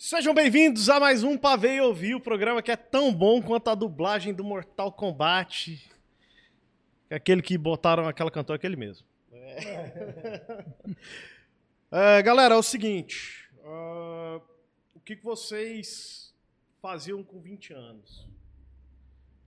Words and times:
Sejam 0.00 0.32
bem-vindos 0.32 0.88
a 0.88 1.00
mais 1.00 1.24
um 1.24 1.36
Pavê 1.36 1.74
e 1.74 1.80
Ouvir, 1.80 2.14
o 2.14 2.20
programa 2.20 2.62
que 2.62 2.70
é 2.70 2.76
tão 2.76 3.12
bom 3.12 3.42
quanto 3.42 3.68
a 3.68 3.74
dublagem 3.74 4.32
do 4.32 4.44
Mortal 4.44 4.92
Kombat. 4.92 5.90
Aquele 7.10 7.42
que 7.42 7.58
botaram 7.58 8.06
aquela 8.06 8.30
cantora, 8.30 8.56
aquele 8.56 8.76
mesmo. 8.76 9.04
É. 9.32 10.64
É, 12.18 12.22
galera, 12.22 12.54
é 12.54 12.58
o 12.58 12.62
seguinte. 12.62 13.48
uh, 13.64 14.42
o 14.94 15.00
que, 15.00 15.16
que 15.16 15.24
vocês 15.24 16.34
faziam 16.82 17.24
com 17.24 17.40
20 17.40 17.72
anos? 17.72 18.28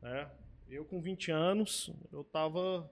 É, 0.02 0.26
eu 0.68 0.84
com 0.84 1.00
20 1.00 1.32
anos, 1.32 1.92
eu 2.12 2.24
tava. 2.24 2.92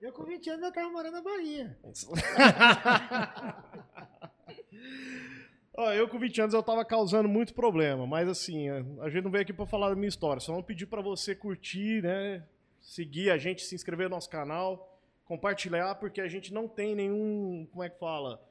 Eu 0.00 0.12
com 0.12 0.22
20 0.22 0.50
anos 0.50 0.66
eu 0.66 0.72
tava 0.72 0.88
morando 0.88 1.14
na 1.14 1.20
Bahia. 1.20 1.76
Ó, 5.76 5.92
eu 5.92 6.08
com 6.08 6.18
20 6.18 6.40
anos 6.42 6.54
eu 6.54 6.62
tava 6.62 6.84
causando 6.84 7.28
muito 7.28 7.54
problema, 7.54 8.06
mas 8.06 8.28
assim, 8.28 8.68
a 9.00 9.08
gente 9.08 9.22
não 9.24 9.30
veio 9.30 9.42
aqui 9.42 9.52
pra 9.52 9.66
falar 9.66 9.88
da 9.90 9.94
minha 9.94 10.08
história, 10.08 10.40
só 10.40 10.52
vamos 10.52 10.66
pedir 10.66 10.86
pra 10.86 11.00
você 11.00 11.34
curtir, 11.34 12.02
né? 12.02 12.42
Seguir 12.80 13.30
a 13.30 13.38
gente, 13.38 13.62
se 13.62 13.74
inscrever 13.74 14.08
no 14.08 14.16
nosso 14.16 14.28
canal, 14.28 14.98
compartilhar, 15.24 15.94
porque 15.96 16.20
a 16.20 16.28
gente 16.28 16.52
não 16.52 16.66
tem 16.66 16.94
nenhum, 16.94 17.66
como 17.70 17.84
é 17.84 17.88
que 17.88 17.98
fala? 17.98 18.42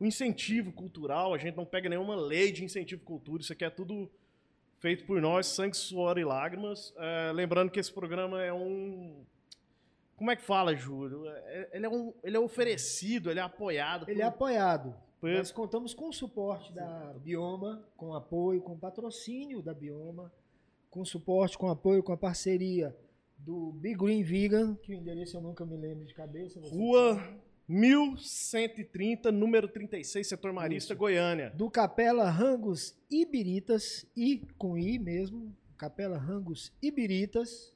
Um 0.00 0.06
incentivo 0.06 0.72
cultural, 0.72 1.32
a 1.32 1.38
gente 1.38 1.56
não 1.56 1.64
pega 1.64 1.88
nenhuma 1.88 2.16
lei 2.16 2.50
de 2.50 2.64
incentivo 2.64 3.02
cultura, 3.04 3.40
isso 3.42 3.52
aqui 3.52 3.64
é 3.64 3.70
tudo 3.70 4.10
feito 4.80 5.04
por 5.06 5.20
nós, 5.22 5.46
sangue, 5.46 5.76
suor 5.76 6.18
e 6.18 6.24
lágrimas. 6.24 6.92
É, 6.98 7.32
lembrando 7.32 7.70
que 7.70 7.78
esse 7.78 7.92
programa 7.92 8.42
é 8.42 8.52
um. 8.52 9.24
Como 10.16 10.30
é 10.30 10.36
que 10.36 10.42
fala, 10.42 10.74
Júlio? 10.74 11.26
É- 11.28 11.68
Ele 11.72 11.86
é, 11.86 11.88
um, 11.88 12.12
ele 12.22 12.36
é 12.36 12.40
oferecido, 12.40 13.30
ele 13.30 13.38
é 13.38 13.42
apoiado. 13.42 14.08
Ele 14.10 14.20
é 14.20 14.24
por- 14.24 14.34
apoiado. 14.34 14.94
Por- 15.32 15.38
Nós 15.38 15.52
contamos 15.52 15.94
com 15.94 16.08
o 16.08 16.12
suporte 16.12 16.72
da 16.72 17.12
Bioma, 17.22 17.82
com 17.96 18.14
apoio, 18.14 18.60
com 18.62 18.78
patrocínio 18.78 19.62
da 19.62 19.72
Bioma, 19.74 20.32
com 20.90 21.04
suporte, 21.04 21.56
com 21.58 21.68
apoio, 21.68 22.02
com 22.02 22.12
a 22.12 22.16
parceria 22.16 22.96
do 23.38 23.72
Big 23.72 23.96
Green 23.96 24.22
Vegan, 24.22 24.74
que 24.76 24.92
o 24.92 24.94
endereço 24.94 25.36
eu 25.36 25.40
nunca 25.40 25.64
me 25.66 25.76
lembro 25.76 26.04
de 26.04 26.14
cabeça. 26.14 26.60
Rua 26.60 27.16
sabe. 27.16 27.38
1130, 27.66 29.32
número 29.32 29.66
36, 29.68 30.26
setor 30.26 30.52
Marista, 30.52 30.92
Isso. 30.92 30.98
Goiânia. 30.98 31.50
Do 31.50 31.70
Capela 31.70 32.28
Rangos 32.30 32.94
Ibiritas, 33.10 34.06
I 34.16 34.42
com 34.58 34.76
I 34.78 34.98
mesmo, 34.98 35.54
Capela 35.76 36.16
Rangos 36.18 36.72
Ibiritas. 36.82 37.72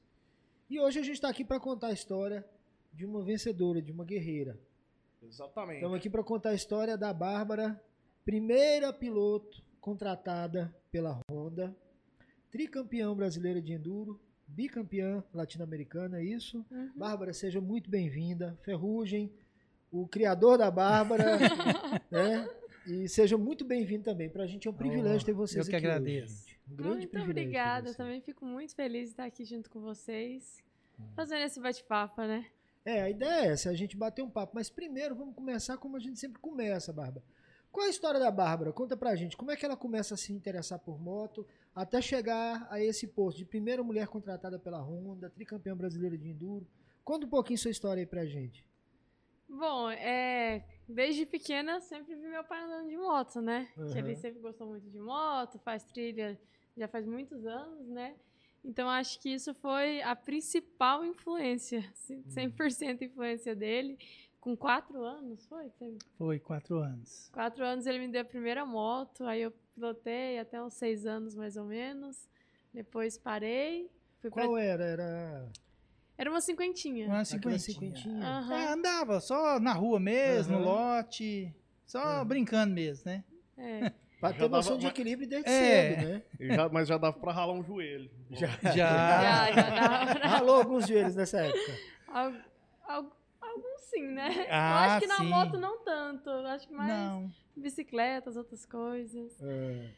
E 0.71 0.79
hoje 0.79 0.99
a 0.99 1.03
gente 1.03 1.15
está 1.15 1.29
aqui 1.31 1.45
para 1.45 1.59
contar 1.59 1.89
a 1.89 1.93
história 1.93 2.45
de 2.93 3.05
uma 3.07 3.23
vencedora, 3.23 3.81
de 3.81 3.91
uma 3.91 4.05
guerreira. 4.05 4.59
Exatamente. 5.23 5.77
Estamos 5.79 5.97
aqui 5.99 6.11
para 6.11 6.23
contar 6.23 6.51
a 6.51 6.55
história 6.55 6.97
da 6.97 7.13
Bárbara, 7.13 7.81
primeira 8.25 8.93
piloto 8.93 9.63
contratada 9.81 10.75
pela 10.91 11.21
Honda, 11.31 11.75
tricampeã 12.51 13.15
brasileira 13.15 13.61
de 13.61 13.73
enduro, 13.73 14.21
bicampeã 14.47 15.23
latino-americana, 15.33 16.21
é 16.21 16.25
isso? 16.25 16.65
Uhum. 16.71 16.93
Bárbara, 16.97 17.33
seja 17.33 17.61
muito 17.61 17.91
bem-vinda. 17.91 18.59
Ferrugem, 18.63 19.33
o 19.91 20.07
criador 20.07 20.57
da 20.59 20.71
Bárbara, 20.71 21.25
né? 22.11 22.49
E 22.87 23.09
seja 23.09 23.37
muito 23.37 23.65
bem-vindo 23.65 24.05
também. 24.05 24.31
Para 24.31 24.45
a 24.45 24.47
gente 24.47 24.67
é 24.67 24.71
um 24.71 24.75
privilégio 24.75 25.27
ter 25.27 25.33
vocês 25.33 25.67
eu 25.67 25.71
que 25.71 25.77
aqui 25.77 25.87
agradeço. 25.87 26.45
hoje. 26.47 26.59
Um 26.71 26.77
grande 26.77 26.97
Muito 26.99 27.11
privilégio. 27.11 27.35
ter 27.35 27.41
obrigada. 27.43 27.95
Também 27.95 28.21
fico 28.21 28.47
muito 28.47 28.75
feliz 28.75 29.05
de 29.05 29.11
estar 29.11 29.25
aqui 29.25 29.45
junto 29.45 29.69
com 29.71 29.81
vocês, 29.81 30.63
Hum. 30.99 31.05
fazendo 31.15 31.43
esse 31.45 31.61
bate-papo, 31.61 32.21
né? 32.23 32.47
É, 32.85 33.03
a 33.03 33.11
ideia 33.11 33.47
é 33.47 33.53
essa, 33.53 33.71
a 33.71 33.75
gente 33.75 33.97
bater 33.97 34.23
um 34.23 34.31
papo. 34.31 34.53
Mas 34.55 34.71
primeiro 34.71 35.15
vamos 35.15 35.35
começar 35.35 35.77
como 35.77 35.97
a 35.97 36.01
gente 36.01 36.19
sempre 36.19 36.41
começa, 36.41 36.93
Bárbara. 36.93 37.25
Qual 37.71 37.85
é 37.85 37.89
a 37.89 37.91
história 37.91 38.19
da 38.19 38.31
Bárbara? 38.31 38.73
Conta 38.73 38.97
pra 38.97 39.15
gente. 39.15 39.37
Como 39.37 39.51
é 39.51 39.57
que 39.57 39.65
ela 39.65 39.77
começa 39.77 40.15
a 40.15 40.17
se 40.17 40.33
interessar 40.33 40.79
por 40.79 40.99
moto 40.99 41.47
até 41.75 42.01
chegar 42.01 42.67
a 42.71 42.83
esse 42.83 43.07
posto 43.07 43.39
de 43.39 43.45
primeira 43.45 43.83
mulher 43.83 44.09
contratada 44.09 44.59
pela 44.59 44.81
Honda, 44.81 45.29
tricampeã 45.29 45.77
brasileira 45.77 46.17
de 46.17 46.29
enduro? 46.29 46.67
Conta 47.05 47.27
um 47.27 47.31
pouquinho 47.31 47.59
sua 47.59 47.71
história 47.71 48.01
aí 48.01 48.07
pra 48.07 48.25
gente. 48.25 48.65
Bom, 49.49 49.91
é, 49.91 50.65
desde 50.89 51.25
pequena 51.25 51.73
eu 51.73 51.81
sempre 51.81 52.15
vi 52.15 52.29
meu 52.29 52.45
pai 52.45 52.63
andando 52.63 52.89
de 52.89 52.97
moto, 52.97 53.41
né? 53.41 53.69
Que 53.93 53.99
ele 53.99 54.15
sempre 54.17 54.41
gostou 54.41 54.67
muito 54.67 54.91
de 54.91 54.99
moto, 54.99 55.59
faz 55.59 55.85
trilha 55.85 56.39
já 56.77 56.87
faz 56.87 57.07
muitos 57.07 57.45
anos, 57.45 57.89
né? 57.89 58.15
Então 58.65 58.89
acho 58.89 59.21
que 59.21 59.31
isso 59.31 59.55
foi 59.55 60.03
a 60.03 60.15
principal 60.17 61.05
influência, 61.05 61.85
Uhum. 62.11 62.23
100% 62.29 63.03
influência 63.03 63.55
dele. 63.55 63.99
Com 64.41 64.57
quatro 64.57 65.03
anos, 65.03 65.47
foi? 65.47 65.71
Foi 66.17 66.39
quatro 66.39 66.79
anos. 66.79 67.29
Quatro 67.33 67.65
anos 67.65 67.87
ele 67.87 67.99
me 67.99 68.09
deu 68.09 68.23
a 68.23 68.25
primeira 68.25 68.65
moto, 68.65 69.25
aí 69.25 69.43
eu 69.43 69.51
pilotei 69.75 70.39
até 70.39 70.63
uns 70.63 70.75
seis 70.75 71.07
anos 71.07 71.35
mais 71.35 71.57
ou 71.57 71.65
menos. 71.65 72.29
Depois 72.73 73.19
parei. 73.19 73.91
Fui 74.21 74.31
pra... 74.31 74.45
Qual 74.45 74.57
era? 74.57 74.85
Era 74.85 75.49
Era 76.17 76.31
uma 76.31 76.41
cinquentinha. 76.41 77.07
Uma 77.09 77.25
cinquentinha. 77.25 77.59
cinquentinha? 77.59 78.27
Aham. 78.27 78.55
É, 78.55 78.73
andava 78.73 79.21
só 79.21 79.59
na 79.61 79.73
rua 79.73 79.99
mesmo, 79.99 80.55
Aham. 80.55 80.63
no 80.63 80.69
lote, 80.71 81.55
só 81.87 81.99
Aham. 82.01 82.25
brincando 82.27 82.75
mesmo, 82.75 83.05
né? 83.11 83.25
É. 83.57 83.93
Pra 84.21 84.33
ter 84.33 84.49
noção 84.49 84.73
dava 84.73 84.81
de 84.81 84.87
equilíbrio 84.89 85.29
desde 85.29 85.49
É. 85.49 85.97
cedo, 85.97 86.09
né? 86.09 86.23
Já- 86.57 86.69
mas 86.69 86.89
já 86.89 86.99
dava 86.99 87.17
pra 87.19 87.33
ralar 87.33 87.53
um 87.53 87.63
joelho. 87.63 88.11
Já. 88.31 88.49
Já. 88.49 88.73
Já, 88.75 89.53
já 89.53 89.71
dava. 89.71 90.13
Ralou 90.27 90.57
alguns 90.57 90.87
joelhos 90.89 91.15
nessa 91.15 91.39
época. 91.41 91.79
Al- 92.09 92.33
al- 92.87 93.19
Alguns 93.41 93.81
sim, 93.91 94.03
né? 94.09 94.45
eu 94.47 94.47
Ah, 94.55 94.85
acho 94.97 95.01
que 95.01 95.07
na 95.07 95.17
sim. 95.19 95.27
moto 95.27 95.57
não 95.59 95.79
tanto. 95.85 96.29
Eu 96.29 96.47
acho 96.49 96.67
que 96.69 96.75
mais 96.75 96.89
Não. 96.93 97.31
bicicletas, 97.57 98.37
outras 98.37 98.67
coisas. 98.67 99.33
É. 99.41 99.89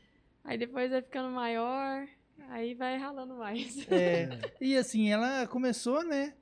Aí 0.44 0.56
depois 0.58 0.90
vai 0.90 1.02
ficando 1.02 1.30
maior, 1.30 2.06
aí 2.50 2.74
vai 2.74 2.96
ralando 2.98 3.34
mais. 3.36 3.90
É, 3.90 4.28
e 4.60 4.76
assim, 4.76 5.10
ela 5.10 5.46
começou, 5.46 6.04
né? 6.04 6.34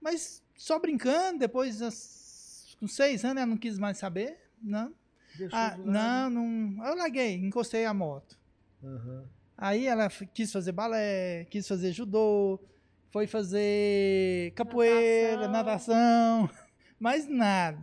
Mas 0.00 0.42
só 0.56 0.78
brincando, 0.78 1.40
depois, 1.40 1.82
as- 1.82 2.76
com 2.80 2.86
seis 2.86 3.24
anos, 3.24 3.38
ela 3.38 3.46
não 3.46 3.56
quis 3.58 3.78
mais 3.78 3.98
saber. 3.98 4.38
Não. 4.62 4.92
Ah, 5.52 5.76
não, 5.78 6.30
não. 6.30 6.86
Eu 6.86 6.96
larguei, 6.96 7.34
encostei 7.34 7.84
a 7.84 7.94
moto. 7.94 8.38
Aham. 8.82 9.24
Aí 9.56 9.86
ela 9.86 10.08
quis 10.08 10.52
fazer 10.52 10.70
balé, 10.70 11.44
quis 11.50 11.66
fazer 11.66 11.92
judô, 11.92 12.60
foi 13.10 13.26
fazer 13.26 14.52
capoeira, 14.52 15.48
natação, 15.48 16.48
mas 16.98 17.28
nada. 17.28 17.82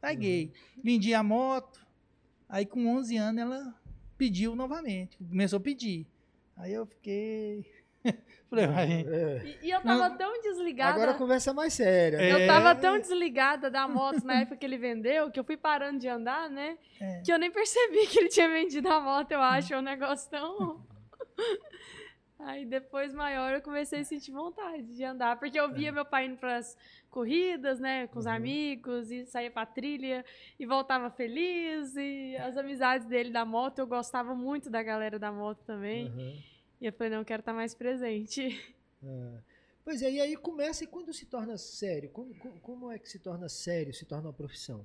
Larguei. 0.00 0.52
Vendi 0.82 1.12
a 1.12 1.22
moto, 1.22 1.84
aí 2.48 2.64
com 2.64 2.86
11 2.86 3.16
anos 3.16 3.42
ela 3.42 3.74
pediu 4.16 4.54
novamente, 4.54 5.16
começou 5.18 5.56
a 5.56 5.60
pedir. 5.60 6.06
Aí 6.56 6.72
eu 6.72 6.86
fiquei... 6.86 7.66
Falei, 8.50 8.66
vai... 8.66 8.86
É. 9.08 9.56
E, 9.62 9.66
e 9.68 9.70
eu 9.70 9.80
tava 9.80 10.10
tão 10.10 10.40
desligada. 10.42 10.92
Agora 10.94 11.10
a 11.12 11.14
conversa 11.14 11.50
é 11.50 11.52
mais 11.54 11.72
séria. 11.72 12.18
É. 12.18 12.32
Eu 12.32 12.46
tava 12.46 12.74
tão 12.74 12.98
desligada 12.98 13.70
da 13.70 13.88
moto 13.88 14.22
na 14.24 14.40
época 14.42 14.56
que 14.58 14.66
ele 14.66 14.76
vendeu, 14.76 15.30
que 15.30 15.40
eu 15.40 15.44
fui 15.44 15.56
parando 15.56 15.98
de 15.98 16.06
andar, 16.08 16.50
né? 16.50 16.76
É. 17.00 17.22
Que 17.24 17.32
eu 17.32 17.38
nem 17.38 17.50
percebi 17.50 18.06
que 18.08 18.18
ele 18.18 18.28
tinha 18.28 18.48
vendido 18.50 18.88
a 18.90 19.00
moto, 19.00 19.32
eu 19.32 19.40
acho. 19.40 19.72
É 19.72 19.78
um 19.78 19.82
negócio 19.82 20.30
tão. 20.30 20.84
Aí 22.40 22.66
depois 22.66 23.14
maior 23.14 23.54
eu 23.54 23.62
comecei 23.62 24.00
a 24.00 24.04
sentir 24.04 24.32
vontade 24.32 24.82
de 24.82 25.04
andar, 25.04 25.38
porque 25.38 25.58
eu 25.58 25.72
via 25.72 25.92
meu 25.92 26.04
pai 26.04 26.26
indo 26.26 26.36
pras 26.36 26.76
corridas, 27.08 27.78
né, 27.78 28.08
com 28.08 28.18
os 28.18 28.26
Uhum. 28.26 28.32
amigos, 28.32 29.12
e 29.12 29.24
saía 29.26 29.50
pra 29.50 29.64
trilha 29.64 30.24
e 30.58 30.66
voltava 30.66 31.08
feliz, 31.08 31.94
e 31.94 32.36
as 32.38 32.56
amizades 32.56 33.06
dele 33.06 33.30
da 33.30 33.44
moto, 33.44 33.78
eu 33.78 33.86
gostava 33.86 34.34
muito 34.34 34.68
da 34.68 34.82
galera 34.82 35.18
da 35.20 35.30
moto 35.30 35.62
também. 35.64 36.08
Aham. 36.08 36.51
E 36.82 36.86
eu 36.86 36.92
falei, 36.92 37.10
não, 37.12 37.20
eu 37.20 37.24
quero 37.24 37.40
estar 37.40 37.52
mais 37.52 37.74
presente. 37.74 38.60
É. 39.04 39.38
Pois 39.84 40.02
é, 40.02 40.10
e 40.10 40.20
aí 40.20 40.36
começa 40.36 40.84
e 40.84 40.86
quando 40.86 41.12
se 41.12 41.26
torna 41.26 41.56
sério? 41.56 42.10
Como, 42.10 42.34
como- 42.36 42.60
como 42.60 42.90
é 42.92 42.98
que 42.98 43.08
se 43.08 43.18
torna 43.18 43.48
sério, 43.48 43.94
se 43.94 44.04
torna 44.04 44.26
uma 44.28 44.32
profissão? 44.32 44.84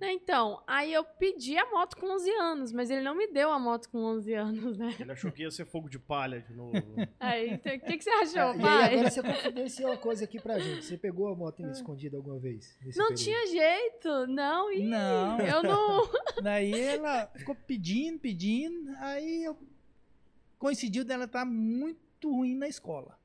Né, 0.00 0.12
Então, 0.12 0.62
aí 0.66 0.92
eu 0.92 1.04
pedi 1.04 1.56
a 1.56 1.70
moto 1.70 1.96
com 1.96 2.06
11 2.14 2.30
anos, 2.32 2.72
mas 2.72 2.90
ele 2.90 3.00
não 3.00 3.14
me 3.14 3.26
deu 3.28 3.50
a 3.50 3.58
moto 3.58 3.88
com 3.88 3.98
11 3.98 4.34
anos, 4.34 4.76
né? 4.76 4.94
Ele 4.98 5.12
achou 5.12 5.30
que 5.30 5.42
ia 5.42 5.50
ser 5.50 5.64
fogo 5.66 5.88
de 5.88 5.98
palha 5.98 6.40
de 6.40 6.52
novo. 6.52 6.74
Aí, 7.20 7.50
então, 7.54 7.74
o 7.76 7.80
que, 7.80 7.96
que 7.98 8.04
você 8.04 8.10
achou, 8.10 8.40
Ah, 8.42 8.54
e 8.54 8.56
aí 8.56 8.60
pai? 8.60 8.94
agora 8.94 9.10
você 9.10 9.22
confidenciou 9.22 9.90
uma 9.90 9.96
coisa 9.96 10.24
aqui 10.24 10.40
pra 10.40 10.58
gente. 10.58 10.84
Você 10.84 10.98
pegou 10.98 11.28
a 11.28 11.34
moto 11.36 11.62
escondida 11.70 12.16
alguma 12.16 12.38
vez? 12.38 12.76
nesse 12.82 12.98
Não 12.98 13.08
período? 13.08 13.24
tinha 13.24 13.46
jeito, 13.46 14.26
não, 14.26 14.72
e 14.72 14.82
Não. 14.84 15.40
eu 15.40 15.62
não... 15.62 16.10
Daí 16.42 16.72
ela 16.80 17.26
ficou 17.36 17.54
pedindo, 17.54 18.18
pedindo, 18.18 18.90
aí 18.98 19.44
eu 19.44 19.56
coincidiu 20.62 21.04
dela 21.04 21.24
estar 21.24 21.44
muito 21.44 22.32
ruim 22.32 22.54
na 22.54 22.68
escola. 22.68 23.18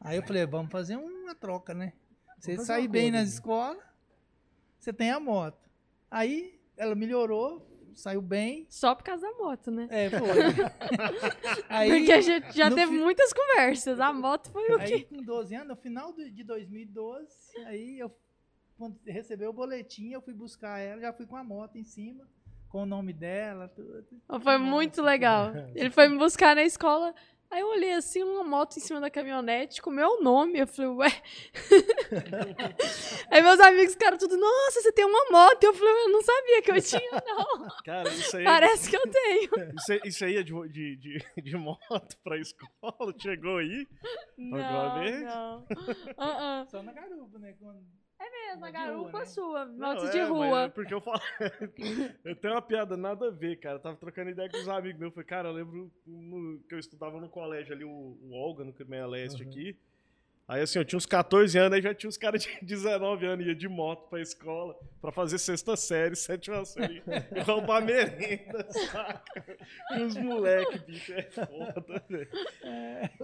Aí 0.00 0.16
eu 0.16 0.22
falei, 0.22 0.46
vamos 0.46 0.72
fazer 0.72 0.96
uma 0.96 1.34
troca, 1.34 1.74
né? 1.74 1.92
Você 2.38 2.56
sair 2.64 2.88
bem 2.88 3.10
nas 3.10 3.28
né? 3.28 3.34
escolas, 3.34 3.84
você 4.78 4.90
tem 4.90 5.10
a 5.10 5.20
moto. 5.20 5.68
Aí 6.10 6.58
ela 6.78 6.94
melhorou, 6.94 7.68
saiu 7.94 8.22
bem. 8.22 8.66
Só 8.70 8.94
por 8.94 9.04
causa 9.04 9.30
da 9.30 9.36
moto, 9.36 9.70
né? 9.70 9.86
É, 9.90 10.08
foi. 10.08 10.28
aí, 11.68 11.90
Porque 11.90 12.12
a 12.12 12.20
gente 12.22 12.56
já 12.56 12.70
teve 12.70 12.90
fi- 12.90 12.98
muitas 12.98 13.34
conversas. 13.34 14.00
A 14.00 14.10
moto 14.10 14.50
foi 14.50 14.64
o 14.74 14.78
quê? 14.78 14.94
aí 14.94 15.04
com 15.04 15.22
12 15.22 15.54
anos, 15.54 15.68
no 15.68 15.76
final 15.76 16.10
de 16.14 16.42
2012, 16.42 17.28
aí 17.66 17.98
eu 17.98 18.10
quando 18.78 18.98
recebeu 19.04 19.50
o 19.50 19.52
boletim, 19.52 20.08
eu 20.12 20.22
fui 20.22 20.32
buscar 20.32 20.78
ela, 20.78 21.02
já 21.02 21.12
fui 21.12 21.26
com 21.26 21.36
a 21.36 21.44
moto 21.44 21.76
em 21.76 21.84
cima, 21.84 22.26
com 22.70 22.82
o 22.82 22.86
nome 22.86 23.12
dela, 23.12 23.68
tudo. 23.68 24.06
Foi 24.42 24.56
muito 24.58 25.02
legal. 25.02 25.52
Ele 25.74 25.90
foi 25.90 26.08
me 26.08 26.16
buscar 26.16 26.54
na 26.56 26.62
escola. 26.62 27.14
Aí 27.50 27.62
eu 27.62 27.66
olhei 27.68 27.92
assim, 27.94 28.22
uma 28.22 28.44
moto 28.44 28.76
em 28.76 28.80
cima 28.80 29.00
da 29.00 29.10
caminhonete 29.10 29.82
com 29.82 29.90
meu 29.90 30.22
nome. 30.22 30.60
Eu 30.60 30.68
falei, 30.68 30.90
ué. 30.92 31.08
aí 33.28 33.42
meus 33.42 33.58
amigos 33.58 33.92
ficaram 33.94 34.16
tudo, 34.16 34.36
nossa, 34.36 34.80
você 34.80 34.92
tem 34.92 35.04
uma 35.04 35.24
moto. 35.32 35.64
Eu 35.64 35.74
falei, 35.74 35.92
eu 36.04 36.08
não 36.12 36.22
sabia 36.22 36.62
que 36.62 36.70
eu 36.70 36.80
tinha, 36.80 37.22
não. 37.26 37.68
Cara, 37.84 38.08
isso 38.08 38.36
aí. 38.36 38.44
Parece 38.44 38.88
que 38.88 38.96
eu 38.96 39.02
tenho. 39.02 39.50
Isso, 39.76 39.92
aí- 39.92 40.00
isso 40.04 40.24
aí 40.24 40.36
é 40.36 40.42
de, 40.44 40.52
de, 40.68 40.96
de, 40.96 41.42
de 41.42 41.56
moto 41.56 42.16
pra 42.22 42.38
escola? 42.38 43.12
Chegou 43.18 43.56
aí? 43.58 43.86
Não, 44.38 44.58
não. 44.58 45.66
Ah, 46.16 46.62
ah. 46.62 46.66
Só 46.70 46.82
na 46.84 46.92
garupa, 46.92 47.36
né? 47.40 47.52
Quando- 47.58 47.84
É 48.22 48.30
mesmo, 48.48 48.64
a 48.64 48.68
rua, 48.68 48.70
garupa 48.70 49.18
né? 49.20 49.24
sua, 49.24 49.64
moto 49.66 50.04
é, 50.06 50.10
de 50.10 50.18
mas 50.18 50.28
rua. 50.28 50.62
é 50.64 50.68
porque 50.68 50.92
eu 50.92 51.00
falo. 51.00 51.20
eu 52.24 52.36
tenho 52.36 52.52
uma 52.54 52.60
piada 52.62 52.96
nada 52.96 53.28
a 53.28 53.30
ver, 53.30 53.56
cara. 53.56 53.76
Eu 53.76 53.80
tava 53.80 53.96
trocando 53.96 54.28
ideia 54.30 54.48
com 54.50 54.58
os 54.58 54.68
amigos 54.68 55.00
meus. 55.00 55.10
Eu 55.10 55.14
falei, 55.14 55.26
cara, 55.26 55.48
eu 55.48 55.52
lembro 55.52 55.90
no- 56.06 56.60
que 56.68 56.74
eu 56.74 56.78
estudava 56.78 57.18
no 57.18 57.28
colégio 57.30 57.72
ali, 57.74 57.84
o, 57.84 57.88
o 57.88 58.32
Olga, 58.34 58.62
no 58.62 58.72
Crimeia 58.74 59.06
Leste 59.06 59.42
aqui. 59.42 59.74
Aí 60.46 60.60
assim, 60.62 60.80
eu 60.80 60.84
tinha 60.84 60.96
uns 60.96 61.06
14 61.06 61.56
anos, 61.56 61.76
aí 61.76 61.80
já 61.80 61.94
tinha 61.94 62.08
uns 62.08 62.16
caras 62.16 62.42
de 62.42 62.58
19 62.66 63.24
anos, 63.24 63.46
ia 63.46 63.54
de 63.54 63.68
moto 63.68 64.08
pra 64.10 64.20
escola 64.20 64.76
pra 65.00 65.12
fazer 65.12 65.38
sexta 65.38 65.76
série, 65.76 66.16
sétima 66.16 66.64
série, 66.64 67.00
e 67.36 67.40
roubar 67.40 67.80
merenda, 67.84 68.66
saca? 68.72 69.56
E 69.96 70.02
os 70.02 70.16
moleque, 70.16 70.78
bicho, 70.80 71.12
é 71.12 71.22
foda, 71.22 72.04
velho. 72.08 72.28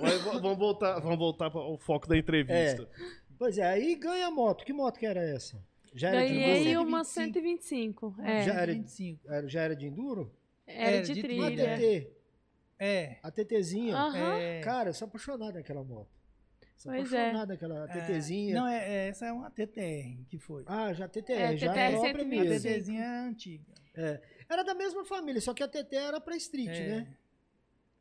Mas 0.00 0.22
v- 0.22 0.38
vamos 0.40 0.56
voltar, 0.56 1.00
vamos 1.00 1.18
voltar 1.18 1.50
ao 1.52 1.76
foco 1.78 2.06
da 2.08 2.16
entrevista. 2.16 2.88
Pois 3.38 3.58
é, 3.58 3.64
aí 3.66 3.94
ganha 3.96 4.26
a 4.26 4.30
moto. 4.30 4.64
Que 4.64 4.72
moto 4.72 4.98
que 4.98 5.06
era 5.06 5.20
essa? 5.22 5.62
Já 5.94 6.08
era 6.10 6.26
de 6.26 6.34
Ganhei 6.34 6.68
enduro? 6.72 6.88
uma 6.88 7.04
125. 7.04 8.14
125. 8.16 8.22
É, 8.22 8.42
Já 8.44 8.54
era- 8.54 8.72
25. 8.72 9.32
Era- 9.32 9.48
Já 9.48 9.60
era 9.62 9.76
de 9.76 9.86
enduro? 9.86 10.34
era 10.66 10.90
era 10.96 11.02
de 11.02 11.14
de 11.14 11.22
trilha. 11.22 11.46
trilha. 11.46 11.76
TT. 11.76 12.10
É. 12.78 13.16
A 13.22 13.30
TTzinha. 13.30 13.96
Aham. 13.96 14.38
é. 14.38 14.60
Cara, 14.60 14.90
eu 14.90 14.94
sou 14.94 15.06
apaixonado 15.08 15.54
naquela 15.54 15.82
moto. 15.82 16.10
Sou 16.76 16.92
Pois 16.92 17.10
é. 17.12 17.16
apaixonado 17.20 17.48
naquela 17.48 17.84
é, 17.84 17.86
TTzinha. 17.88 18.54
Não, 18.54 18.66
é, 18.68 18.84
é, 18.88 19.08
essa 19.08 19.24
é 19.26 19.32
uma 19.32 19.50
TTR 19.50 20.24
que 20.28 20.38
foi. 20.38 20.62
Ah, 20.66 20.92
já 20.92 21.08
TTR, 21.08 21.32
É, 21.54 21.56
já 21.56 21.68
TTR 21.72 21.80
é 21.80 21.90
própria 21.92 22.24
125. 22.24 22.42
a 22.42 22.44
mesmo. 22.50 22.68
TTzinha 22.70 23.02
é 23.04 23.18
antiga. 23.20 23.64
Era 24.48 24.62
da 24.62 24.74
mesma 24.74 25.04
família, 25.06 25.40
só 25.40 25.54
que 25.54 25.62
a 25.62 25.68
TT 25.68 25.96
era 25.96 26.20
pra 26.20 26.36
street, 26.36 26.68
É. 26.68 26.86
né? 26.86 27.16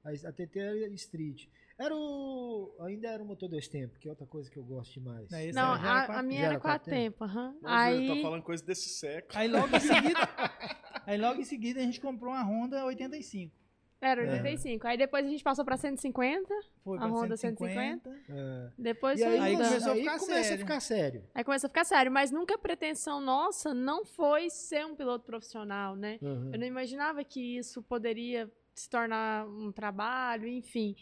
A, 0.04 0.10
a 0.28 0.32
TT 0.34 0.60
era 0.60 0.88
street. 0.90 1.48
Era 1.78 1.94
o. 1.96 2.74
Ainda 2.82 3.10
era 3.10 3.22
o 3.22 3.26
motor 3.26 3.50
dois 3.50 3.68
tempos, 3.68 3.98
que 3.98 4.08
é 4.08 4.12
outra 4.12 4.26
coisa 4.26 4.50
que 4.50 4.58
eu 4.58 4.64
gosto 4.64 4.94
demais. 4.94 5.28
Não, 5.54 5.62
Não, 5.62 5.74
a, 5.74 5.80
quatro- 5.80 6.16
a 6.16 6.24
minha 6.24 6.40
era 6.42 6.54
era 6.54 6.60
quatro 6.60 6.86
quatro 6.86 6.92
tempos, 6.92 7.30
aham. 7.30 7.56
Mas 7.62 7.98
Aí, 8.00 8.08
tá 8.16 8.22
falando 8.22 8.44
coisa 8.44 8.66
desse 8.66 8.90
século. 8.90 9.38
Aí 9.40 9.48
logo 9.50 9.76
em 9.76 9.80
seguida. 9.80 10.20
aí 11.06 11.18
logo 11.18 11.42
em 11.42 11.44
seguida 11.44 11.80
a 11.82 11.84
gente 11.84 12.00
comprou 12.00 12.32
uma 12.32 12.44
Honda 12.44 12.86
85. 12.86 13.54
era 14.00 14.24
É. 14.24 14.32
85. 14.32 14.88
Aí 14.88 14.98
depois 14.98 15.26
a 15.26 15.30
gente 15.30 15.44
passou 15.44 15.66
pra 15.66 15.76
150, 15.76 16.48
Foi 16.84 16.98
A 16.98 17.02
pra 17.02 17.10
Honda 17.10 17.36
150. 17.36 18.10
É. 18.30 18.70
depois 18.78 19.20
E 19.20 19.24
foi 19.24 19.34
aí, 19.34 19.40
Aí 19.42 19.54
começou 19.58 19.90
a 19.90 19.94
aí 19.96 20.00
ficar 20.00 20.20
começa 20.20 20.40
a 20.40 20.44
sério. 20.44 20.60
ficar 20.60 20.80
sério. 20.80 21.24
Aí 21.36 21.44
começou 21.44 21.68
a 21.68 21.70
ficar 21.70 21.84
sério, 21.84 22.12
mas 22.12 22.32
nunca 22.32 22.56
a 22.56 22.58
pretensão 22.58 23.20
nossa 23.20 23.74
não 23.74 24.06
foi 24.06 24.50
ser 24.50 24.86
um 24.86 24.96
piloto 24.96 25.26
profissional, 25.26 25.94
né? 25.98 26.20
Uhum. 26.22 26.52
Eu 26.54 26.60
não 26.60 26.68
imaginava 26.68 27.22
que 27.26 27.58
isso 27.58 27.82
poderia 27.84 28.50
se 28.74 28.90
tornar 28.90 29.46
um 29.48 29.72
trabalho, 29.74 30.48
enfim. 30.48 30.96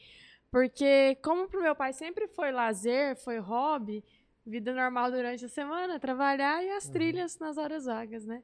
Porque, 0.54 1.16
como 1.24 1.48
pro 1.48 1.64
meu 1.64 1.76
pai 1.76 1.92
sempre 1.94 2.28
foi 2.28 2.52
lazer, 2.52 3.16
foi 3.16 3.40
hobby, 3.40 4.04
vida 4.46 4.72
normal 4.72 5.10
durante 5.10 5.44
a 5.46 5.50
semana, 5.50 6.00
trabalhar 6.00 6.64
e 6.64 6.70
as 6.70 6.88
trilhas 6.88 7.40
nas 7.40 7.58
horas 7.58 7.86
vagas, 7.86 8.24
né? 8.24 8.44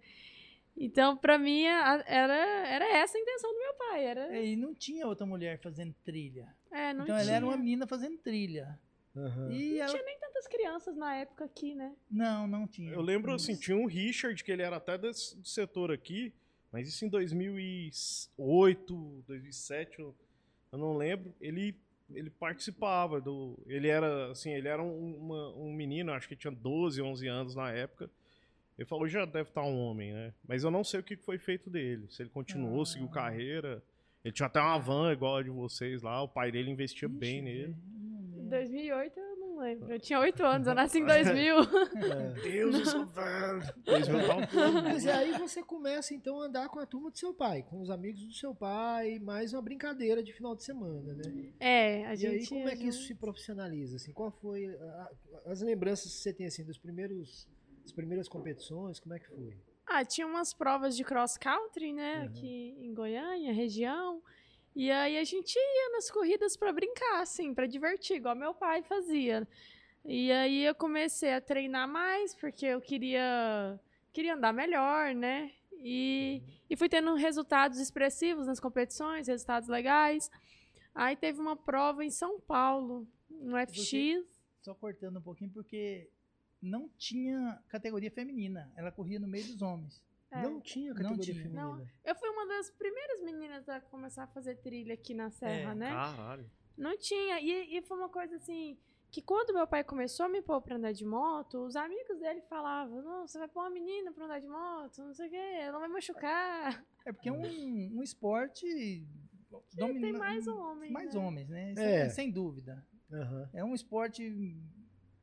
Então, 0.76 1.16
pra 1.16 1.38
mim, 1.38 1.66
era, 1.66 2.04
era 2.08 2.98
essa 2.98 3.16
a 3.16 3.22
intenção 3.22 3.54
do 3.54 3.60
meu 3.60 3.74
pai. 3.76 4.06
Era, 4.06 4.36
É, 4.36 4.44
E 4.44 4.56
não 4.56 4.74
tinha 4.74 5.06
outra 5.06 5.28
mulher 5.28 5.60
fazendo 5.60 5.94
trilha. 6.04 6.52
é, 6.72 6.92
não 6.94 7.04
então 7.04 7.16
tinha, 7.16 7.28
ela 7.28 7.32
era 7.32 7.46
uma 7.46 7.56
menina 7.56 7.86
fazendo 7.86 8.18
trilha. 8.18 8.80
Uhum. 9.14 9.52
E 9.52 9.80
ela. 9.80 9.92
tinha 9.92 10.04
nem 10.04 10.18
tantas 10.18 10.48
crianças 10.48 10.98
na 10.98 11.16
época 11.16 11.46
aqui, 11.46 11.76
né? 11.76 11.96
Não, 12.10 12.48
não 12.48 12.66
tinha. 12.66 12.92
Eu 12.92 13.02
lembro, 13.02 13.32
assim, 13.36 13.56
tinha 13.56 13.78
um 13.78 13.86
Richard, 13.86 14.44
que 14.44 14.52
ele 14.52 14.64
era 14.64 14.78
até 14.78 14.98
desse, 14.98 15.38
do 15.38 15.48
setor 15.48 15.92
aqui, 15.92 16.34
mas 16.72 16.88
isso 16.88 17.06
em 17.06 17.10
2008, 17.10 19.24
2007, 19.28 20.00
eu, 20.00 20.16
eu 20.72 20.78
não 20.80 20.98
lembro. 20.98 21.36
Ele, 21.40 21.76
ele 22.14 22.30
participava 22.30 23.20
do... 23.22 23.58
Ele 23.68 23.88
era, 23.88 24.32
assim, 24.32 24.52
ele 24.52 24.68
era 24.68 24.82
um, 24.82 25.16
uma- 25.18 25.50
um 25.56 25.72
menino, 25.74 26.12
acho 26.12 26.28
que 26.28 26.36
tinha 26.36 26.52
12, 26.52 27.02
11 27.02 27.28
anos 27.28 27.56
na 27.56 27.72
época. 27.72 28.10
Ele 28.78 28.86
falou, 28.88 29.08
já 29.08 29.26
deve 29.26 29.50
estar 29.50 29.64
um 29.64 29.78
homem, 29.78 30.14
né? 30.14 30.34
Mas 30.48 30.64
eu 30.64 30.72
não 30.72 30.84
sei 30.84 31.00
o 31.02 31.04
que 31.04 31.16
foi 31.18 31.38
feito 31.38 31.70
dele. 31.70 32.08
Se 32.10 32.22
ele 32.24 32.30
continuou, 32.30 32.82
Ah. 32.82 32.86
seguiu 32.86 33.10
carreira. 33.10 33.84
Ele 34.24 34.34
tinha 34.34 34.48
até 34.48 34.60
uma 34.60 34.78
van 34.80 35.12
igual 35.14 35.38
a 35.38 35.44
de 35.44 35.50
vocês 35.50 36.02
lá. 36.02 36.22
O 36.22 36.28
pai 36.30 36.52
dele 36.52 36.72
investia 36.72 37.08
Ixi, 37.08 37.18
bem 37.18 37.42
nele. 37.42 37.76
lembro. 38.34 38.50
2008 38.50 39.20
eu 39.20 39.24
não 39.26 39.29
lembro. 39.60 39.92
Eu 39.94 40.00
tinha 40.00 40.20
8 40.20 40.44
anos, 40.44 40.68
eu 40.68 40.74
nasci 40.76 41.00
em 41.00 41.06
2000. 41.06 41.56
É. 42.00 42.42
Deus, 42.42 42.76
eu 42.80 42.86
sou 42.86 43.06
velho. 43.06 43.62
2000 43.86 44.28
tá 44.28 44.36
um 44.36 44.48
pouco. 44.48 44.82
Mas 44.84 45.06
aí 45.08 45.32
você 45.38 45.62
começa 45.64 46.14
então 46.14 46.42
a 46.42 46.46
andar 46.46 46.70
com 46.70 46.80
a 46.80 46.86
turma 46.86 47.12
do 47.12 47.18
seu 47.18 47.34
pai, 47.34 47.64
com 47.64 47.82
os 47.82 47.90
amigos 47.90 48.26
do 48.26 48.34
seu 48.34 48.54
pai, 48.56 49.20
mais 49.20 49.54
uma 49.54 49.62
brincadeira 49.62 50.24
de 50.24 50.34
final 50.34 50.56
de 50.56 50.64
semana, 50.64 51.14
né? 51.14 51.52
É, 51.60 52.06
a 52.08 52.14
E 52.14 52.18
gente. 52.18 52.36
aí 52.36 52.48
como 52.48 52.70
é 52.70 52.76
que 52.76 52.88
isso 52.88 53.04
se 53.04 53.16
profissionaliza? 53.16 53.98
Assim, 53.98 54.12
qual 54.14 54.32
foi 54.32 54.66
a- 54.68 55.12
as 55.46 55.62
lembranças 55.62 56.12
que 56.14 56.18
você 56.20 56.34
tem 56.34 56.46
assim 56.48 56.64
dos 56.64 56.78
primeiros, 56.78 57.48
das 57.84 57.92
primeiras 57.92 58.28
competições? 58.28 59.00
Como 59.00 59.14
é 59.16 59.20
que 59.20 59.28
foi? 59.28 59.58
Ah, 59.92 60.06
tinha 60.06 60.28
umas 60.28 60.54
provas 60.54 60.96
de 60.96 61.04
cross 61.04 61.36
country, 61.38 61.92
né, 61.94 62.20
Uhum. 62.20 62.26
aqui 62.26 62.78
em 62.80 62.94
Goiânia, 62.94 63.52
região. 63.52 64.22
E 64.76 64.92
aí 64.92 65.18
a 65.18 65.24
gente 65.24 65.56
ia 65.56 65.92
nas 65.92 66.10
corridas 66.10 66.56
pra 66.56 66.72
brincar, 66.72 67.22
assim, 67.22 67.54
pra 67.54 67.66
divertir, 67.66 68.18
igual 68.18 68.36
meu 68.36 68.54
pai 68.54 68.82
fazia. 68.84 69.48
E 70.06 70.32
aí 70.32 70.64
eu 70.64 70.76
comecei 70.76 71.34
a 71.34 71.42
treinar 71.42 71.88
mais, 71.88 72.34
porque 72.36 72.66
eu 72.66 72.82
queria 72.82 73.80
queria 74.14 74.36
andar 74.36 74.54
melhor, 74.54 75.14
né? 75.14 75.52
E, 75.82 76.42
e 76.70 76.76
fui 76.76 76.90
tendo 76.90 77.14
resultados 77.16 77.80
expressivos 77.80 78.48
nas 78.48 78.60
competições, 78.60 79.28
resultados 79.28 79.70
legais. 79.70 80.30
Aí 80.94 81.16
teve 81.16 81.40
uma 81.40 81.56
prova 81.56 82.04
em 82.04 82.10
São 82.10 82.40
Paulo, 82.40 83.08
no 83.30 83.56
FX. 83.58 83.78
Só 84.62 84.74
cortando 84.74 85.20
um 85.20 85.22
pouquinho, 85.22 85.52
porque 85.52 86.10
não 86.62 86.90
tinha 86.98 87.62
categoria 87.70 88.12
feminina. 88.12 88.72
Ela 88.76 88.92
corria 88.92 89.20
no 89.20 89.28
meio 89.28 89.46
dos 89.46 89.62
homens. 89.62 90.02
É. 90.32 90.42
Não 90.44 90.62
tinha 90.62 90.94
categoria 90.94 91.24
tinha. 91.24 91.36
feminina. 91.42 91.64
Não, 91.64 91.88
Eu 92.04 92.16
fui 92.16 92.30
uma 92.30 92.46
das 92.48 92.70
primeiras 92.72 93.22
meninas 93.22 93.68
a 93.68 93.82
começar 93.82 94.24
a 94.24 94.28
fazer 94.28 94.56
trilha 94.58 94.94
aqui 94.94 95.14
na 95.14 95.30
Serra, 95.32 95.72
É, 95.72 95.76
né? 95.76 95.90
Caralho. 95.90 96.50
Não 96.78 96.96
tinha. 96.98 97.40
E, 97.42 97.78
e 97.78 97.82
foi 97.82 97.98
uma 97.98 98.10
coisa 98.10 98.36
assim. 98.36 98.78
Que 99.12 99.24
quando 99.24 99.56
meu 99.56 99.66
pai 99.66 99.84
começou 99.84 100.28
a 100.28 100.30
me 100.30 100.40
pôr 100.40 100.62
pra 100.62 100.76
andar 100.76 100.92
de 100.92 101.04
moto, 101.04 101.66
os 101.66 101.76
amigos 101.76 102.20
dele 102.20 102.42
falavam: 102.44 103.02
Não, 103.02 103.28
você 103.28 103.40
vai 103.40 103.48
pôr 103.48 103.62
uma 103.62 103.72
menina 103.72 104.12
pra 104.14 104.26
andar 104.26 104.38
de 104.40 104.48
moto, 104.48 105.00
não 105.04 105.14
sei 105.16 105.28
o 105.28 105.30
quê, 105.32 105.36
ela 105.36 105.80
vai 105.80 105.88
machucar. 105.90 106.86
É 107.06 107.12
porque 107.12 107.28
é 107.28 107.32
um, 107.32 107.98
um 107.98 108.04
esporte. 108.04 108.68
tem 109.76 109.88
domina- 109.88 110.20
mais 110.20 110.48
homens, 110.48 110.92
Mais 110.92 111.16
né? 111.16 111.20
homens, 111.20 111.50
né? 111.50 111.72
Isso 111.72 111.82
É. 111.82 112.02
é, 112.02 112.10
sem 112.10 112.30
dúvida. 112.32 112.86
Aham. 113.12 113.50
É 113.52 113.64
um 113.64 113.74
esporte 113.74 114.24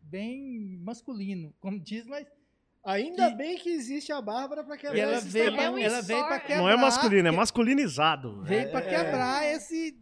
bem 0.02 0.78
masculino, 0.78 1.54
como 1.61 1.78
diz, 1.78 2.07
mas. 2.07 2.26
Ainda 2.87 3.28
E- 3.31 3.35
bem 3.35 3.59
que 3.59 3.69
existe 3.69 4.12
a 4.12 4.23
Bárbara 4.23 4.62
para 4.62 4.76
quebrar 4.76 4.97
ela 4.99 5.16
esses 5.16 5.33
veio, 5.33 5.49
É 5.61 5.71
um 5.71 5.76
ela 5.76 6.00
veio 6.00 6.21
pra 6.25 6.37
esporte. 6.37 6.47
quebrar. 6.47 6.62
Não 6.62 6.71
é 6.71 6.76
masculino, 6.76 7.28
é 7.28 7.31
masculinizado. 7.33 8.43
Veio 8.45 8.71
pra 8.71 8.81
É. 8.81 8.88
quebrar 8.88 9.45
esse. 9.45 9.99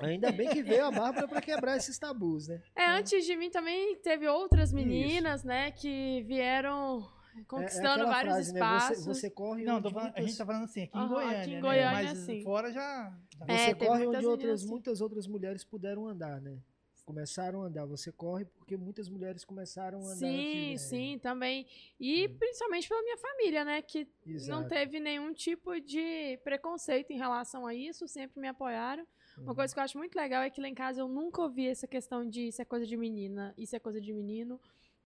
Ainda 0.00 0.30
bem 0.30 0.48
que 0.50 0.62
veio 0.62 0.84
a 0.86 0.90
Bárbara 0.90 1.26
para 1.26 1.40
quebrar 1.40 1.76
esses 1.76 1.98
tabus, 1.98 2.46
né? 2.48 2.62
É, 2.76 2.86
antes 2.86 3.24
de 3.26 3.36
mim 3.36 3.50
também 3.50 3.96
teve 3.96 4.28
outras 4.28 4.72
meninas, 4.72 5.42
né, 5.42 5.70
que 5.72 6.22
vieram 6.28 7.08
É- 7.36 7.40
é 7.40 7.44
conquistando 7.44 7.88
aquela 8.04 8.10
vários 8.10 8.34
frase, 8.34 8.52
né? 8.52 8.58
espaços. 8.60 9.04
Você, 9.04 9.20
você 9.22 9.30
corre 9.30 9.64
Não, 9.64 9.80
falando- 9.82 9.96
a 9.98 10.02
muitas- 10.02 10.24
gente 10.26 10.38
tá 10.38 10.46
falando 10.46 10.64
assim, 10.64 10.82
aqui 10.84 10.96
em 10.96 11.00
Aham, 11.00 11.08
Goiânia. 11.08 11.40
aqui 11.40 11.50
em 11.50 11.54
né? 11.54 11.60
Goiânia, 11.60 11.92
Mas 12.10 12.18
sim. 12.18 12.42
fora 12.44 12.72
já. 12.72 13.12
É, 13.48 13.56
Você 13.56 13.64
teve 13.74 13.86
corre 13.86 14.04
muitas 14.04 14.18
onde 14.24 14.26
outras, 14.26 14.64
muitas 14.64 15.00
outras 15.00 15.26
mulheres 15.26 15.64
puderam 15.64 16.06
andar, 16.06 16.40
né? 16.40 16.56
Começaram 17.04 17.62
a 17.62 17.66
andar. 17.66 17.84
Você 17.86 18.12
corre 18.12 18.44
porque 18.44 18.76
muitas 18.76 19.08
mulheres 19.08 19.44
começaram 19.44 19.98
a 19.98 20.02
andar. 20.02 20.16
Sim, 20.16 20.70
antes, 20.72 20.82
né? 20.82 20.88
sim, 20.88 21.18
também. 21.18 21.66
E 21.98 22.28
principalmente 22.28 22.88
pela 22.88 23.02
minha 23.02 23.16
família, 23.16 23.64
né, 23.64 23.82
que 23.82 24.06
não 24.24 24.32
Exato. 24.34 24.68
teve 24.68 25.00
nenhum 25.00 25.32
tipo 25.32 25.80
de 25.80 26.38
preconceito 26.44 27.10
em 27.10 27.18
relação 27.18 27.66
a 27.66 27.74
isso, 27.74 28.06
sempre 28.06 28.40
me 28.40 28.48
apoiaram. 28.48 29.06
Uma 29.38 29.50
Uhum. 29.50 29.54
coisa 29.54 29.72
que 29.72 29.80
eu 29.80 29.84
acho 29.84 29.96
muito 29.98 30.14
legal 30.14 30.42
é 30.42 30.50
que 30.50 30.60
lá 30.60 30.68
em 30.68 30.74
casa 30.74 31.00
eu 31.00 31.08
nunca 31.08 31.40
ouvi 31.42 31.66
essa 31.66 31.86
questão 31.86 32.28
de 32.28 32.48
isso 32.48 32.60
é 32.60 32.64
coisa 32.64 32.84
de 32.86 32.96
menina, 32.96 33.54
isso 33.56 33.74
é 33.74 33.78
coisa 33.78 34.00
de 34.00 34.12
menino. 34.12 34.60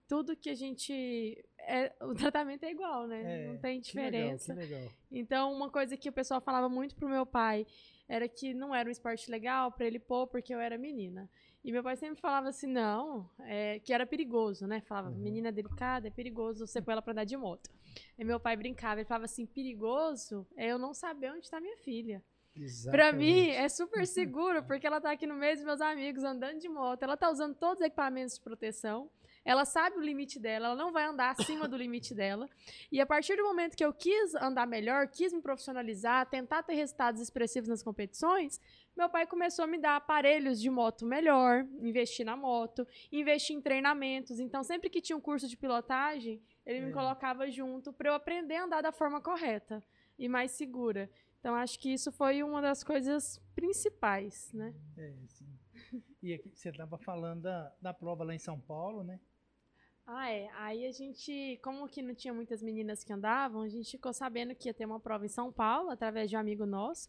Tudo 0.07 0.35
que 0.35 0.49
a 0.49 0.55
gente. 0.55 1.43
É, 1.59 1.93
o 2.01 2.13
tratamento 2.33 2.63
é 2.63 2.71
igual, 2.71 3.07
né? 3.07 3.43
É, 3.43 3.47
não 3.47 3.57
tem 3.57 3.79
Que 3.79 3.95
legal, 3.95 4.11
diferença. 4.35 4.53
que 4.53 4.59
legal. 4.59 4.89
Então, 5.11 5.53
uma 5.53 5.69
coisa 5.69 5.95
que 5.95 6.09
o 6.09 6.13
pessoal 6.13 6.41
falava 6.41 6.67
muito 6.67 6.95
pro 6.95 7.07
meu 7.07 7.25
pai 7.25 7.65
era 8.07 8.27
que 8.27 8.53
não 8.53 8.73
era 8.73 8.89
um 8.89 8.91
esporte 8.91 9.29
legal 9.29 9.71
pra 9.71 9.85
ele 9.85 9.99
pôr 9.99 10.25
porque 10.27 10.53
eu 10.53 10.59
era 10.59 10.77
menina. 10.79 11.29
E 11.63 11.71
meu 11.71 11.83
pai 11.83 11.95
sempre 11.97 12.21
falava 12.21 12.49
assim, 12.49 12.67
não, 12.67 13.29
é, 13.41 13.79
que 13.79 13.91
era 13.93 14.05
perigoso, 14.05 14.65
né? 14.65 14.79
Falava, 14.81 15.09
Uhum. 15.09 15.17
menina 15.17 15.51
delicada, 15.51 16.07
é 16.07 16.11
perigoso 16.11 16.65
você 16.65 16.81
pôr 16.81 16.91
ela 16.91 17.01
pra 17.01 17.11
andar 17.11 17.25
de 17.25 17.35
moto. 17.35 17.69
E 18.17 18.23
meu 18.23 18.39
pai 18.39 18.55
brincava, 18.55 19.01
ele 19.01 19.07
falava 19.07 19.25
assim, 19.25 19.45
perigoso 19.45 20.47
é 20.55 20.67
eu 20.67 20.79
não 20.79 20.93
saber 20.93 21.31
onde 21.31 21.45
está 21.45 21.59
minha 21.59 21.75
filha. 21.77 22.23
Pra 22.53 22.63
Exatamente. 22.63 23.17
mim, 23.17 23.49
é 23.49 23.69
super 23.69 24.05
seguro, 24.07 24.63
porque 24.63 24.85
ela 24.87 24.99
tá 24.99 25.11
aqui 25.11 25.27
no 25.27 25.35
meio 25.35 25.55
dos 25.55 25.63
meus 25.65 25.79
amigos, 25.81 26.23
andando 26.23 26.59
de 26.59 26.67
moto. 26.67 27.03
Ela 27.03 27.15
tá 27.15 27.29
usando 27.29 27.55
todos 27.55 27.79
os 27.79 27.85
equipamentos 27.85 28.35
de 28.35 28.41
proteção. 28.41 29.09
Ela 29.45 29.65
sabe 29.65 29.97
o 29.97 30.01
limite 30.01 30.39
dela, 30.39 30.67
ela 30.67 30.75
não 30.75 30.91
vai 30.91 31.05
andar 31.05 31.31
acima 31.31 31.67
do 31.67 31.75
limite 31.77 32.13
dela. 32.13 32.49
E 32.91 32.99
a 33.01 33.05
partir 33.05 33.35
do 33.35 33.43
momento 33.43 33.75
que 33.75 33.83
eu 33.83 33.93
quis 33.93 34.35
andar 34.35 34.67
melhor, 34.67 35.07
quis 35.07 35.33
me 35.33 35.41
profissionalizar, 35.41 36.29
tentar 36.29 36.61
ter 36.63 36.73
resultados 36.75 37.21
expressivos 37.21 37.67
nas 37.69 37.81
competições, 37.81 38.59
meu 38.95 39.09
pai 39.09 39.25
começou 39.25 39.63
a 39.63 39.67
me 39.67 39.77
dar 39.77 39.95
aparelhos 39.95 40.59
de 40.61 40.69
moto 40.69 41.05
melhor, 41.05 41.65
investir 41.81 42.25
na 42.25 42.35
moto, 42.35 42.85
investir 43.11 43.55
em 43.55 43.61
treinamentos. 43.61 44.39
Então, 44.39 44.63
sempre 44.63 44.89
que 44.89 45.01
tinha 45.01 45.15
um 45.17 45.21
curso 45.21 45.47
de 45.47 45.55
pilotagem, 45.57 46.41
ele 46.65 46.81
me 46.81 46.89
É. 46.89 46.93
colocava 46.93 47.49
junto 47.49 47.93
para 47.93 48.09
eu 48.09 48.13
aprender 48.13 48.55
a 48.55 48.65
andar 48.65 48.81
da 48.81 48.91
forma 48.91 49.21
correta 49.21 49.83
e 50.17 50.27
mais 50.27 50.51
segura. 50.51 51.09
Então, 51.39 51.55
acho 51.55 51.79
que 51.79 51.93
isso 51.93 52.11
foi 52.11 52.43
uma 52.43 52.61
das 52.61 52.83
coisas 52.83 53.41
principais, 53.55 54.51
né? 54.53 54.73
É, 54.97 55.13
sim. 55.27 55.47
E 56.21 56.33
aqui, 56.33 56.51
você 56.53 56.69
estava 56.69 56.97
falando 56.97 57.43
da, 57.43 57.73
da 57.81 57.93
prova 57.93 58.25
lá 58.25 58.35
em 58.35 58.39
São 58.39 58.59
Paulo, 58.59 59.03
né? 59.05 59.17
Ah, 60.11 60.31
é. 60.31 60.49
Aí 60.55 60.87
a 60.87 60.91
gente, 60.91 61.59
como 61.63 61.87
que 61.87 62.01
não 62.01 62.15
tinha 62.15 62.33
muitas 62.33 62.63
meninas 62.63 63.03
que 63.03 63.13
andavam, 63.13 63.61
a 63.61 63.69
gente 63.69 63.91
ficou 63.91 64.11
sabendo 64.11 64.55
que 64.55 64.67
ia 64.67 64.73
ter 64.73 64.85
uma 64.85 64.99
prova 64.99 65.23
em 65.23 65.29
São 65.29 65.51
Paulo, 65.51 65.91
através 65.91 66.31
de 66.31 66.35
um 66.35 66.39
amigo 66.39 66.65
nosso, 66.65 67.07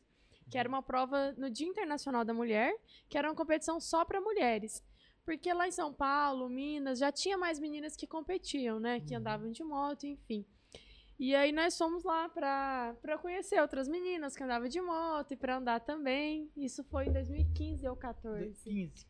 que 0.51 0.59
era 0.59 0.69
uma 0.69 0.83
prova 0.83 1.33
no 1.39 1.49
Dia 1.49 1.67
Internacional 1.67 2.27
da 2.27 2.35
Mulher, 2.35 2.71
que 3.09 3.17
era 3.17 3.27
uma 3.27 3.35
competição 3.35 3.81
só 3.81 4.05
para 4.05 4.21
mulheres. 4.21 4.85
Porque 5.25 5.51
lá 5.51 5.67
em 5.67 5.71
São 5.71 5.95
Paulo, 5.95 6.47
Minas, 6.51 6.99
já 6.99 7.11
tinha 7.11 7.39
mais 7.39 7.59
meninas 7.59 7.97
que 7.97 8.07
competiam, 8.07 8.79
né? 8.79 9.01
Que 9.01 9.15
andavam 9.15 9.51
de 9.51 9.65
moto, 9.65 10.05
enfim. 10.05 10.45
E 11.19 11.35
aí 11.35 11.53
nós 11.53 11.79
fomos 11.79 12.05
lá 12.05 12.29
para 12.29 13.19
conhecer 13.23 13.63
outras 13.63 13.89
meninas 13.89 14.37
que 14.37 14.43
andavam 14.43 14.69
de 14.69 14.81
moto 14.81 15.33
e 15.33 15.37
para 15.37 15.57
andar 15.57 15.81
também. 15.81 16.51
Isso 16.55 16.85
foi 16.85 17.07
em 17.07 17.13
2015 17.13 17.89
ou 17.89 17.97
14. 17.97 18.63
15. 18.63 19.07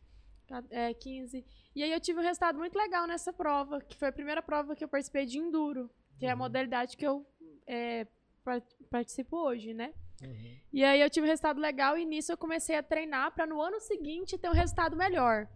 É, 0.69 0.93
15. 0.93 1.45
E 1.75 1.83
aí 1.83 1.91
eu 1.91 1.99
tive 1.99 2.19
um 2.19 2.23
resultado 2.23 2.57
muito 2.57 2.77
legal 2.77 3.07
nessa 3.07 3.31
prova, 3.31 3.79
que 3.81 3.95
foi 3.95 4.09
a 4.09 4.11
primeira 4.11 4.41
prova 4.41 4.75
que 4.75 4.83
eu 4.83 4.87
participei 4.89 5.25
de 5.25 5.37
enduro, 5.37 5.89
que 6.19 6.25
é 6.25 6.31
a 6.31 6.35
modalidade 6.35 6.97
que 6.97 7.05
eu 7.05 7.25
é, 7.65 8.05
par- 8.43 8.61
participo 8.89 9.37
hoje, 9.37 9.73
né? 9.73 9.93
Uhum. 10.21 10.57
E 10.73 10.83
aí 10.83 11.01
eu 11.01 11.09
tive 11.09 11.25
um 11.25 11.29
resultado 11.29 11.59
legal 11.59 11.97
e 11.97 12.05
nisso 12.05 12.31
eu 12.31 12.37
comecei 12.37 12.75
a 12.75 12.83
treinar 12.83 13.31
para 13.33 13.45
no 13.47 13.61
ano 13.61 13.79
seguinte 13.79 14.37
ter 14.37 14.49
um 14.49 14.53
resultado 14.53 14.95
melhor. 14.95 15.47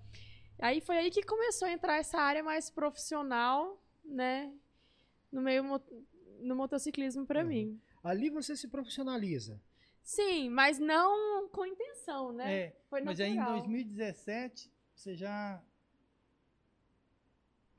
Aí 0.60 0.80
foi 0.82 0.98
aí 0.98 1.12
que 1.12 1.22
começou 1.22 1.68
a 1.68 1.72
entrar 1.72 1.98
essa 1.98 2.18
área 2.20 2.42
mais 2.42 2.70
profissional, 2.70 3.84
né? 4.04 4.52
No 5.32 5.42
meio 5.42 5.64
no 6.40 6.56
motociclismo 6.56 7.26
para 7.26 7.42
Uhum. 7.42 7.48
mim. 7.48 7.82
Ali 8.04 8.30
você 8.30 8.56
se 8.56 8.68
profissionaliza. 8.68 9.60
Sim, 10.02 10.50
mas 10.50 10.78
não 10.80 11.48
com 11.50 11.66
intenção, 11.66 12.32
né? 12.32 12.54
É, 12.54 12.76
mas 13.04 13.20
aí 13.20 13.32
em 13.32 13.36
natural. 13.36 13.58
2017, 13.60 14.72
você 14.96 15.16
já. 15.16 15.62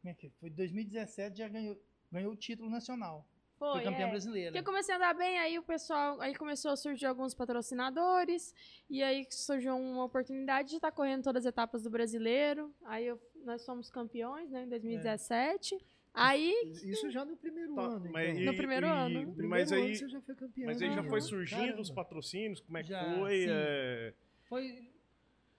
Como 0.01 0.11
é 0.11 0.15
que 0.15 0.29
foi? 0.31 0.51
2017 0.51 1.39
já 1.39 1.49
ganhou, 1.49 1.77
ganhou 2.13 2.33
o 2.33 2.37
título 2.37 2.71
nacional. 2.71 3.27
Foi, 3.59 3.73
Foi, 3.73 3.83
campeã 3.85 4.07
é. 4.07 4.11
brasileira. 4.11 4.51
Porque 4.51 4.61
eu 4.61 4.65
comecei 4.65 4.95
a 4.95 4.99
andar 4.99 5.15
bem, 5.15 5.39
aí 5.39 5.59
o 5.59 5.63
pessoal, 5.63 6.21
aí 6.21 6.35
começou 6.35 6.71
a 6.73 6.77
surgir 6.77 7.07
alguns 7.07 7.35
patrocinadores, 7.35 8.55
e 8.89 9.03
aí 9.03 9.27
surgiu 9.31 9.75
uma 9.77 10.05
oportunidade 10.05 10.69
de 10.71 10.77
estar 10.77 10.93
correndo 10.93 11.25
todas 11.25 11.47
as 11.47 11.49
etapas 11.49 11.83
do 11.83 11.89
brasileiro. 11.91 12.73
Aí 12.85 13.07
eu- 13.07 13.21
nós 13.45 13.65
fomos 13.65 13.89
campeões, 13.89 14.51
né, 14.51 14.65
em 14.65 14.69
2017. 14.69 15.79
Aí, 16.13 16.55
Isso 16.85 17.11
já 17.11 17.25
no 17.25 17.37
primeiro 17.37 17.75
Tá, 17.75 17.83
ano, 17.83 18.11
mas 18.13 18.29
então. 18.31 18.43
e- 18.43 18.47
No 18.47 18.55
primeiro 18.57 18.87
e- 18.87 18.91
ano. 18.91 19.21
No 19.23 19.33
primeiro 19.35 19.49
Mas 19.49 19.73
ano 19.73 19.83
aí, 19.83 19.97
você 19.97 20.09
já 20.09 20.21
foi 20.21 20.35
campeão. 20.35 20.67
mas 20.67 20.81
aí 20.83 20.95
já 20.95 21.03
foi 21.05 21.21
surgindo 21.21 21.61
Caramba. 21.61 21.81
os 21.83 21.91
patrocínios, 21.91 22.61
como 22.61 22.77
é 22.79 22.83
que 22.83 22.89
Já, 22.91 23.15
foi? 23.19 23.47
é, 23.49 24.15
Foi 24.49 24.86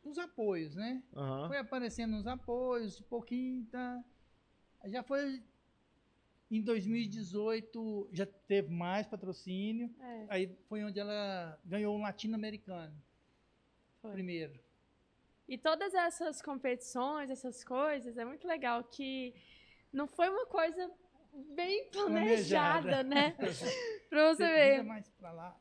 os 0.10 0.18
apoios, 0.18 0.76
né? 0.76 1.04
aham. 1.16 1.48
Foi 1.48 1.58
aparecendo 1.58 2.16
uns 2.16 2.28
apoios, 2.28 2.98
de 2.98 3.04
pouquinho, 3.04 3.66
tá? 3.66 4.04
Já 4.86 5.04
foi. 5.04 5.44
Em 6.50 6.62
2018 6.62 8.10
já 8.14 8.26
teve 8.26 8.70
mais 8.70 9.06
patrocínio. 9.06 9.94
é, 10.00 10.26
Aí 10.30 10.58
foi 10.70 10.84
onde 10.84 11.00
ela 11.00 11.60
ganhou 11.66 11.96
um 11.96 12.02
latino-americano. 12.02 12.96
Primeiro. 14.02 14.58
E 15.48 15.58
todas 15.58 15.94
essas 15.94 16.42
competições, 16.42 17.30
essas 17.30 17.64
coisas, 17.64 18.18
é 18.18 18.24
muito 18.26 18.48
legal 18.48 18.84
que 18.84 19.34
não 19.92 20.08
foi 20.08 20.30
uma 20.30 20.46
coisa 20.46 20.90
bem 21.56 21.90
planejada, 21.92 23.04
Planejada. 23.04 23.04
né? 23.04 23.36
pra 24.10 24.34
você 24.34 24.46
ver. 24.48 24.84
mais 24.84 25.10
pra 25.12 25.32
lá. 25.32 25.56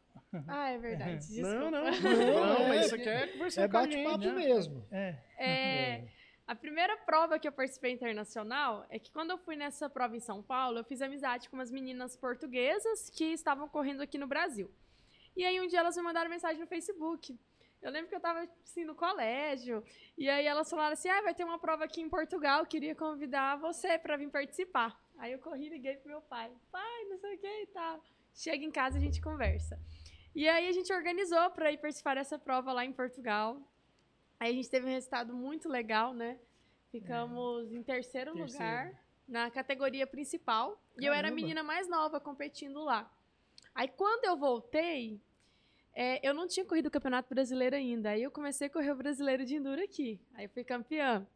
Ah, 0.48 0.70
é 0.70 0.78
verdade. 0.78 1.26
Desculpa. 1.28 1.70
Não, 1.70 1.70
não, 1.70 1.84
Não, 1.84 2.46
não, 2.46 2.56
é- 2.64 2.68
mas 2.68 2.86
isso 2.86 2.94
aqui 2.94 3.08
é 3.08 3.26
conversar 3.28 3.62
É 3.62 3.68
com 3.68 3.76
a 3.76 3.80
bate-papo 3.82 4.22
gente, 4.22 4.34
né? 4.34 4.44
mesmo. 4.46 4.86
É. 4.90 5.16
É, 5.38 6.04
a 6.46 6.54
primeira 6.54 6.96
prova 6.98 7.38
que 7.38 7.48
eu 7.48 7.52
participei 7.52 7.92
internacional 7.92 8.84
é 8.90 8.98
que 8.98 9.10
quando 9.10 9.30
eu 9.30 9.38
fui 9.38 9.56
nessa 9.56 9.88
prova 9.88 10.16
em 10.16 10.20
São 10.20 10.42
Paulo, 10.42 10.78
eu 10.78 10.84
fiz 10.84 11.00
amizade 11.00 11.48
com 11.48 11.56
umas 11.56 11.70
meninas 11.70 12.16
portuguesas 12.16 13.08
que 13.10 13.24
estavam 13.32 13.68
correndo 13.68 14.02
aqui 14.02 14.18
no 14.18 14.26
Brasil. 14.26 14.70
E 15.36 15.44
aí 15.44 15.60
um 15.60 15.66
dia 15.66 15.78
elas 15.80 15.96
me 15.96 16.02
mandaram 16.02 16.28
mensagem 16.30 16.60
no 16.60 16.66
Facebook. 16.66 17.38
Eu 17.82 17.90
lembro 17.90 18.08
que 18.08 18.14
eu 18.16 18.20
tava 18.20 18.48
assim 18.64 18.84
no 18.84 18.94
colégio, 18.94 19.82
e 20.18 20.28
aí 20.30 20.46
elas 20.46 20.68
falaram 20.68 20.94
assim: 20.94 21.08
"Ah, 21.08 21.20
vai 21.22 21.34
ter 21.34 21.44
uma 21.44 21.58
prova 21.58 21.84
aqui 21.84 22.00
em 22.00 22.08
Portugal, 22.08 22.64
queria 22.66 22.94
convidar 22.94 23.56
você 23.56 23.98
para 23.98 24.16
vir 24.16 24.28
participar". 24.30 24.98
Aí 25.18 25.32
eu 25.32 25.38
corri 25.38 25.66
e 25.66 25.70
liguei 25.70 25.96
pro 25.96 26.10
meu 26.10 26.20
pai. 26.20 26.50
Pai, 26.70 27.04
não 27.08 27.18
sei 27.18 27.34
o 27.36 27.38
que 27.38 27.62
e 27.62 27.66
tal. 27.68 28.02
Chega 28.34 28.64
em 28.64 28.70
casa 28.70 28.98
a 28.98 29.00
gente 29.00 29.20
conversa. 29.20 29.80
E 30.34 30.46
aí 30.48 30.68
a 30.68 30.72
gente 30.72 30.92
organizou 30.92 31.50
para 31.50 31.72
ir 31.72 31.78
participar 31.78 32.16
dessa 32.16 32.38
prova 32.38 32.72
lá 32.72 32.84
em 32.84 32.92
Portugal. 32.92 33.60
Aí 34.38 34.50
a 34.50 34.54
gente 34.54 34.68
teve 34.68 34.86
um 34.86 34.90
resultado 34.90 35.34
muito 35.34 35.68
legal, 35.68 36.12
né? 36.12 36.38
Ficamos 36.90 37.72
em 37.72 37.82
terceiro, 37.82 38.32
Terceiro. 38.34 38.52
lugar 38.52 39.02
na 39.26 39.50
categoria 39.50 40.06
principal. 40.06 40.78
E 41.00 41.04
eu 41.06 41.12
era 41.12 41.28
a 41.28 41.30
Caramba. 41.30 41.34
menina 41.36 41.62
mais 41.62 41.88
nova 41.88 42.20
competindo 42.20 42.84
lá. 42.84 43.10
Aí 43.74 43.88
quando 43.88 44.24
eu 44.26 44.36
voltei, 44.36 45.20
é, 45.94 46.26
eu 46.26 46.34
não 46.34 46.46
tinha 46.46 46.64
corrido 46.66 46.86
o 46.86 46.90
Campeonato 46.90 47.34
Brasileiro 47.34 47.74
ainda. 47.74 48.10
Aí 48.10 48.22
eu 48.22 48.30
comecei 48.30 48.66
a 48.66 48.70
correr 48.70 48.90
o 48.90 48.96
Brasileiro 48.96 49.44
de 49.44 49.56
Enduro 49.56 49.82
aqui. 49.82 50.20
Aí 50.34 50.44
eu 50.44 50.50
fui 50.50 50.62
campeã. 50.62 51.26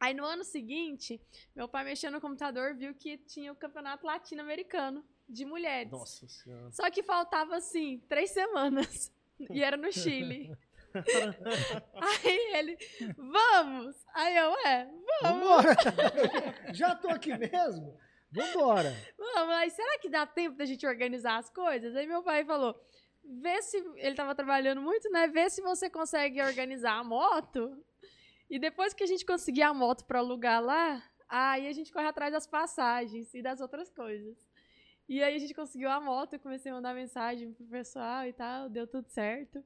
Aí 0.00 0.12
no 0.12 0.24
ano 0.24 0.44
seguinte, 0.44 1.20
meu 1.54 1.68
pai 1.68 1.84
mexeu 1.84 2.10
no 2.10 2.20
computador, 2.20 2.74
viu 2.74 2.94
que 2.94 3.16
tinha 3.18 3.52
o 3.52 3.56
Campeonato 3.56 4.06
Latino-Americano 4.06 5.04
de 5.28 5.44
mulheres. 5.44 5.90
Nossa 5.90 6.26
senhora. 6.28 6.70
Só 6.72 6.90
que 6.90 7.02
faltava, 7.02 7.56
assim, 7.56 8.02
três 8.08 8.30
semanas. 8.30 9.12
E 9.50 9.62
era 9.62 9.76
no 9.76 9.92
Chile. 9.92 10.50
Aí 12.00 12.54
ele, 12.54 12.76
vamos! 13.16 13.96
Aí 14.14 14.36
eu, 14.36 14.52
é, 14.64 14.88
Vambora! 15.22 15.76
Já 16.72 16.94
tô 16.94 17.08
aqui 17.08 17.36
mesmo? 17.36 17.98
Vambora! 18.30 18.94
vamos. 19.18 19.54
Aí 19.54 19.70
será 19.70 19.98
que 19.98 20.08
dá 20.08 20.26
tempo 20.26 20.56
da 20.56 20.64
gente 20.64 20.86
organizar 20.86 21.38
as 21.38 21.50
coisas? 21.50 21.96
Aí 21.96 22.06
meu 22.06 22.22
pai 22.22 22.44
falou, 22.44 22.78
vê 23.24 23.60
se... 23.62 23.76
Ele 23.96 24.14
tava 24.14 24.34
trabalhando 24.34 24.80
muito, 24.80 25.10
né? 25.10 25.26
Vê 25.28 25.50
se 25.50 25.60
você 25.62 25.90
consegue 25.90 26.40
organizar 26.42 26.98
a 26.98 27.04
moto. 27.04 27.76
E 28.48 28.58
depois 28.58 28.92
que 28.92 29.02
a 29.02 29.06
gente 29.06 29.24
conseguir 29.24 29.62
a 29.62 29.72
moto 29.72 30.04
para 30.04 30.18
alugar 30.18 30.62
lá, 30.62 31.02
aí 31.28 31.66
a 31.66 31.72
gente 31.72 31.92
corre 31.92 32.06
atrás 32.06 32.32
das 32.32 32.46
passagens 32.46 33.32
e 33.34 33.42
das 33.42 33.60
outras 33.60 33.90
coisas. 33.90 34.36
E 35.08 35.22
aí 35.22 35.34
a 35.34 35.38
gente 35.38 35.54
conseguiu 35.54 35.90
a 35.90 36.00
moto, 36.00 36.34
eu 36.34 36.40
comecei 36.40 36.72
a 36.72 36.74
mandar 36.74 36.94
mensagem 36.94 37.52
pro 37.52 37.66
pessoal 37.66 38.26
e 38.26 38.32
tal, 38.32 38.68
deu 38.68 38.86
tudo 38.86 39.08
certo. 39.08 39.62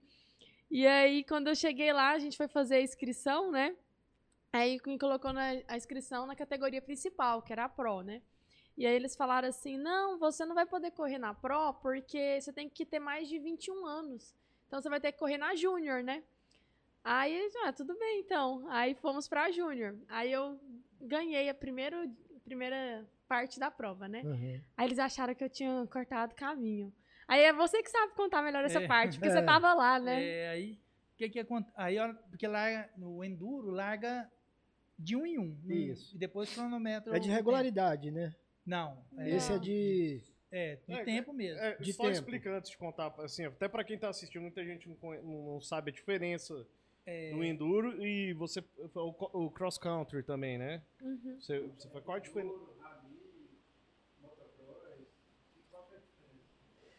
E 0.71 0.87
aí, 0.87 1.25
quando 1.25 1.49
eu 1.49 1.55
cheguei 1.55 1.93
lá, 1.93 2.11
a 2.11 2.19
gente 2.19 2.37
foi 2.37 2.49
fazer 2.49 2.77
a 2.77 2.83
inscrição, 2.83 3.51
né? 3.51 3.77
Aí 4.53 4.81
me 4.87 4.99
colocou 4.99 5.33
na, 5.33 5.51
a 5.67 5.77
inscrição 5.77 6.27
na 6.27 6.35
categoria 6.35 6.83
principal, 6.83 7.43
que 7.43 7.53
era 7.53 7.65
a 7.65 7.69
Pro, 7.69 8.03
né? 8.03 8.23
E 8.77 8.87
aí 8.87 8.95
eles 8.95 9.17
falaram 9.17 9.49
assim: 9.49 9.77
não, 9.77 10.19
você 10.19 10.45
não 10.45 10.55
vai 10.55 10.67
poder 10.67 10.91
correr 10.91 11.19
na 11.19 11.35
Pro 11.35 11.75
porque 11.75 12.41
você 12.41 12.53
tem 12.53 12.69
que 12.69 12.85
ter 12.85 12.99
mais 12.99 13.29
de 13.29 13.39
21 13.39 13.87
anos. 13.87 14.35
Então 14.67 14.81
você 14.81 14.89
vai 14.89 15.01
ter 15.01 15.13
que 15.13 15.19
correr 15.19 15.39
na 15.39 15.55
Júnior, 15.55 16.03
né? 16.03 16.23
Aí, 17.05 17.49
ah, 17.65 17.73
tudo 17.73 17.97
bem 17.99 18.21
então. 18.21 18.67
Aí 18.71 18.95
fomos 18.95 19.29
pra 19.29 19.51
Júnior. 19.51 19.97
Aí 20.09 20.31
eu 20.33 20.59
ganhei 21.01 21.49
a 21.49 21.55
primeira, 21.55 22.09
primeira 22.45 23.07
parte 23.27 23.59
da 23.59 23.71
prova, 23.71 24.09
né? 24.09 24.23
Uhum. 24.25 24.61
Aí 24.77 24.87
eles 24.87 24.99
acharam 24.99 25.35
que 25.35 25.45
eu 25.45 25.49
tinha 25.51 25.87
cortado 25.91 26.35
caminho. 26.35 26.93
Aí 27.27 27.43
é 27.43 27.53
você 27.53 27.83
que 27.83 27.91
sabe 27.91 28.15
contar 28.15 28.43
melhor 28.43 28.65
essa 28.65 28.81
É. 28.83 28.87
parte, 28.87 29.19
porque 29.19 29.29
É. 29.29 29.33
você 29.43 29.45
tava 29.45 29.73
lá, 29.75 29.99
né? 30.01 30.23
É, 30.23 30.49
aí, 30.51 30.73
o 31.15 31.17
que 31.17 31.29
que 31.29 31.39
acontece? 31.41 31.73
Aí, 31.77 31.97
porque 32.31 32.47
larga, 32.47 32.91
no 32.97 33.23
Enduro, 33.25 33.71
larga 33.71 34.31
de 34.99 35.15
um 35.15 35.25
em 35.27 35.39
um. 35.39 35.57
né? 35.65 35.75
Isso. 35.75 36.15
E 36.15 36.19
depois 36.19 36.53
cronometra. 36.55 37.17
É 37.17 37.21
de 37.21 37.29
regularidade, 37.31 38.11
né? 38.11 38.35
Não. 38.67 39.03
É, 39.17 39.31
Esse 39.31 39.53
é 39.53 39.59
de. 39.59 40.23
é, 40.51 40.77
de 40.87 40.93
É, 40.95 41.05
tempo 41.05 41.33
mesmo. 41.33 41.61
É, 41.63 41.77
De 41.77 41.93
só 41.93 42.03
tempo. 42.05 42.15
explica 42.15 42.51
antes 42.57 42.71
de 42.71 42.77
contar, 42.79 43.15
assim, 43.19 43.45
até 43.47 43.69
pra 43.69 43.85
quem 43.85 43.99
tá 43.99 44.09
assistindo, 44.09 44.43
muita 44.43 44.65
gente 44.65 44.89
não- 44.89 45.23
não 45.23 45.61
sabe 45.61 45.91
a 45.91 45.95
diferença 45.95 46.67
É, 47.11 47.31
do 47.31 47.43
enduro 47.43 48.05
e 48.05 48.35
você 48.35 48.63
o, 48.95 49.47
o 49.47 49.51
cross 49.51 49.79
country 49.79 50.23
também, 50.23 50.59
né? 50.59 50.83
Uhum. 51.01 51.39
Você, 51.41 51.59
você 51.61 51.89
foi 51.89 52.03
qual 52.03 52.19
a 52.19 52.21
diferença? 52.21 52.55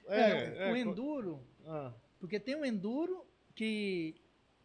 É, 0.08 0.72
o 0.72 0.75
é, 0.75 0.80
enduro, 0.80 1.39
ah, 1.68 1.94
porque 2.20 2.39
tem 2.39 2.56
o 2.56 2.66
enduro 2.66 3.24
que 3.54 4.16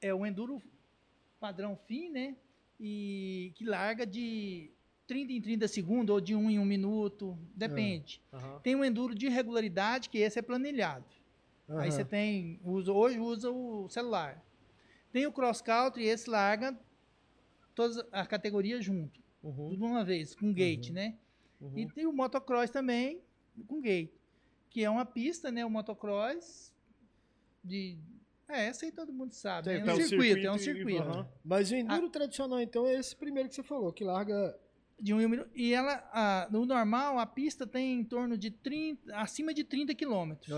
é 0.01 0.15
o 0.15 0.25
enduro 0.25 0.63
padrão 1.39 1.77
fim, 1.77 2.09
né? 2.09 2.35
E 2.81 3.53
que 3.55 3.67
larga 3.67 4.07
de 4.07 4.71
30 5.07 5.31
em 5.31 5.43
30 5.43 5.69
segundos 5.69 6.15
ou 6.15 6.23
de 6.23 6.35
1 6.35 6.53
em 6.53 6.59
1 6.59 6.65
minuto, 6.65 7.39
depende. 7.55 8.23
aham. 8.33 8.61
Tem 8.61 8.75
o 8.75 8.83
enduro 8.83 9.15
de 9.15 9.29
regularidade, 9.29 10.09
que 10.09 10.17
esse 10.17 10.39
é 10.39 10.43
planilhado. 10.43 11.05
Aí 11.69 11.93
você 11.93 12.03
tem, 12.03 12.59
usa, 12.65 12.91
hoje 12.91 13.19
usa 13.19 13.51
o 13.51 13.87
celular. 13.91 14.43
Tem 15.15 15.27
o 15.27 15.33
cross 15.33 15.63
country, 15.63 16.07
esse 16.07 16.29
larga 16.29 16.77
todas 17.73 18.05
as 18.11 18.27
categorias 18.27 18.85
junto, 18.85 19.21
Uhum, 19.45 19.69
tudo 19.71 19.85
uma 19.85 20.05
vez, 20.05 20.35
com 20.35 20.53
gate, 20.53 20.91
né? 20.91 21.17
uhum. 21.61 21.79
E 21.79 21.87
tem 21.87 22.05
o 22.05 22.13
motocross 22.13 22.69
também 22.69 23.21
com 23.69 23.81
gate, 23.81 24.11
que 24.69 24.83
é 24.83 24.91
uma 24.91 25.07
pista, 25.07 25.53
né? 25.53 25.65
O 25.65 25.71
motocross 25.71 26.75
de 27.63 27.97
é, 28.49 28.67
essa 28.67 28.85
aí 28.87 28.91
todo 28.91 29.13
mundo 29.13 29.33
sabe. 29.33 29.69
Tem- 29.69 29.85
né? 29.85 29.89
É 29.93 29.95
um 29.95 29.97
o 29.97 30.03
circuito, 30.03 30.47
é 30.47 30.51
um 30.53 30.59
circuito 30.59 30.89
e- 30.91 30.93
circuito. 30.95 31.03
aham. 31.19 31.29
Mas 31.45 31.71
o 31.71 31.77
enduro 31.77 32.11
tradicional, 32.11 32.61
então, 32.61 32.85
é 32.85 32.95
esse 32.95 33.15
primeiro 33.15 33.49
que 33.49 33.55
você 33.55 33.63
falou, 33.63 33.93
que 33.93 34.03
larga. 34.03 34.59
De 35.01 35.15
um 35.15 35.17
minuto. 35.29 35.49
E 35.55 35.73
ela, 35.73 36.09
a- 36.13 36.49
no 36.51 36.67
normal, 36.67 37.19
a 37.21 37.27
pista 37.27 37.67
tem 37.67 38.01
em 38.01 38.05
torno 38.05 38.37
de 38.37 38.51
30, 38.51 39.17
acima 39.17 39.55
de 39.55 39.63
30 39.65 39.95
quilômetros. 39.95 40.51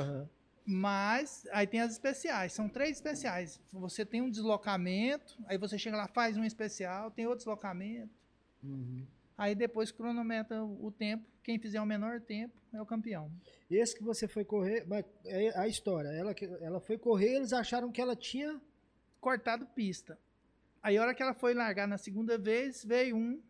Mas 0.66 1.46
aí 1.52 1.64
tem 1.66 1.80
as 1.80 1.92
especiais, 1.92 2.52
são 2.52 2.68
três 2.68 2.96
especiais. 2.96 3.60
Você 3.72 4.04
tem 4.04 4.20
um 4.20 4.28
deslocamento, 4.28 5.38
aí 5.46 5.56
você 5.56 5.78
chega 5.78 5.96
lá, 5.96 6.08
faz 6.08 6.36
um 6.36 6.44
especial, 6.44 7.08
tem 7.10 7.24
outro 7.24 7.38
deslocamento. 7.38 8.12
Aí 9.38 9.54
depois 9.54 9.92
cronometra 9.92 10.64
o 10.64 10.90
tempo. 10.90 11.24
Quem 11.44 11.56
fizer 11.58 11.80
o 11.80 11.86
menor 11.86 12.20
tempo 12.20 12.52
é 12.72 12.82
o 12.82 12.86
campeão. 12.86 13.30
Esse 13.70 13.96
que 13.96 14.02
você 14.02 14.26
foi 14.26 14.44
correr, 14.44 14.84
é 15.24 15.56
a 15.56 15.68
história. 15.68 16.08
Ela, 16.08 16.34
ela 16.60 16.80
foi 16.80 16.98
correr, 16.98 17.36
eles 17.36 17.52
acharam 17.52 17.92
que 17.92 18.00
ela 18.00 18.16
tinha. 18.16 18.60
Cortado 19.20 19.66
pista. 19.66 20.18
Aí 20.82 20.96
a 20.96 21.02
hora 21.02 21.14
que 21.14 21.22
ela 21.22 21.34
foi 21.34 21.54
largar 21.54 21.86
na 21.86 21.98
segunda 21.98 22.36
vez, 22.36 22.84
veio 22.84 23.16
um, 23.16 23.40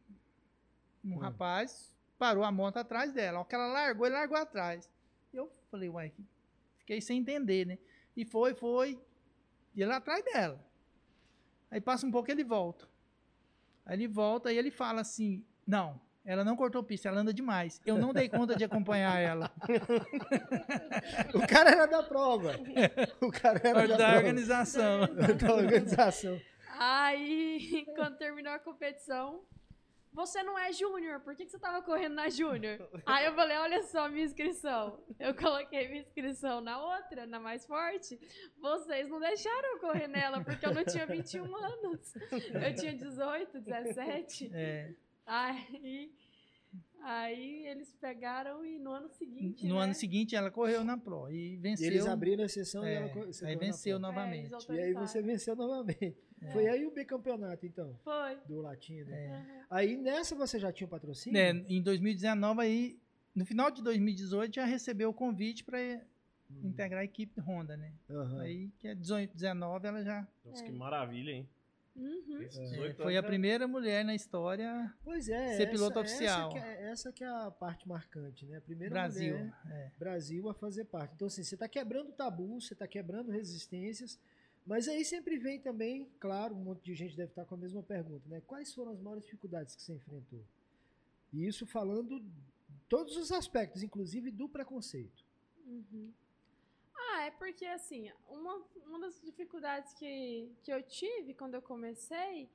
um 1.05 1.15
Hum. 1.15 1.19
rapaz, 1.19 1.93
parou 2.19 2.45
a 2.45 2.53
moto 2.53 2.77
atrás 2.79 3.13
dela. 3.13 3.39
A 3.39 3.41
hora 3.41 3.49
que 3.49 3.55
ela 3.55 3.67
largou, 3.69 4.07
ele 4.07 4.15
largou 4.15 4.37
atrás. 4.37 4.91
Eu 5.33 5.51
falei, 5.71 5.89
uai, 5.89 6.13
fiquei 6.87 7.01
sem 7.01 7.19
entender, 7.19 7.67
né? 7.67 7.79
E 8.17 8.25
foi, 8.25 8.55
foi. 8.55 8.99
E 9.75 9.83
ele 9.83 9.93
atrás 9.93 10.25
dela. 10.25 10.65
Aí 11.69 11.81
passa 11.81 12.07
um 12.07 12.13
pouco 12.13 12.31
ele 12.31 12.45
volta. 12.45 12.89
Aí 13.85 13.97
ele 13.97 14.07
volta 14.07 14.53
e 14.53 14.57
ele 14.57 14.71
fala 14.71 15.01
assim: 15.01 15.45
Não, 15.67 16.01
ela 16.25 16.45
não 16.45 16.55
cortou 16.55 16.85
pista, 16.85 17.09
ela 17.09 17.21
anda 17.21 17.35
demais. 17.35 17.81
Eu 17.85 17.99
não 17.99 18.13
dei 18.13 18.29
conta 18.29 18.55
de 18.55 18.65
acompanhar 18.65 19.19
ela. 19.19 19.51
O 21.35 21.47
cara 21.47 21.71
era 21.71 21.87
da 21.87 22.03
prova. 22.03 22.55
O 23.21 23.31
cara 23.31 23.61
era 23.63 23.87
da, 23.87 23.87
da 23.87 23.97
prova. 23.97 24.17
organização. 24.17 25.01
da 25.41 25.55
organização. 25.55 26.41
Aí, 26.79 27.87
quando 27.95 28.17
terminou 28.17 28.53
a 28.53 28.59
competição, 28.59 29.43
você 30.17 30.43
não 30.43 30.59
é 30.59 30.73
júnior, 30.73 31.21
por 31.21 31.37
que, 31.37 31.45
que 31.45 31.51
você 31.51 31.59
tava 31.59 31.83
correndo 31.83 32.15
na 32.15 32.29
júnior? 32.31 32.89
Aí 33.05 33.27
eu 33.27 33.35
falei, 33.35 33.57
olha 33.59 33.83
só 33.83 34.09
minha 34.09 34.25
inscrição. 34.25 34.99
Eu 35.21 35.35
coloquei 35.35 35.87
minha 35.89 36.01
inscrição 36.01 36.61
na 36.63 36.83
outra, 36.83 37.27
na 37.27 37.39
mais 37.39 37.67
forte. 37.67 38.19
Vocês 38.59 39.09
não 39.09 39.21
deixaram 39.21 39.75
eu 39.75 39.79
correr 39.81 40.09
nela, 40.09 40.43
porque 40.43 40.65
eu 40.65 40.73
não 40.75 40.85
tinha 40.85 41.07
21 41.07 41.55
anos. 41.55 42.15
Eu 42.67 42.75
tinha 42.75 42.95
18, 42.95 43.61
17. 43.61 44.51
É, 44.55 44.95
Aí, 45.27 46.13
aí 47.03 47.67
eles 47.67 47.93
pegaram 48.01 48.65
e 48.65 48.79
no 48.79 48.91
ano 48.93 49.09
seguinte, 49.11 49.67
no 49.67 49.75
né? 49.77 49.81
ano 49.83 49.95
seguinte 49.95 50.35
ela 50.37 50.51
correu 50.51 50.83
na 50.85 50.97
Pro 50.97 51.29
e 51.31 51.55
E 51.55 51.57
venceu. 51.57 51.87
eles 51.89 52.07
abriram 52.07 52.45
a 52.45 52.49
sessão 52.49 52.85
e 52.87 52.89
É, 52.91 52.95
ela 52.95 53.09
co- 53.11 53.27
você 53.27 53.45
aí 53.47 53.57
venceu 53.57 53.99
prova. 54.01 54.15
novamente. 54.15 54.55
É, 54.71 54.75
E 54.75 54.81
aí 54.81 54.93
você 54.95 55.21
venceu 55.23 55.55
novamente. 55.57 56.17
É. 56.47 56.53
Foi 56.53 56.67
aí 56.69 56.87
o 56.87 56.91
bicampeonato, 56.91 57.67
então, 57.67 57.95
Foi. 58.05 58.37
do 58.47 58.61
Latino. 58.61 59.11
É. 59.13 59.45
Aí 59.71 59.97
nessa 59.97 60.35
você 60.35 60.59
já 60.59 60.73
tinha 60.73 60.87
o 60.87 60.91
patrocínio? 60.91 61.39
É, 61.39 61.51
em 61.51 61.83
2019 61.83 62.61
aí, 62.63 62.99
no 63.35 63.45
final 63.45 63.71
de 63.71 63.83
2018 63.83 64.55
já 64.55 64.65
recebeu 64.65 65.11
o 65.11 65.15
convite 65.15 65.65
para 65.65 65.79
Hum. 66.49 66.69
integrar 66.69 67.01
a 67.01 67.05
equipe 67.05 67.41
Honda, 67.41 67.77
né? 67.77 67.93
Aham. 68.09 68.41
Aí 68.41 68.69
que 68.79 68.87
é 68.87 68.95
18, 68.95 69.35
19 69.35 69.89
ela 69.89 70.05
já 70.05 70.27
Nossa, 70.45 70.63
É. 70.63 70.67
que 70.67 70.73
maravilha, 70.73 71.31
hein? 71.33 71.49
Uhum. 71.97 72.43
É, 72.43 72.45
18 72.45 73.03
foi 73.03 73.17
a 73.17 73.23
primeira 73.23 73.67
mulher 73.67 74.05
na 74.05 74.15
história 74.15 74.93
Pois 75.03 75.29
é. 75.31 75.57
Ser 75.57 75.63
essa- 75.63 75.71
piloto 75.73 75.99
oficial. 75.99 76.51
Essa 76.51 76.61
que, 76.61 76.65
é, 76.67 76.83
essa 76.91 77.13
que 77.13 77.25
é 77.25 77.27
a 77.27 77.51
parte 77.51 77.89
marcante, 77.89 78.45
né? 78.47 78.59
A 78.59 78.61
primeira 78.61 78.93
Brasil. 78.93 79.35
mulher 79.39 79.55
é. 79.71 79.91
Brasil 79.99 80.49
a 80.49 80.55
fazer 80.55 80.85
parte. 80.85 81.15
Então, 81.17 81.27
assim, 81.27 81.43
você 81.43 81.55
está 81.57 81.67
quebrando 81.69 82.13
tabu, 82.13 82.61
você 82.61 82.75
está 82.75 82.87
quebrando 82.87 83.33
resistências, 83.33 84.21
mas 84.67 84.89
aí 84.89 85.05
sempre 85.05 85.39
vem 85.39 85.61
também, 85.61 86.11
claro, 86.19 86.55
um 86.55 86.59
monte 86.59 86.83
de 86.83 86.95
gente 86.95 87.17
deve 87.17 87.31
estar 87.31 87.45
com 87.45 87.55
a 87.55 87.59
mesma 87.59 87.83
pergunta, 87.83 88.29
né? 88.29 88.43
Quais 88.47 88.75
foram 88.75 88.91
as 88.91 89.01
maiores 89.01 89.25
dificuldades 89.25 89.77
que 89.77 89.83
você 89.83 89.95
enfrentou? 89.95 90.45
E 91.33 91.47
isso 91.47 91.67
falando 91.67 92.25
todos 92.89 93.17
os 93.17 93.31
aspectos, 93.31 93.83
inclusive 93.83 94.31
do 94.31 94.49
preconceito. 94.49 95.25
Uhum. 95.65 96.13
Ah, 96.95 97.27
é 97.27 97.31
porque 97.31 97.65
assim, 97.65 98.11
uma, 98.29 98.57
uma 98.87 99.01
das 99.01 99.21
dificuldades 99.21 99.93
que, 99.95 100.51
que 100.63 100.73
eu 100.73 100.83
tive 100.83 101.33
quando 101.35 101.55
eu 101.55 101.63
comecei 101.63 102.49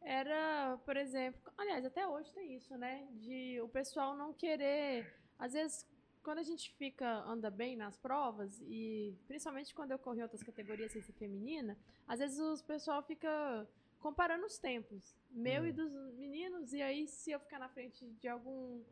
era, 0.00 0.78
por 0.84 0.96
exemplo, 0.96 1.52
aliás, 1.56 1.84
até 1.84 2.06
hoje 2.06 2.32
tem 2.32 2.54
isso, 2.56 2.76
né? 2.76 3.06
De 3.12 3.60
o 3.60 3.68
pessoal 3.68 4.16
não 4.16 4.32
querer. 4.32 5.14
Às 5.38 5.52
vezes, 5.52 5.86
quando 6.22 6.38
a 6.38 6.42
gente 6.42 6.72
fica, 6.74 7.08
anda 7.24 7.50
bem 7.50 7.76
nas 7.76 7.96
provas, 7.96 8.60
e 8.62 9.14
principalmente 9.26 9.74
quando 9.74 9.90
eu 9.92 9.98
corro 9.98 10.18
em 10.18 10.22
outras 10.22 10.42
categorias 10.42 10.92
sem 10.92 11.02
ser 11.02 11.12
feminina, 11.12 11.76
às 12.06 12.18
vezes 12.20 12.38
o 12.38 12.64
pessoal 12.64 13.02
fica 13.02 13.68
comparando 14.00 14.44
os 14.46 14.58
tempos, 14.58 15.14
meu 15.30 15.62
Hum. 15.62 15.66
e 15.66 15.72
dos 15.72 15.92
meninos, 16.14 16.72
e 16.72 16.80
aí 16.82 17.06
se 17.06 17.30
eu 17.30 17.40
ficar 17.40 17.58
na 17.58 17.68
frente 17.68 18.04
de 18.20 18.28
algum 18.28 18.82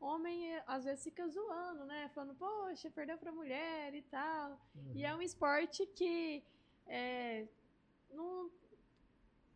homem 0.00 0.56
às 0.66 0.84
vezes 0.84 1.04
fica 1.04 1.26
zoando, 1.28 1.84
né? 1.86 2.08
Falando, 2.14 2.34
poxa, 2.34 2.90
perdeu 2.90 3.16
pra 3.18 3.32
mulher 3.32 3.94
e 3.94 4.02
tal. 4.02 4.60
E 4.94 5.04
é 5.04 5.14
um 5.14 5.22
esporte 5.22 5.86
que 5.86 6.42
é, 6.86 7.46
não 8.10 8.50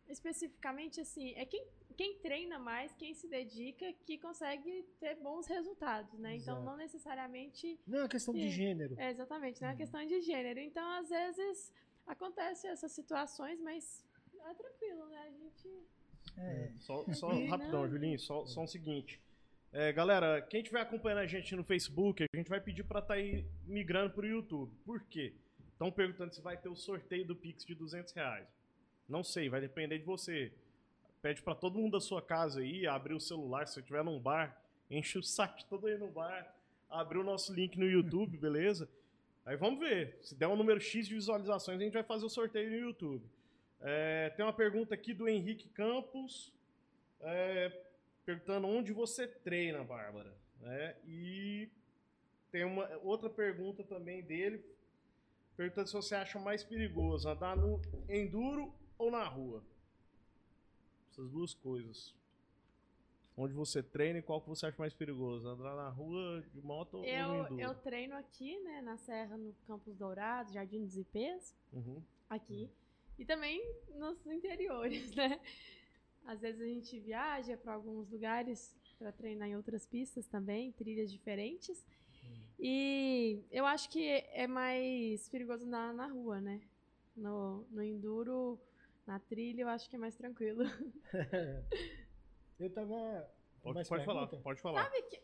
especificamente 0.07 0.99
assim, 1.01 1.33
é 1.35 1.45
quem, 1.45 1.63
quem 1.99 2.17
treina 2.19 2.57
mais, 2.57 2.93
quem 2.93 3.13
se 3.13 3.27
dedica, 3.27 3.91
que 4.05 4.17
consegue 4.17 4.85
ter 5.01 5.15
bons 5.15 5.45
resultados, 5.47 6.17
né? 6.17 6.35
Então 6.37 6.53
Exato. 6.55 6.65
não 6.65 6.77
necessariamente 6.77 7.77
Não 7.85 7.99
é 7.99 8.01
uma 8.03 8.07
questão 8.07 8.33
de 8.33 8.49
gênero. 8.49 8.95
é 8.97 9.09
exatamente, 9.11 9.61
não 9.61 9.67
é 9.67 9.71
Uhum. 9.73 9.77
questão 9.77 10.05
de 10.05 10.21
gênero. 10.21 10.59
Então, 10.61 10.87
às 10.99 11.09
vezes, 11.09 11.73
acontece 12.07 12.67
essas 12.67 12.93
situações, 12.93 13.59
mas 13.59 14.05
é 14.49 14.53
tranquilo, 14.53 15.05
né? 15.09 15.17
A 15.27 15.31
gente. 15.31 15.67
É. 16.37 16.71
Só, 16.79 17.03
só 17.13 17.33
E- 17.33 17.47
rapidão, 17.47 17.81
Não. 17.81 17.89
Julinho, 17.89 18.17
só, 18.17 18.45
só 18.45 18.61
um 18.61 18.67
seguinte. 18.67 19.19
É, 19.73 19.91
galera, 19.91 20.41
quem 20.41 20.61
estiver 20.61 20.79
acompanhando 20.79 21.19
a 21.19 21.27
gente 21.27 21.53
no 21.53 21.65
Facebook, 21.65 22.23
a 22.23 22.37
gente 22.37 22.47
vai 22.49 22.61
pedir 22.61 22.83
pra 22.85 22.99
estar 23.01 23.15
aí 23.15 23.45
migrando 23.67 24.13
pro 24.13 24.25
YouTube. 24.25 24.71
Por 24.85 25.03
quê? 25.03 25.33
Estão 25.73 25.91
perguntando 25.91 26.33
se 26.33 26.41
vai 26.41 26.55
ter 26.55 26.69
o 26.69 26.77
sorteio 26.77 27.25
do 27.25 27.35
Pix 27.35 27.65
de 27.65 27.75
200 27.75 28.13
reais. 28.13 28.47
Não 29.07 29.21
sei, 29.21 29.49
vai 29.49 29.59
depender 29.59 29.97
de 29.99 30.05
você. 30.05 30.53
Pede 31.21 31.41
pra 31.41 31.53
todo 31.53 31.77
mundo 31.77 31.93
da 31.93 31.99
sua 31.99 32.21
casa 32.21 32.61
aí, 32.61 32.87
abrir 32.87 33.13
o 33.13 33.19
celular, 33.19 33.67
se 33.67 33.73
você 33.73 33.79
estiver 33.81 34.03
num 34.03 34.19
bar, 34.19 34.57
enche 34.89 35.17
o 35.17 35.23
saco 35.23 35.63
todo 35.65 35.87
aí 35.87 35.97
no 35.97 36.07
bar, 36.07 36.55
abrir 36.89 37.17
o 37.19 37.23
nosso 37.23 37.53
link 37.53 37.77
no 37.77 37.85
YouTube, 37.85 38.37
beleza? 38.39 38.89
Aí 39.45 39.57
vamos 39.57 39.79
ver. 39.79 40.17
Se 40.21 40.35
der 40.35 40.47
um 40.47 40.55
número 40.55 40.79
X 40.79 41.07
de 41.07 41.15
visualizações, 41.15 41.79
a 41.79 41.83
gente 41.83 41.93
vai 41.93 42.03
fazer 42.03 42.25
o 42.25 42.29
sorteio 42.29 42.69
no 42.69 42.77
YouTube. 42.77 43.25
É, 43.81 44.29
tem 44.31 44.45
uma 44.45 44.53
pergunta 44.53 44.93
aqui 44.93 45.13
do 45.13 45.27
Henrique 45.27 45.67
Campos, 45.69 46.53
é, 47.21 47.71
perguntando 48.25 48.67
onde 48.67 48.93
você 48.93 49.27
treina, 49.27 49.83
Bárbara. 49.83 50.33
né? 50.61 50.95
E 51.05 51.69
tem 52.51 52.63
uma 52.63 52.87
outra 53.03 53.29
pergunta 53.29 53.83
também 53.83 54.21
dele, 54.21 54.63
perguntando 55.57 55.87
se 55.87 55.93
você 55.93 56.15
acha 56.15 56.39
mais 56.39 56.63
perigoso 56.63 57.27
andar 57.27 57.55
no 57.57 57.81
enduro 58.07 58.73
ou 58.97 59.11
na 59.11 59.23
rua. 59.23 59.63
Essas 61.19 61.31
duas 61.31 61.53
coisas. 61.53 62.15
Onde 63.35 63.53
você 63.53 63.83
treina 63.83 64.19
e 64.19 64.21
qual 64.21 64.39
que 64.41 64.47
você 64.47 64.65
acha 64.65 64.77
mais 64.79 64.93
perigoso? 64.93 65.47
Andar 65.49 65.75
na 65.75 65.89
rua 65.89 66.41
de 66.53 66.61
moto 66.61 66.93
ou 66.95 67.01
no 67.01 67.07
Eu, 67.07 67.45
enduro? 67.45 67.59
eu 67.61 67.75
treino 67.75 68.15
aqui, 68.15 68.57
né, 68.59 68.81
na 68.81 68.95
Serra, 68.97 69.35
no 69.37 69.53
Campos 69.67 69.95
Dourados, 69.97 70.53
Jardim 70.53 70.81
dos 70.85 70.95
Ipês, 70.97 71.53
Uhum. 71.73 72.01
aqui. 72.29 72.69
E 73.17 73.25
também 73.25 73.61
nos 73.95 74.25
interiores, 74.27 75.11
né? 75.15 75.41
Às 76.25 76.39
vezes 76.39 76.61
a 76.61 76.65
gente 76.65 76.97
viaja 77.01 77.57
para 77.57 77.73
alguns 77.73 78.09
lugares 78.09 78.73
para 78.97 79.11
treinar 79.11 79.49
em 79.49 79.57
outras 79.57 79.85
pistas 79.85 80.25
também, 80.25 80.71
trilhas 80.71 81.11
diferentes. 81.11 81.85
E 82.57 83.41
eu 83.51 83.65
acho 83.65 83.89
que 83.89 84.05
é 84.07 84.47
mais 84.47 85.27
perigoso 85.29 85.65
na, 85.65 85.91
na 85.91 86.07
rua, 86.07 86.39
né? 86.39 86.61
No, 87.15 87.65
no 87.71 87.81
enduro, 87.83 88.57
na 89.09 89.17
trilha, 89.19 89.63
eu 89.63 89.69
acho 89.69 89.89
que 89.89 89.95
é 89.95 89.99
mais 89.99 90.15
tranquilo. 90.15 90.63
Eu 92.59 92.69
tava. 92.71 93.27
Pode, 93.63 93.87
pode 93.87 94.05
falar, 94.05 94.27
pergunta? 94.27 94.43
pode 94.43 94.61
falar. 94.61 94.83
Sabe 94.83 95.01
que, 95.03 95.21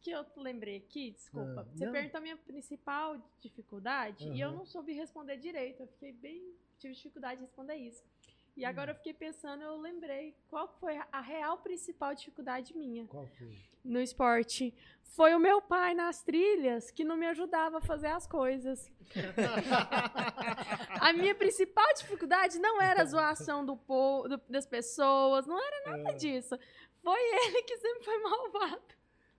que 0.00 0.10
eu 0.10 0.24
lembrei 0.36 0.76
aqui, 0.78 1.10
desculpa. 1.10 1.60
Ah, 1.60 1.64
Você 1.64 1.84
não. 1.84 1.92
perguntou 1.92 2.18
a 2.18 2.20
minha 2.22 2.36
principal 2.36 3.16
dificuldade 3.40 4.28
e 4.30 4.40
eu 4.40 4.52
não 4.52 4.64
soube 4.64 4.92
responder 4.92 5.36
direito. 5.36 5.82
Eu 5.82 5.86
fiquei 5.86 6.12
bem. 6.12 6.54
tive 6.78 6.94
dificuldade 6.94 7.40
de 7.40 7.46
responder 7.46 7.76
isso. 7.76 8.02
E 8.56 8.64
agora 8.64 8.90
eu 8.90 8.94
fiquei 8.96 9.14
pensando, 9.14 9.62
eu 9.62 9.76
lembrei 9.76 10.34
qual 10.48 10.66
foi 10.80 10.96
a 11.12 11.20
real 11.20 11.58
principal 11.58 12.14
dificuldade 12.14 12.76
minha 12.76 13.06
Qual 13.06 13.26
foi? 13.26 13.56
No 13.84 14.00
esporte. 14.00 14.74
Foi 15.02 15.34
o 15.34 15.38
meu 15.40 15.60
pai 15.60 15.94
nas 15.94 16.22
trilhas 16.22 16.90
que 16.92 17.02
não 17.04 17.16
me 17.16 17.26
ajudava 17.26 17.78
a 17.78 17.80
fazer 17.80 18.06
as 18.08 18.26
coisas. 18.26 18.90
A 21.00 21.12
minha 21.12 21.34
principal 21.34 21.86
dificuldade 21.96 22.58
não 22.58 22.80
era 22.80 23.02
a 23.02 23.04
zoação 23.04 23.64
do 23.64 23.76
povo, 23.76 24.28
do- 24.28 24.40
das 24.48 24.66
pessoas, 24.66 25.46
não 25.46 25.58
era 25.58 25.90
nada 25.96 26.14
disso. 26.14 26.58
Foi 27.02 27.18
ele 27.20 27.62
que 27.62 27.76
sempre 27.78 28.04
foi 28.04 28.18
malvado. 28.18 28.82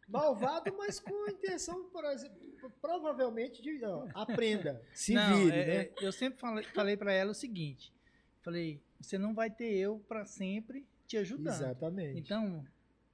Malvado, 0.07 0.75
mas 0.75 0.99
com 0.99 1.25
a 1.25 1.31
intenção, 1.31 1.83
por 1.89 2.03
exemplo, 2.05 2.71
provavelmente 2.81 3.61
de 3.61 3.83
ó, 3.85 4.07
aprenda, 4.15 4.81
se 4.93 5.13
Não, 5.13 5.35
vire, 5.37 5.57
é- 5.59 5.65
né? 5.65 5.75
é, 5.75 5.93
eu 6.01 6.11
sempre 6.11 6.39
falei, 6.39 6.63
falei 6.73 6.97
para 6.97 7.13
ela 7.13 7.31
o 7.31 7.35
seguinte: 7.35 7.93
falei, 8.41 8.81
você 8.99 9.17
não 9.19 9.33
vai 9.35 9.51
ter 9.51 9.71
eu 9.77 10.03
para 10.07 10.25
sempre 10.25 10.87
te 11.05 11.15
ajudando. 11.17 11.53
Exatamente. 11.53 12.19
Então, 12.19 12.65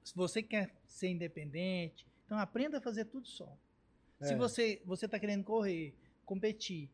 se 0.08 0.14
você 0.14 0.42
quer 0.42 0.70
ser 0.86 1.08
independente, 1.08 2.06
então 2.24 2.38
aprenda 2.38 2.78
a 2.78 2.80
fazer 2.80 3.06
tudo 3.06 3.26
só. 3.26 3.56
Se 4.20 4.32
É. 4.32 4.36
você 4.36 4.80
você 4.84 5.06
está 5.06 5.18
querendo 5.18 5.42
correr, 5.44 5.94
competir 6.24 6.88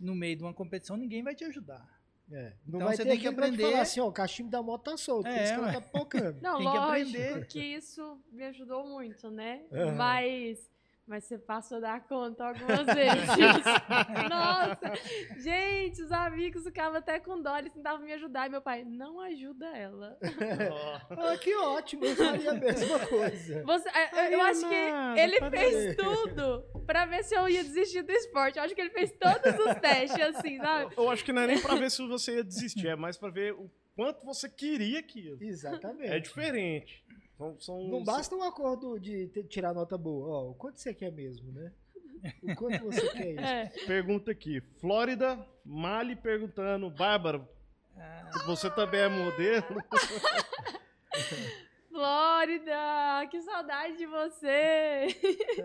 no 0.00 0.14
meio 0.14 0.36
de 0.36 0.42
uma 0.42 0.52
competição, 0.52 0.96
ninguém 0.96 1.22
vai 1.22 1.34
te 1.34 1.44
ajudar. 1.44 1.88
É. 2.30 2.52
Não 2.66 2.78
Então 2.78 2.80
vai 2.80 2.96
você 2.96 3.02
ter 3.04 3.10
tem 3.10 3.20
que 3.20 3.26
aprender- 3.28 3.62
falar 3.70 3.82
assim, 3.82 4.00
ó, 4.00 4.08
o 4.08 4.12
cachimbo 4.12 4.50
da 4.50 4.62
moto 4.62 4.84
tá 4.90 4.96
solto, 4.96 5.26
É, 5.28 5.34
por 5.36 5.42
isso 5.44 5.52
que 5.52 5.58
ela 5.58 5.66
ué. 5.68 5.72
tá 5.74 5.80
pocando. 5.80 6.40
Não, 6.40 6.58
Tem 6.58 6.70
que 6.70 6.76
lógico 6.78 7.10
aprender. 7.20 7.46
que 7.46 7.60
isso 7.60 8.20
me 8.32 8.44
ajudou 8.44 8.86
muito, 8.88 9.30
né? 9.30 9.64
Aham. 9.72 9.92
Mas, 9.96 10.70
mas 11.06 11.24
você 11.24 11.38
passou 11.38 11.78
a 11.78 11.80
dar 11.80 12.06
conta 12.06 12.44
algumas 12.44 12.86
vezes. 12.86 13.28
Nossa! 14.30 14.92
Gente, 15.38 16.02
os 16.02 16.12
amigos 16.12 16.64
ficavam 16.64 16.98
até 16.98 17.18
com 17.18 17.40
dó, 17.40 17.58
eles 17.58 17.72
tentavam 17.72 18.04
me 18.04 18.12
ajudar. 18.12 18.46
E 18.46 18.50
meu 18.50 18.62
pai, 18.62 18.84
não 18.84 19.20
ajuda 19.20 19.66
ela. 19.76 20.16
ah, 21.10 21.36
que 21.38 21.54
ótimo, 21.56 22.04
eu 22.04 22.16
faria 22.16 22.50
a 22.50 22.54
mesma 22.54 22.98
coisa. 23.06 23.62
Você, 23.64 23.88
é, 23.88 24.02
eu, 24.28 24.32
eu 24.32 24.38
Faria 24.38 24.44
acho 24.44 24.68
que 24.68 25.20
ele 25.20 25.50
fez 25.50 25.96
tudo 25.96 26.64
pra 26.86 27.04
ver 27.06 27.24
se 27.24 27.34
eu 27.34 27.48
ia 27.48 27.62
desistir 27.62 28.02
do 28.02 28.12
esporte. 28.12 28.58
Eu 28.58 28.64
acho 28.64 28.74
que 28.74 28.80
ele 28.80 28.90
fez 28.90 29.12
todos 29.12 29.66
os 29.66 29.74
testes, 29.80 30.36
assim, 30.36 30.58
sabe? 30.58 30.94
Eu 30.96 31.10
acho 31.10 31.24
que 31.24 31.32
não 31.32 31.42
é 31.42 31.46
nem 31.48 31.60
pra 31.60 31.74
ver 31.74 31.90
se 31.90 32.06
você 32.06 32.36
ia 32.36 32.44
desistir, 32.44 32.88
é 32.88 32.96
mais 32.96 33.16
pra 33.16 33.28
ver 33.28 33.52
o 33.54 33.70
quanto 33.94 34.24
você 34.24 34.48
queria 34.48 35.00
aquilo. 35.00 35.36
Exatamente. 35.40 36.10
É 36.10 36.18
diferente. 36.18 37.02
São, 37.42 37.60
são- 37.60 37.88
Não 37.88 38.04
basta 38.04 38.34
um 38.36 38.42
acordo 38.42 38.98
de 38.98 39.26
te- 39.28 39.44
tirar 39.44 39.74
nota 39.74 39.98
boa. 39.98 40.28
Ó, 40.28 40.50
o 40.50 40.54
quanto 40.54 40.78
você 40.80 40.94
quer 40.94 41.10
mesmo, 41.12 41.50
né? 41.52 41.72
O 42.42 42.54
quanto 42.54 42.84
você 42.84 43.08
quer 43.10 43.30
isso. 43.34 43.40
É. 43.44 43.66
Pergunta 43.86 44.30
aqui. 44.30 44.60
Flórida, 44.80 45.44
Mali 45.64 46.14
perguntando. 46.16 46.88
Bárbara, 46.90 47.46
você 48.46 48.70
também 48.70 49.00
é 49.00 49.08
modelo? 49.08 49.64
Flórida, 51.90 53.26
que 53.30 53.40
saudade 53.42 53.96
de 53.98 54.06
você! 54.06 55.08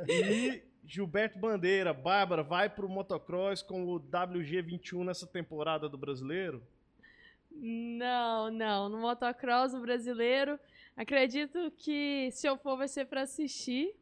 E 0.10 0.62
Gilberto 0.86 1.40
Bandeira. 1.40 1.94
Bárbara, 1.94 2.44
vai 2.44 2.70
pro 2.70 2.90
motocross 2.90 3.62
com 3.62 3.86
o 3.86 4.00
WG21 4.00 5.06
nessa 5.06 5.26
temporada 5.26 5.88
do 5.88 5.98
brasileiro? 5.98 6.62
Não, 7.52 8.52
não. 8.52 8.90
No 8.90 9.00
motocross 9.00 9.74
no 9.74 9.82
brasileiro, 9.82 10.60
acredito 10.98 11.72
que 11.78 12.30
se 12.32 12.48
eu 12.48 12.58
for 12.58 12.76
vai 12.76 12.88
ser 12.90 13.06
pra 13.06 13.22
assistir, 13.22 13.96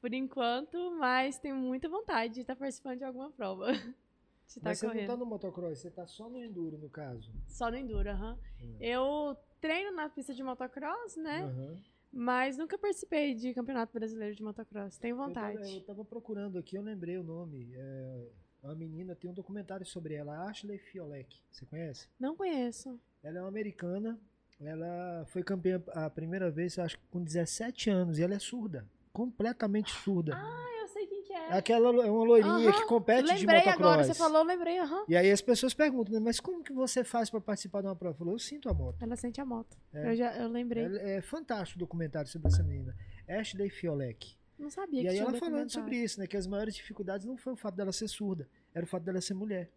por 0.00 0.12
enquanto, 0.14 0.92
mas 0.92 1.38
tenho 1.38 1.56
muita 1.56 1.88
vontade 1.88 2.34
de 2.34 2.40
estar 2.42 2.54
participando 2.54 2.98
de 2.98 3.04
alguma 3.04 3.30
prova. 3.32 3.66
De 4.48 4.52
estar 4.52 4.70
Mas 4.70 4.78
você 4.78 4.86
não 4.86 4.92
correndo. 4.94 5.08
tá 5.08 5.16
no 5.18 5.26
motocross, 5.26 5.78
você 5.78 5.90
tá 5.90 6.06
só 6.06 6.26
no 6.26 6.42
enduro, 6.42 6.78
no 6.78 6.88
caso. 6.88 7.30
Só 7.46 7.70
no 7.70 7.76
Enduro, 7.76 8.08
aham. 8.08 8.38
Hum. 8.58 8.76
Eu 8.80 9.36
treino 9.60 9.94
na 9.94 10.08
pista 10.08 10.32
de 10.32 10.42
motocross, 10.42 11.16
né? 11.16 11.42
Aham. 11.42 11.76
Mas 12.10 12.56
nunca 12.56 12.78
participei 12.78 13.34
de 13.34 13.52
campeonato 13.52 13.92
brasileiro 13.92 14.34
de 14.34 14.42
motocross. 14.42 14.96
Tenho 14.96 15.16
vontade. 15.16 15.74
eu 15.74 15.82
tava 15.82 16.02
procurando 16.02 16.56
aqui, 16.56 16.76
eu 16.76 16.82
lembrei 16.82 17.18
o 17.18 17.22
nome. 17.22 17.70
É, 17.74 18.28
uma 18.62 18.74
menina, 18.74 19.14
tem 19.14 19.30
um 19.30 19.34
documentário 19.34 19.84
sobre 19.84 20.14
ela, 20.14 20.48
Ashley 20.48 20.78
Fiolek. 20.78 21.42
Você 21.50 21.66
conhece? 21.66 22.08
Não 22.18 22.34
conheço. 22.34 22.98
Ela 23.22 23.36
é 23.36 23.40
uma 23.42 23.48
americana. 23.48 24.18
Ela 24.60 25.24
foi 25.26 25.42
campeã 25.42 25.80
a 25.88 26.10
primeira 26.10 26.50
vez, 26.50 26.76
eu 26.76 26.84
acho 26.84 26.98
que 26.98 27.04
com 27.10 27.22
17 27.22 27.90
anos. 27.90 28.18
E 28.18 28.22
ela 28.22 28.34
é 28.34 28.38
surda. 28.38 28.84
Completamente 29.12 29.90
surda. 29.90 30.34
Ah, 30.36 30.66
eu 30.80 30.88
sei 30.88 31.06
quem 31.06 31.22
que 31.22 31.32
é. 31.32 31.52
Aquela 31.52 31.88
é 32.04 32.10
uma 32.10 32.24
loirinha 32.24 32.70
Aham, 32.70 32.72
que 32.72 32.86
compete 32.86 33.24
de 33.24 33.32
lembrei 33.32 33.58
motocross. 33.60 33.80
agora, 33.80 34.04
você 34.04 34.14
falou, 34.14 34.42
lembrei, 34.42 34.78
aham. 34.78 35.04
E 35.08 35.16
aí 35.16 35.30
as 35.30 35.40
pessoas 35.40 35.74
perguntam, 35.74 36.14
né, 36.14 36.20
mas 36.20 36.40
como 36.40 36.62
que 36.62 36.72
você 36.72 37.04
faz 37.04 37.30
pra 37.30 37.40
participar 37.40 37.80
de 37.80 37.86
uma 37.86 37.96
prova? 37.96 38.16
Eu 38.24 38.32
eu 38.32 38.38
sinto 38.38 38.68
a 38.68 38.74
moto. 38.74 38.96
Ela 39.00 39.16
sente 39.16 39.40
a 39.40 39.44
moto. 39.44 39.76
É. 39.92 40.10
Eu 40.10 40.16
já 40.16 40.36
eu 40.36 40.48
lembrei. 40.48 40.84
É, 40.98 41.16
é 41.16 41.22
fantástico 41.22 41.78
o 41.78 41.80
documentário 41.80 42.28
sobre 42.30 42.48
essa 42.48 42.62
menina. 42.62 42.96
Ashley 43.28 43.70
Fiolek. 43.70 44.36
Não 44.58 44.70
sabia 44.70 45.00
E 45.00 45.02
que 45.04 45.08
aí 45.08 45.14
tinha 45.14 45.26
um 45.26 45.30
ela 45.30 45.38
falando 45.38 45.70
sobre 45.70 45.96
isso, 45.96 46.18
né? 46.18 46.26
Que 46.26 46.36
as 46.36 46.46
maiores 46.46 46.74
dificuldades 46.74 47.24
não 47.24 47.36
foi 47.36 47.52
o 47.52 47.56
fato 47.56 47.76
dela 47.76 47.92
ser 47.92 48.08
surda, 48.08 48.48
era 48.74 48.84
o 48.84 48.88
fato 48.88 49.04
dela 49.04 49.20
ser 49.20 49.34
mulher. 49.34 49.70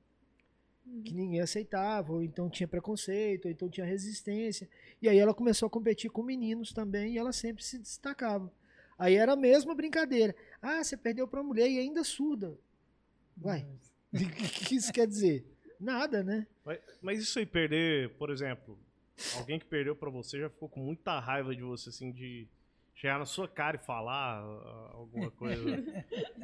Uhum. 0.92 1.04
Que 1.04 1.14
ninguém 1.14 1.40
aceitava, 1.40 2.12
ou 2.12 2.22
então 2.22 2.50
tinha 2.50 2.68
preconceito, 2.68 3.46
ou 3.46 3.52
então 3.52 3.70
tinha 3.70 3.86
resistência. 3.86 4.70
E 5.02 5.08
aí 5.08 5.18
ela 5.18 5.34
começou 5.34 5.68
a 5.68 5.70
competir 5.70 6.12
com 6.12 6.22
meninos 6.22 6.74
também, 6.74 7.14
e 7.14 7.18
ela 7.18 7.32
sempre 7.32 7.64
se 7.64 7.80
destacava. 7.80 8.52
Aí 9.00 9.16
era 9.16 9.34
a 9.34 9.38
mesma 9.38 9.74
brincadeira. 9.74 10.36
Ah, 10.62 10.84
você 10.84 10.98
perdeu 10.98 11.28
pra 11.28 11.42
mulher 11.42 11.70
e 11.70 11.80
ainda 11.80 12.04
surda. 12.04 12.58
Uai, 13.42 13.66
o 14.14 14.66
que 14.66 14.76
isso 14.76 14.92
quer 14.92 15.08
dizer? 15.08 15.46
Nada, 15.80 16.22
né? 16.22 16.46
Mas, 16.64 16.80
mas 17.02 17.20
isso 17.20 17.40
aí, 17.40 17.46
perder, 17.46 18.10
por 18.18 18.30
exemplo, 18.30 18.78
alguém 19.38 19.58
que 19.58 19.66
perdeu 19.66 19.96
pra 19.96 20.10
você 20.10 20.40
já 20.40 20.50
ficou 20.50 20.70
com 20.70 20.82
muita 20.82 21.20
raiva 21.20 21.56
de 21.56 21.64
você, 21.64 21.90
assim, 21.90 22.12
de 22.12 22.48
chegar 22.94 23.18
na 23.18 23.26
sua 23.26 23.48
cara 23.48 23.78
e 23.78 23.86
falar 23.86 24.44
ah, 24.44 24.92
alguma 24.94 25.32
coisa. 25.32 25.64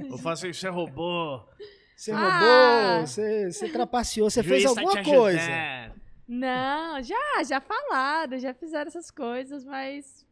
Ou 0.09 0.17
falar 0.17 0.33
assim, 0.33 0.53
você 0.53 0.69
roubou. 0.69 1.47
Você 1.97 2.11
Ah! 2.11 2.17
roubou, 2.91 3.07
você, 3.07 3.51
você 3.51 3.69
trapaceou, 3.69 4.29
você 4.29 4.43
fez 4.43 4.63
tá 4.63 4.69
alguma 4.69 5.03
coisa. 5.03 5.41
Não, 6.27 7.01
já, 7.01 7.43
já 7.43 7.59
falaram, 7.59 8.37
já 8.37 8.53
fizeram 8.53 8.87
essas 8.87 9.09
coisas, 9.09 9.65
mas. 9.65 10.23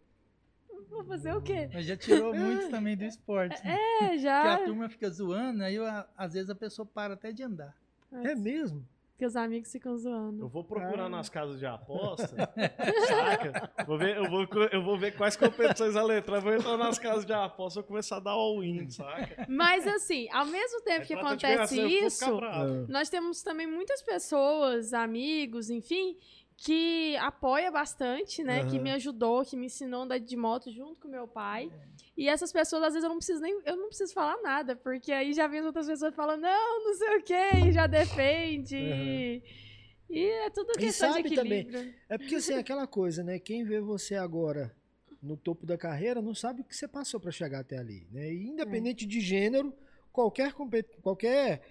Vou 0.89 1.03
fazer 1.05 1.33
o 1.33 1.41
quê? 1.41 1.67
Mas 1.73 1.85
já 1.87 1.97
tirou 1.97 2.35
muitos 2.35 2.67
também 2.67 2.95
do 2.95 3.03
esporte. 3.03 3.59
né? 3.65 3.75
É, 3.75 3.97
Porque 3.99 4.19
já. 4.19 4.53
a 4.53 4.57
turma 4.59 4.87
fica 4.89 5.09
zoando, 5.09 5.63
aí 5.63 5.73
eu- 5.75 5.85
às 6.15 6.33
vezes 6.33 6.49
a 6.51 6.55
pessoa 6.55 6.85
para 6.85 7.15
até 7.15 7.31
de 7.31 7.41
andar. 7.41 7.75
É 8.23 8.35
mesmo? 8.35 8.87
Porque 9.15 9.25
os 9.27 9.35
amigos 9.37 9.71
ficam 9.71 9.93
Eu 9.93 9.97
zoando. 9.97 10.47
vou 10.49 10.61
procurar 10.61 11.05
Ah. 11.05 11.09
nas 11.09 11.29
casas 11.29 11.57
de 11.57 11.65
aposta, 11.65 12.35
saca? 13.07 13.71
Vou 13.87 13.97
ver, 13.97 14.17
eu, 14.17 14.29
vou, 14.29 14.45
eu 14.73 14.83
vou 14.83 14.97
ver 14.97 15.15
quais 15.15 15.37
competições 15.37 15.95
a 15.95 16.03
letra. 16.03 16.41
Vou 16.41 16.53
entrar 16.53 16.75
nas 16.75 16.99
casas 16.99 17.25
de 17.25 17.31
aposta 17.31 17.79
e 17.79 17.81
vou 17.81 17.87
começar 17.87 18.17
a 18.17 18.19
dar 18.19 18.31
all-in, 18.31 18.89
saca? 18.89 19.45
Mas 19.47 19.87
assim, 19.87 20.27
ao 20.33 20.45
mesmo 20.45 20.81
tempo 20.81 21.03
É 21.03 21.05
que 21.05 21.13
acontece 21.13 21.79
eu 21.79 21.87
isso, 21.87 22.35
bravo. 22.35 22.85
nós 22.89 23.07
temos 23.09 23.41
também 23.41 23.65
muitas 23.65 24.01
pessoas, 24.01 24.93
amigos, 24.93 25.69
enfim, 25.69 26.17
que 26.57 27.15
apoia 27.17 27.71
bastante, 27.71 28.43
né? 28.43 28.63
Que 28.63 28.75
Aham. 28.75 28.83
me 28.83 28.91
ajudou, 28.91 29.43
que 29.45 29.57
me 29.57 29.65
ensinou 29.65 30.01
a 30.01 30.03
andar 30.05 30.19
de 30.19 30.37
moto 30.37 30.71
junto 30.71 30.99
com 30.99 31.07
meu 31.07 31.27
pai. 31.27 31.69
E 32.17 32.29
essas 32.29 32.51
pessoas, 32.51 32.83
às 32.83 32.93
vezes, 32.93 33.03
eu 33.03 33.09
não 33.09 33.17
preciso 33.17 33.41
nem, 33.41 33.59
eu 33.65 33.75
não 33.75 33.87
preciso 33.87 34.13
falar 34.13 34.41
nada, 34.41 34.75
porque 34.75 35.11
aí 35.11 35.33
já 35.33 35.47
vem 35.47 35.59
as 35.59 35.65
outras 35.65 35.87
pessoas 35.87 36.15
falando, 36.15 36.41
não, 36.41 36.83
não 36.85 36.93
sei 36.93 37.17
o 37.17 37.23
quê, 37.23 37.67
e 37.67 37.71
já 37.73 37.87
defende. 37.87 38.75
Aham. 38.77 39.65
E 40.09 40.23
é 40.23 40.49
tudo 40.49 40.71
E 40.73 40.79
questão 40.79 41.09
de 41.09 41.17
sabe 41.17 41.31
também, 41.31 41.59
equilíbrio. 41.59 41.93
É 42.07 42.17
porque 42.17 42.35
assim, 42.35 42.53
é 42.53 42.59
aquela 42.59 42.87
coisa, 42.87 43.23
né? 43.23 43.39
Quem 43.39 43.63
vê 43.65 43.81
você 43.81 44.15
agora 44.15 44.73
no 45.21 45.35
topo 45.35 45.65
da 45.65 45.77
carreira 45.77 46.21
não 46.21 46.35
sabe 46.35 46.61
o 46.61 46.63
que 46.63 46.75
você 46.75 46.87
passou 46.87 47.19
para 47.19 47.31
chegar 47.31 47.59
até 47.59 47.77
ali, 47.77 48.07
né? 48.11 48.31
E 48.31 48.47
independente 48.47 49.05
de 49.05 49.19
gênero, 49.19 49.73
qualquer 50.13 50.53
qualquer 51.01 51.61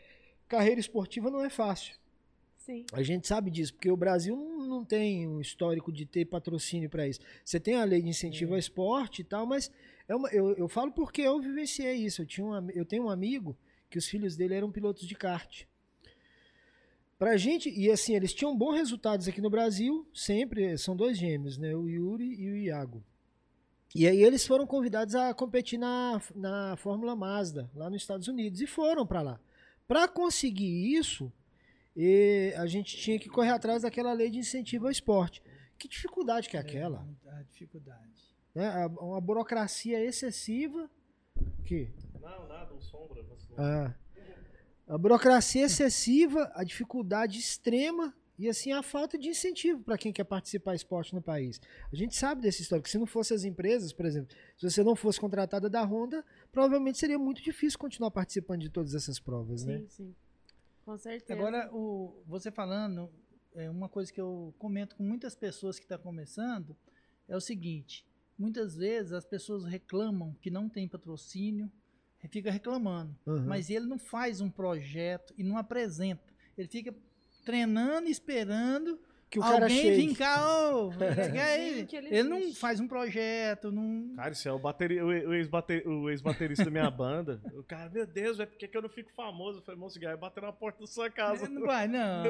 carreira 0.49 0.81
esportiva 0.81 1.31
não 1.31 1.45
é 1.45 1.49
fácil. 1.49 1.95
Sim. 2.65 2.87
A 2.95 3.03
gente 3.03 3.29
sabe 3.29 3.51
disso, 3.51 3.75
porque 3.75 3.91
o 3.91 3.97
Brasil 3.97 4.35
não, 4.35 4.83
tem 4.87 5.29
um 5.29 5.39
histórico 5.39 5.93
de 5.93 6.07
ter 6.07 6.25
patrocínio 6.25 6.89
para 6.89 7.07
isso. 7.07 7.21
Você 7.45 7.61
tem 7.61 7.75
a 7.75 7.85
lei 7.85 8.01
de 8.01 8.09
incentivo 8.09 8.55
ao 8.55 8.59
esporte 8.59 9.21
e 9.21 9.25
tal, 9.25 9.45
mas 9.45 9.71
é 10.09 10.17
uma- 10.17 10.31
eu, 10.31 10.55
eu 10.57 10.67
falo 10.67 10.91
porque 10.91 11.21
eu 11.21 11.39
vivenciei 11.43 11.93
isso. 11.95 12.23
Eu, 12.23 12.27
tinha 12.27 12.47
um, 12.47 12.71
eu 12.71 12.87
tenho 12.87 13.05
um 13.05 13.11
amigo 13.11 13.55
que 13.91 13.99
os 13.99 14.09
filhos 14.09 14.35
dele 14.35 14.55
eram 14.55 14.73
pilotos 14.73 15.07
de 15.07 15.15
kart. 15.15 15.65
Pra 17.19 17.37
gente, 17.37 17.69
e 17.69 17.91
assim, 17.91 18.15
eles 18.17 18.33
tinham 18.33 18.57
bons 18.57 18.77
resultados 18.77 19.29
aqui 19.29 19.43
no 19.43 19.51
Brasil, 19.51 20.09
sempre, 20.15 20.77
são 20.79 20.97
dois 20.97 21.19
gêmeos, 21.19 21.59
né? 21.59 21.77
O 21.77 21.87
Yuri 21.87 22.35
e 22.35 22.51
o 22.51 22.57
Iago. 22.57 23.05
E 23.95 24.09
aí 24.09 24.23
eles 24.23 24.47
foram 24.47 24.67
convidados 24.67 25.15
a 25.15 25.35
competir 25.35 25.79
na, 25.79 26.21
na 26.35 26.77
Fórmula 26.79 27.15
Mazda, 27.15 27.71
lá 27.75 27.91
nos 27.91 28.01
Estados 28.01 28.27
Unidos, 28.27 28.63
e 28.63 28.67
foram 28.67 29.07
para 29.07 29.21
lá. 29.21 29.41
Para 29.87 30.09
conseguir 30.09 30.97
isso, 30.97 31.31
e 31.97 32.53
a 32.57 32.67
gente 32.67 32.97
tinha 32.97 33.19
que 33.19 33.29
correr 33.29 33.51
atrás 33.51 33.83
daquela 33.83 34.13
lei 34.13 34.31
de 34.31 34.39
incentivo 34.39 34.87
ao 34.87 34.91
esporte. 34.91 35.43
Que 35.79 35.89
dificuldade 35.89 36.49
que 36.49 36.57
é 36.57 36.61
aquela? 36.61 37.07
A 37.27 37.43
dificuldade. 37.43 38.13
Né? 38.55 38.67
A- 38.69 38.87
Uma 38.87 39.21
burocracia 39.21 40.03
excessiva 40.05 40.89
Que? 41.65 41.91
Não, 42.21 42.47
nada, 42.49 42.73
um 42.75 42.81
sombra. 42.81 43.25
Ah. 43.57 43.95
A 44.87 44.99
burocracia 44.99 45.65
excessiva, 45.65 46.51
a 46.55 46.63
dificuldade 46.65 47.39
extrema 47.39 48.15
e 48.39 48.49
assim 48.49 48.73
a 48.73 48.83
falta 48.83 49.17
de 49.17 49.29
incentivo 49.29 49.81
para 49.83 49.97
quem 49.97 50.13
quer 50.13 50.25
participar 50.25 50.73
de 50.73 50.79
esporte 50.79 51.15
no 51.15 51.23
país. 51.23 51.61
A 51.93 51.97
gente 51.97 52.15
sabe 52.17 52.43
dessa 52.43 52.61
história, 52.61 52.83
que 52.83 52.91
se 52.91 52.99
não 52.99 53.07
fosse 53.07 53.33
as 53.33 53.45
empresas, 53.45 53.93
por 53.93 54.05
exemplo, 54.05 54.35
se 54.57 54.69
você 54.69 54.83
não 54.83 54.95
fosse 54.97 55.19
contratada 55.21 55.71
da 55.71 55.83
Honda, 55.85 56.25
provavelmente 56.53 56.99
seria 56.99 57.19
muito 57.19 57.43
difícil 57.43 57.79
continuar 57.79 58.11
participando 58.11 58.61
de 58.61 58.69
todas 58.71 58.95
essas 58.95 59.19
provas, 59.21 59.65
né? 59.65 59.79
Sim, 59.79 59.89
sim. 59.89 60.15
Com 60.85 60.97
certeza. 60.99 61.33
Agora, 61.39 61.69
o, 61.73 62.23
você 62.27 62.51
falando, 62.51 63.11
é 63.55 63.71
uma 63.71 63.89
coisa 63.89 64.13
que 64.13 64.21
eu 64.21 64.55
comento 64.59 64.97
com 64.97 65.03
muitas 65.03 65.35
pessoas 65.35 65.79
que 65.79 65.85
estão 65.85 65.99
começando 65.99 66.77
é 67.29 67.37
o 67.37 67.41
seguinte: 67.41 68.05
muitas 68.39 68.77
vezes 68.77 69.13
as 69.13 69.25
pessoas 69.25 69.65
reclamam 69.65 70.35
que 70.41 70.51
não 70.51 70.69
tem 70.69 70.89
patrocínio, 70.89 71.71
fica 72.31 72.51
reclamando, 72.51 73.15
Uhum. 73.27 73.45
mas 73.47 73.69
ele 73.69 73.87
não 73.87 73.99
faz 73.99 74.41
um 74.41 74.51
projeto 74.51 75.35
e 75.37 75.43
não 75.45 75.57
apresenta. 75.59 76.33
Ele 76.57 76.69
fica 76.69 76.95
treinando, 77.45 78.09
e 78.09 78.11
esperando 78.11 78.99
que 79.35 79.39
o 79.41 79.43
cara 79.43 79.65
alguém 79.65 79.81
chegue. 79.83 80.07
vir 80.09 80.17
cá, 80.17 80.47
ô, 80.77 80.93
ele 81.59 81.87
ele 82.11 82.23
não 82.29 82.55
faz 82.55 82.79
um 82.79 82.87
projeto, 82.87 83.73
não. 83.73 84.15
Cara, 84.17 84.31
isso 84.33 84.49
é 84.49 84.53
o, 84.53 84.59
bateri... 84.59 85.01
o 85.01 85.07
o 85.09 85.35
ex-bate- 85.35 85.83
o 85.87 86.09
ex-baterista 86.09 86.65
da 86.65 86.71
minha 86.71 86.89
banda. 86.93 87.41
O 87.55 87.63
cara, 87.65 87.91
meu 87.91 88.07
Deus, 88.07 88.39
é 88.39 88.47
por 88.47 88.57
que 88.57 88.69
eu 88.77 88.83
não 88.83 88.89
fico 88.89 89.11
famoso? 89.17 89.59
Eu 89.59 89.63
falei, 89.63 89.81
moço, 89.81 89.99
vai 90.01 90.17
bater 90.17 90.43
na 90.43 90.53
porta 90.53 90.81
da 90.81 90.87
sua 90.87 91.11
casa. 91.11 91.49
Não 91.49 91.63
vai, 91.67 91.89
não. 91.89 92.23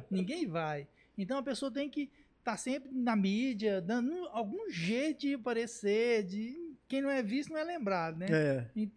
Ninguém 0.10 0.46
vai. 0.46 0.86
Então 1.18 1.36
a 1.38 1.42
pessoa 1.42 1.70
tem 1.70 1.88
que 1.90 2.10
estar 2.38 2.56
sempre 2.56 2.90
na 2.92 3.14
mídia, 3.14 3.80
dando 3.80 4.12
algum 4.32 4.70
jeito 4.70 5.20
de 5.20 5.34
aparecer, 5.34 6.24
de 6.24 6.56
quem 6.88 7.00
não 7.02 7.10
é 7.10 7.22
visto 7.22 7.50
não 7.52 7.58
é 7.58 7.64
lembrado, 7.64 8.16
né? 8.18 8.26
É. 8.30 8.66
E- 8.74 8.90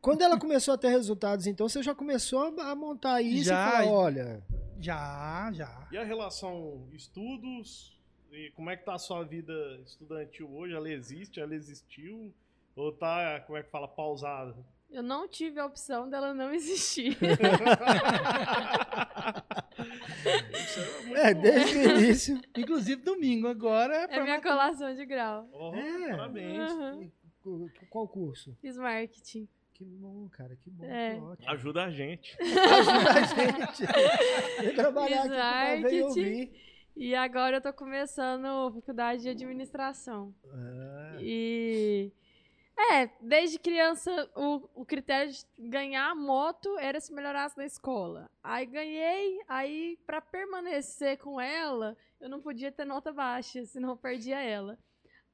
Quando 0.00 0.22
ela 0.22 0.38
começou 0.38 0.74
a 0.74 0.78
ter 0.78 0.88
resultados, 0.90 1.46
então 1.46 1.68
você 1.68 1.82
já 1.82 1.94
começou 1.94 2.54
a 2.60 2.74
montar 2.76 3.20
isso 3.22 3.44
Já. 3.44 3.66
e 3.68 3.70
falar, 3.86 3.86
olha, 3.92 4.42
Já, 4.80 5.50
já. 5.52 5.88
E 5.90 5.96
a 5.96 6.04
relação 6.04 6.88
estudos? 6.92 7.96
E 8.30 8.50
como 8.50 8.70
é 8.70 8.76
que 8.76 8.84
tá 8.84 8.94
a 8.94 8.98
sua 8.98 9.24
vida 9.24 9.80
estudantil 9.84 10.52
hoje? 10.54 10.74
Ela 10.74 10.90
existe? 10.90 11.40
Ela 11.40 11.54
existiu? 11.54 12.32
Ou 12.74 12.92
tá, 12.92 13.40
como 13.46 13.56
é 13.56 13.62
que 13.62 13.70
fala, 13.70 13.88
pausada? 13.88 14.54
Eu 14.90 15.02
não 15.02 15.26
tive 15.26 15.58
a 15.58 15.66
opção 15.66 16.08
dela 16.08 16.32
não 16.32 16.52
existir. 16.52 17.16
Isso 20.52 20.80
é 21.14 21.30
é, 21.30 21.34
desde 21.34 21.78
o 21.78 21.98
início. 21.98 22.40
Inclusive 22.56 23.02
domingo 23.02 23.48
agora 23.48 23.94
é 23.94 24.16
É 24.16 24.22
minha 24.22 24.40
colação 24.40 24.94
de 24.94 25.04
grau. 25.04 25.48
Oh, 25.52 25.74
É. 25.74 26.10
Parabéns. 26.10 26.58
Aham. 26.70 27.10
Qual 27.90 28.08
curso? 28.08 28.56
Fiz 28.60 28.76
marketing. 28.76 29.48
Que 29.76 29.84
bom, 29.84 30.26
cara, 30.30 30.56
que 30.56 30.70
bom, 30.70 30.86
É. 30.86 31.16
que 31.16 31.20
ótimo. 31.20 31.50
Ajuda 31.50 31.84
a 31.84 31.90
gente. 31.90 32.34
Ajuda 32.40 33.10
a 33.10 33.22
gente. 33.24 34.62
Vem 34.62 34.74
trabalhar 34.74 35.20
aqui 35.20 35.28
pra 35.28 35.76
ver 35.88 35.92
e 35.92 36.02
ouvir. 36.02 36.52
E 36.96 37.14
agora 37.14 37.58
eu 37.58 37.60
tô 37.60 37.70
começando 37.74 38.72
faculdade 38.72 39.20
de 39.20 39.28
administração. 39.28 40.34
Ah, 40.50 41.16
E. 41.20 42.10
É, 42.78 43.06
desde 43.20 43.58
criança 43.58 44.30
o, 44.34 44.66
o 44.74 44.84
critério 44.86 45.30
de 45.32 45.68
ganhar 45.68 46.10
a 46.10 46.14
moto 46.14 46.78
era 46.78 46.98
se 46.98 47.12
melhorasse 47.12 47.56
na 47.58 47.66
escola. 47.66 48.30
Aí 48.42 48.64
ganhei, 48.64 49.40
aí 49.46 49.98
pra 50.06 50.22
permanecer 50.22 51.18
com 51.18 51.38
ela, 51.38 51.94
eu 52.18 52.30
não 52.30 52.40
podia 52.40 52.72
ter 52.72 52.86
nota 52.86 53.12
baixa, 53.12 53.62
senão 53.66 53.90
eu 53.90 53.96
perdia 53.96 54.40
ela. 54.42 54.78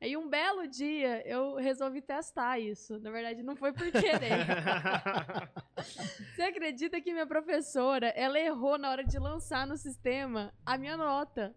Aí 0.03 0.17
um 0.17 0.29
belo 0.29 0.67
dia 0.67 1.23
eu 1.25 1.55
resolvi 1.55 2.03
testar 2.03 2.59
isso. 2.59 2.99
Na 2.99 3.11
verdade, 3.13 3.41
não 3.41 3.55
foi 3.55 3.73
por 3.73 3.89
querer. 3.93 4.33
Você 6.35 6.43
acredita 6.43 7.01
que 7.01 7.13
minha 7.13 7.27
professora, 7.27 8.09
ela 8.09 8.39
errou 8.39 8.77
na 8.79 8.91
hora 8.91 9.05
de 9.05 9.17
lançar 9.19 9.65
no 9.65 9.77
sistema 9.77 10.53
a 10.67 10.77
minha 10.77 10.97
nota. 10.97 11.55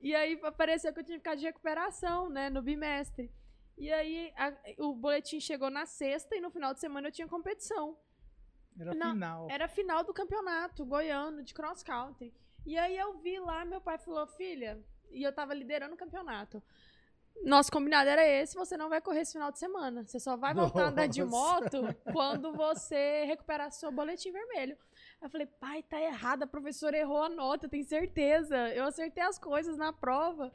E 0.00 0.14
aí 0.16 0.38
apareceu 0.42 0.92
que 0.92 0.98
eu 0.98 1.04
tinha 1.04 1.18
que 1.18 1.22
ficar 1.22 1.36
de 1.36 1.44
recuperação, 1.44 2.28
né, 2.28 2.50
no 2.50 2.60
bimestre. 2.60 3.30
E 3.78 3.92
aí 3.92 4.32
a- 4.36 4.52
o 4.78 4.92
boletim 4.94 5.38
chegou 5.38 5.70
na 5.70 5.86
sexta 5.86 6.34
e 6.34 6.40
no 6.40 6.50
final 6.50 6.74
de 6.74 6.80
semana 6.80 7.06
eu 7.08 7.12
tinha 7.12 7.28
competição. 7.28 7.96
Era 8.78 8.94
Não, 8.94 9.12
final. 9.12 9.48
Era 9.48 9.68
final 9.68 10.02
do 10.02 10.12
campeonato 10.12 10.84
goiano 10.84 11.42
de 11.42 11.54
cross 11.54 11.82
country. 11.84 12.34
E 12.66 12.76
aí 12.76 12.96
eu 12.98 13.16
vi 13.18 13.38
lá, 13.38 13.64
meu 13.64 13.80
pai 13.80 13.96
falou: 13.98 14.26
"Filha, 14.26 14.78
e 15.10 15.22
eu 15.22 15.32
tava 15.32 15.54
liderando 15.54 15.94
o 15.94 15.98
campeonato. 15.98 16.62
Nosso 17.44 17.72
combinado 17.72 18.08
era 18.08 18.26
esse, 18.26 18.54
você 18.54 18.76
não 18.76 18.88
vai 18.88 19.00
correr 19.00 19.20
esse 19.20 19.32
final 19.32 19.50
de 19.50 19.58
semana. 19.58 20.04
Você 20.04 20.20
só 20.20 20.36
vai 20.36 20.52
voltar 20.52 20.84
a 20.84 20.88
andar 20.88 21.06
de 21.06 21.22
Nossa. 21.24 21.30
moto 21.30 21.96
quando 22.12 22.52
você 22.52 23.24
recuperar 23.24 23.70
seu 23.72 23.90
boletim 23.90 24.30
vermelho. 24.30 24.76
Aí 25.20 25.26
eu 25.26 25.30
falei, 25.30 25.46
pai, 25.46 25.82
tá 25.82 26.00
errado, 26.00 26.42
a 26.42 26.46
professora 26.46 26.98
errou 26.98 27.22
a 27.22 27.28
nota, 27.28 27.68
tem 27.68 27.82
certeza. 27.82 28.56
Eu 28.70 28.84
acertei 28.84 29.22
as 29.22 29.38
coisas 29.38 29.76
na 29.76 29.92
prova. 29.92 30.52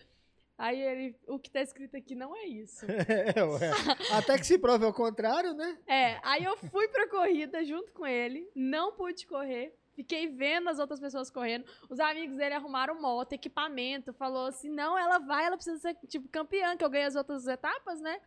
Aí 0.58 0.80
ele, 0.80 1.16
o 1.28 1.38
que 1.38 1.52
tá 1.52 1.62
escrito 1.62 1.98
aqui 1.98 2.16
não 2.16 2.36
é 2.36 2.46
isso. 2.46 2.86
é, 3.36 3.44
ué. 3.44 3.72
Até 4.14 4.38
que 4.38 4.46
se 4.46 4.58
prove 4.58 4.86
ao 4.86 4.94
contrário, 4.94 5.54
né? 5.54 5.78
É, 5.86 6.20
aí 6.24 6.44
eu 6.44 6.56
fui 6.56 6.88
pra 6.88 7.10
corrida 7.10 7.64
junto 7.66 7.92
com 7.92 8.06
ele, 8.06 8.50
não 8.56 8.94
pude 8.94 9.28
correr, 9.28 9.76
fiquei 9.96 10.28
vendo 10.28 10.70
as 10.70 10.80
outras 10.80 11.00
pessoas 11.00 11.30
correndo. 11.32 11.66
Os 11.90 12.00
amigos 12.00 12.38
dele 12.38 12.56
arrumaram 12.56 13.02
moto, 13.02 13.34
equipamento, 13.34 14.14
falou 14.14 14.48
assim: 14.48 14.70
não, 14.70 14.98
ela 14.98 15.20
vai, 15.20 15.46
ela 15.46 15.56
precisa 15.56 15.80
ser 15.80 15.96
tipo 16.08 16.28
campeã, 16.30 16.76
que 16.78 16.84
eu 16.84 16.90
ganhei 16.90 17.08
as 17.08 17.16
outras 17.16 17.48
etapas, 17.48 18.00
né? 18.02 18.20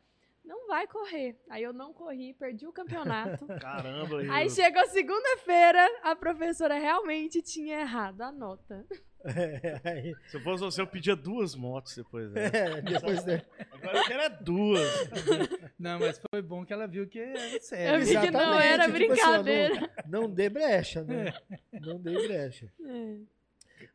Não 0.44 0.66
vai 0.66 0.86
correr. 0.86 1.38
Aí 1.50 1.62
eu 1.62 1.74
não 1.74 1.92
corri, 1.92 2.32
perdi 2.32 2.66
o 2.66 2.72
campeonato. 2.72 3.46
Caramba, 3.60 4.20
Aí 4.32 4.48
chegou 4.48 4.82
segunda-feira, 4.86 5.86
a 6.02 6.16
professora 6.16 6.78
realmente 6.78 7.42
tinha 7.42 7.80
errado 7.80 8.22
a 8.22 8.32
nota. 8.32 8.86
É, 9.24 9.80
aí- 9.84 10.14
Se 10.28 10.38
eu 10.38 10.40
fosse 10.40 10.62
você, 10.64 10.80
eu 10.80 10.86
pedia 10.86 11.14
duas 11.14 11.54
motos 11.54 11.94
depois. 11.94 12.30
Né? 12.32 12.46
é, 12.46 12.80
depois 12.80 13.22
de... 13.24 13.44
Agora 13.72 13.98
eu 13.98 14.04
quero 14.04 14.22
é 14.22 14.28
duas. 14.30 14.88
Não, 15.78 16.00
mas 16.00 16.20
foi 16.30 16.42
bom 16.42 16.64
que 16.64 16.72
ela 16.72 16.86
viu 16.86 17.06
que 17.06 17.18
era 17.18 17.38
Eu 17.54 17.60
sério. 17.60 18.04
vi 18.04 18.20
que 18.20 18.30
não 18.30 18.58
era 18.58 18.84
tipo 18.84 18.96
assim, 18.96 19.06
brincadeira. 19.06 19.90
Não, 20.08 20.22
não 20.22 20.30
dê 20.30 20.48
brecha, 20.48 21.04
né? 21.04 21.32
Não 21.80 22.00
dê 22.00 22.26
brecha. 22.26 22.72
É. 22.84 23.18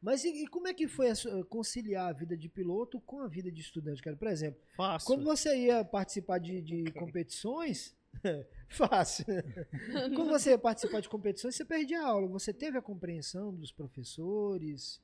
Mas 0.01 0.23
e, 0.23 0.43
e 0.43 0.47
como 0.47 0.67
é 0.67 0.73
que 0.73 0.87
foi 0.87 1.09
a 1.11 1.13
conciliar 1.49 2.09
a 2.09 2.13
vida 2.13 2.37
de 2.37 2.47
piloto 2.47 3.01
com 3.01 3.21
a 3.21 3.27
vida 3.27 3.51
de 3.51 3.61
estudante, 3.61 4.01
cara? 4.01 4.15
Por 4.15 4.27
exemplo, 4.27 4.61
Fácil. 4.75 5.07
quando 5.07 5.23
você 5.25 5.55
ia 5.57 5.83
participar 5.83 6.39
de, 6.39 6.61
de 6.61 6.91
competições, 6.91 7.95
fácil. 8.69 9.25
Quando 10.15 10.29
você 10.29 10.51
ia 10.51 10.57
participar 10.57 11.01
de 11.01 11.09
competições, 11.09 11.55
você 11.55 11.65
perdia 11.65 12.01
a 12.01 12.07
aula. 12.07 12.27
Você 12.27 12.53
teve 12.53 12.77
a 12.77 12.81
compreensão 12.81 13.53
dos 13.53 13.71
professores 13.71 15.01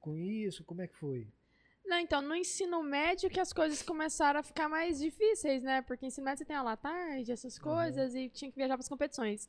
com 0.00 0.16
isso? 0.16 0.64
Como 0.64 0.80
é 0.80 0.86
que 0.86 0.96
foi? 0.96 1.26
Não, 1.92 1.98
então, 1.98 2.22
no 2.22 2.34
ensino 2.34 2.82
médio 2.82 3.28
que 3.28 3.38
as 3.38 3.52
coisas 3.52 3.82
começaram 3.82 4.40
a 4.40 4.42
ficar 4.42 4.66
mais 4.66 4.98
difíceis, 4.98 5.62
né? 5.62 5.82
Porque 5.82 6.06
ensino 6.06 6.24
médio 6.24 6.38
você 6.38 6.44
tem 6.46 6.56
aula 6.56 6.72
à 6.72 6.76
tarde, 6.76 7.30
essas 7.30 7.58
coisas, 7.58 8.14
e 8.14 8.30
tinha 8.30 8.50
que 8.50 8.56
viajar 8.56 8.78
para 8.78 8.82
as 8.82 8.88
competições. 8.88 9.46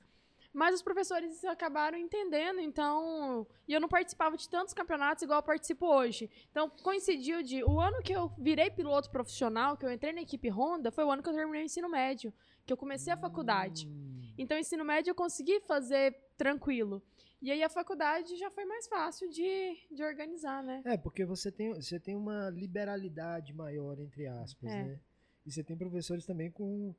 Mas 0.52 0.76
os 0.76 0.82
professores 0.82 1.46
acabaram 1.46 1.98
entendendo, 1.98 2.60
então. 2.60 3.48
E 3.66 3.72
eu 3.72 3.80
não 3.80 3.88
participava 3.88 4.36
de 4.36 4.50
tantos 4.50 4.74
campeonatos 4.74 5.24
igual 5.24 5.40
eu 5.40 5.44
participo 5.44 5.86
hoje. 5.88 6.30
Então, 6.52 6.70
coincidiu 6.70 7.42
de. 7.42 7.64
O 7.64 7.80
ano 7.80 8.04
que 8.04 8.12
eu 8.12 8.30
virei 8.38 8.70
piloto 8.70 9.10
profissional, 9.10 9.78
que 9.78 9.86
eu 9.86 9.92
entrei 9.94 10.12
na 10.12 10.22
equipe 10.22 10.50
Honda, 10.50 10.92
foi 10.92 11.06
o 11.06 11.12
ano 11.12 11.24
que 11.24 11.30
eu 11.30 11.34
terminei 11.34 11.62
o 11.62 11.66
ensino 11.66 11.88
médio, 11.88 12.34
que 12.66 12.74
eu 12.74 12.78
comecei 12.78 13.14
a 13.14 13.18
faculdade. 13.18 13.88
Hum, 13.88 14.34
Então, 14.38 14.58
ensino 14.58 14.84
médio 14.84 15.12
eu 15.12 15.16
consegui 15.16 15.62
fazer 15.62 16.14
tranquilo. 16.38 17.02
E 17.44 17.52
aí 17.52 17.62
a 17.62 17.68
faculdade 17.70 18.38
já 18.38 18.50
foi 18.50 18.64
mais 18.64 18.88
fácil 18.88 19.30
de, 19.30 19.78
de 19.92 20.02
organizar, 20.02 20.64
né? 20.64 20.82
É, 20.86 20.96
porque 20.98 21.26
você 21.26 21.52
tem, 21.52 21.74
você 21.74 22.00
tem 22.00 22.16
uma 22.16 22.50
liberalidade 22.50 23.54
maior, 23.54 24.00
entre 24.00 24.26
aspas, 24.28 24.72
É. 24.72 24.84
né? 24.84 25.00
E 25.46 25.52
você 25.52 25.62
tem 25.62 25.76
professores 25.78 26.26
também 26.26 26.50
com. 26.50 26.96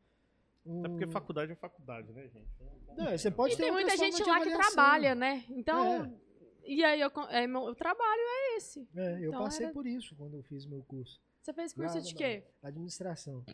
Um... 0.66 0.80
Até 0.80 0.88
porque 0.90 1.06
faculdade 1.06 1.52
é 1.52 1.54
faculdade, 1.56 2.12
né, 2.12 2.28
gente? 2.28 2.46
Não, 2.94 3.10
você 3.16 3.30
pode 3.30 3.54
E 3.54 3.56
ter 3.56 3.62
tem 3.64 3.72
muita 3.72 3.96
gente 3.96 4.16
de 4.16 4.22
lá 4.22 4.36
que 4.40 4.48
avaliação. 4.48 4.72
trabalha, 4.74 5.14
né? 5.14 5.44
Então. 5.48 6.04
É. 6.04 6.24
E 6.66 6.84
aí 6.84 7.00
eu, 7.00 7.10
é, 7.30 7.46
meu, 7.46 7.62
o 7.62 7.74
trabalho 7.74 8.20
é 8.22 8.56
esse. 8.56 8.86
É, 8.96 9.18
eu 9.24 9.28
Então 9.30 9.44
passei 9.44 9.64
era- 9.66 9.72
por 9.74 9.86
isso 9.86 10.14
quando 10.14 10.34
eu 10.34 10.42
fiz 10.42 10.66
meu 10.66 10.82
curso. 10.82 11.20
Você 11.40 11.52
fez 11.54 11.72
curso 11.74 11.94
Lá 11.96 12.00
de 12.00 12.14
quê? 12.14 12.42
Administração. 12.62 13.44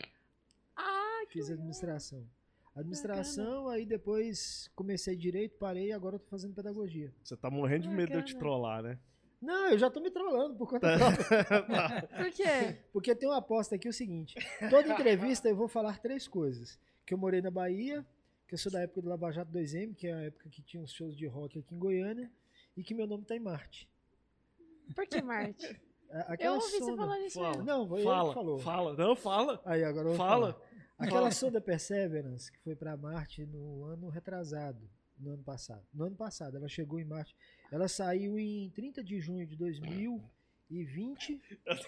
Ah, 0.77 1.23
que 1.27 1.35
Fiz 1.35 1.43
legal. 1.49 1.55
administração. 1.59 2.25
Administração, 2.75 3.69
aí 3.69 3.85
depois 3.85 4.71
comecei 4.75 5.17
direito, 5.17 5.57
parei 5.59 5.89
e 5.89 5.93
agora 5.93 6.17
eu 6.17 6.21
tô 6.21 6.27
fazendo 6.29 6.55
pedagogia. 6.55 7.13
Você 7.23 7.37
tá 7.37 7.51
morrendo 7.51 7.83
de 7.83 7.89
medo 7.89 8.13
de 8.13 8.19
eu 8.19 8.25
te 8.25 8.33
Bacana. 8.35 8.39
trollar, 8.39 8.83
né? 8.83 8.99
Não, 9.41 9.71
eu 9.71 9.79
já 9.79 9.91
tô 9.91 10.01
me 10.01 10.11
trollando 10.11 10.55
por 10.55 10.69
conta 10.69 10.87
própria. 10.99 11.45
Tá. 11.65 12.03
Por 12.23 12.31
quê? 12.31 12.79
Porque 12.93 13.15
tem 13.15 13.29
uma 13.29 13.39
aposta 13.39 13.75
aqui 13.75 13.89
o 13.89 13.93
seguinte: 13.93 14.35
toda 14.69 14.93
entrevista 14.93 15.49
eu 15.49 15.57
vou 15.57 15.67
falar 15.67 15.99
três 15.99 16.29
coisas. 16.29 16.79
Que 17.07 17.15
eu 17.15 17.19
morei 17.19 17.41
na 17.41 17.51
Bahia, 17.51 18.07
que 18.47 18.55
eu 18.55 18.59
sou 18.59 18.71
da 18.71 18.81
época 18.83 19.01
do 19.01 19.09
Lava 19.09 19.33
Jato 19.33 19.51
2M, 19.51 19.95
que 19.95 20.07
é 20.09 20.13
a 20.15 20.21
época 20.25 20.49
que 20.51 20.61
tinha 20.63 20.83
os 20.83 20.93
shows 20.93 21.17
de 21.17 21.27
rock 21.27 21.59
aqui 21.59 21.75
em 21.75 21.79
Goiânia, 21.79 22.31
e 22.77 22.85
que 22.85 22.95
meu 22.95 23.07
nome 23.07 23.25
tá 23.25 23.35
em 23.35 23.41
Marte. 23.41 23.89
Por 24.95 25.07
que, 25.07 25.21
Marte? 25.23 25.67
Eu 26.13 26.21
Aquela 26.27 26.57
ouvi 26.57 26.67
você 26.71 26.79
sonda- 26.81 26.97
falando 26.97 27.23
isso 27.25 27.39
Fala. 27.39 27.49
mesmo. 27.51 27.65
Não, 27.65 27.89
fala, 27.89 28.29
que 28.29 28.35
falou. 28.35 28.59
fala. 28.59 28.95
Não, 28.97 29.15
fala. 29.17 29.63
Aí 29.65 29.85
agora 29.85 30.09
eu 30.09 30.15
vou 30.15 30.17
Fala. 30.17 30.53
falar. 30.55 30.70
Aquela 31.01 31.31
sonda 31.31 31.61
Perseverance 31.61 32.53
que 32.53 32.59
foi 32.61 32.77
para 32.77 32.97
Marte 32.97 33.47
no 33.47 33.85
ano 33.85 34.09
retrasado, 34.09 34.89
no 35.19 35.33
ano 35.33 35.43
passado. 35.43 35.87
No 35.93 36.05
ano 36.05 36.17
passado, 36.17 36.57
ela 36.57 36.69
chegou 36.69 37.01
em 37.01 37.05
Marte. 37.05 37.35
Ela 37.71 37.89
saiu 37.89 38.39
em 38.39 38.71
30 38.71 39.03
de 39.03 39.21
junho 39.21 39.47
de 39.47 39.57
2020. 39.57 41.43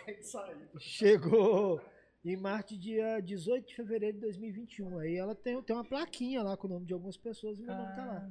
Tem 0.05 0.17
que 0.17 0.23
sair. 0.23 0.69
Chegou 0.79 1.81
em 2.25 2.37
Marte 2.37 2.77
dia 2.77 3.21
18 3.21 3.69
de 3.69 3.75
fevereiro 3.75 4.15
de 4.15 4.21
2021. 4.23 4.99
Aí 4.99 5.17
ela 5.17 5.35
tem, 5.35 5.61
tem 5.63 5.77
uma 5.77 5.85
plaquinha 5.85 6.43
lá 6.43 6.57
com 6.57 6.67
o 6.67 6.71
nome 6.71 6.87
de 6.87 6.95
algumas 6.95 7.17
pessoas 7.17 7.59
e 7.59 7.63
meu 7.63 7.75
nome 7.75 7.95
tá 7.95 8.05
lá. 8.05 8.31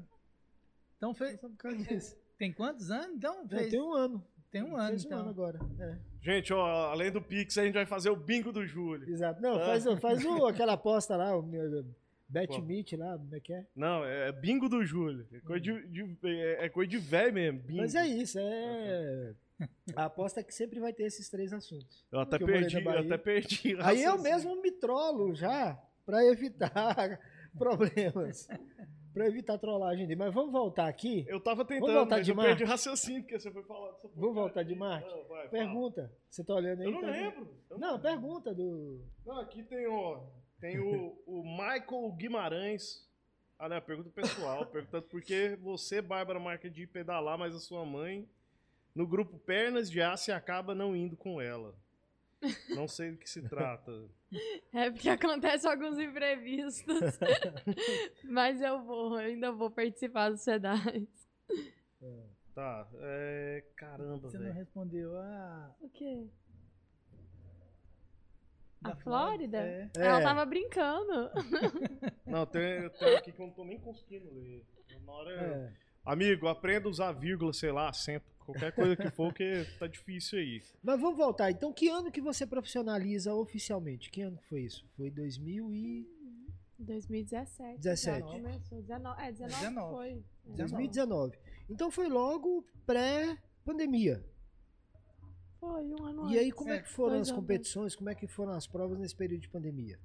Então 0.97 1.13
fez, 1.13 1.39
disso. 1.87 2.15
tem 2.37 2.53
quantos 2.53 2.91
anos? 2.91 3.17
Então 3.17 3.43
É, 3.45 3.47
fez, 3.47 3.71
tem 3.71 3.81
um 3.81 3.93
ano. 3.93 4.25
Tem 4.51 4.63
um 4.63 4.75
ano, 4.75 4.89
Fez 4.89 5.03
um 5.05 5.07
então. 5.07 5.19
ano 5.19 5.29
agora. 5.29 5.59
É, 5.79 5.95
Gente, 6.21 6.53
ó, 6.53 6.91
além 6.91 7.11
do 7.11 7.21
Pix, 7.21 7.57
a 7.57 7.63
gente 7.63 7.73
vai 7.73 7.85
fazer 7.85 8.09
o 8.09 8.15
bingo 8.15 8.51
do 8.51 8.65
Júlio. 8.67 9.09
exato. 9.09 9.41
Não, 9.41 9.55
Ah. 9.55 9.65
faz, 9.65 9.85
o- 9.87 9.97
faz 9.97 10.23
o, 10.25 10.45
aquela 10.45 10.73
aposta 10.73 11.15
lá, 11.17 11.35
o 11.35 11.41
meu 11.41 11.69
Qual? 11.71 11.85
Bet 12.29 12.61
Meet 12.61 12.93
lá, 12.93 13.17
como 13.17 13.35
é 13.35 13.39
que 13.39 13.51
é? 13.53 13.65
Não, 13.75 14.05
é 14.05 14.31
bingo 14.31 14.69
do 14.69 14.85
Júlio. 14.85 15.25
É 15.33 15.39
coisa 15.39 15.61
de, 15.61 15.87
de- 15.87 16.17
é, 16.23 16.65
é 16.65 16.69
coisa 16.69 16.89
de 16.89 16.97
velho 16.97 17.33
mesmo. 17.33 17.59
Bingo. 17.61 17.81
Mas 17.81 17.95
é 17.95 18.05
isso, 18.07 18.37
é. 18.39 19.33
A 19.95 20.05
aposta 20.05 20.39
é 20.39 20.43
que 20.43 20.53
sempre 20.53 20.79
vai 20.79 20.91
ter 20.93 21.03
esses 21.03 21.29
três 21.29 21.51
assuntos. 21.53 22.03
Eu 22.11 22.19
até 22.21 22.37
eu 22.37 22.45
perdi, 22.45 22.83
eu 22.83 22.91
até 22.99 23.17
perdi. 23.17 23.75
Aí 23.81 24.01
eu 24.03 24.17
mesmo 24.21 24.59
me 24.61 24.71
trolo 24.71 25.35
já, 25.35 25.77
pra 26.05 26.23
evitar 26.25 27.19
problemas. 27.57 28.47
Pra 29.13 29.27
evitar 29.27 29.57
trollagem 29.57 30.07
dele. 30.07 30.17
Mas 30.19 30.33
vamos 30.33 30.51
voltar 30.51 30.87
aqui. 30.87 31.25
Eu 31.27 31.39
tava 31.39 31.65
tentando, 31.65 31.91
voltar 31.91 32.17
mas 32.17 32.25
de 32.25 32.31
eu 32.31 32.35
Marte? 32.35 32.49
perdi 32.49 32.63
raciocínio, 32.63 33.21
porque 33.23 33.39
você 33.39 33.51
foi 33.51 33.63
falar 33.63 33.91
dessa 33.91 34.07
Vamos 34.15 34.35
voltar 34.35 34.63
de 34.63 34.73
Marte? 34.75 35.09
Não, 35.09 35.17
vai, 35.25 35.27
fala. 35.27 35.49
Pergunta. 35.49 36.11
Você 36.29 36.43
tá 36.43 36.53
olhando 36.55 36.81
aí? 36.81 36.85
Eu 36.87 36.91
não 36.93 37.01
Pergunta. 37.01 37.19
lembro. 37.21 37.47
Eu 37.69 37.77
Não, 37.77 37.99
pergunta 37.99 38.53
do. 38.53 39.01
Não, 39.25 39.39
aqui 39.41 39.63
tem, 39.63 39.85
ó, 39.87 40.21
tem 40.59 40.79
o, 40.79 41.17
o 41.25 41.43
Michael 41.43 42.11
Guimarães. 42.17 43.05
Ah, 43.59 43.67
não, 43.69 43.75
é 43.75 43.81
pergunta 43.81 44.09
pessoal. 44.09 44.65
perguntando 44.71 45.03
por 45.07 45.21
que 45.21 45.55
você, 45.57 46.01
Bárbara, 46.01 46.39
marca 46.39 46.69
de 46.69 46.87
pedalar, 46.87 47.37
mas 47.37 47.53
a 47.53 47.59
sua 47.59 47.85
mãe, 47.85 48.27
no 48.95 49.05
grupo 49.05 49.37
Pernas 49.39 49.91
de 49.91 50.01
Aço, 50.01 50.31
acaba 50.31 50.73
não 50.73 50.95
indo 50.95 51.15
com 51.17 51.39
ela. 51.41 51.75
Não 52.69 52.87
sei 52.87 53.11
do 53.11 53.17
que 53.17 53.29
se 53.29 53.41
trata. 53.49 53.91
É 54.73 54.89
porque 54.89 55.09
acontece 55.09 55.67
alguns 55.67 55.99
imprevistos. 55.99 56.99
Mas 58.23 58.61
eu 58.61 58.81
vou, 58.83 59.19
eu 59.19 59.27
ainda 59.27 59.51
vou 59.51 59.69
participar 59.69 60.29
do 60.29 60.37
SEDAI. 60.37 61.07
Tá, 62.55 62.87
é. 62.99 63.63
Caramba, 63.75 64.29
Você 64.29 64.37
não 64.37 64.45
velho. 64.45 64.55
respondeu 64.57 65.17
a. 65.17 65.75
O 65.81 65.89
quê? 65.89 66.27
da 68.81 68.93
A 68.93 68.95
Flórida? 68.95 69.57
É. 69.59 69.89
Ela 69.95 70.19
É. 70.19 70.23
tava 70.23 70.45
brincando. 70.45 71.29
Não, 72.25 72.45
tem, 72.45 72.89
tem 72.91 73.15
aqui 73.17 73.31
que 73.31 73.39
eu 73.41 73.45
não 73.47 73.53
tô 73.53 73.63
nem 73.65 73.79
conseguindo 73.79 74.33
ler. 74.33 74.65
Na 75.05 75.11
hora 75.11 75.31
é- 75.31 75.43
É. 75.45 75.73
Amigo, 76.03 76.47
aprenda 76.47 76.87
a 76.87 76.89
usar 76.91 77.11
vírgula, 77.11 77.53
sei 77.53 77.71
lá, 77.71 77.89
acento, 77.89 78.25
qualquer 78.39 78.71
coisa 78.71 78.95
que 78.95 79.09
for, 79.11 79.31
que 79.33 79.65
tá 79.77 79.85
difícil 79.85 80.39
aí. 80.39 80.61
Mas 80.83 80.99
vamos 80.99 81.15
voltar. 81.17 81.51
Então, 81.51 81.71
que 81.71 81.89
ano 81.89 82.11
que 82.11 82.19
você 82.19 82.45
profissionaliza 82.47 83.33
oficialmente? 83.33 84.09
Que 84.09 84.21
ano 84.21 84.37
que 84.37 84.47
foi 84.47 84.61
isso? 84.61 84.85
Foi 84.97 85.09
2000 85.11 85.73
e... 85.73 86.07
2017. 86.79 87.77
17. 87.77 88.19
Já 88.19 88.25
começou. 88.25 88.81
19, 88.81 89.21
é, 89.21 89.31
19, 89.31 89.59
19. 89.61 89.95
foi. 89.95 90.09
É. 90.53 90.55
2019. 90.57 91.37
Então 91.69 91.91
foi 91.91 92.09
logo 92.09 92.65
pré-pandemia. 92.87 94.25
Foi 95.59 95.85
um 95.85 96.03
ano 96.03 96.31
E 96.31 96.39
aí, 96.39 96.45
antes. 96.47 96.55
como 96.55 96.71
é 96.71 96.77
É, 96.77 96.81
que 96.81 96.89
foram 96.89 97.19
as 97.19 97.31
competições? 97.31 97.95
Como 97.95 98.09
é 98.09 98.15
que 98.15 98.25
foram 98.25 98.53
as 98.53 98.65
provas 98.65 98.97
nesse 98.97 99.15
período 99.15 99.41
de 99.41 99.49
pandemia? 99.49 99.99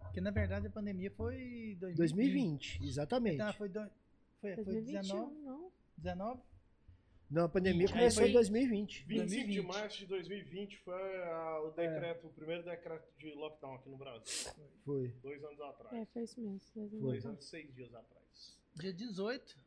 Porque 0.00 0.20
na 0.20 0.30
verdade 0.30 0.66
a 0.66 0.70
pandemia 0.70 1.10
foi 1.10 1.74
2020. 1.80 1.96
2020, 1.96 2.80
exatamente. 2.84 3.36
Então, 3.36 3.52
foi, 3.54 3.68
do... 3.70 3.90
foi, 4.40 4.54
foi 4.54 4.64
2021, 4.64 5.00
19, 5.02 5.34
não? 5.44 5.72
19? 5.96 6.40
Não, 7.30 7.44
a 7.44 7.48
pandemia 7.48 7.86
começou 7.88 8.22
foi- 8.22 8.30
em 8.30 8.32
2020. 8.32 9.04
25 9.04 9.28
de 9.28 9.36
2020. 9.36 9.66
março 9.66 9.98
de 9.98 10.06
2020 10.06 10.78
foi 10.78 11.22
a- 11.24 11.60
o 11.62 11.70
decreto, 11.72 12.26
o 12.26 12.30
primeiro 12.30 12.62
decreto 12.62 13.06
de 13.18 13.34
lockdown 13.34 13.74
aqui 13.74 13.88
no 13.90 13.96
Brasil. 13.98 14.52
Foi. 14.84 15.08
Dois 15.22 15.44
anos 15.44 15.60
atrás. 15.60 15.94
É, 15.94 16.04
foi 16.06 16.22
isso 16.22 16.40
mesmo. 16.40 16.58
dois 16.74 16.74
anos 16.84 16.90
Foi. 16.90 17.00
Dois 17.10 17.26
anos 17.26 17.44
e 17.44 17.48
seis 17.48 17.74
dias 17.74 17.94
atrás. 17.94 18.58
Dia 18.76 18.92
18. 18.94 19.58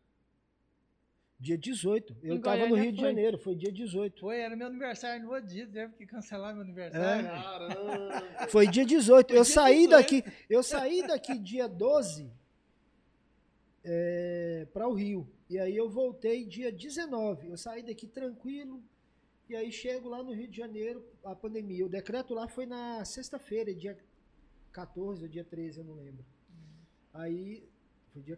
Dia 1.40 1.58
18. 1.58 2.16
Eu 2.24 2.36
Em 2.36 2.42
tava 2.42 2.68
no 2.68 2.76
Rio 2.76 2.92
de 2.92 3.00
foi. 3.00 3.08
Janeiro, 3.10 3.38
foi 3.38 3.56
dia 3.56 3.72
18. 3.72 4.22
Foi, 4.22 4.40
era 4.40 4.56
meu 4.56 4.68
aniversário 4.68 5.24
no 5.24 5.32
outro 5.32 5.48
dia, 5.50 5.68
teve 5.68 5.94
que 5.94 6.06
cancelar 6.06 6.54
meu 6.54 6.64
aniversário. 6.64 7.28
É. 7.28 7.30
Caramba! 7.30 8.48
Foi 8.50 8.68
dia 8.68 8.86
18. 8.86 9.32
Eu 9.32 9.44
dia 9.44 9.54
saí 9.54 9.88
18. 9.88 9.90
daqui, 9.92 10.24
eu 10.50 10.64
saí 10.64 11.06
daqui 11.08 11.38
dia 11.40 11.68
12 11.68 12.32
é, 13.84 14.68
para 14.74 14.88
o 14.88 14.94
Rio. 14.94 15.28
E 15.50 15.60
aí 15.60 15.76
eu 15.76 15.90
voltei 15.90 16.46
dia 16.46 16.72
19. 16.72 17.50
Eu 17.50 17.58
saí 17.58 17.84
daqui 17.84 18.08
tranquilo. 18.08 18.82
E 19.50 19.56
aí 19.56 19.72
chego 19.72 20.08
lá 20.08 20.24
no 20.24 20.32
Rio 20.34 20.48
de 20.48 20.56
Janeiro, 20.58 21.04
a 21.24 21.36
pandemia. 21.36 21.86
O 21.86 21.90
decreto 21.90 22.34
lá 22.34 22.48
foi 22.48 22.66
na 22.66 23.04
sexta-feira, 23.04 23.74
dia 23.74 23.98
14 24.72 25.24
ou 25.24 25.30
dia 25.30 25.44
13, 25.44 25.80
eu 25.80 25.84
não 25.84 25.94
lembro. 25.94 26.26
Aí 27.14 27.68
foi 28.14 28.22
dia, 28.22 28.38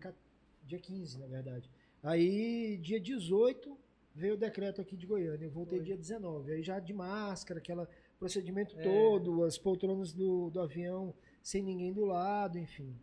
dia 0.66 0.80
15, 0.80 1.20
na 1.20 1.28
verdade. 1.28 1.70
Aí 2.02 2.78
dia 2.78 3.00
18 3.00 3.78
veio 4.16 4.34
o 4.34 4.38
decreto 4.38 4.82
aqui 4.82 4.96
de 4.98 5.06
Goiânia. 5.06 5.46
Eu 5.46 5.52
voltei 5.52 5.78
Foi. 5.80 5.86
dia 5.86 5.98
19. 5.98 6.52
Aí 6.52 6.64
já 6.64 6.80
de 6.80 6.94
máscara, 6.94 7.60
aquele 7.60 7.86
procedimento 8.20 8.76
É. 8.80 8.84
todo, 8.84 9.44
as 9.44 9.58
poltronas 9.58 10.14
do, 10.14 10.50
do 10.50 10.60
avião 10.60 11.14
sem 11.42 11.62
ninguém 11.62 11.94
do 11.94 12.06
lado, 12.06 12.58
enfim. 12.58 12.96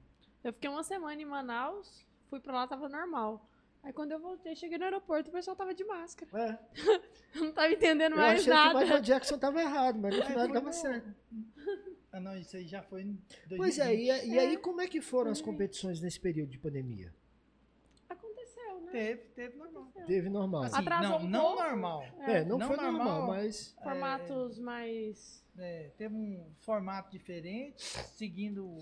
Eu 0.43 0.53
fiquei 0.53 0.71
uma 0.71 0.83
semana 0.83 1.21
em 1.21 1.27
Manaus, 1.27 2.07
fui 2.31 2.41
pra 2.41 2.55
lá, 2.55 2.67
tava 2.67 2.89
normal. 2.89 3.45
Aí 3.83 3.93
quando 3.93 4.13
eu 4.13 4.21
voltei, 4.21 4.55
cheguei 4.55 4.77
no 4.79 4.85
aeroporto, 4.85 5.31
o 5.31 5.33
pessoal 5.33 5.57
tava 5.57 5.75
de 5.75 5.85
máscara. 5.85 6.31
É, 6.39 6.59
Eu 7.35 7.45
não 7.45 7.53
tava 7.53 7.73
entendendo 7.73 8.13
eu 8.13 8.19
mais 8.19 8.41
achei 8.41 8.53
que 8.53 8.59
o 8.59 8.69
Michael 8.69 8.87
nada. 8.89 9.01
Jackson 9.03 9.39
tava 9.39 9.61
errado, 9.61 9.99
mas 9.99 10.17
no 10.17 10.23
É, 10.23 10.27
final 10.27 10.45
ele 10.45 10.53
tava 10.53 10.73
certo. 10.73 11.15
Ah, 12.13 12.21
não, 12.21 12.37
isso 12.37 12.57
aí 12.57 12.67
já 12.67 12.83
foi 12.83 13.03
em 13.03 13.19
2020. 13.49 13.57
Pois 13.59 13.79
é, 13.79 13.95
e, 13.95 14.05
e 14.33 14.39
aí 14.39 14.55
É. 14.55 14.59
como 14.59 14.81
é 14.81 14.87
que 14.89 15.01
foram 15.01 15.31
as 15.31 15.39
2020. 15.39 15.45
competições 15.45 16.01
nesse 16.01 16.21
período 16.21 16.51
de 16.51 16.59
pandemia? 16.59 17.15
Aconteceu, 18.09 18.81
né? 18.83 18.91
Teve, 18.93 19.21
teve 19.35 19.57
normal. 19.57 19.93
Teve 20.07 20.29
normal. 20.29 20.63
Assim, 20.65 20.77
Atrasou 20.77 21.11
não, 21.21 21.27
um 21.27 21.29
não 21.31 21.41
pouco. 21.43 21.63
normal. 21.63 22.03
É, 22.21 22.45
não, 22.45 22.59
não 22.59 22.67
foi 22.67 22.77
normal, 22.77 23.05
normal. 23.05 23.27
mas 23.29 23.77
Formatos 23.83 24.59
mais 24.59 25.45
É, 25.57 25.91
teve 25.97 26.15
um 26.15 26.53
formato 26.59 27.11
diferente, 27.11 27.83
seguindo. 27.83 28.77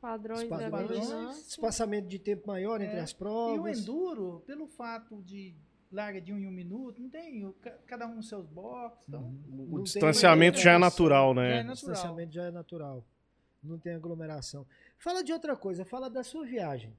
Padrões 0.00 0.42
Os 0.44 0.48
da 0.48 0.70
padrões. 0.70 1.00
vigilância. 1.00 1.48
espaçamento 1.50 2.08
de 2.08 2.18
tempo 2.18 2.46
maior 2.46 2.80
entre 2.80 2.96
É, 2.96 3.00
as 3.00 3.10
E 3.10 3.14
o 3.14 3.16
provas. 3.18 3.78
enduro, 3.80 4.42
pelo 4.46 4.66
fato 4.66 5.22
de 5.22 5.54
larga 5.90 6.20
de 6.20 6.32
um 6.32 6.38
em 6.38 6.46
um 6.46 6.50
minuto, 6.50 7.00
não 7.00 7.08
tem 7.08 7.44
o- 7.46 7.52
ca- 7.54 7.78
cada 7.86 8.06
um 8.06 8.14
nos 8.16 8.28
seus 8.28 8.46
boxes. 8.46 8.98
Então, 9.08 9.34
Não 9.48 9.74
O 9.74 9.82
distanciamento 9.82 10.58
já 10.58 10.72
é 10.72 10.78
natural, 10.78 11.34
Já 11.34 11.42
é 11.42 11.44
né? 11.48 11.50
O 11.62 11.64
natural. 11.66 11.74
distanciamento 11.74 12.32
já 12.34 12.44
é 12.44 12.50
natural. 12.50 13.04
Não 13.62 13.78
tem 13.78 13.94
aglomeração. 13.94 14.66
Fala 14.98 15.22
de 15.24 15.32
outra 15.32 15.56
coisa, 15.56 15.84
fala 15.84 16.08
da 16.08 16.22
sua 16.22 16.44
viagem. 16.44 16.94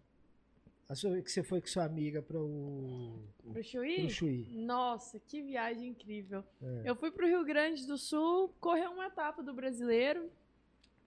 A 0.89 0.95
sua, 0.95 1.21
que 1.21 1.31
você 1.31 1.43
foi 1.43 1.61
com 1.61 1.67
sua 1.67 1.83
amiga 1.85 2.19
para 2.19 2.37
o 2.39 3.19
Pro 3.53 3.63
Chuí? 3.63 3.97
pro 3.99 4.09
Chuí. 4.09 4.47
Nossa, 4.65 5.19
que 5.19 5.39
viagem 5.43 5.89
incrível. 5.89 6.43
É. 6.61 6.81
Eu 6.89 6.95
fui 6.95 7.11
pro 7.11 7.27
Rio 7.27 7.45
Grande 7.45 7.85
do 7.85 7.95
Sul, 7.95 8.49
correr 8.59 8.87
uma 8.87 9.05
etapa 9.05 9.43
do 9.43 9.53
brasileiro. 9.53 10.31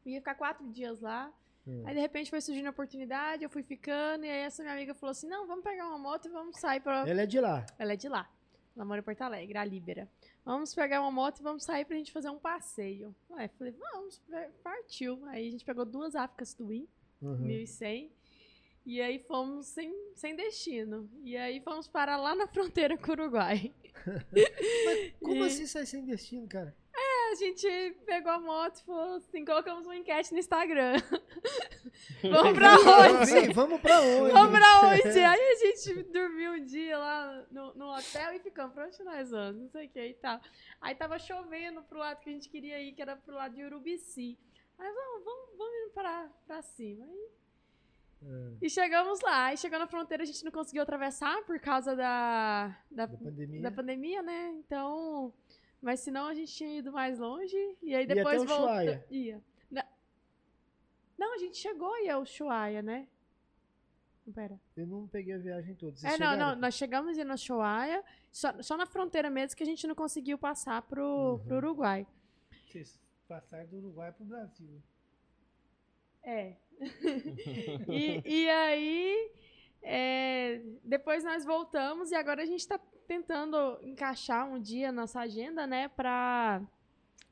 Ia 0.06 0.20
ficar 0.20 0.36
quatro 0.36 0.68
dias 0.70 1.00
lá. 1.00 1.32
Hum. 1.66 1.82
Aí 1.86 1.94
de 1.94 2.00
repente 2.00 2.28
foi 2.30 2.40
surgindo 2.40 2.66
a 2.66 2.70
oportunidade, 2.70 3.44
eu 3.44 3.50
fui 3.50 3.62
ficando, 3.62 4.24
e 4.24 4.28
aí 4.28 4.40
essa 4.40 4.62
minha 4.62 4.74
amiga 4.74 4.94
falou 4.94 5.12
assim: 5.12 5.28
não, 5.28 5.46
vamos 5.46 5.62
pegar 5.62 5.86
uma 5.88 5.98
moto 5.98 6.26
e 6.26 6.28
vamos 6.30 6.58
sair 6.58 6.80
pra. 6.80 7.08
Ela 7.08 7.22
é 7.22 7.26
de 7.26 7.40
lá. 7.40 7.64
Ela 7.78 7.92
é 7.92 7.96
de 7.96 8.08
lá. 8.08 8.28
Ela 8.74 8.84
mora 8.86 9.00
em 9.00 9.04
Porto 9.04 9.20
Alegre, 9.22 9.58
a 9.58 9.64
Líbera. 9.64 10.08
Vamos 10.44 10.74
pegar 10.74 11.00
uma 11.02 11.10
moto 11.12 11.38
e 11.40 11.42
vamos 11.42 11.62
sair 11.62 11.84
pra 11.84 11.94
gente 11.96 12.10
fazer 12.10 12.30
um 12.30 12.38
passeio. 12.38 13.14
Aí 13.36 13.46
falei, 13.48 13.72
vamos, 13.74 14.20
partiu. 14.64 15.22
Aí 15.26 15.46
a 15.46 15.50
gente 15.50 15.64
pegou 15.64 15.84
duas 15.84 16.16
Áfricas 16.16 16.54
Twin, 16.54 16.88
Uhum. 17.20 17.36
1100. 17.38 18.10
E 18.84 19.00
aí 19.00 19.18
fomos 19.20 19.66
sem, 19.66 19.94
sem 20.16 20.34
destino. 20.34 21.08
E 21.22 21.36
aí 21.36 21.60
fomos 21.60 21.86
parar 21.86 22.16
lá 22.16 22.34
na 22.34 22.48
fronteira 22.48 22.96
com 22.98 23.10
o 23.10 23.12
Uruguai. 23.12 23.72
Como 25.20 25.44
E- 25.44 25.46
assim 25.46 25.66
sai 25.66 25.86
sem 25.86 26.04
destino, 26.04 26.48
cara? 26.48 26.74
A 27.32 27.34
gente 27.34 27.96
pegou 28.04 28.30
a 28.30 28.38
moto 28.38 28.76
e 28.76 28.84
falou 28.84 29.16
assim, 29.16 29.42
colocamos 29.44 29.86
uma 29.86 29.96
enquete 29.96 30.32
no 30.32 30.38
Instagram. 30.38 30.96
Vamos 32.30 32.52
pra 32.58 32.74
onde? 32.74 33.32
Vem, 33.32 33.52
vamos 33.52 33.80
pra 33.80 34.00
onde? 34.00 34.32
Vamos 34.32 34.58
pra 34.58 34.88
onde? 34.88 35.18
Aí 35.18 35.40
a 35.40 35.54
gente 35.56 36.02
dormiu 36.04 36.52
um 36.52 36.64
dia 36.64 36.98
lá 36.98 37.44
no, 37.50 37.74
no 37.74 37.90
hotel 37.96 38.34
e 38.34 38.38
ficamos, 38.40 38.74
pra 38.74 38.86
onde 38.86 39.02
nós 39.02 39.30
vamos? 39.30 39.62
Não 39.62 39.68
sei 39.70 39.86
o 39.86 39.88
que 39.88 40.06
e 40.08 40.14
tal. 40.14 40.40
Aí 40.80 40.94
tava 40.94 41.18
chovendo 41.18 41.82
pro 41.82 41.98
lado 41.98 42.20
que 42.20 42.30
a 42.30 42.32
gente 42.32 42.48
queria 42.48 42.80
ir, 42.80 42.92
que 42.92 43.02
era 43.02 43.16
pro 43.16 43.34
lado 43.34 43.54
de 43.54 43.64
Urubici. 43.64 44.38
Aí 44.78 44.92
vamos, 44.92 45.24
vamos, 45.24 45.58
vamos 45.58 45.74
indo 45.82 45.90
pra, 45.92 46.28
pra 46.46 46.62
cima. 46.62 47.04
Aí, 47.06 47.28
É, 48.24 48.52
e 48.62 48.70
chegamos 48.70 49.20
lá. 49.20 49.46
Aí 49.46 49.56
chegou 49.56 49.78
na 49.78 49.86
fronteira, 49.86 50.22
a 50.22 50.26
gente 50.26 50.44
não 50.44 50.52
conseguiu 50.52 50.82
atravessar 50.82 51.42
por 51.44 51.58
causa 51.60 51.96
da, 51.96 52.76
da, 52.90 53.06
da 53.06 53.16
pandemia. 53.18 53.62
da 53.62 53.70
pandemia, 53.70 54.22
né? 54.22 54.50
Então. 54.58 55.32
Mas 55.82 56.00
senão 56.00 56.26
a 56.26 56.34
gente 56.34 56.52
tinha 56.54 56.78
ido 56.78 56.92
mais 56.92 57.18
longe. 57.18 57.56
E 57.82 57.94
aí 57.94 58.04
até 58.04 58.14
depois 58.14 58.40
o 58.42 58.46
volta. 58.46 58.62
Ushuaia? 58.64 59.06
Ia. 59.10 59.42
Na- 59.70 59.84
Não, 61.18 61.34
a 61.34 61.38
gente 61.38 61.56
chegou 61.58 61.92
e 61.98 62.08
é 62.08 62.16
o 62.16 62.22
Ushuaia, 62.22 62.80
né? 62.82 63.08
Pera. 64.32 64.60
Eu 64.76 64.86
não 64.86 65.08
peguei 65.08 65.34
a 65.34 65.38
viagem 65.38 65.74
toda. 65.74 65.96
Vocês 65.96 66.04
É, 66.14 66.16
não, 66.18 66.30
chegaram? 66.30 66.54
não, 66.54 66.60
nós 66.60 66.74
chegamos 66.74 67.18
em 67.18 67.28
Ushuaia, 67.28 68.04
só, 68.30 68.62
só 68.62 68.76
na 68.76 68.86
fronteira 68.86 69.28
mesmo 69.28 69.56
que 69.56 69.64
a 69.64 69.66
gente 69.66 69.84
não 69.88 69.96
conseguiu 69.96 70.38
passar 70.38 70.80
pro, 70.82 71.04
Uhum. 71.32 71.38
pro 71.44 71.56
Uruguai. 71.56 72.06
Vocês 72.68 73.00
passaram 73.26 73.66
do 73.66 73.78
Uruguai 73.78 74.12
pro 74.12 74.24
Brasil. 74.24 74.80
É. 76.22 76.54
e, 77.88 78.22
e 78.24 78.48
aí, 78.50 79.32
é, 79.82 80.62
depois 80.84 81.24
nós 81.24 81.44
voltamos 81.44 82.12
e 82.12 82.14
agora 82.14 82.42
a 82.42 82.46
gente 82.46 82.66
tá 82.66 82.78
tentando 83.12 83.78
encaixar 83.82 84.48
um 84.48 84.58
dia 84.58 84.88
a 84.88 84.92
nossa 84.92 85.20
agenda, 85.20 85.66
né, 85.66 85.88
pra, 85.88 86.62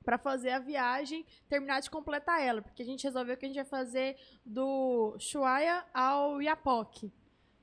pra 0.04 0.18
fazer 0.18 0.50
a 0.50 0.58
viagem, 0.58 1.24
terminar 1.48 1.80
de 1.80 1.90
completar 1.90 2.42
ela, 2.42 2.60
porque 2.60 2.82
a 2.82 2.84
gente 2.84 3.04
resolveu 3.04 3.34
que 3.34 3.46
a 3.46 3.48
gente 3.48 3.56
vai 3.56 3.64
fazer 3.64 4.16
do 4.44 5.16
Chuaia 5.18 5.82
ao 5.94 6.42
Iapoque. 6.42 7.10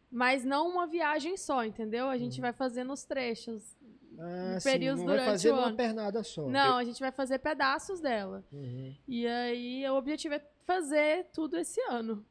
Mas 0.10 0.44
não 0.44 0.68
uma 0.68 0.88
viagem 0.88 1.38
só, 1.38 1.64
entendeu? 1.64 2.08
A 2.08 2.18
gente 2.18 2.42
vai 2.42 2.54
fazendo 2.54 2.92
os 2.92 3.04
trechos. 3.04 3.78
Ah, 4.18 4.58
períodos 4.64 5.02
sim, 5.02 5.06
não 5.06 5.14
vai 5.14 5.18
durante 5.18 5.32
fazer 5.32 5.52
o 5.52 5.56
ano. 5.56 5.76
pernada 5.76 6.24
só. 6.24 6.48
Não, 6.48 6.78
a 6.78 6.84
gente 6.84 7.00
vai 7.00 7.12
fazer 7.12 7.38
pedaços 7.38 8.00
dela. 8.00 8.44
Uhum. 8.52 8.96
E 9.08 9.28
aí, 9.28 9.88
o 9.88 9.96
objetivo 9.96 10.34
é 10.34 10.42
fazer 10.66 11.28
tudo 11.32 11.56
esse 11.58 11.80
ano. 11.82 12.26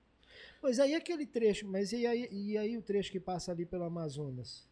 Pois 0.61 0.80
aí 0.80 0.95
aquele 0.95 1.26
trecho, 1.26 1.68
mas 1.68 1.93
e 1.93 2.07
aí, 2.07 2.28
e 2.32 2.59
aí 2.59 2.76
o 2.76 2.82
trecho 2.82 3.12
que 3.12 3.20
passa 3.20 3.53
ali 3.53 3.64
pelo 3.64 3.84
Amazonas? 3.84 4.68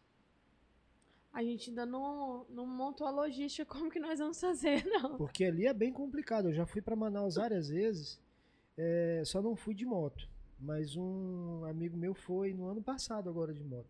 A 1.35 1.43
gente 1.43 1.69
ainda 1.69 1.85
não, 1.85 2.45
não 2.49 2.65
montou 2.65 3.05
a 3.05 3.11
logística 3.11 3.65
como 3.67 3.91
que 3.91 3.99
nós 3.99 4.19
vamos 4.19 4.39
fazer, 4.39 4.85
não. 4.85 5.17
Porque 5.17 5.43
ali 5.43 5.67
é 5.67 5.73
bem 5.73 5.91
complicado. 5.91 6.47
Eu 6.47 6.53
já 6.53 6.65
fui 6.65 6.81
para 6.81 6.95
Manaus 6.95 7.35
várias 7.35 7.67
vezes, 7.67 8.17
é, 8.77 9.21
só 9.25 9.41
não 9.41 9.53
fui 9.53 9.75
de 9.75 9.85
moto. 9.85 10.29
Mas 10.57 10.95
um 10.95 11.65
amigo 11.65 11.97
meu 11.97 12.13
foi 12.13 12.53
no 12.53 12.67
ano 12.67 12.81
passado 12.81 13.29
agora 13.29 13.53
de 13.53 13.61
moto. 13.61 13.89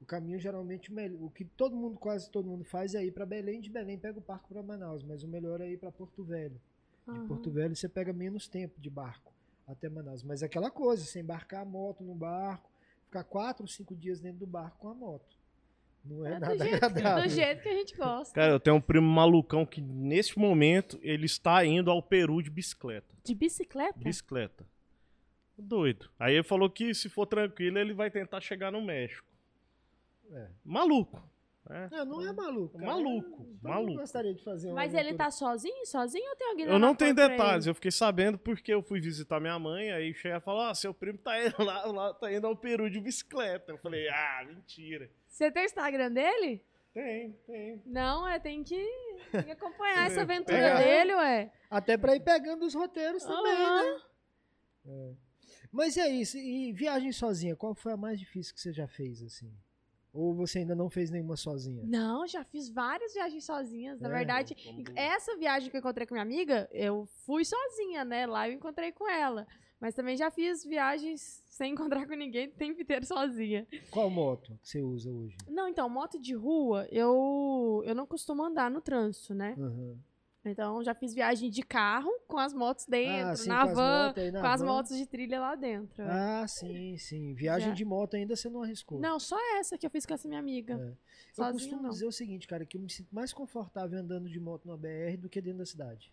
O 0.00 0.04
caminho 0.04 0.40
geralmente 0.40 0.90
o 1.20 1.30
que 1.30 1.44
todo 1.44 1.76
mundo 1.76 1.96
quase 1.96 2.28
todo 2.28 2.48
mundo 2.48 2.64
faz 2.64 2.96
é 2.96 3.04
ir 3.04 3.12
para 3.12 3.24
Belém, 3.24 3.60
de 3.60 3.70
Belém 3.70 3.96
pega 3.96 4.18
o 4.18 4.22
barco 4.22 4.48
para 4.48 4.60
Manaus, 4.60 5.04
mas 5.04 5.22
o 5.22 5.28
melhor 5.28 5.60
é 5.60 5.70
ir 5.70 5.78
para 5.78 5.92
Porto 5.92 6.24
Velho. 6.24 6.60
De 7.06 7.12
Aham. 7.12 7.28
Porto 7.28 7.50
Velho 7.52 7.76
você 7.76 7.88
pega 7.88 8.12
menos 8.12 8.48
tempo 8.48 8.80
de 8.80 8.90
barco 8.90 9.32
até 9.64 9.88
Manaus. 9.88 10.24
Mas 10.24 10.42
é 10.42 10.46
aquela 10.46 10.72
coisa, 10.72 11.04
você 11.04 11.20
embarcar 11.20 11.62
a 11.62 11.64
moto 11.64 12.02
no 12.02 12.16
barco, 12.16 12.68
ficar 13.04 13.22
quatro 13.22 13.62
ou 13.62 13.68
cinco 13.68 13.94
dias 13.94 14.18
dentro 14.18 14.40
do 14.40 14.46
barco 14.46 14.78
com 14.78 14.88
a 14.88 14.94
moto. 14.94 15.39
Não 16.04 16.26
é, 16.26 16.30
É 16.30 16.34
do 16.34 16.40
nada 16.40 16.58
jeito, 16.58 16.84
agradável. 16.84 17.22
do 17.22 17.28
jeito 17.28 17.62
que 17.62 17.68
a 17.68 17.74
gente 17.74 17.96
gosta. 17.96 18.34
Cara, 18.34 18.52
eu 18.52 18.60
tenho 18.60 18.76
um 18.76 18.80
primo 18.80 19.06
malucão 19.06 19.66
que 19.66 19.80
neste 19.80 20.38
momento 20.38 20.98
ele 21.02 21.26
está 21.26 21.64
indo 21.64 21.90
ao 21.90 22.02
Peru 22.02 22.42
de 22.42 22.50
bicicleta. 22.50 23.14
De 23.24 23.34
bicicleta? 23.34 23.98
Bicicleta. 23.98 24.66
Doido. 25.58 26.08
Aí 26.18 26.34
ele 26.34 26.42
falou 26.42 26.70
que 26.70 26.94
se 26.94 27.08
for 27.08 27.26
tranquilo 27.26 27.78
ele 27.78 27.92
vai 27.92 28.10
tentar 28.10 28.40
chegar 28.40 28.72
no 28.72 28.80
México. 28.82 29.28
É. 30.32 30.48
Maluco. 30.64 31.22
né? 31.68 31.88
Não, 31.92 32.04
não 32.06 32.26
é 32.26 32.32
maluco. 32.32 32.78
cara. 32.78 32.90
Maluco, 32.92 33.46
Eu 33.62 33.68
maluco. 33.70 33.98
gostaria 34.00 34.32
de 34.34 34.42
fazer 34.42 34.68
uma 34.68 34.76
Mas 34.76 34.94
ele 34.94 35.12
tá 35.14 35.30
sozinho? 35.30 35.84
Sozinho 35.84 36.30
ou 36.30 36.36
tem 36.36 36.48
alguém 36.48 36.66
lá 36.66 36.72
Eu 36.72 36.78
não 36.78 36.94
tenho 36.94 37.14
detalhes, 37.14 37.66
ele? 37.66 37.70
eu 37.72 37.74
fiquei 37.74 37.90
sabendo 37.90 38.38
porque 38.38 38.72
eu 38.72 38.82
fui 38.82 39.00
visitar 39.02 39.38
minha 39.38 39.58
mãe, 39.58 39.90
aí 39.92 40.14
chega 40.14 40.38
e 40.38 40.40
falou, 40.40 40.62
ah, 40.62 40.74
seu 40.74 40.94
primo 40.94 41.18
tá 41.18 41.44
indo 41.44 41.62
lá, 41.62 41.84
lá, 41.86 42.14
tá 42.14 42.32
indo 42.32 42.46
ao 42.46 42.56
Peru 42.56 42.88
de 42.88 42.98
bicicleta. 43.00 43.72
Eu 43.72 43.78
falei, 43.78 44.08
ah, 44.08 44.46
mentira. 44.48 45.10
Você 45.30 45.50
tem 45.50 45.62
o 45.62 45.66
Instagram 45.66 46.12
dele? 46.12 46.62
Tem, 46.92 47.32
tem. 47.46 47.82
Não, 47.86 48.26
é, 48.26 48.38
tem 48.40 48.62
que, 48.64 48.84
tem 49.30 49.44
que 49.44 49.50
acompanhar 49.52 50.06
essa 50.10 50.20
É, 50.20 50.22
aventura 50.22 50.58
é. 50.58 50.76
dele, 50.82 51.14
ué. 51.14 51.52
Até 51.70 51.96
pra 51.96 52.16
ir 52.16 52.20
pegando 52.20 52.66
os 52.66 52.74
roteiros 52.74 53.22
também, 53.24 53.54
né? 53.54 55.16
Mas 55.72 55.96
é 55.96 56.08
isso. 56.08 56.36
E 56.36 56.72
viagem 56.72 57.12
sozinha, 57.12 57.54
qual 57.54 57.74
foi 57.74 57.92
a 57.92 57.96
mais 57.96 58.18
difícil 58.18 58.52
que 58.54 58.60
você 58.60 58.72
já 58.72 58.88
fez, 58.88 59.22
assim? 59.22 59.52
Ou 60.12 60.34
você 60.34 60.58
ainda 60.58 60.74
não 60.74 60.90
fez 60.90 61.08
nenhuma 61.10 61.36
sozinha? 61.36 61.84
Não, 61.86 62.26
já 62.26 62.42
fiz 62.42 62.68
várias 62.68 63.14
viagens 63.14 63.44
sozinhas. 63.44 64.00
Na 64.00 64.08
É? 64.08 64.12
verdade, 64.12 64.56
Vamos- 64.64 64.90
essa 64.96 65.36
viagem 65.36 65.70
que 65.70 65.76
eu 65.76 65.78
encontrei 65.78 66.04
com 66.04 66.14
minha 66.14 66.22
amiga, 66.24 66.68
eu 66.72 67.06
fui 67.24 67.44
sozinha, 67.44 68.04
né? 68.04 68.26
Lá 68.26 68.48
eu 68.48 68.54
encontrei 68.54 68.90
com 68.90 69.08
ela. 69.08 69.46
Mas 69.80 69.94
também 69.94 70.16
já 70.16 70.30
fiz 70.30 70.62
viagens 70.64 71.42
sem 71.48 71.72
encontrar 71.72 72.06
com 72.06 72.14
ninguém, 72.14 72.48
o 72.48 72.52
tempo 72.52 72.80
inteiro 72.80 73.06
sozinha. 73.06 73.66
Qual 73.90 74.10
moto 74.10 74.58
que 74.62 74.68
você 74.68 74.82
usa 74.82 75.10
hoje? 75.10 75.36
Não, 75.48 75.66
então, 75.68 75.88
moto 75.88 76.18
de 76.20 76.34
rua, 76.34 76.86
eu, 76.90 77.82
eu 77.86 77.94
não 77.94 78.06
costumo 78.06 78.42
andar 78.44 78.70
no 78.70 78.80
trânsito, 78.80 79.34
né? 79.34 79.54
Aham. 79.58 79.96
Então, 80.42 80.82
já 80.82 80.94
fiz 80.94 81.12
viagem 81.12 81.50
de 81.50 81.62
carro 81.62 82.10
com 82.26 82.38
as 82.38 82.54
motos 82.54 82.86
dentro, 82.86 83.28
Ah, 83.32 83.36
sim, 83.36 83.48
na 83.50 83.62
com 83.64 83.68
as 83.70 83.76
van, 83.76 84.06
motos 84.06 84.32
na 84.32 84.40
com 84.40 84.46
as 84.46 84.60
van. 84.60 84.66
motos 84.66 84.96
de 84.96 85.06
trilha 85.06 85.38
lá 85.38 85.54
dentro. 85.54 86.02
é. 86.02 86.06
Ah, 86.10 86.46
sim, 86.48 86.96
sim. 86.96 87.34
Viagem 87.34 87.68
Já. 87.68 87.74
de 87.74 87.84
moto 87.84 88.14
ainda 88.16 88.34
você 88.34 88.48
não 88.48 88.62
arriscou. 88.62 88.98
Não, 88.98 89.20
só 89.20 89.36
essa 89.58 89.76
que 89.76 89.84
eu 89.84 89.90
fiz 89.90 90.06
com 90.06 90.14
essa 90.14 90.26
minha 90.26 90.40
amiga. 90.40 90.96
É. 91.36 91.42
Eu 91.42 91.52
costumo 91.52 91.82
não. 91.82 91.90
dizer 91.90 92.06
o 92.06 92.12
seguinte, 92.12 92.48
cara, 92.48 92.64
que 92.64 92.78
eu 92.78 92.80
me 92.80 92.88
sinto 92.90 93.14
mais 93.14 93.34
confortável 93.34 93.98
andando 93.98 94.30
de 94.30 94.40
moto 94.40 94.66
na 94.66 94.78
BR 94.78 95.18
do 95.18 95.28
que 95.28 95.42
dentro 95.42 95.58
da 95.58 95.66
cidade. 95.66 96.10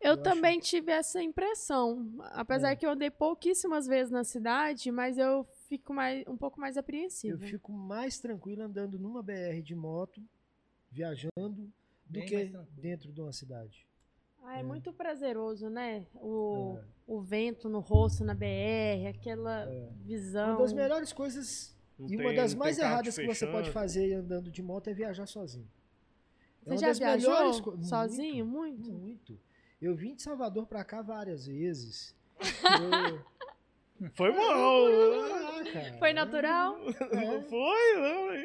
Eu, 0.00 0.08
Eu 0.08 0.12
acho- 0.14 0.22
também 0.22 0.58
tive 0.58 0.90
essa 0.90 1.22
impressão. 1.22 2.10
Apesar 2.32 2.70
É. 2.72 2.76
que 2.76 2.86
eu 2.86 2.90
andei 2.90 3.10
pouquíssimas 3.10 3.86
vezes 3.86 4.10
na 4.10 4.24
cidade, 4.24 4.90
mas 4.90 5.18
eu 5.18 5.44
fico 5.68 5.92
mais, 5.92 6.26
um 6.26 6.36
pouco 6.36 6.58
mais 6.58 6.76
Eu 6.76 6.80
apreensiva. 6.80 7.38
fico 7.46 7.70
mais 7.70 8.18
tranquilo 8.18 8.62
andando 8.62 8.98
numa 8.98 9.22
BR 9.22 9.60
de 9.62 9.74
moto, 9.74 10.22
viajando, 10.90 11.30
do 12.06 12.18
Bem 12.18 12.26
que 12.26 12.34
mais 12.34 12.50
tranquilo. 12.50 12.80
dentro 12.82 13.12
de 13.12 13.20
uma 13.20 13.32
cidade. 13.32 13.86
Ah, 14.42 14.56
é, 14.56 14.60
É. 14.60 14.62
muito 14.62 14.90
prazeroso, 14.92 15.68
né? 15.68 16.06
O, 16.14 16.78
É. 16.78 16.84
o 17.06 17.20
vento 17.20 17.68
no 17.68 17.78
rosto 17.80 18.24
na 18.24 18.32
BR, 18.34 19.06
aquela 19.06 19.66
visão. 20.02 20.52
Uma 20.52 20.58
das 20.60 20.72
melhores 20.72 21.12
coisas 21.12 21.76
Não 21.98 22.06
e 22.06 22.16
tem- 22.16 22.20
uma 22.26 22.32
das 22.34 22.54
mais 22.54 22.78
erradas 22.78 23.18
que 23.18 23.26
você 23.26 23.46
pode 23.46 23.70
fazer 23.70 24.14
andando 24.14 24.50
de 24.50 24.62
moto 24.62 24.88
é 24.88 24.94
viajar 24.94 25.26
sozinho. 25.26 25.68
É 26.66 26.70
Você 26.70 26.70
uma 26.70 26.76
já 26.80 26.86
das 26.88 26.98
melhores 26.98 27.26
viajou 27.56 27.62
co- 27.62 27.82
sozinho? 27.82 28.46
Muito, 28.46 28.90
Muito? 28.90 28.98
muito. 29.32 29.38
Eu 29.80 29.94
vim 29.94 30.14
de 30.14 30.22
Salvador 30.22 30.66
pra 30.66 30.84
cá 30.84 31.00
várias 31.02 31.46
vezes. 31.46 32.14
Eu- 34.00 34.10
Foi 34.14 34.32
mal. 34.32 34.86
Ah, 34.86 35.64
cara. 35.72 35.98
Foi 35.98 36.12
natural? 36.14 36.76
É. 36.88 37.40
Foi, 37.42 37.96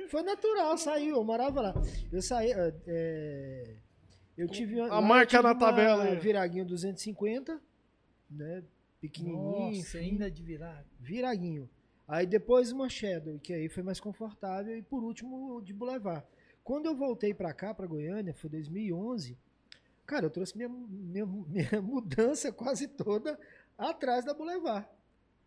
não. 0.01 0.09
Foi 0.09 0.21
natural, 0.23 0.77
saiu. 0.77 1.15
Eu 1.15 1.23
morava 1.23 1.61
lá. 1.61 1.73
Eu 2.11 2.21
saí. 2.21 2.51
é, 2.51 2.73
é, 2.87 3.75
eu 4.37 4.49
tive. 4.49 4.79
A 4.81 4.87
lá 4.87 5.01
marca 5.01 5.27
tive 5.37 5.43
na 5.43 5.49
uma 5.53 5.59
tabela 5.59 6.03
aí. 6.03 6.15
Viraguinho 6.19 6.65
250, 6.65 7.61
né? 8.29 8.63
Pequenininho. 8.99 9.41
Nossa, 9.41 9.77
enfim, 9.97 9.97
ainda 9.97 10.29
de 10.29 10.43
virar. 10.43 10.83
Viraguinho. 10.99 11.69
Aí 12.07 12.25
depois 12.25 12.71
uma 12.71 12.89
Shadow, 12.89 13.39
que 13.39 13.53
aí 13.53 13.69
foi 13.69 13.81
mais 13.81 13.99
confortável. 13.99 14.75
E 14.77 14.81
por 14.81 15.03
último, 15.03 15.61
de 15.61 15.73
Boulevard. 15.73 16.25
Quando 16.65 16.87
eu 16.87 16.95
voltei 16.95 17.33
pra 17.33 17.53
cá, 17.53 17.73
pra 17.73 17.87
Goiânia, 17.87 18.33
foi 18.33 18.49
2011. 18.49 19.37
Cara, 20.05 20.25
eu 20.25 20.29
trouxe 20.29 20.55
minha, 20.55 20.69
minha, 20.69 21.25
minha 21.25 21.81
mudança 21.81 22.51
quase 22.51 22.87
toda 22.87 23.39
atrás 23.77 24.23
da 24.23 24.33
Boulevard. 24.33 24.87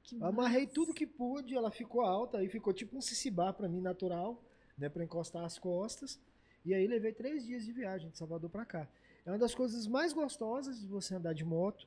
Que 0.03 0.17
Amarrei 0.23 0.63
massa. 0.63 0.75
tudo 0.75 0.95
que 0.95 1.07
pude, 1.07 1.55
ela 1.55 1.71
ficou 1.71 2.01
alta, 2.01 2.39
aí 2.39 2.49
ficou 2.49 2.73
tipo 2.73 2.97
um 2.97 3.01
cicibar 3.01 3.55
pra 3.55 3.69
mim 3.69 3.81
natural, 3.81 4.43
né, 4.77 4.89
para 4.89 5.05
encostar 5.05 5.45
as 5.45 5.59
costas. 5.59 6.21
E 6.65 6.75
aí 6.75 6.87
levei 6.87 7.13
três 7.13 7.45
dias 7.45 7.65
de 7.65 7.73
viagem 7.73 8.11
de 8.11 8.19
Salvador 8.19 8.51
pra 8.51 8.65
cá. 8.65 8.89
É 9.25 9.31
uma 9.31 9.39
das 9.39 9.55
coisas 9.55 9.87
mais 9.87 10.13
gostosas 10.13 10.81
de 10.81 10.87
você 10.87 11.15
andar 11.15 11.35
de 11.35 11.45
moto, 11.45 11.87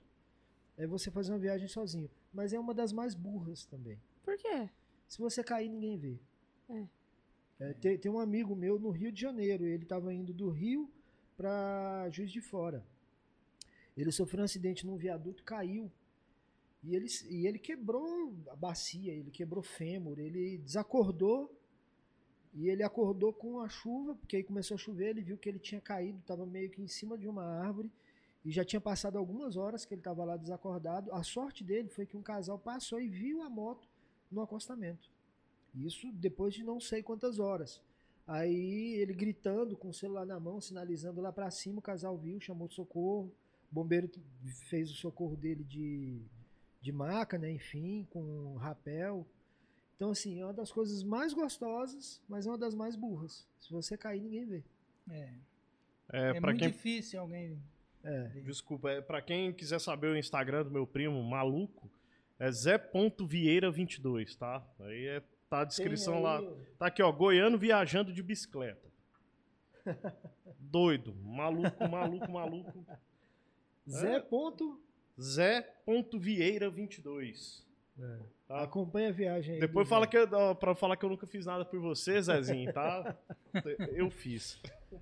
é 0.78 0.88
você 0.88 1.12
fazer 1.12 1.32
uma 1.32 1.40
viagem 1.40 1.68
sozinho. 1.68 2.10
Mas 2.34 2.54
é 2.54 2.60
uma 2.60 2.74
das 2.74 2.94
mais 2.94 3.14
burras 3.14 3.66
também. 3.66 4.00
Por 4.24 4.38
quê? 4.38 4.70
Se 5.08 5.20
você 5.20 5.44
cair, 5.44 5.68
ninguém 5.68 5.98
vê. 5.98 6.20
É. 6.70 6.86
É, 7.60 7.74
tem, 7.74 7.98
tem 7.98 8.12
um 8.12 8.20
amigo 8.20 8.56
meu 8.56 8.80
no 8.80 8.90
Rio 8.90 9.12
de 9.12 9.22
Janeiro, 9.22 9.66
ele 9.66 9.84
estava 9.84 10.14
indo 10.14 10.34
do 10.34 10.50
Rio 10.50 10.90
para 11.42 12.08
Juiz 12.12 12.32
de 12.32 12.40
Fora. 12.40 12.86
Ele 13.98 14.12
sofreu 14.12 14.42
um 14.42 14.46
acidente 14.46 14.86
num 14.86 14.96
viaduto, 14.96 15.44
caiu. 15.44 15.92
E 16.84 16.96
ele, 16.96 17.08
e 17.30 17.48
ele 17.48 17.58
quebrou 17.58 18.32
a 18.48 18.56
bacia, 18.56 19.12
ele 19.12 19.32
quebrou 19.32 19.64
fêmur, 19.64 20.20
ele 20.20 20.60
desacordou. 20.60 21.52
E 22.54 22.70
ele 22.70 22.84
acordou 22.84 23.34
com 23.34 23.60
a 23.60 23.68
chuva, 23.68 24.14
porque 24.14 24.36
aí 24.36 24.44
começou 24.44 24.76
a 24.76 24.78
chover, 24.78 25.10
ele 25.10 25.22
viu 25.22 25.38
que 25.38 25.50
ele 25.50 25.58
tinha 25.58 25.82
caído, 25.82 26.20
estava 26.20 26.46
meio 26.46 26.70
que 26.70 26.82
em 26.82 26.88
cima 26.88 27.18
de 27.18 27.28
uma 27.28 27.44
árvore. 27.44 27.92
E 28.46 28.52
já 28.52 28.64
tinha 28.64 28.82
passado 28.82 29.18
algumas 29.18 29.58
horas 29.58 29.84
que 29.84 29.96
ele 29.96 30.02
estava 30.02 30.24
lá 30.24 30.38
desacordado. 30.38 31.12
A 31.12 31.24
sorte 31.24 31.64
dele 31.64 31.90
foi 31.90 32.06
que 32.06 32.18
um 32.18 32.22
casal 32.22 32.60
passou 32.60 33.00
e 33.00 33.08
viu 33.08 33.42
a 33.42 33.50
moto 33.50 33.88
no 34.32 34.42
acostamento. 34.42 35.10
Isso 35.74 36.12
depois 36.14 36.54
de 36.54 36.64
não 36.64 36.80
sei 36.80 37.02
quantas 37.02 37.40
horas. 37.40 37.82
Aí 38.32 38.96
ele 38.96 39.14
gritando 39.14 39.76
com 39.76 39.90
o 39.90 39.94
celular 39.94 40.26
na 40.26 40.40
mão, 40.40 40.62
sinalizando 40.62 41.20
lá 41.20 41.34
pra 41.34 41.52
cima, 41.52 41.80
o 41.80 41.82
casal 41.82 42.18
viu, 42.18 42.40
chamou 42.40 42.66
de 42.70 42.76
socorro. 42.76 43.30
O 43.70 43.76
bombeiro 43.76 44.10
fez 44.70 44.90
o 44.90 44.96
socorro 44.96 45.36
dele 45.36 45.66
de, 45.66 46.22
de 46.82 46.94
maca, 46.94 47.38
né? 47.38 47.52
Enfim, 47.52 48.08
com 48.10 48.56
rapel. 48.56 49.28
Então, 49.98 50.12
assim, 50.12 50.40
é 50.40 50.46
uma 50.46 50.54
das 50.54 50.72
coisas 50.72 51.04
mais 51.04 51.34
gostosas, 51.34 52.22
mas 52.30 52.48
é 52.48 52.50
uma 52.50 52.58
das 52.58 52.74
mais 52.74 52.96
burras. 52.96 53.46
Se 53.60 53.70
você 53.70 53.98
cair, 53.98 54.22
ninguém 54.22 54.46
vê. 54.46 54.64
É, 55.10 55.34
É, 56.14 56.38
é 56.38 56.40
muito 56.40 56.60
quem 56.60 56.70
difícil 56.70 57.20
alguém 57.20 57.62
É. 58.02 58.30
Desculpa, 58.46 58.92
é, 58.92 59.02
pra 59.02 59.22
quem 59.22 59.52
quiser 59.52 59.82
saber 59.82 60.08
o 60.08 60.18
Instagram 60.18 60.64
do 60.64 60.72
meu 60.72 60.88
primo, 60.88 61.22
maluco, 61.22 61.92
é 62.40 62.50
zé.vieira22, 62.50 64.38
tá? 64.38 64.66
Aí 64.80 65.08
é, 65.08 65.22
tá 65.52 65.62
a 65.62 65.66
descrição 65.66 66.14
Tem 66.14 66.24
lá. 66.24 66.40
aí. 66.40 66.50
Tá 66.80 66.86
aqui, 66.88 67.04
ó, 67.04 67.12
goiano 67.12 67.58
viajando 67.58 68.14
de 68.14 68.24
bicicleta. 68.24 68.90
Doido, 70.58 71.14
maluco, 71.14 71.90
maluco, 71.90 72.32
maluco. 72.32 72.86
Zé. 73.86 74.22
Ponto. 74.22 74.82
Zé.vieira22. 75.20 77.66
Tá? 78.48 78.64
Acompanha 78.64 79.10
a 79.10 79.12
viagem 79.12 79.56
aí. 79.56 79.60
Depois 79.60 79.90
fala 79.90 80.06
Zé. 80.06 80.12
que 80.12 80.18
eu, 80.18 80.30
ó, 80.32 80.54
pra 80.54 80.74
falar 80.74 80.96
que 80.96 81.04
eu 81.04 81.10
nunca 81.10 81.28
fiz 81.28 81.46
nada 81.46 81.66
por 81.66 81.82
você, 81.82 82.22
Zezinho, 82.22 82.72
tá? 82.72 83.18
Eu 83.94 84.10
fiz. 84.10 84.58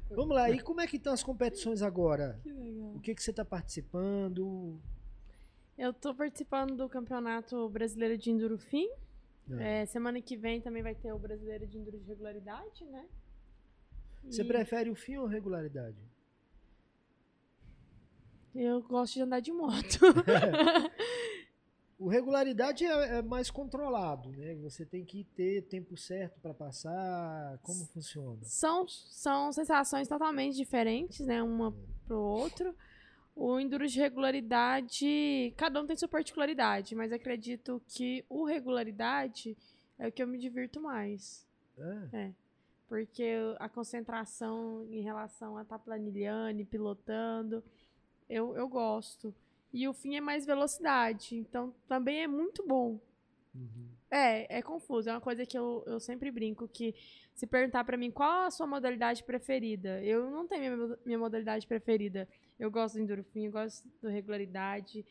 Vamos 0.10 0.36
lá, 0.36 0.50
e 0.50 0.60
como 0.60 0.82
é 0.82 0.88
que 0.88 0.98
estão 0.98 1.14
as 1.14 1.22
competições 1.24 1.84
agora? 1.84 2.40
Que 2.42 2.52
legal. 2.52 2.96
O 2.96 3.00
que, 3.00 3.14
que 3.14 3.22
você 3.22 3.30
está 3.30 3.46
participando? 3.46 4.82
Eu 5.78 5.94
tô 5.94 6.16
participando 6.16 6.76
do 6.76 6.90
Campeonato 6.90 7.70
Brasileiro 7.70 8.18
de 8.18 8.32
Enduro 8.32 8.58
Fim. 9.58 9.64
É, 9.64 9.86
semana 9.86 10.22
que 10.22 10.38
vem 10.38 10.62
também 10.62 10.84
vai 10.84 10.96
ter 10.96 11.12
o 11.12 11.20
Brasileiro 11.20 11.68
de 11.68 11.78
Enduro 11.78 12.00
de 12.00 12.06
Regularidade, 12.06 12.86
né? 12.86 13.08
Você 14.24 14.44
E 14.44 14.46
prefere 14.46 14.90
o 14.90 14.96
fim 14.96 15.18
ou 15.18 15.26
regularidade? 15.26 15.98
Eu 18.54 18.82
gosto 18.84 19.14
de 19.14 19.22
andar 19.22 19.40
de 19.40 19.52
moto. 19.52 20.00
O 22.00 22.08
regularidade 22.08 22.86
é, 22.86 23.18
é 23.18 23.22
mais 23.22 23.52
controlado, 23.52 24.32
né? 24.32 24.56
Você 24.56 24.86
tem 24.86 25.04
que 25.04 25.26
ter 25.36 25.64
tempo 25.64 25.98
certo 25.98 26.40
para 26.40 26.54
passar. 26.54 27.60
Como 27.62 27.86
funciona? 27.88 28.40
são, 28.44 28.88
são 28.88 29.52
sensações 29.52 30.08
totalmente 30.08 30.56
diferentes, 30.56 31.20
né? 31.28 31.44
Uma 31.44 31.76
pro 32.08 32.18
outro. 32.18 32.74
O 33.36 33.60
enduro 33.60 33.88
de 33.88 34.00
regularidade, 34.00 35.54
cada 35.56 35.82
um 35.82 35.86
tem 35.86 35.96
sua 35.96 36.10
particularidade, 36.10 36.94
mas 36.94 37.12
acredito 37.12 37.82
que 37.88 38.26
o 38.28 38.44
regularidade 38.44 39.56
é 39.98 40.08
o 40.08 40.12
que 40.12 40.22
eu 40.22 40.28
me 40.28 40.38
divirto 40.38 40.82
mais. 40.82 41.48
É. 42.12 42.32
Porque 42.88 43.36
a 43.60 43.70
concentração 43.70 44.86
em 44.92 45.02
relação 45.02 45.58
a 45.58 45.62
estar 45.62 45.80
planilhando 45.80 46.62
e 46.62 46.66
pilotando, 46.66 47.64
eu, 48.30 48.56
eu 48.56 48.68
gosto. 48.68 49.34
E 49.72 49.88
o 49.88 49.94
fim 49.94 50.16
é 50.16 50.22
mais 50.22 50.46
velocidade, 50.46 51.36
então 51.36 51.74
também 51.88 52.24
é 52.24 52.28
muito 52.28 52.66
bom. 52.66 53.00
Uhum. 53.54 53.90
É, 54.10 54.58
é 54.58 54.62
confuso. 54.62 55.10
É 55.10 55.14
uma 55.14 55.22
coisa 55.22 55.46
que 55.46 55.58
eu, 55.58 55.84
eu 55.86 56.00
sempre 56.00 56.32
brinco, 56.32 56.68
que 56.68 56.96
se 57.36 57.46
perguntar 57.46 57.84
pra 57.84 57.98
mim 57.98 58.12
qual 58.12 58.48
a 58.48 58.52
sua 58.52 58.66
modalidade 58.66 59.24
preferida, 59.24 60.04
eu 60.04 60.30
não 60.30 60.48
tenho 60.48 60.76
minha, 60.76 60.98
minha 61.06 61.20
modalidade 61.20 61.68
preferida. 61.68 62.28
Eu 62.60 62.70
gosto 62.70 62.96
do 62.96 63.02
endorfim, 63.02 63.46
eu 63.46 63.52
gosto 63.52 63.88
do 64.02 64.10
regularidade, 64.10 65.06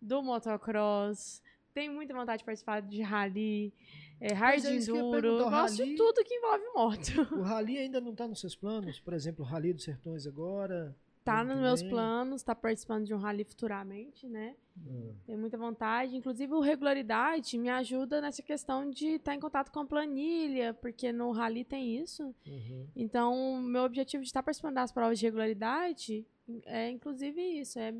do 0.00 0.22
motocross, 0.22 1.42
tenho 1.72 1.92
muita 1.92 2.12
vontade 2.14 2.40
de 2.40 2.44
participar 2.44 2.80
de 2.82 3.00
rally, 3.02 3.72
é, 4.20 4.32
hard 4.34 4.64
é 4.64 4.76
enduro, 4.76 5.26
eu 5.26 5.50
gosto 5.50 5.76
de 5.76 5.82
rally- 5.82 5.96
tudo 5.96 6.24
que 6.24 6.34
envolve 6.34 6.64
moto. 6.74 7.10
O 7.38 7.42
rally 7.42 7.78
ainda 7.78 8.00
não 8.00 8.12
está 8.12 8.28
nos 8.28 8.40
seus 8.40 8.54
planos? 8.54 9.00
Por 9.00 9.14
exemplo, 9.14 9.44
o 9.44 9.48
Rally 9.48 9.72
dos 9.72 9.84
Sertões 9.84 10.26
agora? 10.26 10.94
Tá 11.24 11.44
nos 11.44 11.58
meus 11.58 11.82
planos, 11.82 12.42
tá 12.42 12.54
participando 12.54 13.04
de 13.04 13.14
um 13.14 13.18
rally 13.18 13.44
futuramente, 13.44 14.26
né? 14.26 14.56
Ah, 14.88 15.12
Tenho 15.26 15.38
muita 15.38 15.56
vontade. 15.56 16.16
Inclusive, 16.16 16.52
o 16.54 16.60
regularidade 16.60 17.58
me 17.58 17.68
ajuda 17.68 18.22
nessa 18.22 18.42
questão 18.42 18.90
de 18.90 19.06
estar 19.16 19.34
em 19.34 19.38
contato 19.40 19.70
com 19.70 19.80
a 19.80 19.86
planilha, 19.86 20.72
porque 20.74 21.12
no 21.12 21.30
rally 21.30 21.62
tem 21.62 21.98
isso. 21.98 22.34
uhum. 22.46 22.86
Então, 22.96 23.60
meu 23.62 23.82
objetivo 23.82 24.22
de 24.22 24.28
estar 24.30 24.42
participando 24.42 24.74
das 24.76 24.90
provas 24.92 25.18
de 25.18 25.26
regularidade 25.26 26.26
é, 26.66 26.90
inclusive, 26.90 27.40
isso: 27.40 27.78
é 27.78 27.94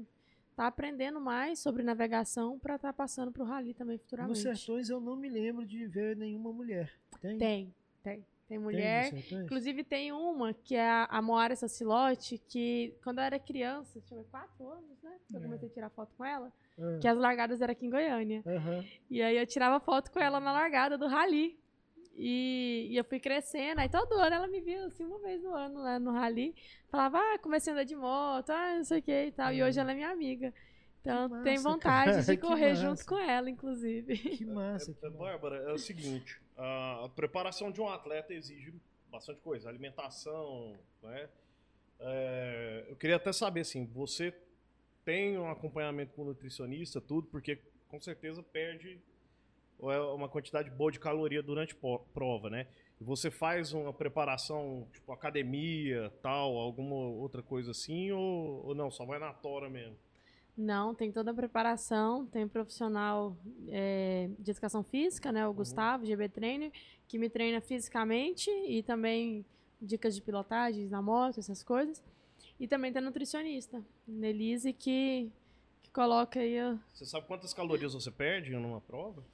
estar 0.50 0.66
aprendendo 0.66 1.20
mais 1.20 1.58
sobre 1.58 1.82
navegação 1.82 2.58
para 2.58 2.76
estar 2.76 2.92
passando 2.92 3.30
para 3.32 3.42
o 3.42 3.46
rally 3.46 3.72
também 3.74 3.96
Nos 3.96 4.02
futuramente. 4.02 4.40
Sertões 4.40 4.88
eu 4.90 5.00
não 5.00 5.16
me 5.16 5.28
lembro 5.28 5.64
de 5.64 5.86
ver 5.86 6.16
nenhuma 6.16 6.52
mulher. 6.52 6.92
Tem? 7.20 7.38
Tem, 7.38 7.74
tem. 8.02 8.14
Tem 8.14 8.24
Tem 8.48 8.58
mulher. 8.58 9.12
nos 9.12 9.20
Sertões? 9.22 9.44
Inclusive, 9.44 9.84
tem 9.84 10.10
uma 10.12 10.52
que 10.52 10.74
é 10.74 10.88
a, 10.88 11.04
a 11.04 11.22
Moara 11.22 11.54
Sacilote, 11.54 12.36
que 12.48 12.92
quando 13.02 13.18
eu 13.18 13.24
era 13.24 13.38
criança, 13.38 14.00
tinha 14.00 14.24
quatro 14.24 14.66
anos, 14.68 15.00
né? 15.02 15.16
que 15.28 15.36
Eu 15.36 15.40
É. 15.40 15.44
comecei 15.44 15.68
a 15.68 15.72
tirar 15.72 15.90
foto 15.90 16.12
com 16.16 16.24
ela, 16.24 16.52
Ah, 16.78 16.98
que 17.00 17.06
as 17.06 17.16
largadas 17.16 17.60
eram 17.62 17.70
aqui 17.72 17.86
em 17.86 17.90
Goiânia. 17.90 18.42
aham. 18.44 18.84
E 19.08 19.22
aí 19.22 19.36
eu 19.36 19.46
tirava 19.46 19.78
foto 19.78 20.10
com 20.10 20.18
ela 20.18 20.40
na 20.40 20.50
largada 20.52 20.98
do 20.98 21.06
rally. 21.06 21.56
E, 22.22 22.88
e 22.90 22.96
eu 22.98 23.04
fui 23.04 23.18
crescendo, 23.18 23.80
aí 23.80 23.88
todo 23.88 24.12
ano 24.12 24.36
ela 24.36 24.46
me 24.46 24.60
via 24.60 24.84
assim 24.84 25.06
uma 25.06 25.18
vez 25.20 25.42
no 25.42 25.54
ano 25.54 25.82
lá 25.82 25.98
no 25.98 26.12
rally. 26.12 26.54
Falava, 26.90 27.18
ah, 27.18 27.38
comecei 27.38 27.72
a 27.72 27.74
andar 27.74 27.84
de 27.84 27.96
moto, 27.96 28.50
ah, 28.50 28.76
não 28.76 28.84
sei 28.84 28.98
o 28.98 29.02
que 29.02 29.24
e 29.26 29.32
tal. 29.32 29.50
E 29.54 29.62
hoje 29.62 29.80
ela 29.80 29.92
é 29.92 29.94
minha 29.94 30.10
amiga. 30.10 30.52
Então 31.00 31.30
Que 31.30 31.42
tem 31.42 31.54
massa, 31.54 31.68
vontade 31.70 32.10
cara, 32.10 32.22
de 32.22 32.36
correr 32.38 32.70
massa. 32.70 32.82
junto 32.82 33.06
com 33.06 33.18
ela, 33.18 33.48
inclusive. 33.48 34.18
Que 34.36 34.44
massa. 34.44 34.92
que 34.92 35.06
É, 35.06 35.08
massa. 35.08 35.18
Bárbara, 35.18 35.56
é 35.70 35.72
o 35.72 35.78
seguinte, 35.78 36.38
a, 36.58 37.08
preparação 37.16 37.70
de 37.70 37.80
um 37.80 37.88
atleta 37.88 38.34
exige 38.34 38.74
bastante 39.10 39.40
coisa, 39.40 39.68
alimentação, 39.70 40.78
né? 41.02 41.26
É, 41.98 42.84
eu 42.88 42.96
queria 42.96 43.16
até 43.16 43.32
saber, 43.32 43.60
assim, 43.60 43.86
você 43.86 44.34
tem 45.06 45.38
um 45.38 45.50
acompanhamento 45.50 46.12
com 46.12 46.24
nutricionista, 46.24 47.00
tudo, 47.00 47.28
porque 47.28 47.58
com 47.88 47.98
certeza 47.98 48.42
perde 48.42 48.90
é, 48.90 48.98
uma 49.80 50.28
quantidade 50.28 50.70
boa 50.70 50.90
de 50.92 51.00
caloria 51.00 51.42
durante 51.42 51.74
prova, 52.12 52.50
né? 52.50 52.66
E 53.00 53.04
você 53.04 53.30
faz 53.30 53.72
uma 53.72 53.92
preparação, 53.92 54.86
tipo 54.92 55.10
academia, 55.12 56.12
tal, 56.22 56.56
alguma 56.56 56.94
outra 56.96 57.42
coisa 57.42 57.70
assim, 57.70 58.10
ou, 58.12 58.66
ou 58.66 58.74
não, 58.74 58.90
só 58.90 59.04
vai 59.06 59.18
na 59.18 59.32
tora 59.32 59.68
mesmo? 59.70 59.96
Não, 60.56 60.94
tem 60.94 61.10
toda 61.10 61.30
a 61.30 61.34
preparação, 61.34 62.26
tem 62.26 62.46
profissional 62.46 63.34
é, 63.68 64.28
de 64.38 64.50
educação 64.50 64.82
física, 64.82 65.32
né, 65.32 65.46
o 65.46 65.54
Gustavo, 65.54 66.04
GB 66.04 66.28
Trainer, 66.28 66.70
que 67.08 67.18
me 67.18 67.30
treina 67.30 67.60
fisicamente 67.62 68.50
e 68.50 68.82
também 68.82 69.44
dicas 69.80 70.14
de 70.14 70.20
pilotagem 70.20 70.86
na 70.88 71.00
moto, 71.00 71.38
essas 71.40 71.62
coisas. 71.62 72.02
E 72.58 72.68
também 72.68 72.92
tem 72.92 73.00
nutricionista, 73.00 73.82
Nelise, 74.06 74.74
que, 74.74 75.30
que 75.82 75.90
coloca 75.90 76.40
aí. 76.40 76.58
a- 76.58 76.78
Você 76.92 77.06
sabe 77.06 77.26
quantas 77.26 77.54
calorias 77.54 77.94
você 77.94 78.10
perde 78.10 78.50
numa 78.50 78.82
prova? 78.82 79.24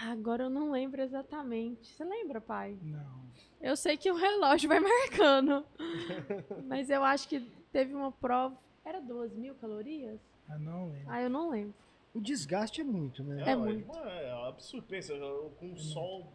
Ah, 0.00 0.12
Agora 0.12 0.44
eu 0.44 0.50
não 0.50 0.70
lembro 0.70 1.02
exatamente. 1.02 1.88
Você 1.92 2.04
lembra, 2.04 2.40
pai? 2.40 2.76
Não. 2.82 3.22
Eu 3.60 3.76
sei 3.76 3.96
que 3.96 4.10
o 4.10 4.14
relógio 4.14 4.68
vai 4.68 4.78
marcando. 4.80 5.64
Mas 6.66 6.88
eu 6.90 7.02
acho 7.02 7.28
que 7.28 7.40
teve 7.72 7.92
uma 7.94 8.12
prova. 8.12 8.56
Era 8.84 9.00
duas 9.00 9.32
mil 9.34 9.54
calorias? 9.56 10.18
Eu 10.48 10.58
não 10.60 10.88
lembro. 10.90 11.06
Ah, 11.12 11.22
eu 11.22 11.28
não 11.28 11.50
lembro. 11.50 11.74
O 12.14 12.20
desgaste 12.20 12.80
é 12.80 12.84
muito, 12.84 13.22
né? 13.22 13.42
É 13.46 13.56
ué, 13.56 13.56
muito. 13.56 13.96
É, 13.98 14.24
é 14.24 14.48
absurdo. 14.48 14.86
Pensa, 14.86 15.14
com 15.58 15.72
o 15.72 15.76
sol, 15.76 16.32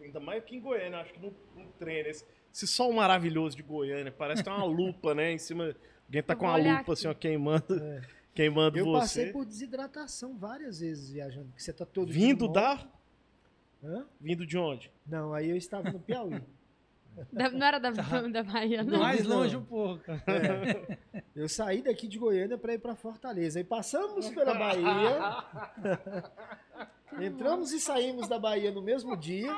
ainda 0.00 0.18
mais 0.20 0.38
aqui 0.42 0.56
em 0.56 0.60
Goiânia, 0.60 1.00
acho 1.00 1.12
que 1.12 1.20
não, 1.20 1.34
não 1.56 1.66
treina. 1.72 2.08
Esse, 2.08 2.24
esse 2.52 2.66
sol 2.66 2.92
maravilhoso 2.92 3.56
de 3.56 3.62
Goiânia, 3.62 4.10
parece 4.10 4.42
que 4.42 4.48
tem 4.48 4.56
uma 4.58 4.64
lupa, 4.70 5.14
né? 5.14 5.32
Em 5.32 5.38
cima. 5.38 5.74
Alguém 6.06 6.22
tá 6.22 6.32
Eu 6.34 6.38
com 6.38 6.46
uma 6.46 6.56
lupa 6.56 6.92
assim, 6.92 7.08
aqui. 7.08 7.16
ó, 7.16 7.20
queimando, 7.20 7.74
É. 7.78 8.00
queimando 8.34 8.78
Eu 8.78 8.84
você. 8.86 8.98
passei 9.00 9.32
por 9.32 9.44
desidratação 9.44 10.36
várias 10.36 10.80
vezes 10.80 11.10
viajando, 11.10 11.46
porque 11.48 11.62
você 11.62 11.72
tá 11.72 11.84
todo 11.86 12.12
Vindo 12.12 12.48
da. 12.48 12.84
Hã? 13.82 14.06
Vindo 14.20 14.46
de 14.46 14.56
onde? 14.56 14.90
Não, 15.06 15.34
aí 15.34 15.50
eu 15.50 15.56
estava 15.56 15.90
no 15.90 15.98
Piauí. 16.00 16.40
Da- 17.30 17.50
não 17.50 17.66
era 17.66 17.78
da, 17.78 17.90
da 17.90 18.42
Bahia, 18.42 18.82
não. 18.82 19.00
Mais 19.00 19.26
longe 19.26 19.54
um 19.54 19.62
pouco. 19.62 20.02
Eu 21.36 21.46
saí 21.46 21.82
daqui 21.82 22.08
de 22.08 22.18
Goiânia 22.18 22.56
para 22.56 22.72
ir 22.72 22.78
para 22.78 22.94
Fortaleza. 22.96 23.58
Aí 23.58 23.64
passamos 23.64 24.30
pela 24.32 24.54
Bahia, 24.54 25.20
entramos 27.20 27.70
e 27.72 27.78
saímos 27.80 28.28
da 28.28 28.38
Bahia 28.38 28.70
no 28.70 28.80
mesmo 28.80 29.14
dia, 29.14 29.52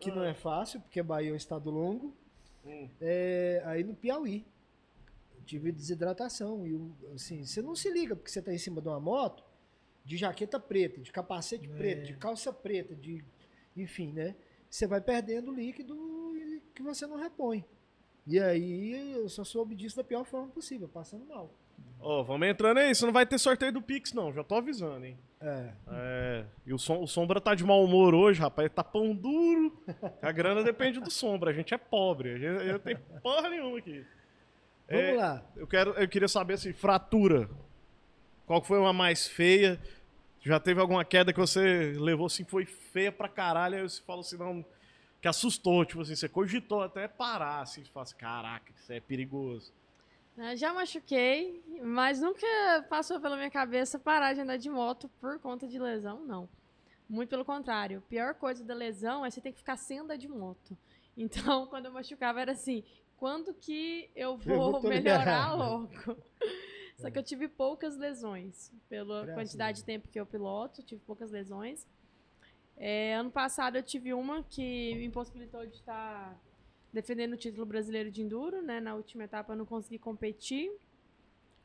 que 0.00 0.10
não 0.10 0.24
é 0.24 0.34
fácil, 0.34 0.80
porque 0.80 0.98
a 0.98 1.04
Bahia 1.04 1.30
é 1.30 1.32
um 1.32 1.36
estado 1.36 1.70
longo. 1.70 2.12
Hum. 2.66 2.88
É, 3.00 3.62
aí 3.64 3.84
no 3.84 3.94
Piauí. 3.94 4.44
Tive 5.48 5.72
desidratação. 5.72 6.66
E 6.66 6.78
assim, 7.14 7.42
você 7.42 7.62
não 7.62 7.74
se 7.74 7.90
liga, 7.90 8.14
porque 8.14 8.30
você 8.30 8.40
está 8.40 8.52
em 8.52 8.58
cima 8.58 8.82
de 8.82 8.88
uma 8.88 9.00
moto, 9.00 9.42
de 10.04 10.18
jaqueta 10.18 10.60
preta, 10.60 11.00
de 11.00 11.10
capacete 11.10 11.66
É. 11.66 11.74
preto, 11.74 12.06
de 12.06 12.14
calça 12.18 12.52
preta, 12.52 12.94
de. 12.94 13.24
Enfim, 13.74 14.12
né? 14.12 14.36
Você 14.68 14.86
vai 14.86 15.00
perdendo 15.00 15.50
líquido 15.50 15.96
que 16.74 16.82
você 16.82 17.06
não 17.06 17.16
repõe. 17.16 17.64
E 18.26 18.38
aí 18.38 19.12
eu 19.14 19.26
só 19.30 19.42
soube 19.42 19.74
disso 19.74 19.96
da 19.96 20.04
pior 20.04 20.22
forma 20.26 20.48
possível, 20.48 20.86
passando 20.86 21.24
mal. 21.24 21.50
Ó, 21.98 22.22
vamos 22.22 22.46
entrando 22.46 22.76
aí. 22.76 22.94
Você 22.94 23.06
não 23.06 23.12
vai 23.12 23.24
ter 23.24 23.38
sorteio 23.38 23.72
do 23.72 23.80
Pix, 23.80 24.12
não. 24.12 24.30
Já 24.34 24.44
tô 24.44 24.56
avisando, 24.56 25.06
hein? 25.06 25.18
É. 25.40 25.72
É. 25.90 26.44
E 26.66 26.74
o, 26.74 26.78
som, 26.78 27.00
o 27.00 27.06
Sombra 27.06 27.40
tá 27.40 27.54
de 27.54 27.64
mau 27.64 27.82
humor 27.82 28.14
hoje, 28.14 28.38
rapaz. 28.38 28.70
Tá 28.70 28.84
pão 28.84 29.14
duro. 29.14 29.82
A 30.20 30.30
grana 30.30 30.62
depende 30.62 31.00
do 31.00 31.10
Sombra. 31.10 31.50
A 31.50 31.54
gente 31.54 31.72
é 31.72 31.78
pobre. 31.78 32.32
A 32.34 32.38
gente, 32.38 32.66
eu 32.66 32.72
não 32.74 32.78
tenho 32.80 32.98
porra 33.22 33.48
nenhuma 33.48 33.78
aqui. 33.78 34.04
Vamos 34.88 35.04
É, 35.04 35.14
lá. 35.14 35.44
Eu, 35.56 35.66
quero, 35.66 35.90
eu 35.92 36.08
queria 36.08 36.28
saber 36.28 36.54
assim, 36.54 36.72
fratura. 36.72 37.48
Qual 38.46 38.62
foi 38.62 38.78
uma 38.78 38.92
mais 38.92 39.26
feia? 39.26 39.80
Já 40.40 40.58
teve 40.58 40.80
alguma 40.80 41.04
queda 41.04 41.32
que 41.32 41.38
você 41.38 41.92
levou 41.98 42.26
assim, 42.26 42.44
foi 42.44 42.64
feia 42.64 43.12
pra 43.12 43.28
caralho, 43.28 43.76
aí 43.76 43.82
você 43.82 44.00
falou 44.02 44.20
assim, 44.20 44.36
não. 44.38 44.64
Que 45.20 45.28
assustou, 45.28 45.84
tipo 45.84 46.00
assim, 46.00 46.14
você 46.14 46.28
cogitou 46.28 46.80
até 46.82 47.08
parar, 47.08 47.60
assim, 47.62 47.84
você 47.84 47.90
fala 47.90 48.04
assim, 48.04 48.16
caraca, 48.16 48.72
isso 48.76 48.92
é 48.92 49.00
perigoso. 49.00 49.72
Já 50.54 50.72
machuquei, 50.72 51.60
mas 51.82 52.20
nunca 52.20 52.46
passou 52.88 53.20
pela 53.20 53.36
minha 53.36 53.50
cabeça 53.50 53.98
parar 53.98 54.32
de 54.34 54.40
andar 54.40 54.56
de 54.56 54.70
moto 54.70 55.10
por 55.20 55.40
conta 55.40 55.66
de 55.66 55.76
lesão, 55.80 56.24
não. 56.24 56.48
Muito 57.08 57.28
pelo 57.30 57.44
contrário. 57.44 57.98
A 57.98 58.08
pior 58.08 58.34
coisa 58.34 58.62
da 58.62 58.72
lesão 58.74 59.26
é 59.26 59.30
você 59.30 59.40
ter 59.40 59.50
que 59.50 59.58
ficar 59.58 59.76
sem 59.76 59.98
andar 59.98 60.16
de 60.16 60.28
moto. 60.28 60.78
Então, 61.16 61.66
quando 61.68 61.86
eu 61.86 61.92
machucava, 61.92 62.40
era 62.40 62.52
assim: 62.52 62.84
quando 63.18 63.52
que 63.54 64.10
eu 64.14 64.36
vou, 64.38 64.80
tô 64.80 64.88
melhorar 64.88 65.54
logo? 65.54 65.88
Só 66.96 67.10
que 67.10 67.18
eu 67.18 67.22
tive 67.22 67.48
poucas 67.48 67.96
lesões. 67.96 68.72
Pela 68.88 69.24
Graças 69.24 69.34
quantidade 69.34 69.78
de 69.78 69.84
tempo 69.84 70.08
que 70.08 70.18
eu 70.18 70.26
piloto, 70.26 70.82
tive 70.82 71.00
poucas 71.04 71.30
lesões. 71.30 71.86
É, 72.76 73.14
ano 73.14 73.30
passado 73.30 73.76
eu 73.76 73.82
tive 73.82 74.14
uma 74.14 74.42
que 74.44 74.94
me 74.94 75.04
impossibilitou 75.04 75.66
de 75.66 75.74
estar 75.74 76.40
defendendo 76.92 77.34
o 77.34 77.36
título 77.36 77.66
brasileiro 77.66 78.10
de 78.10 78.22
enduro, 78.22 78.62
né? 78.62 78.80
Na 78.80 78.94
última 78.94 79.24
etapa 79.24 79.52
eu 79.52 79.56
não 79.56 79.66
consegui 79.66 79.98
competir, 79.98 80.72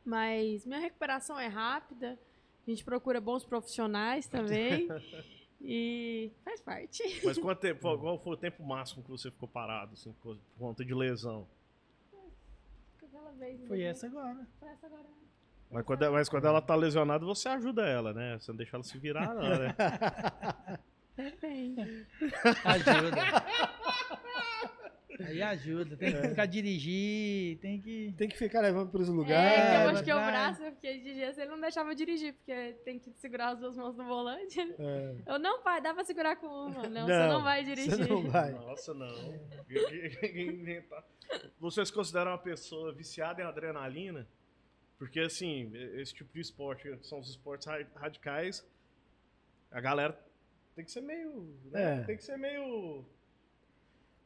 mas 0.04 0.66
minha 0.66 0.80
recuperação 0.80 1.40
é 1.40 1.48
rápida. 1.48 2.20
A 2.66 2.70
gente 2.70 2.84
procura 2.84 3.20
bons 3.20 3.44
profissionais 3.44 4.26
também 4.28 4.88
e 5.64 6.32
faz 6.44 6.62
parte. 6.62 7.02
Mas 7.24 7.38
quanto 7.38 7.60
tempo, 7.60 7.98
qual 7.98 8.20
foi 8.20 8.34
o 8.34 8.38
tempo 8.38 8.64
máximo 8.64 9.02
que 9.02 9.10
você 9.10 9.32
ficou 9.32 9.48
parado, 9.48 9.94
assim, 9.94 10.12
por 10.22 10.38
conta 10.60 10.84
de 10.84 10.94
lesão? 10.94 11.48
Aquela 13.02 13.32
vez, 13.32 13.66
Foi 13.68 13.78
né? 13.78 13.84
essa 13.86 14.08
agora. 14.08 14.48
Foi 14.60 14.70
essa 14.70 14.86
agora. 14.88 15.06
Mas 15.72 15.86
quando, 15.86 16.12
mas 16.12 16.30
quando 16.30 16.46
ela 16.46 16.62
tá 16.62 16.76
lesionada, 16.76 17.26
você 17.26 17.50
ajuda 17.50 17.84
ela, 17.84 18.14
né? 18.14 18.38
Você 18.38 18.52
não 18.52 18.58
deixa 18.58 18.76
ela 18.76 18.84
se 18.84 18.96
virar, 18.98 19.34
não, 19.34 19.42
né? 19.42 19.76
Depende. 21.16 21.82
Ajuda. 22.64 23.22
Aí 25.20 25.42
ajuda. 25.42 25.96
Tem 25.98 26.12
que 26.14 26.28
ficar 26.30 26.46
dirigir, 26.46 27.58
tem 27.60 27.80
que. 27.82 28.14
Tem 28.18 28.28
que 28.30 28.38
ficar 28.38 28.62
levando 28.62 28.90
para 28.92 29.02
os 29.02 29.10
É, 29.10 29.12
lugares. 29.12 29.58
eu 29.60 29.74
mas 29.86 29.92
machuquei 29.94 30.14
o 30.14 30.16
vai. 30.18 30.32
braço, 30.32 30.64
eu 30.64 30.72
fiquei 30.74 31.00
de 31.02 31.14
gesso, 31.16 31.40
ele 31.42 31.50
não 31.52 31.60
deixava 31.62 31.92
eu 31.92 31.96
dirigir, 31.96 32.34
porque 32.34 32.74
tem 32.86 32.98
que 33.00 33.12
segurar 33.14 33.50
as 33.50 33.60
duas 33.60 33.76
mãos 33.78 33.96
no 33.96 34.04
volante. 34.06 34.60
É. 34.62 35.16
Eu, 35.28 35.40
não, 35.40 35.62
pai, 35.62 35.82
dá 35.82 35.94
pra 35.94 36.04
segurar 36.04 36.36
com 36.38 36.48
uma. 36.48 36.88
Não, 36.90 37.06
você 37.06 37.18
Não, 37.20 37.30
não 37.34 37.44
vai 37.44 37.64
Você 37.64 37.76
dirigir. 37.76 38.10
não 38.10 38.24
vai. 38.24 38.52
Nossa, 38.52 38.94
não. 38.94 39.08
Você 41.60 41.86
se 41.86 41.92
considera 41.94 42.30
uma 42.30 42.38
pessoa 42.38 42.92
viciada 42.94 43.42
em 43.42 43.46
adrenalina? 43.46 44.28
Porque, 44.98 45.20
assim, 45.20 45.72
esse 45.96 46.14
tipo 46.14 46.34
de 46.34 46.42
esporte, 46.42 46.84
que 46.98 47.08
são 47.08 47.20
os 47.20 47.30
esportes 47.30 47.68
ra- 47.68 47.86
radicais, 47.96 48.66
a 49.72 49.82
galera 49.82 50.18
tem 50.76 50.86
que 50.86 50.92
ser 50.92 51.02
meio. 51.02 51.56
né? 51.72 52.02
É. 52.02 52.04
Tem 52.04 52.18
que 52.18 52.24
ser 52.24 52.38
meio. 52.38 53.06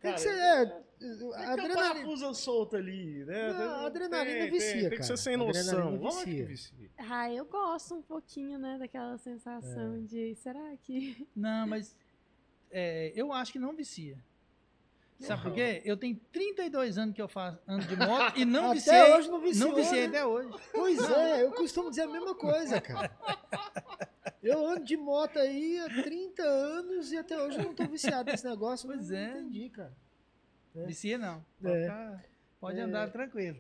Tem 0.02 0.14
que 0.14 0.24
Cara, 0.24 0.36
ser. 0.36 0.40
É, 0.40 0.66
Tem 0.66 1.12
que 1.12 1.18
ter 1.18 1.24
um 1.26 1.34
adrenalina. 1.34 1.76
parafuso 1.76 2.34
solto 2.36 2.76
ali, 2.76 3.26
né? 3.26 3.48
Não, 3.54 3.58
Tem- 3.58 3.86
adrenalina 3.88 4.40
tem, 4.42 4.52
vicia, 4.52 4.72
Tem, 4.72 4.80
tem 4.82 4.90
que 4.92 4.96
cara. 4.98 5.04
ser 5.04 5.18
sem 5.18 5.38
noção. 5.38 5.96
Lógico 5.96 6.24
que 6.24 6.44
vicia. 6.44 6.90
Ah, 6.98 7.32
eu 7.32 7.46
gosto 7.46 7.96
um 7.96 8.02
pouquinho, 8.02 8.58
né, 8.60 8.78
daquela 8.80 9.18
sensação 9.18 9.96
É. 9.96 10.00
de, 10.02 10.36
será 10.36 10.76
que... 10.84 11.28
Não, 11.36 11.68
mas 11.68 11.96
é, 12.72 13.12
eu 13.16 13.32
acho 13.34 13.52
que 13.52 13.60
não 13.60 13.74
vicia. 13.76 14.18
Sabe 15.20 15.42
por 15.42 15.54
quê? 15.54 15.82
Eu 15.84 15.98
tenho 15.98 16.16
32 16.32 16.96
anos 17.00 17.16
que 17.16 17.22
eu 17.22 17.28
faço 17.28 17.58
ando 17.68 17.88
de 17.88 17.96
moto 17.96 18.38
e 18.38 18.46
não 18.46 18.66
Até 18.70 18.74
viciei. 18.76 19.14
hoje 19.16 19.30
não 19.32 19.40
viciou, 19.42 19.70
não 19.70 19.76
viciei 19.76 20.02
né? 20.02 20.08
até 20.10 20.26
hoje. 20.28 20.50
Pois 20.72 21.10
é, 21.10 21.44
eu 21.44 21.52
costumo 21.54 21.90
dizer 21.90 22.04
a 22.04 22.08
mesma 22.08 22.36
coisa, 22.36 22.80
cara. 22.80 23.10
Eu 24.42 24.66
ando 24.68 24.84
de 24.86 24.96
moto 24.96 25.38
aí 25.40 25.80
há 25.80 26.04
30 26.04 26.44
anos 26.44 27.12
e 27.12 27.18
até 27.18 27.42
hoje 27.42 27.58
eu 27.58 27.66
não 27.66 27.74
tô 27.74 27.86
viciado 27.88 28.32
nesse 28.32 28.46
negócio. 28.46 28.88
Pois 28.88 29.12
é. 29.12 29.34
não 29.34 29.40
entendi, 29.42 29.70
cara. 29.70 29.96
É. 30.76 30.86
Vicia 30.86 31.18
não. 31.18 31.44
Pode, 31.62 31.76
É. 31.76 31.82
ficar- 31.84 32.26
pode 32.60 32.80
É. 32.80 32.82
andar 32.84 33.12
tranquilo. 33.12 33.60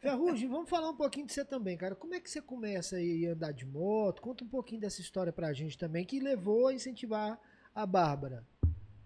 Ferrugem, 0.00 0.48
vamos 0.50 0.68
falar 0.68 0.90
um 0.90 0.96
pouquinho 0.96 1.26
de 1.26 1.32
você 1.32 1.44
também, 1.44 1.76
cara. 1.76 1.94
Como 1.94 2.14
é 2.14 2.20
que 2.20 2.30
você 2.30 2.42
começa 2.42 2.96
aí 2.96 3.26
a 3.26 3.32
andar 3.32 3.52
de 3.52 3.64
moto? 3.64 4.20
Conta 4.20 4.44
um 4.44 4.48
pouquinho 4.48 4.80
dessa 4.82 5.00
história 5.00 5.32
pra 5.32 5.52
gente 5.52 5.78
também, 5.78 6.04
que 6.04 6.20
levou 6.20 6.68
a 6.68 6.74
incentivar 6.74 7.40
a 7.74 7.86
Bárbara. 7.86 8.46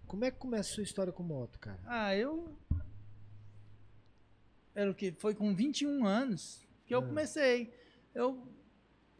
Como 0.05 0.23
é 0.25 0.31
que 0.31 0.37
começa 0.37 0.69
a 0.71 0.73
sua 0.75 0.83
história 0.83 1.11
com 1.13 1.23
moto, 1.23 1.57
cara? 1.59 1.79
Ah, 1.85 2.13
eu. 2.15 2.49
Era 4.75 4.91
o 4.91 4.93
que? 4.95 5.11
Foi 5.13 5.33
com 5.33 5.53
21 5.55 6.05
anos 6.05 6.65
que 6.85 6.93
eu 6.93 6.99
Ah. 6.99 7.05
comecei. 7.05 7.73
Eu 8.13 8.47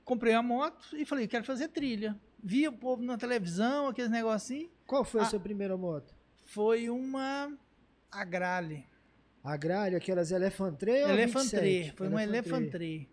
comprei 0.08 0.34
a 0.34 0.41
moto 0.41 0.95
e 0.95 1.05
falei, 1.05 1.28
quero 1.28 1.43
fazer 1.43 1.68
trilha. 1.68 2.18
Via 2.41 2.70
o 2.70 2.74
povo 2.74 3.03
na 3.03 3.18
televisão, 3.18 3.88
aqueles 3.89 4.10
negocinhos. 4.10 4.72
Qual 4.88 5.03
foi 5.03 5.20
a 5.22 5.24
Ah. 5.26 5.30
sua 5.30 5.39
primeira 5.39 5.76
moto? 5.76 6.16
Foi 6.45 6.89
uma 6.89 7.55
Agrale. 8.10 8.86
A 9.43 9.58
Gralha, 9.58 9.97
aquelas 9.97 10.32
Elefantree 10.32 11.03
ou 11.03 11.10
a 11.10 11.14
Elefantree. 11.14 11.80
27? 11.84 11.97
Foi 11.97 12.08
uma 12.08 12.24
Elefantree. 12.24 13.10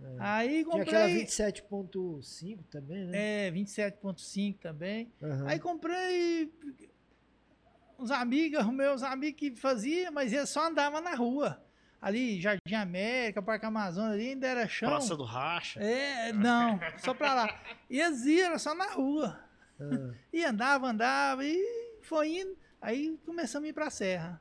É. 0.00 0.16
Aí 0.18 0.64
Tinha 0.64 0.82
aquela 0.82 1.04
comprei. 1.06 1.24
27.5 1.24 2.64
também, 2.70 3.04
né? 3.06 3.46
É, 3.46 3.50
27.5 3.50 4.58
também. 4.58 5.10
Aham. 5.22 5.46
Aí 5.48 5.58
comprei 5.58 6.52
uns 7.98 8.10
amigos, 8.10 8.66
meus 8.72 9.02
amigos 9.02 9.38
que 9.38 9.56
faziam, 9.56 10.12
mas 10.12 10.32
eles 10.34 10.50
só 10.50 10.68
andavam 10.68 11.00
na 11.00 11.14
rua. 11.14 11.63
Ali, 12.00 12.40
Jardim 12.40 12.74
América, 12.74 13.40
Parque 13.40 13.64
Amazonas, 13.64 14.12
ali 14.12 14.28
ainda 14.30 14.46
era 14.46 14.68
chão. 14.68 14.88
Praça 14.90 15.16
do 15.16 15.24
Racha. 15.24 15.80
É, 15.80 16.32
não, 16.32 16.78
só 16.98 17.14
pra 17.14 17.32
lá. 17.34 17.60
E 17.88 17.98
eles 18.00 18.24
iam 18.26 18.46
era 18.46 18.58
só 18.58 18.74
na 18.74 18.90
rua. 18.92 19.40
Ah, 19.80 20.12
E 20.32 20.44
andava, 20.44 20.86
andava, 20.88 21.44
e 21.44 21.98
foi 22.02 22.40
indo. 22.40 22.56
Aí 22.80 23.18
começamos 23.24 23.66
a 23.66 23.70
ir 23.70 23.72
pra 23.72 23.88
serra. 23.90 24.40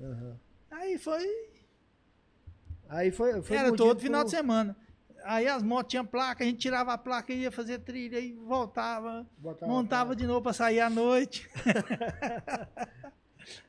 aham. 0.00 0.36
Aí 0.72 0.98
foi. 0.98 1.24
Aí 2.88 3.12
foi, 3.12 3.40
foi 3.42 3.56
era 3.56 3.72
todo 3.74 4.00
final 4.00 4.22
por- 4.22 4.24
de 4.26 4.30
semana. 4.32 4.76
Aí 5.22 5.46
as 5.48 5.62
motos 5.62 5.90
tinham 5.90 6.04
placa, 6.04 6.42
a 6.44 6.46
gente 6.46 6.58
tirava 6.58 6.92
a 6.92 6.98
placa 6.98 7.32
e 7.32 7.42
ia 7.42 7.50
fazer 7.52 7.78
trilha, 7.78 8.18
e 8.18 8.32
voltava, 8.34 9.24
botava 9.38 9.72
montava 9.72 10.14
de 10.16 10.26
novo 10.26 10.42
pra 10.42 10.52
sair 10.52 10.80
à 10.80 10.90
noite. 10.90 11.48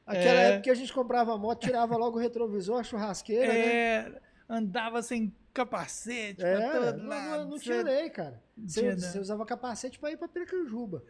Aquela 0.06 0.40
É. 0.42 0.48
época 0.50 0.62
que 0.64 0.70
a 0.70 0.76
gente 0.76 0.94
comprava 0.94 1.34
a 1.34 1.38
moto, 1.38 1.62
tirava 1.62 1.96
logo 1.98 2.18
o 2.18 2.22
retrovisor, 2.22 2.80
a 2.80 2.84
churrasqueira, 2.84 3.52
né? 3.52 3.74
É, 3.76 4.22
andava 4.50 5.02
sem 5.02 5.34
capacete 5.54 6.38
pra 6.42 6.50
É, 6.50 6.72
todo 6.92 6.98
não, 7.04 7.10
lado. 7.10 7.50
não, 7.50 7.60
tinha 7.60 7.82
lei, 7.82 8.10
cara. 8.10 8.42
Você, 8.58 8.96
você 8.96 9.20
usava 9.20 9.46
capacete 9.46 9.98
pra 10.00 10.12
ir 10.12 10.18
pra 10.18 10.28
Piracanjuba, 10.28 11.04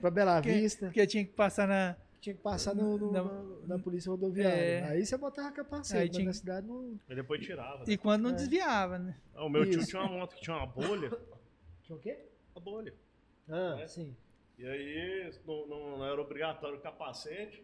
pra 0.00 0.10
Bela 0.10 0.36
Porque- 0.40 0.52
Vista. 0.52 0.86
Porque 0.86 1.06
tinha 1.06 1.24
que 1.24 1.32
passar 1.32 1.68
na. 1.68 1.96
Tinha 2.20 2.34
que 2.34 2.40
passar 2.40 2.74
no, 2.74 2.96
no- 2.96 3.12
Na- 3.12 3.22
na, 3.22 3.66
na 3.76 3.78
polícia 3.78 4.10
rodoviária. 4.10 4.56
É. 4.56 4.84
Aí 4.88 5.04
você 5.04 5.14
botava 5.18 5.52
capacete, 5.52 5.98
Aí 6.00 6.06
mas 6.08 6.16
tinha- 6.16 6.26
na 6.26 6.32
cidade 6.32 6.66
não 6.66 6.98
E 7.08 7.14
depois 7.14 7.44
tirava. 7.44 7.84
E 7.86 7.98
quando 7.98 8.22
não 8.22 8.30
É. 8.30 8.32
desviava, 8.32 8.98
né? 8.98 9.14
Ah, 9.34 9.44
O 9.44 9.48
meu 9.50 9.68
tio 9.68 9.80
Isso. 9.80 9.90
tinha 9.90 10.00
uma 10.02 10.10
moto 10.18 10.34
que 10.34 10.40
tinha 10.40 10.56
uma 10.56 10.66
bolha. 10.66 11.10
tinha 11.82 11.96
o 11.96 12.00
quê? 12.00 12.18
Uma 12.56 12.64
bolha. 12.64 12.94
Ah, 13.46 13.76
É. 13.82 13.86
sim. 13.86 14.16
E 14.58 14.66
aí 14.66 15.30
não, 15.46 15.66
não- 15.66 15.98
não 15.98 16.06
era 16.06 16.18
obrigatório 16.18 16.78
o 16.78 16.80
capacete. 16.80 17.62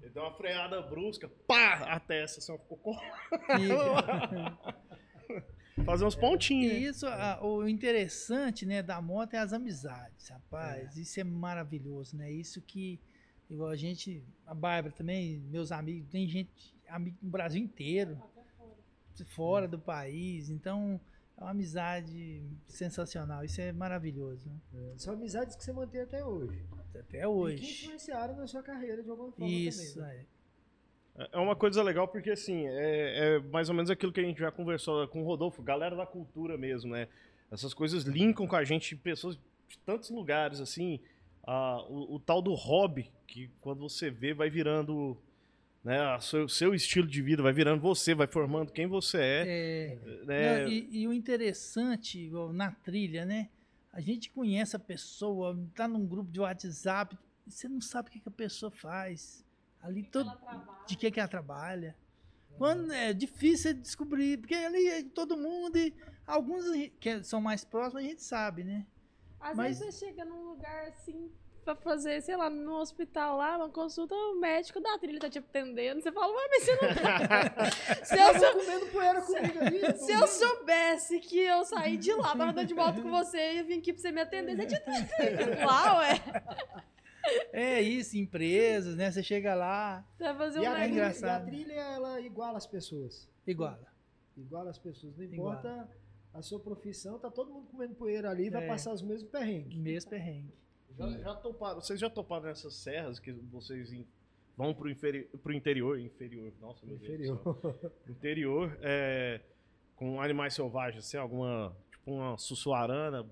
Ele 0.00 0.10
deu 0.10 0.22
uma 0.22 0.34
freada 0.34 0.80
brusca, 0.82 1.28
pá! 1.46 1.74
A 1.84 2.00
testa 2.00 2.38
assim, 2.40 2.56
ficou 2.62 2.78
com... 2.78 2.96
Fazer 5.84 6.04
uns 6.04 6.14
pontinhos. 6.14 6.72
E 6.72 6.84
isso, 6.84 7.06
a- 7.06 7.40
o 7.42 7.66
interessante, 7.68 8.66
né, 8.66 8.82
da 8.82 9.00
moto 9.00 9.34
é 9.34 9.38
as 9.38 9.52
amizades, 9.52 10.28
rapaz. 10.28 10.96
Isso 10.96 11.20
é 11.20 11.24
maravilhoso, 11.24 12.16
né? 12.16 12.30
Isso 12.30 12.60
que, 12.60 13.00
igual 13.48 13.70
a 13.70 13.76
gente, 13.76 14.22
a 14.46 14.54
Bárbara 14.54 14.94
também, 14.94 15.38
meus 15.48 15.72
amigos, 15.72 16.08
tem 16.10 16.26
gente, 16.28 16.50
amigo 16.88 17.16
no 17.22 17.30
Brasil 17.30 17.62
inteiro, 17.62 18.18
fora 19.34 19.66
do 19.68 19.78
país. 19.78 20.50
Então, 20.50 21.00
é 21.36 21.42
uma 21.44 21.50
amizade 21.50 22.42
sensacional. 22.66 23.44
Isso 23.44 23.60
é 23.60 23.72
maravilhoso, 23.72 24.48
né? 24.48 24.56
É, 24.74 24.94
São 24.98 25.14
amizades 25.14 25.56
que 25.56 25.64
você 25.64 25.72
mantém 25.72 26.00
até 26.02 26.24
hoje. 26.24 26.62
Até 26.94 27.18
E 27.18 27.20
que 27.20 27.26
hoje. 27.26 27.84
influenciaram 27.84 28.36
na 28.36 28.46
sua 28.46 28.62
carreira 28.62 29.02
de 29.02 29.10
alguma 29.10 29.30
forma 29.32 29.46
Isso, 29.52 29.94
também. 29.98 30.16
né? 30.16 30.24
é. 31.16 31.28
É 31.32 31.38
uma 31.38 31.54
coisa 31.54 31.82
legal 31.82 32.08
porque, 32.08 32.30
assim, 32.30 32.66
é, 32.66 33.34
é 33.36 33.38
mais 33.40 33.68
ou 33.68 33.74
menos 33.74 33.90
aquilo 33.90 34.12
que 34.12 34.20
a 34.20 34.24
gente 34.24 34.40
já 34.40 34.50
conversou 34.50 35.06
com 35.08 35.22
o 35.22 35.24
Rodolfo, 35.26 35.62
galera 35.62 35.94
da 35.94 36.06
cultura 36.06 36.56
mesmo, 36.56 36.92
né? 36.92 37.08
Essas 37.50 37.74
coisas 37.74 38.04
linkam 38.04 38.46
com 38.46 38.56
a 38.56 38.64
gente, 38.64 38.96
pessoas 38.96 39.36
de 39.68 39.76
tantos 39.84 40.08
lugares, 40.10 40.60
assim. 40.60 40.98
ah, 41.46 41.84
o, 41.88 42.14
o 42.14 42.20
tal 42.20 42.40
do 42.40 42.54
hobby, 42.54 43.10
que 43.26 43.50
quando 43.60 43.80
você 43.80 44.08
vê, 44.10 44.32
vai 44.32 44.48
virando 44.48 45.16
né, 45.84 46.16
o 46.16 46.20
seu, 46.20 46.48
seu 46.48 46.74
estilo 46.74 47.06
de 47.06 47.20
vida, 47.22 47.42
vai 47.42 47.52
virando 47.52 47.80
você, 47.82 48.14
vai 48.14 48.26
formando 48.26 48.72
quem 48.72 48.86
você 48.86 49.18
é. 49.18 49.44
É, 49.46 50.24
né? 50.24 50.62
Não, 50.62 50.68
e, 50.70 50.88
e 50.90 51.08
o 51.08 51.12
interessante, 51.12 52.18
igual 52.18 52.52
na 52.52 52.70
trilha, 52.70 53.24
né? 53.26 53.48
A 53.92 54.00
gente 54.00 54.30
conhece 54.30 54.76
a 54.76 54.78
pessoa, 54.78 55.58
tá 55.74 55.88
num 55.88 56.06
grupo 56.06 56.30
de 56.30 56.40
WhatsApp, 56.40 57.18
você 57.46 57.68
não 57.68 57.80
sabe 57.80 58.08
o 58.08 58.12
que, 58.12 58.20
que 58.20 58.28
a 58.28 58.32
pessoa 58.32 58.70
faz. 58.70 59.44
Ali 59.82 60.02
todo, 60.04 60.30
de 60.86 60.96
que, 60.96 61.10
que 61.10 61.18
ela 61.18 61.28
trabalha. 61.28 61.96
Quando 62.58 62.92
é 62.92 63.12
difícil 63.12 63.72
de 63.74 63.80
descobrir, 63.80 64.38
porque 64.38 64.54
ali 64.54 64.86
é 64.88 65.02
todo 65.02 65.36
mundo 65.36 65.76
e 65.76 65.94
alguns 66.26 66.64
que 67.00 67.24
são 67.24 67.40
mais 67.40 67.64
próximos 67.64 68.04
a 68.04 68.06
gente 68.06 68.22
sabe, 68.22 68.62
né? 68.64 68.86
Às 69.40 69.56
Mas- 69.56 69.78
vezes 69.78 69.94
você 69.94 70.06
chega 70.06 70.24
num 70.24 70.50
lugar 70.50 70.88
assim, 70.88 71.30
pra 71.64 71.74
fazer, 71.76 72.20
sei 72.22 72.36
lá, 72.36 72.48
no 72.50 72.74
hospital 72.80 73.36
lá, 73.36 73.56
uma 73.56 73.68
consulta, 73.68 74.14
o 74.14 74.40
médico 74.40 74.80
da 74.80 74.98
trilha 74.98 75.20
tá 75.20 75.28
te 75.30 75.38
atendendo. 75.38 76.00
Você 76.00 76.10
fala, 76.10 76.32
ué, 76.34 76.48
mas 76.48 76.62
você 76.64 76.72
não 76.72 76.94
tá. 76.94 77.70
se, 78.04 78.18
eu 78.18 78.38
sou- 78.38 78.60
comendo 78.60 78.86
poeira 78.86 79.20
comigo 79.22 79.58
ali. 79.60 79.96
se 79.98 80.12
eu 80.12 80.26
soubesse 80.26 81.20
que 81.20 81.38
eu 81.38 81.64
saí 81.64 81.96
de 81.96 82.12
lá, 82.14 82.28
tava 82.28 82.44
andando 82.50 82.66
de 82.66 82.74
moto 82.74 83.02
com 83.02 83.10
você 83.10 83.54
e 83.54 83.58
eu 83.58 83.64
vim 83.66 83.78
aqui 83.78 83.92
pra 83.92 84.02
você 84.02 84.10
me 84.10 84.20
atender, 84.20 84.56
você 84.56 84.66
tinha 84.66 85.66
lá, 85.66 85.98
ué. 85.98 86.14
É 87.52 87.80
isso, 87.80 88.16
empresas, 88.16 88.96
né? 88.96 89.10
Você 89.10 89.22
chega 89.22 89.54
lá, 89.54 90.04
Você 90.16 90.24
vai 90.24 90.36
fazer 90.36 90.58
E 90.62 90.68
um 90.68 90.72
a, 90.72 90.78
É 90.80 90.84
trilha, 90.88 91.12
e 91.20 91.24
a 91.30 91.40
trilha, 91.40 91.72
ela 91.74 92.20
iguala 92.20 92.56
as 92.58 92.66
pessoas. 92.66 93.28
iguala. 93.46 93.86
Iguala 94.36 94.70
as 94.70 94.78
pessoas. 94.78 95.16
Não 95.16 95.24
Iguala. 95.24 95.58
importa 95.58 95.88
a 96.32 96.40
sua 96.42 96.58
profissão, 96.58 97.18
tá 97.18 97.30
todo 97.30 97.52
mundo 97.52 97.66
comendo 97.70 97.94
poeira 97.94 98.30
ali 98.30 98.46
e 98.46 98.50
vai 98.50 98.64
É. 98.64 98.66
passar 98.66 98.92
os 98.92 99.02
mesmos 99.02 99.30
perrengues. 99.30 99.78
Mesmo 99.78 100.10
perrengue. 100.10 100.54
Já, 101.00 101.18
já 101.18 101.34
toparam, 101.34 101.80
vocês 101.80 101.98
já 102.00 102.10
toparam 102.10 102.44
nessas 102.46 102.74
serras 102.74 103.18
que 103.18 103.32
vocês 103.32 103.92
in- 103.92 104.06
vão 104.56 104.74
pro, 104.74 104.90
inferi 104.90 105.24
pro 105.42 105.52
interior, 105.52 105.98
inferior, 105.98 106.52
nossa, 106.60 106.84
meu 106.86 106.96
Deus 106.98 107.18
do 107.18 107.24
céu. 107.24 107.56
Inferior. 107.62 107.92
interior, 108.08 108.78
é, 108.82 109.40
com 109.96 110.20
animais 110.20 110.54
selvagens, 110.54 111.04
assim, 111.04 111.16
alguma, 111.16 111.74
tipo 111.90 112.10
uma 112.12 112.36
sussuarana, 112.38 113.26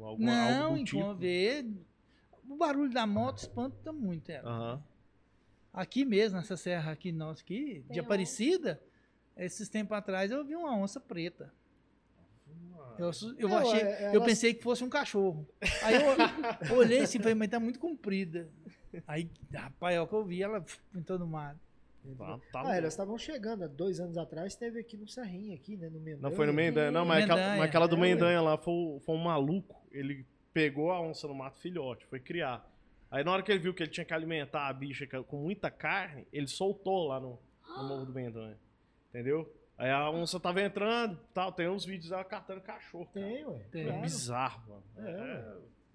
alguma, 0.00 0.30
Não, 0.50 0.76
enquanto 0.76 0.86
tipo? 0.86 1.14
vê, 1.16 1.66
o 2.48 2.56
barulho 2.56 2.92
da 2.92 3.06
moto 3.06 3.38
espanta 3.38 3.92
muito 3.92 4.30
ela. 4.30 4.48
Aham. 4.50 4.82
Aqui 5.72 6.04
mesmo, 6.04 6.38
nessa 6.38 6.56
serra 6.56 6.92
aqui 6.92 7.12
nossa 7.12 7.42
aqui, 7.42 7.80
de 7.82 7.88
Tem 7.88 7.98
Aparecida, 8.00 8.82
esses 9.36 9.68
tempos 9.68 9.96
atrás 9.96 10.30
eu 10.30 10.44
vi 10.44 10.56
uma 10.56 10.74
onça 10.76 10.98
preta. 10.98 11.52
Eu, 12.98 13.10
eu, 13.38 13.48
Não, 13.48 13.58
achei, 13.58 13.80
é- 13.80 14.06
eu 14.08 14.14
elas- 14.14 14.24
pensei 14.24 14.54
que 14.54 14.62
fosse 14.62 14.82
um 14.82 14.88
cachorro. 14.88 15.46
Aí 15.82 15.94
eu 15.94 16.02
olhei 16.76 17.00
assim 17.00 17.18
e 17.18 17.20
falei, 17.20 17.34
mas 17.34 17.48
tá 17.48 17.60
muito 17.60 17.78
comprida. 17.78 18.48
Aí, 19.06 19.30
rapaz, 19.54 19.96
é 19.96 20.00
o 20.00 20.06
que 20.06 20.14
eu 20.14 20.24
vi, 20.24 20.42
ela 20.42 20.64
em 20.94 21.02
todo 21.02 21.26
mato. 21.26 21.58
Tá, 22.16 22.38
tá 22.52 22.62
ah, 22.64 22.76
elas 22.76 22.94
estavam 22.94 23.18
chegando. 23.18 23.64
Há 23.64 23.66
dois 23.66 24.00
anos 24.00 24.16
atrás 24.16 24.54
teve 24.54 24.80
aqui 24.80 24.96
no 24.96 25.06
Serrinha, 25.06 25.54
aqui, 25.54 25.76
né? 25.76 25.88
No 25.90 26.00
Mendanha. 26.00 26.22
Não 26.22 26.30
foi 26.30 26.46
no 26.46 26.52
Mendanha, 26.54 26.90
não, 26.90 27.04
mas 27.04 27.24
aquela, 27.24 27.38
Mendanha. 27.38 27.58
mas 27.58 27.68
aquela 27.68 27.86
do 27.86 27.96
É. 27.96 27.98
Mendanha 27.98 28.40
lá 28.40 28.56
foi, 28.56 28.98
foi 29.00 29.14
um 29.14 29.22
maluco. 29.24 29.76
Ele 29.92 30.24
pegou 30.54 30.90
a 30.90 31.00
onça 31.00 31.28
no 31.28 31.34
mato 31.34 31.58
filhote, 31.60 32.06
foi 32.06 32.18
criar. 32.18 32.66
Aí 33.10 33.22
na 33.24 33.32
hora 33.32 33.42
que 33.42 33.50
ele 33.52 33.58
viu 33.58 33.74
que 33.74 33.82
ele 33.82 33.90
tinha 33.90 34.04
que 34.04 34.14
alimentar 34.14 34.68
a 34.68 34.72
bicha 34.72 35.06
com 35.24 35.36
muita 35.42 35.70
carne, 35.70 36.26
ele 36.32 36.46
soltou 36.46 37.08
lá 37.08 37.20
no, 37.20 37.38
no 37.76 37.88
Morro 37.88 38.06
do 38.06 38.12
Mendanha. 38.12 38.56
Entendeu? 39.10 39.50
Aí 39.78 39.90
a 39.90 40.10
onça 40.10 40.40
tava 40.40 40.60
entrando, 40.60 41.16
tal, 41.32 41.52
tem 41.52 41.68
uns 41.68 41.84
vídeos 41.84 42.10
dela 42.10 42.24
catando 42.24 42.60
cachorro. 42.60 43.08
cara. 43.14 43.26
Tem, 43.26 43.44
ué. 43.46 43.58
Tem. 43.70 43.82
É 43.82 43.86
claro. 43.86 44.02
bizarro, 44.02 44.62
mano. 44.68 44.82
É, 45.08 45.10
É, 45.12 45.54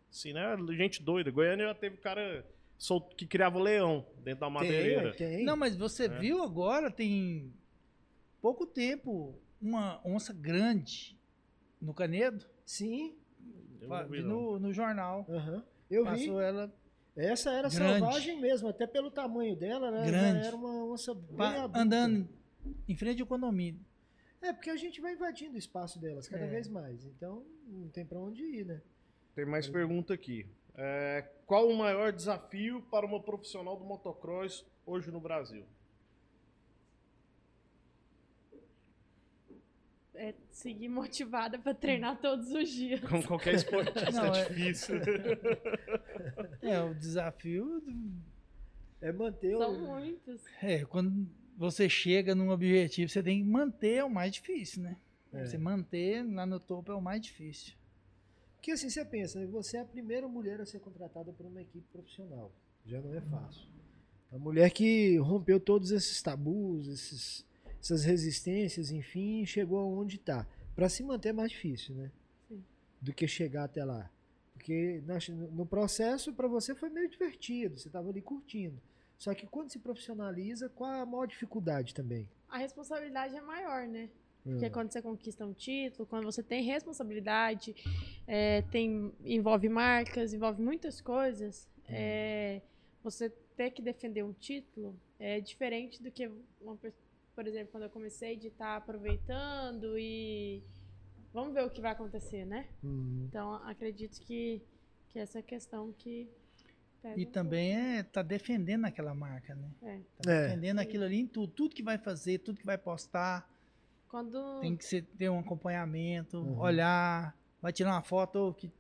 assim, 0.10 0.32
né? 0.34 0.56
Gente 0.78 1.04
doida. 1.04 1.30
Goiânia 1.30 1.68
já 1.68 1.76
teve 1.76 1.98
cara 1.98 2.46
solto 2.78 3.14
que 3.16 3.26
criava 3.28 3.60
leão 3.60 4.06
dentro 4.24 4.40
da 4.40 4.46
Tem, 4.48 4.54
madeireira. 4.54 5.06
ué, 5.10 5.12
tem. 5.14 5.44
Não, 5.44 5.58
mas 5.58 5.76
você 5.76 6.06
É. 6.06 6.08
viu 6.08 6.42
agora, 6.44 6.90
tem 6.90 7.54
pouco 8.42 8.66
tempo, 8.66 9.36
uma 9.62 10.00
onça 10.06 10.32
grande 10.34 11.18
no 11.82 11.94
Canedo? 11.94 12.46
Sim. 12.66 13.16
Vi, 13.82 13.88
vi 14.10 14.22
no, 14.24 14.58
no 14.60 14.72
jornal. 14.72 15.26
aham. 15.30 15.62
Eu 15.92 16.06
vi. 16.06 16.26
Passou 16.28 16.42
ela 16.42 16.74
Essa 17.16 17.52
era 17.52 17.70
Grande. 17.70 17.94
selvagem 18.00 18.40
mesmo, 18.42 18.70
até 18.70 18.88
pelo 18.88 19.12
tamanho 19.12 19.56
dela, 19.56 19.92
né? 19.92 20.06
Grande. 20.08 20.48
Era 20.48 20.56
uma 20.56 20.86
onça 20.86 21.14
bem 21.14 21.36
pa- 21.36 21.56
adulta. 21.56 21.80
andando 21.80 22.30
em 22.88 22.96
frente 22.96 23.22
ao 23.22 23.28
condomínio. 23.28 23.80
É, 24.42 24.52
porque 24.52 24.70
a 24.70 24.76
gente 24.76 25.00
vai 25.00 25.14
invadindo 25.14 25.56
o 25.56 25.58
espaço 25.58 26.00
delas 26.00 26.28
cada 26.28 26.44
É. 26.46 26.50
vez 26.50 26.68
mais. 26.68 27.06
Então, 27.06 27.46
não 27.68 27.88
tem 27.90 28.06
pra 28.06 28.20
onde 28.20 28.44
ir, 28.44 28.66
né? 28.66 28.82
Tem 29.36 29.46
mais 29.46 29.68
pergunta 29.68 30.14
aqui. 30.14 30.46
É, 30.76 31.22
qual 31.46 31.68
o 31.70 31.78
maior 31.78 32.12
desafio 32.12 32.82
para 32.92 33.06
uma 33.06 33.22
profissional 33.22 33.78
do 33.78 33.86
motocross 33.86 34.66
hoje 34.86 35.12
no 35.12 35.20
Brasil? 35.22 35.66
É 40.16 40.36
seguir 40.52 40.90
motivada 40.90 41.58
pra 41.58 41.74
treinar 41.74 42.20
todos 42.22 42.52
os 42.52 42.70
dias. 42.70 43.00
Como 43.02 43.26
qualquer 43.26 43.56
esportista, 43.56 44.12
Não, 44.12 44.34
é 44.36 44.42
é- 44.42 44.50
difícil. 44.50 44.96
É, 46.62 46.82
o 46.82 46.94
desafio 46.94 47.84
É 49.02 49.12
manter 49.12 49.58
São 49.58 49.74
o. 49.74 49.88
muitos. 49.88 50.42
é 50.62 50.86
quando 50.86 51.28
você 51.58 51.90
chega 51.90 52.36
num 52.36 52.50
objetivo, 52.50 53.10
você 53.10 53.22
tem 53.22 53.44
que 53.44 53.50
manter 53.50 53.96
é 53.96 54.04
o 54.04 54.10
mais 54.10 54.34
difícil, 54.34 54.84
né? 54.84 54.98
É. 55.32 55.46
Você 55.46 55.58
manter 55.58 56.24
lá 56.24 56.46
no 56.46 56.60
topo 56.60 56.92
é 56.92 56.96
o 56.96 57.02
mais 57.02 57.22
difícil. 57.22 57.74
Porque 58.56 58.72
assim, 58.72 58.90
você 58.90 59.04
pensa, 59.04 59.46
você 59.48 59.78
é 59.78 59.82
a 59.82 59.86
primeira 59.86 60.28
mulher 60.28 60.62
a 60.62 60.66
ser 60.66 60.80
contratada 60.80 61.34
por 61.34 61.46
uma 61.46 61.62
equipe 61.62 61.86
profissional. 61.92 62.52
Já 62.86 63.02
não 63.02 63.14
é 63.14 63.22
fácil. 63.22 63.68
A 64.32 64.38
mulher 64.38 64.72
que 64.72 65.18
rompeu 65.18 65.60
todos 65.60 65.92
esses 65.92 66.22
tabus, 66.22 66.88
esses, 66.88 67.46
essas 67.80 68.04
resistências, 68.04 68.90
enfim, 68.90 69.46
chegou 69.46 69.80
aonde 69.80 70.16
está. 70.16 70.48
Para 70.76 70.90
se 70.90 71.04
manter 71.04 71.30
é 71.30 71.34
mais 71.34 71.52
difícil, 71.52 71.94
né? 71.96 72.12
Sim. 72.48 72.64
Do 73.02 73.14
que 73.14 73.28
chegar 73.28 73.66
até 73.66 73.84
lá. 73.84 74.10
Porque 74.54 75.04
no 75.52 75.66
processo, 75.66 76.34
para 76.34 76.48
você 76.48 76.74
foi 76.74 76.90
meio 76.90 77.10
divertido, 77.10 77.78
você 77.78 77.90
estava 77.90 78.10
ali 78.10 78.22
curtindo. 78.22 78.82
Só 79.24 79.34
que 79.34 79.48
quando 79.48 79.70
se 79.72 79.80
profissionaliza, 79.80 80.68
qual 80.68 80.92
a 80.92 81.06
maior 81.06 81.26
dificuldade 81.26 81.94
também? 81.94 82.28
A 82.50 82.58
responsabilidade 82.58 83.34
é 83.34 83.40
maior, 83.40 83.88
né? 83.88 84.10
Porque 84.44 84.66
Hum. 84.66 84.70
quando 84.70 84.92
você 84.92 85.02
conquista 85.02 85.46
um 85.46 85.54
título, 85.54 86.06
quando 86.06 86.26
você 86.26 86.44
tem 86.44 86.62
responsabilidade, 86.62 87.74
é, 88.28 88.64
tem, 88.64 89.14
envolve 89.24 89.70
marcas, 89.70 90.34
envolve 90.34 90.62
muitas 90.62 91.00
coisas, 91.00 91.70
é, 91.88 92.62
você 93.02 93.30
ter 93.56 93.72
que 93.72 93.82
defender 93.82 94.24
um 94.24 94.34
título 94.34 94.94
é 95.18 95.40
diferente 95.40 96.04
do 96.04 96.12
que, 96.12 96.30
uma, 96.60 96.78
por 97.34 97.48
exemplo, 97.48 97.72
quando 97.72 97.84
eu 97.84 97.90
comecei 97.90 98.36
de 98.36 98.48
estar 98.50 98.76
aproveitando 98.76 99.98
e 99.98 100.62
vamos 101.34 101.54
ver 101.54 101.64
o 101.64 101.70
que 101.70 101.80
vai 101.80 101.94
acontecer, 101.94 102.44
né? 102.44 102.68
Hum. 102.84 103.26
Então, 103.30 103.54
acredito 103.64 104.20
que, 104.20 104.62
que 105.08 105.18
essa 105.18 105.40
é 105.40 105.40
a 105.40 105.44
questão 105.44 105.94
que 105.94 106.28
pega 107.04 107.20
E 107.20 107.26
também 107.26 107.76
é 107.76 108.04
tá 108.04 108.22
defendendo 108.24 108.86
aquela 108.86 109.14
marca, 109.14 109.54
né? 109.54 109.70
É. 109.84 110.00
Tá 110.24 110.32
É. 110.32 110.48
defendendo 110.48 110.80
aquilo 110.80 111.04
ali 111.04 111.20
em 111.20 111.28
tudo. 111.28 111.52
Tudo 111.54 111.76
que 111.76 111.84
vai 111.84 111.98
fazer, 112.00 112.40
tudo 112.40 112.58
que 112.60 112.66
vai 112.66 112.78
postar, 112.78 113.48
Quando 114.08 114.60
tem 114.62 114.76
que 114.78 114.86
ser, 114.86 115.04
ter 115.18 115.30
um 115.30 115.40
acompanhamento, 115.40 116.38
Uhum. 116.40 116.60
olhar, 116.60 117.38
vai 117.62 117.72
tirar 117.74 117.92
uma 117.92 118.02
foto 118.04 118.54
que 118.58 118.72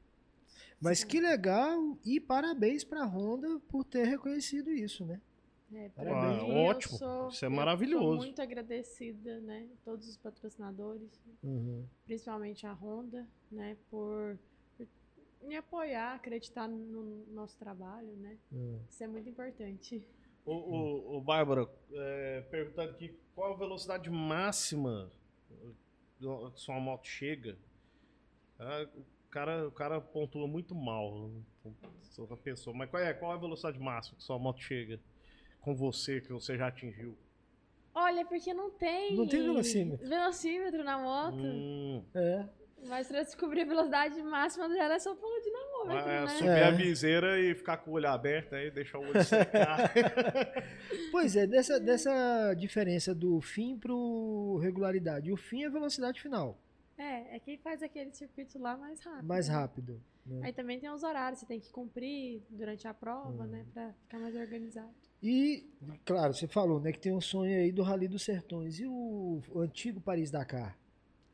Mas 0.79 1.03
que 1.03 1.19
legal 1.21 1.97
e 2.05 2.19
parabéns 2.19 2.83
para 2.83 3.03
a 3.03 3.05
Honda 3.07 3.59
por 3.69 3.83
ter 3.85 4.05
reconhecido 4.05 4.69
isso, 4.69 5.05
né? 5.05 5.19
É, 5.71 5.87
mim, 5.87 6.11
Ah, 6.11 6.45
ótimo. 6.45 6.97
sou- 6.99 7.29
Isso 7.29 7.43
é 7.45 7.47
eu 7.47 7.51
maravilhoso. 7.51 8.05
Sou 8.05 8.17
muito 8.17 8.39
agradecida, 8.41 9.39
né? 9.39 9.67
Todos 9.83 10.07
os 10.07 10.17
patrocinadores, 10.17 11.19
principalmente 12.05 12.67
a 12.67 12.73
Honda, 12.73 13.27
né? 13.51 13.75
Por 13.89 14.37
me 15.45 15.55
apoiar, 15.55 16.15
acreditar 16.15 16.67
no 16.67 17.25
nosso 17.27 17.57
trabalho, 17.57 18.15
né? 18.17 18.37
Isso 18.89 19.03
é 19.03 19.07
muito 19.07 19.29
importante. 19.29 20.03
Ô, 20.45 20.53
ô, 20.53 21.17
ô, 21.17 21.21
Bárbara, 21.21 21.67
é, 21.93 22.41
perguntando 22.51 22.91
aqui, 22.91 23.17
qual 23.33 23.53
a 23.53 23.57
velocidade 23.57 24.09
máxima 24.09 25.11
que 26.19 26.59
sua 26.59 26.79
moto 26.79 27.07
chega? 27.07 27.57
Ah, 28.59 28.87
o, 28.95 29.05
cara, 29.29 29.67
o 29.67 29.71
cara 29.71 30.01
pontua 30.01 30.47
muito 30.47 30.75
mal, 30.75 31.31
outra 32.17 32.37
pessoa. 32.37 32.75
Mas 32.75 32.89
qual 32.89 33.01
é, 33.01 33.13
qual 33.13 33.31
é 33.31 33.35
a 33.35 33.39
velocidade 33.39 33.79
máxima 33.79 34.17
que 34.17 34.23
sua 34.23 34.37
moto 34.37 34.61
chega 34.61 34.99
com 35.61 35.73
você, 35.73 36.19
que 36.19 36.31
você 36.31 36.57
já 36.57 36.67
atingiu? 36.67 37.17
Olha, 37.95 38.25
porque 38.25 38.53
não 38.53 38.71
tem. 38.71 39.15
Não 39.15 39.27
tem 39.27 39.41
velocímetro. 39.41 40.07
velocímetro 40.07 40.83
na 40.83 40.97
moto. 40.97 41.37
Hum, 41.37 42.03
É. 42.13 42.49
Mas 42.87 43.07
pra 43.07 43.23
descobrir 43.23 43.61
a 43.61 43.65
velocidade 43.65 44.21
máxima 44.23 44.67
dela 44.69 44.95
é 44.95 44.99
só 44.99 45.15
pelo 45.15 45.39
dinamômetro, 45.41 46.09
é, 46.09 46.21
né? 46.25 46.27
subir 46.27 46.49
É. 46.49 46.63
a 46.65 46.71
viseira 46.71 47.39
e 47.39 47.55
ficar 47.55 47.77
com 47.77 47.91
o 47.91 47.93
olho 47.95 48.09
aberto 48.09 48.53
aí, 48.53 48.69
deixar 48.71 48.99
o 48.99 49.01
olho 49.01 49.23
secar. 49.23 49.91
Pois 51.11 51.35
é, 51.35 51.45
dessa, 51.47 51.79
dessa 51.79 52.53
diferença 52.55 53.13
do 53.13 53.39
fim 53.41 53.77
pro 53.77 54.57
regularidade. 54.61 55.31
O 55.31 55.37
fim 55.37 55.63
é 55.63 55.67
a 55.67 55.69
velocidade 55.69 56.21
final, 56.21 56.57
É, 56.97 57.35
é 57.35 57.39
quem 57.39 57.57
faz 57.57 57.81
aquele 57.83 58.11
circuito 58.11 58.59
lá 58.59 58.75
mais 58.77 58.99
rápido. 59.01 59.25
mais 59.27 59.47
né? 59.47 59.53
rápido. 59.55 60.01
né? 60.25 60.41
Aí 60.45 60.53
também 60.53 60.79
tem 60.79 60.89
os 60.89 61.03
horários, 61.03 61.39
você 61.39 61.45
tem 61.45 61.59
que 61.59 61.71
cumprir 61.71 62.41
durante 62.49 62.87
a 62.87 62.93
prova, 62.93 63.43
Hum. 63.43 63.47
né? 63.47 63.65
Pra 63.73 63.93
ficar 63.93 64.19
mais 64.19 64.35
organizado. 64.35 64.89
E, 65.21 65.65
claro, 66.03 66.33
você 66.33 66.47
falou, 66.47 66.79
né, 66.81 66.91
que 66.91 66.99
tem 66.99 67.13
um 67.13 67.21
sonho 67.21 67.55
aí 67.57 67.71
do 67.71 67.81
Rally 67.81 68.07
dos 68.09 68.23
Sertões. 68.23 68.79
E 68.79 68.85
o, 68.85 69.41
o 69.51 69.59
antigo 69.61 70.01
Paris-Dakar? 70.01 70.77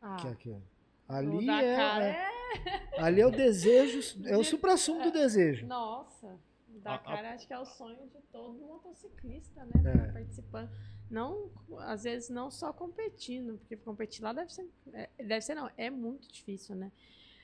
Ah, 0.02 0.18
Que 0.20 0.28
é 0.28 0.32
aqui, 0.32 0.50
ó. 0.52 0.56
o 0.56 0.62
Ali 1.10 1.46
Dakar 1.46 2.02
é, 2.04 2.10
é... 2.12 3.02
ali 3.02 3.22
é 3.22 3.26
o 3.28 3.32
desejo, 3.32 4.00
é 4.28 4.38
o 4.38 4.44
supra-sumo 4.44 5.02
do 5.04 5.12
desejo. 5.12 5.66
Nossa, 5.66 6.28
o 6.28 6.78
A- 6.78 6.82
Dakar 6.84 7.26
acho 7.26 7.48
que 7.48 7.54
é 7.54 7.60
o 7.60 7.66
sonho 7.66 7.98
de 8.14 8.22
todo 8.32 8.54
motociclista, 8.60 9.66
né? 9.66 9.72
É. 9.86 9.98
Tá 10.08 10.14
Participando. 10.14 10.70
Não, 11.10 11.50
às 11.80 12.04
vezes 12.04 12.30
não 12.30 12.52
só 12.52 12.72
competindo, 12.72 13.58
porque 13.58 13.76
competir 13.76 14.22
lá 14.24 14.32
deve 14.32 14.54
ser. 14.54 14.70
é, 14.94 15.10
deve 15.18 15.42
ser 15.42 15.56
não, 15.56 15.70
é 15.76 15.90
muito 15.90 16.32
difícil, 16.32 16.76
né? 16.76 16.92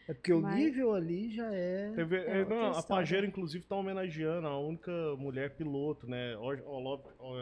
É 0.07 0.13
porque 0.13 0.31
o 0.31 0.39
Mas- 0.39 0.55
nível 0.55 0.93
ali 0.93 1.31
já 1.31 1.51
é. 1.51 1.91
Teve- 1.95 2.17
É 2.17 2.41
é, 2.41 2.45
não, 2.45 2.73
a. 2.77 2.83
Pajero, 2.83 3.25
inclusive, 3.25 3.65
tá 3.65 3.75
homenageando 3.75 4.45
a 4.45 4.59
única 4.59 4.91
mulher 5.17 5.55
piloto, 5.55 6.05
né? 6.05 6.35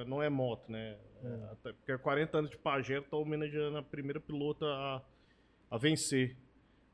Não 0.08 0.24
é 0.24 0.30
moto, 0.30 0.72
né? 0.72 0.98
É, 1.22 1.56
porque 1.74 1.98
40 1.98 2.38
anos 2.38 2.50
de 2.50 2.58
Pajero 2.58 3.04
tá 3.04 3.18
homenageando 3.18 3.78
a 3.78 3.84
primeira 3.84 4.22
pilota 4.22 4.66
a, 4.66 5.02
a 5.74 5.78
vencer. 5.78 6.36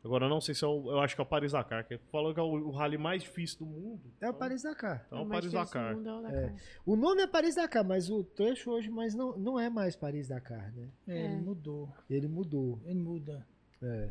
Agora, 0.04 0.26
eu 0.26 0.30
não 0.30 0.40
sei 0.40 0.56
se 0.56 0.64
é 0.64 0.68
o, 0.68 0.92
eu 0.92 1.00
acho 1.02 1.14
que 1.14 1.20
é 1.22 1.24
o 1.24 1.28
Paris-Dakar, 1.28 1.86
que 1.86 1.98
falou 2.10 2.34
que 2.34 2.40
é 2.40 2.44
o, 2.44 2.48
o 2.48 2.72
rally 2.72 2.98
mais 2.98 3.22
difícil 3.22 3.60
do 3.60 3.66
mundo. 3.66 4.02
É 4.22 4.30
o 4.30 4.34
Paris-Dakar. 4.34 5.04
Então, 5.08 5.20
é 5.20 5.22
o 5.22 5.26
mais 5.26 5.44
difícil 5.44 5.66
do 5.66 5.70
Paris-Dakar. 5.70 5.96
mundo 5.98 6.10
é 6.10 6.14
o 6.14 6.22
Dakar. 6.22 6.56
O 6.86 6.96
nome 6.96 7.22
é 7.22 7.28
Paris-Dakar, 7.28 7.84
mas 7.86 8.10
o 8.10 8.24
trecho 8.24 8.72
hoje 8.72 8.90
mas 8.90 9.14
não, 9.14 9.38
não 9.38 9.60
é 9.60 9.70
mais 9.70 9.98
Paris-Dakar, 9.98 10.72
né? 10.74 10.88
É, 11.06 11.18
É. 11.20 11.26
Ele 11.26 11.36
mudou. 11.42 11.90
Ele 12.10 12.28
mudou. 12.30 12.80
Ele 12.86 13.00
muda. 13.00 13.46
É. 13.84 14.10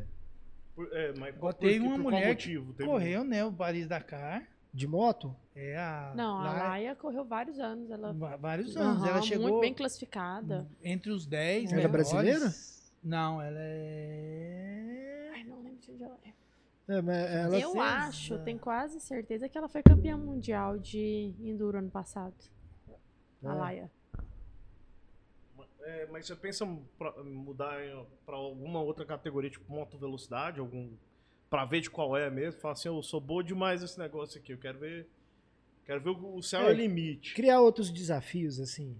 Por- 0.75 0.89
é, 0.93 1.13
mas 1.17 1.35
Agora 1.35 1.55
por, 1.55 1.67
uma 1.81 1.95
por 1.95 2.03
mulher 2.03 2.21
que 2.21 2.27
motivo? 2.27 2.73
Teve- 2.73 2.87
Correu, 2.89 3.23
né? 3.23 3.43
O 3.43 3.51
Paris 3.51 3.87
Dakar. 3.87 4.47
De 4.71 4.85
moto? 4.87 5.35
É 5.55 5.75
a. 5.75 6.13
Não, 6.15 6.37
a 6.39 6.53
Laia 6.53 6.95
correu 6.95 7.25
vários 7.25 7.59
anos. 7.59 7.89
Ela 7.89 8.13
Vários 8.13 8.77
anos. 8.77 9.01
Aham, 9.01 9.09
ela 9.09 9.21
chegou 9.23 9.47
muito 9.49 9.61
bem 9.61 9.73
classificada. 9.73 10.67
entre 10.83 11.11
os 11.11 11.25
10 11.25 11.73
Ela 11.73 11.81
é 11.81 11.87
brasileira? 11.87 12.53
Não, 13.03 13.41
ela 13.41 13.59
é. 13.59 15.31
Ai, 15.33 15.43
não 15.43 15.61
lembro 15.61 15.79
de 15.79 15.91
onde 15.91 16.03
ela 16.03 16.17
é. 16.25 16.33
É, 16.91 17.01
mas 17.01 17.15
ela 17.31 17.59
Eu 17.59 17.71
fez, 17.71 17.83
acho, 17.83 18.39
tenho 18.39 18.59
quase 18.59 18.99
certeza 18.99 19.47
que 19.47 19.57
ela 19.57 19.69
foi 19.69 19.81
campeã 19.83 20.17
mundial 20.17 20.77
de 20.77 21.33
Enduro 21.39 21.77
ano 21.77 21.89
passado. 21.89 22.33
A 23.43 23.51
Ah. 23.51 23.53
Laia. 23.53 23.91
É, 25.81 26.07
mas 26.11 26.25
você 26.27 26.35
pensa 26.35 26.65
em 26.65 26.83
pra- 26.97 27.23
mudar 27.23 27.79
pra 28.25 28.35
alguma 28.35 28.81
outra 28.81 29.05
categoria, 29.05 29.49
tipo 29.49 29.71
moto 29.71 29.97
velocidade, 29.97 30.59
algum 30.59 30.91
pra 31.49 31.65
ver 31.65 31.81
de 31.81 31.89
qual 31.89 32.15
é 32.17 32.29
mesmo? 32.29 32.59
Fala 32.59 32.73
assim, 32.73 32.89
eu 32.89 33.01
sou 33.01 33.19
boa 33.21 33.43
demais 33.43 33.81
nesse 33.81 33.97
negócio 33.97 34.39
aqui, 34.39 34.51
eu 34.53 34.57
quero 34.57 34.77
ver, 34.79 35.07
quero 35.85 36.01
ver 36.01 36.09
o, 36.09 36.35
o 36.35 36.43
céu 36.43 36.61
é, 36.61 36.65
É. 36.65 36.69
o 36.69 36.73
limite. 36.73 37.33
criar 37.33 37.61
outros 37.61 37.89
desafios, 37.91 38.59
assim. 38.59 38.95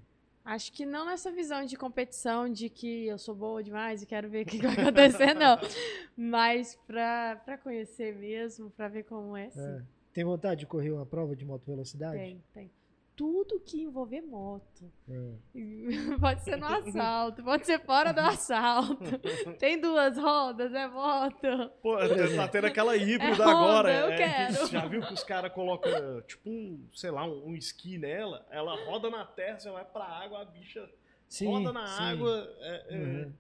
Acho 0.50 0.74
que 0.74 0.84
não 0.84 1.06
nessa 1.06 1.32
visão 1.32 1.64
de 1.64 1.78
competição, 1.78 2.52
de 2.52 2.72
que 2.72 3.06
eu 3.06 3.20
sou 3.20 3.36
boa 3.36 3.64
demais 3.64 4.02
e 4.02 4.06
quero 4.08 4.28
ver 4.28 4.42
o 4.42 4.46
que 4.48 4.58
vai 4.58 4.74
acontecer, 4.74 5.36
não. 5.36 5.60
Mas 6.18 6.76
pra 6.88 7.60
conhecer 7.62 8.16
mesmo, 8.16 8.72
pra 8.72 8.88
ver 8.88 9.04
como 9.04 9.38
é, 9.38 9.52
sim. 9.52 9.62
É. 9.62 9.84
Tem 10.12 10.24
vontade 10.24 10.62
de 10.62 10.66
correr 10.66 10.90
uma 10.90 11.06
prova 11.06 11.36
de 11.36 11.46
moto 11.46 11.64
velocidade? 11.68 12.18
Tem, 12.18 12.44
tem. 12.52 12.72
Tudo 13.20 13.60
que 13.60 13.82
envolver 13.82 14.22
moto. 14.22 14.90
É. 15.10 15.34
Pode 16.22 16.42
ser 16.42 16.56
no 16.56 16.66
assalto, 16.68 17.44
pode 17.44 17.66
ser 17.66 17.78
fora 17.82 18.14
do 18.14 18.22
assalto. 18.24 19.20
Tem 19.60 19.78
duas 19.78 20.18
rodas, 20.18 20.74
é 20.74 20.88
moto. 20.88 21.70
Pô, 21.82 21.98
tá 21.98 22.48
tendo 22.48 22.68
aquela 22.68 22.96
híbrida 22.96 23.44
É 23.44 23.46
Honda, 23.46 23.50
agora. 23.52 23.94
eu 23.94 24.08
é, 24.12 24.16
quero. 24.16 24.68
Já 24.68 24.86
viu 24.88 25.02
que 25.02 25.14
os 25.14 25.24
caras 25.26 25.52
colocam, 25.52 26.22
tipo, 26.22 26.50
um, 26.50 26.88
sei 26.94 27.12
lá, 27.12 27.26
um, 27.26 27.50
um 27.50 27.56
esqui 27.58 27.98
nela, 27.98 28.48
ela 28.50 28.74
roda 28.86 29.10
na 29.10 29.26
terra, 29.26 29.60
você 29.60 29.70
vai 29.70 29.84
pra 29.84 30.06
água, 30.06 30.42
a 30.42 30.46
bicha 30.46 30.90
Sim, 31.28 31.48
roda 31.48 31.74
na 31.74 31.88
sim. 31.88 32.02
água. 32.04 32.50
é, 32.62 32.86
é, 32.90 32.98
Uhum. 32.98 33.34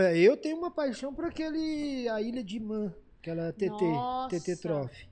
É, 0.00 0.18
Eu 0.18 0.36
tenho 0.36 0.58
uma 0.58 0.72
paixão 0.72 1.14
por 1.14 1.24
aquele. 1.24 2.08
A 2.08 2.20
Ilha 2.20 2.42
de 2.42 2.58
Man, 2.58 2.92
aquela 3.20 3.52
TT, 3.52 3.68
Nossa. 3.68 4.40
TT 4.40 4.56
Trophy. 4.56 5.08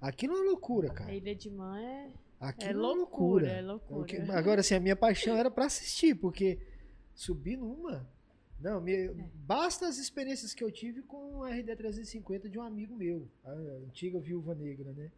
Aquilo 0.00 0.34
é 0.34 0.36
uma 0.40 0.44
loucura, 0.50 0.88
cara. 0.92 1.10
A 1.10 1.14
Ilha 1.14 1.34
de 1.34 1.48
Man 1.48 1.80
é, 1.80 2.08
Aquilo 2.40 2.70
é 2.70 2.72
é 2.72 2.74
loucura, 2.74 2.96
loucura. 2.96 3.50
é 3.50 3.62
O 3.62 3.66
loucura. 3.66 4.04
que- 4.06 4.16
Agora, 4.32 4.60
assim, 4.60 4.74
a 4.74 4.80
minha 4.80 4.96
paixão 4.96 5.36
era 5.36 5.50
pra 5.50 5.66
assistir, 5.66 6.14
porque 6.14 6.58
subir 7.14 7.56
numa. 7.56 8.08
Não, 8.58 8.80
me- 8.80 8.92
É. 8.94 9.14
basta 9.46 9.86
as 9.86 9.98
experiências 9.98 10.52
que 10.54 10.62
eu 10.64 10.70
tive 10.70 11.02
com 11.02 11.36
o 11.38 11.44
RD 11.46 11.76
350 11.76 12.48
de 12.48 12.58
um 12.58 12.62
amigo 12.62 12.94
meu, 12.96 13.28
a 13.44 13.50
antiga 13.52 14.18
viúva 14.18 14.54
negra, 14.54 14.92
né? 14.92 15.10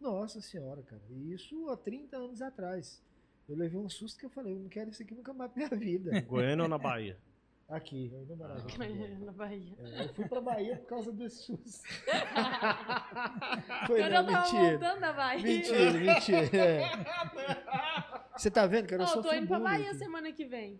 Nossa 0.00 0.40
senhora, 0.40 0.82
cara. 0.82 1.02
E 1.10 1.32
isso 1.32 1.68
há 1.70 1.76
30 1.76 2.16
anos 2.16 2.42
atrás. 2.42 3.02
Eu 3.48 3.56
levei 3.56 3.78
um 3.78 3.88
susto 3.88 4.18
que 4.18 4.26
eu 4.26 4.30
falei, 4.30 4.54
eu 4.54 4.58
não 4.58 4.68
quero 4.68 4.90
isso 4.90 5.02
aqui 5.02 5.14
nunca 5.14 5.32
mais 5.32 5.50
na 5.50 5.56
minha 5.56 5.68
vida. 5.78 6.20
Goiânia 6.22 6.62
ou 6.64 6.68
na 6.68 6.78
Bahia? 6.78 7.16
Aqui, 7.72 8.10
eu 8.12 8.18
ainda 8.20 8.36
morava 8.36 8.60
aqui. 8.60 8.78
Na 9.24 9.32
Bahia. 9.32 9.72
É, 9.78 10.04
eu 10.04 10.08
fui 10.14 10.28
pra 10.28 10.40
Bahia 10.42 10.76
por 10.76 10.86
causa 10.88 11.10
desse 11.12 11.42
susto. 11.44 11.82
Foi 13.86 14.00
Quando 14.00 14.12
não, 14.12 14.20
eu 14.20 14.26
tava 14.26 14.42
mentira. 14.42 14.70
voltando 14.78 15.00
da 15.00 15.12
Bahia. 15.14 15.42
Mentira, 15.42 15.92
mentira. 15.92 16.56
é. 16.56 16.82
Você 18.36 18.50
tá 18.50 18.66
vendo, 18.66 18.88
cara? 18.88 19.02
Eu 19.02 19.06
Ó, 19.06 19.08
sou 19.08 19.22
tô 19.22 19.32
indo 19.34 19.46
pra 19.46 19.58
Bahia 19.58 19.88
aqui. 19.90 19.98
semana 19.98 20.32
que 20.32 20.44
vem. 20.44 20.78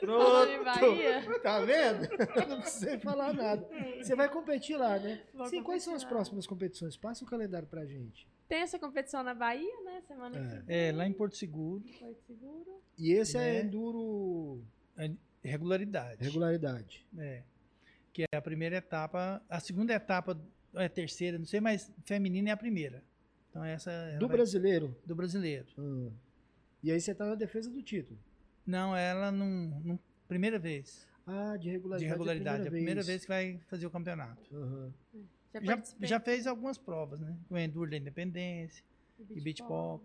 Pronto. 0.00 0.64
Bahia. 0.64 1.40
Tá 1.40 1.60
vendo? 1.60 2.08
Não 2.48 2.60
precisa 2.60 2.98
falar 2.98 3.32
nada. 3.32 3.66
Você 4.02 4.14
vai 4.14 4.28
competir 4.28 4.76
lá, 4.76 4.98
né? 4.98 5.22
Vou 5.32 5.46
Sim, 5.46 5.62
quais 5.62 5.82
são 5.82 5.94
as 5.94 6.04
próximas 6.04 6.46
competições? 6.46 6.96
Passa 6.96 7.24
o 7.24 7.28
calendário 7.28 7.68
pra 7.68 7.84
gente. 7.86 8.28
Tem 8.48 8.60
essa 8.60 8.78
competição 8.78 9.22
na 9.22 9.34
Bahia, 9.34 9.80
né? 9.84 10.02
Semana 10.06 10.36
É. 10.36 10.40
que 10.40 10.46
vem. 10.66 10.76
É, 10.88 10.92
lá 10.92 11.06
em 11.06 11.12
Porto 11.12 11.36
Seguro. 11.36 11.82
Porto 11.98 12.20
Seguro. 12.26 12.80
E 12.98 13.12
esse 13.12 13.36
é 13.36 13.40
Né? 13.54 13.60
Enduro 13.62 14.62
Regularidade. 15.42 16.22
regularidade. 16.24 17.06
É. 17.18 17.42
Que 18.12 18.24
é 18.32 18.36
a 18.36 18.40
primeira 18.42 18.76
etapa. 18.76 19.42
A 19.48 19.60
segunda 19.60 19.92
etapa 19.92 20.40
é 20.74 20.86
a 20.86 20.88
terceira, 20.88 21.38
não 21.38 21.46
sei, 21.46 21.60
mas 21.60 21.92
feminina 22.04 22.50
é 22.50 22.52
a 22.52 22.56
primeira. 22.56 23.02
Então 23.50 23.64
essa 23.64 23.90
Do 24.18 24.26
vai- 24.26 24.36
brasileiro. 24.36 24.96
do 25.06 25.14
brasileiro. 25.14 25.66
Hum. 25.78 26.10
E 26.82 26.90
aí 26.90 27.00
você 27.00 27.14
tá 27.14 27.26
na 27.26 27.34
defesa 27.34 27.70
do 27.70 27.82
título. 27.82 28.18
Não, 28.66 28.96
ela 28.96 29.30
não. 29.30 29.80
não- 29.84 29.98
primeira 30.26 30.58
vez. 30.58 31.06
Ah, 31.26 31.56
de 31.56 31.70
regularidade. 31.70 32.04
De 32.04 32.10
regularidade. 32.10 32.64
É 32.64 32.68
a 32.68 32.70
primeira 32.70 33.02
vez 33.02 33.22
que 33.22 33.28
vai 33.28 33.58
fazer 33.68 33.86
o 33.86 33.90
campeonato. 33.90 34.54
Aham. 34.54 34.92
Já, 35.54 35.60
Já, 35.76 35.82
já 36.06 36.20
fez 36.20 36.46
algumas 36.46 36.76
provas, 36.76 37.18
né? 37.20 37.36
O 37.48 37.56
Enduro 37.56 37.90
da 37.90 37.96
Independência, 37.96 38.84
e 39.30 39.40
Beach 39.40 39.62
O 39.62 40.00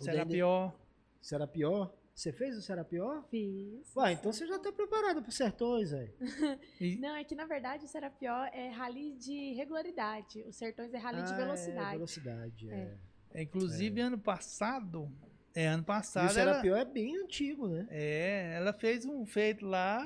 Serapió. 0.00 0.72
Será 1.20 1.46
pior? 1.46 1.92
Você 2.16 2.32
fez 2.32 2.56
o 2.56 2.62
Será 2.62 2.82
pior? 2.82 3.22
Fiz. 3.28 3.94
Uai, 3.94 4.14
então 4.14 4.32
você 4.32 4.46
já 4.46 4.58
tá 4.58 4.72
preparado 4.72 5.20
pro 5.22 5.30
Sertões, 5.30 5.90
velho. 5.90 6.14
E, 6.80 6.96
Não, 6.96 7.14
é 7.14 7.22
que 7.22 7.34
na 7.34 7.44
verdade 7.44 7.84
o 7.84 7.88
Serapió 7.88 8.32
é 8.54 8.70
rally 8.70 9.12
de 9.12 9.52
regularidade. 9.52 10.42
O 10.48 10.52
Sertões 10.52 10.94
é 10.94 10.96
rally 10.96 11.22
de 11.22 11.32
Ah, 11.34 11.36
velocidade. 11.36 11.88
É, 11.88 11.92
velocidade, 11.92 12.70
é. 12.70 12.96
É. 13.34 13.42
inclusive, 13.42 14.00
ano 14.00 14.18
passado. 14.18 15.12
É, 15.54 15.66
ano 15.66 15.82
E 15.82 15.84
o 15.84 15.86
passado. 15.86 16.32
Será 16.32 16.52
Ela, 16.52 16.62
pior 16.62 16.78
é 16.78 16.84
bem 16.86 17.18
antigo, 17.18 17.68
né? 17.68 17.86
é, 17.90 18.54
ela 18.56 18.72
fez 18.72 19.04
um 19.04 19.26
feito 19.26 19.66
lá. 19.66 20.02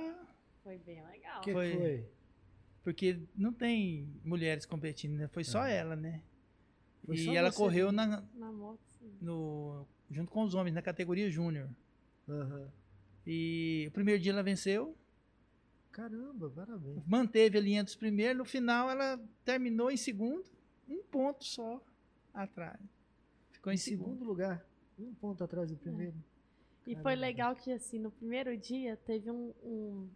Foi 0.65 0.79
bem 0.79 1.01
legal. 1.07 1.41
Que 1.43 1.53
Foi. 1.53 1.73
foi? 1.77 2.09
Porque 2.83 3.21
não 3.37 3.53
tem 3.53 4.09
mulheres 4.25 4.67
competindo, 4.67 5.17
né? 5.17 5.29
Foi 5.29 5.45
só 5.45 5.65
ela, 5.65 5.95
né? 5.95 6.23
Foi 7.07 7.15
e 7.15 7.25
só 7.25 7.33
ela 7.35 7.53
você, 7.53 7.57
correu 7.57 7.93
na, 7.93 8.25
Na 8.35 8.51
moto, 8.51 8.81
sim. 8.99 9.17
no, 9.21 9.87
junto 10.11 10.33
com 10.33 10.43
os 10.43 10.55
homens, 10.55 10.75
na 10.75 10.83
categoria 10.83 11.31
júnior. 11.31 11.69
Aham. 12.31 12.71
E 13.27 13.87
o 13.89 13.93
primeiro 13.93 14.21
dia 14.23 14.33
ela 14.33 14.43
venceu, 14.43 14.97
Caramba, 15.93 16.49
parabéns. 16.51 17.03
manteve 17.07 17.59
a 17.59 17.61
linha 17.61 17.83
dos 17.85 17.97
primeiros, 17.97 18.39
no 18.39 18.45
final 18.45 18.89
ela 18.89 19.21
terminou 19.45 19.91
em 19.91 19.97
segundo, 19.97 20.45
um 20.89 21.03
ponto 21.03 21.45
só 21.45 21.83
atrás. 22.33 22.81
Ficou 23.51 23.73
em, 23.73 23.75
Em 23.75 23.79
segundo. 23.79 24.05
segundo 24.11 24.25
lugar, 24.25 24.65
um 24.99 25.13
ponto 25.15 25.43
atrás 25.45 25.69
do 25.71 25.77
primeiro. 25.77 26.15
E 26.87 26.95
foi 26.97 27.15
legal 27.15 27.55
que, 27.57 27.71
assim, 27.73 27.99
no 27.99 28.11
primeiro 28.11 28.57
dia 28.57 28.97
teve 28.97 29.31
um, 29.31 29.53
um- 29.63 30.09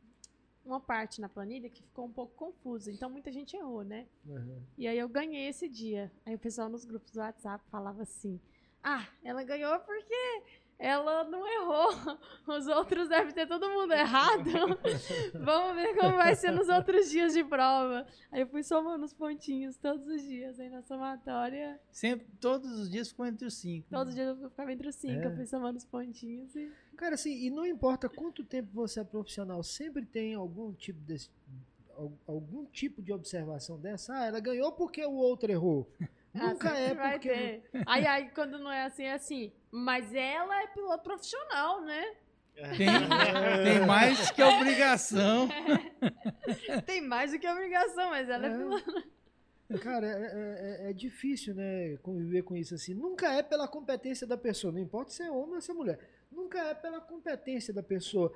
uma 0.65 0.81
parte 0.81 1.21
na 1.21 1.29
planilha 1.29 1.69
que 1.69 1.83
ficou 1.83 2.07
um 2.07 2.13
pouco 2.13 2.35
confusa. 2.35 2.91
Então 2.91 3.11
muita 3.11 3.31
gente 3.31 3.55
errou, 3.55 3.83
né? 3.85 4.07
Aham. 4.27 4.63
E 4.79 4.87
aí 4.89 4.99
eu 4.99 5.09
ganhei 5.09 5.49
esse 5.49 5.69
dia. 5.69 6.11
Aí 6.25 6.35
o 6.35 6.39
pessoal 6.39 6.69
nos 6.71 6.85
grupos 6.87 7.11
do 7.11 7.19
WhatsApp 7.21 7.63
falava 7.71 8.03
assim: 8.03 8.41
Ah, 8.83 9.07
ela 9.23 9.45
ganhou 9.45 9.79
porque 9.81 10.43
ela 10.79 11.25
não 11.25 11.47
errou. 11.47 12.19
Os 12.47 12.67
outros 12.67 13.09
devem 13.09 13.33
ter 13.33 13.47
todo 13.47 13.69
mundo 13.71 13.93
errado. 13.93 14.51
Vamos 15.41 15.75
ver 15.77 15.95
como 15.97 16.17
vai 16.17 16.35
ser 16.35 16.51
nos 16.51 16.69
outros 16.69 17.11
dias 17.11 17.33
de 17.33 17.43
prova. 17.45 18.07
Aí 18.31 18.41
eu 18.41 18.47
fui 18.47 18.63
somando 18.63 19.05
os 19.05 19.13
pontinhos 19.13 19.77
todos 19.77 20.07
os 20.07 20.23
dias. 20.23 20.59
Aí 20.61 20.69
na 20.69 20.83
somatória, 20.83 21.81
Sempre, 21.91 22.27
todos 22.41 22.71
os 22.79 22.91
dias 22.91 23.09
ficou 23.09 23.27
entre 23.27 23.47
os 23.47 23.55
cinco. 23.55 23.87
né? 23.91 23.99
todos 23.99 24.09
os 24.11 24.15
dias 24.15 24.41
eu 24.41 24.51
ficava 24.51 24.73
entre 24.73 24.89
os 24.89 24.95
cinco. 24.95 25.23
É. 25.23 25.27
Eu 25.27 25.37
fui 25.37 25.47
somando 25.47 25.79
os 25.79 25.85
pontinhos 25.85 26.55
e. 26.57 26.71
Cara, 26.97 27.15
assim, 27.15 27.33
e 27.45 27.51
não 27.51 27.67
importa 27.67 28.09
quanto 28.09 28.45
tempo 28.45 28.69
você 28.73 29.01
é 29.01 29.05
profissional, 29.05 29.63
sempre 29.63 30.05
tem 30.05 30.35
algum 30.35 30.73
tipo 30.73 31.01
desse. 31.01 31.29
al- 31.97 32.13
Algum 32.27 32.65
tipo 32.67 33.03
de 33.03 33.13
observação 33.13 33.79
dessa, 33.79 34.13
ah, 34.17 34.25
ela 34.27 34.41
ganhou 34.41 34.71
porque 34.73 35.05
o 35.05 35.15
outro 35.15 35.51
errou. 35.51 35.89
Ah, 36.37 36.49
Nunca 36.49 36.69
é 36.77 36.95
porque. 37.13 37.29
ter. 37.29 37.63
Aí, 37.87 38.05
aí, 38.07 38.29
quando 38.31 38.59
não 38.59 38.71
é 38.71 38.85
assim, 38.85 39.05
é 39.05 39.13
assim. 39.13 39.53
Mas 39.77 40.15
ela 40.15 40.63
é 40.63 40.67
piloto 40.69 41.03
profissional, 41.03 41.81
né? 41.83 42.15
Tem, 42.77 42.87
tem 43.65 43.85
mais 43.85 44.31
que 44.31 44.41
obrigação. 44.41 45.49
Tem 46.87 47.01
mais 47.01 47.33
do 47.33 47.39
que 47.41 47.49
obrigação, 47.49 48.11
mas 48.11 48.29
ela 48.29 48.47
é, 48.47 48.51
É. 48.53 48.57
piloto. 48.57 49.05
Cara, 49.83 50.07
é, 50.07 50.87
é- 50.87 50.91
é 50.91 50.93
difícil, 50.93 51.55
né, 51.55 51.97
conviver 52.03 52.43
com 52.43 52.55
isso 52.55 52.75
assim. 52.77 52.95
Nunca 52.95 53.33
é 53.33 53.43
pela 53.43 53.67
competência 53.67 54.25
da 54.27 54.37
pessoa, 54.37 54.73
não 54.73 54.79
importa 54.79 55.11
se 55.11 55.25
é 55.25 55.31
homem 55.31 55.57
ou 55.57 55.61
se 55.61 55.71
é 55.73 55.75
mulher. 55.75 55.99
Nunca 56.31 56.59
é 56.61 56.75
pela 56.75 57.01
competência 57.01 57.75
da 57.75 57.83
pessoa. 57.83 58.33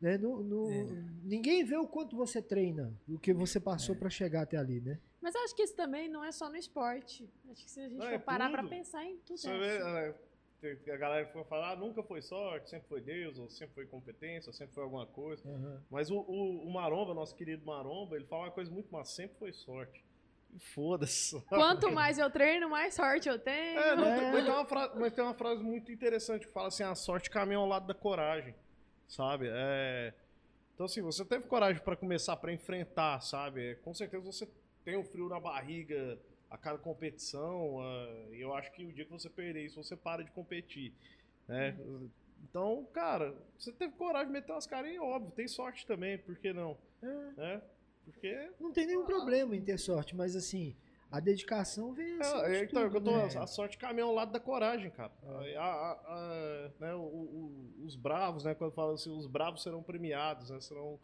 Né? 0.00 0.18
No, 0.18 0.42
no- 0.42 0.70
É. 0.70 0.84
Ninguém 1.24 1.64
vê 1.64 1.76
o 1.76 1.86
quanto 1.86 2.14
você 2.16 2.42
treina, 2.42 2.92
o 3.08 3.18
que 3.18 3.32
você 3.32 3.58
passou 3.60 3.94
É. 3.94 3.98
pra 3.98 4.10
chegar 4.10 4.42
até 4.42 4.56
ali, 4.58 4.80
né? 4.80 4.98
Mas 5.20 5.34
eu 5.34 5.42
acho 5.44 5.54
que 5.54 5.62
isso 5.62 5.76
também 5.76 6.08
não 6.10 6.22
é 6.24 6.32
só 6.32 6.50
no 6.50 6.56
esporte. 6.56 7.26
Acho 7.50 7.64
que 7.64 7.70
se 7.70 7.80
a 7.80 7.88
gente 7.88 7.96
Não, 7.98 8.06
é 8.08 8.18
for 8.18 8.24
parar 8.24 8.50
pra 8.50 8.62
tudo. 8.62 8.70
pensar 8.70 9.02
em 9.04 9.16
tudo. 9.18 9.38
Você 9.38 9.48
a 10.64 10.96
galera 10.96 11.26
fica 11.26 11.44
falando, 11.44 11.72
ah, 11.72 11.76
nunca 11.76 12.02
foi 12.02 12.22
sorte, 12.22 12.70
sempre 12.70 12.88
foi 12.88 13.00
Deus, 13.00 13.38
ou 13.38 13.48
sempre 13.50 13.74
foi 13.74 13.86
competência, 13.86 14.50
ou 14.50 14.52
sempre 14.52 14.74
foi 14.74 14.84
alguma 14.84 15.06
coisa. 15.06 15.42
Mas 15.90 16.10
o, 16.10 16.18
o, 16.18 16.66
o 16.66 16.72
Maromba, 16.72 17.12
nosso 17.14 17.34
querido 17.34 17.66
Maromba, 17.66 18.16
ele 18.16 18.24
fala 18.26 18.44
uma 18.44 18.50
coisa 18.50 18.70
muito 18.70 18.92
massa, 18.92 19.12
sempre 19.12 19.36
foi 19.38 19.52
sorte. 19.52 20.04
E 20.54 20.58
foda-se. 20.58 21.40
Quanto 21.48 21.90
mais 21.90 22.18
eu 22.18 22.30
treino, 22.30 22.68
mais 22.68 22.94
sorte 22.94 23.28
eu 23.28 23.38
tenho. 23.38 23.80
É, 23.80 23.96
não, 23.96 24.04
É. 24.04 24.32
Mas, 24.32 24.44
tem 24.44 24.52
uma 24.52 24.64
frase, 24.66 24.98
mas 24.98 25.12
tem 25.12 25.24
uma 25.24 25.34
frase 25.34 25.62
muito 25.62 25.90
interessante 25.90 26.46
que 26.46 26.52
fala 26.52 26.68
assim: 26.68 26.82
a 26.82 26.94
sorte 26.94 27.30
caminha 27.30 27.58
ao 27.58 27.66
lado 27.66 27.86
da 27.86 27.94
coragem, 27.94 28.54
sabe? 29.08 29.48
É, 29.50 30.12
então, 30.74 30.86
assim, 30.86 31.00
você 31.00 31.24
teve 31.24 31.46
coragem 31.46 31.82
pra 31.82 31.96
começar, 31.96 32.36
pra 32.36 32.52
enfrentar, 32.52 33.20
sabe? 33.20 33.70
É, 33.70 33.74
Com 33.76 33.94
certeza 33.94 34.22
você 34.22 34.46
tem 34.84 34.96
um 34.98 35.04
frio 35.04 35.28
na 35.28 35.40
barriga 35.40 36.18
a 36.52 36.58
cada 36.58 36.78
competição. 36.78 37.80
ah, 37.80 38.26
E 38.30 38.40
eu 38.40 38.54
acho 38.54 38.70
que 38.72 38.84
o 38.84 38.92
dia 38.92 39.04
que 39.04 39.10
você 39.10 39.28
perder 39.30 39.64
isso, 39.64 39.82
você 39.82 39.96
para 39.96 40.22
de 40.22 40.30
competir. 40.30 40.92
Né? 41.48 41.76
Então, 42.44 42.86
cara, 42.92 43.34
você 43.58 43.72
teve 43.72 43.94
coragem 43.94 44.26
de 44.28 44.32
meter 44.34 44.52
umas 44.52 44.66
caras 44.66 44.96
óbvio, 44.98 45.30
tem 45.32 45.48
sorte 45.48 45.86
também, 45.86 46.18
por 46.18 46.36
que 46.36 46.52
não? 46.52 46.76
É. 47.02 47.30
Né? 47.36 47.62
Porque 48.04 48.50
Não 48.60 48.72
tem 48.72 48.86
nenhum 48.86 49.04
problema 49.04 49.56
em 49.56 49.62
ter 49.62 49.78
sorte, 49.78 50.14
mas 50.14 50.34
assim, 50.36 50.76
a 51.10 51.20
dedicação 51.20 51.92
vem 51.94 52.20
acima 52.20 52.46
É, 52.48 52.58
de 52.58 52.64
então, 52.64 52.82
tudo, 52.90 52.96
eu 52.96 53.00
tô, 53.04 53.16
né? 53.16 53.38
a 53.42 53.46
sorte 53.46 53.78
caminha 53.78 54.04
ao 54.04 54.12
lado 54.12 54.32
da 54.32 54.40
coragem, 54.40 54.90
cara. 54.90 55.12
A- 55.24 55.60
a- 55.60 56.00
a- 56.06 56.70
né, 56.80 56.94
o- 56.94 56.98
o- 57.00 57.74
os 57.84 57.94
bravos, 57.96 58.44
né? 58.44 58.54
Quando 58.54 58.72
falam 58.72 58.94
assim, 58.94 59.10
os 59.16 59.26
bravos 59.26 59.62
serão 59.62 59.82
premiados, 59.82 60.50
né? 60.50 60.60
Serão... 60.60 60.98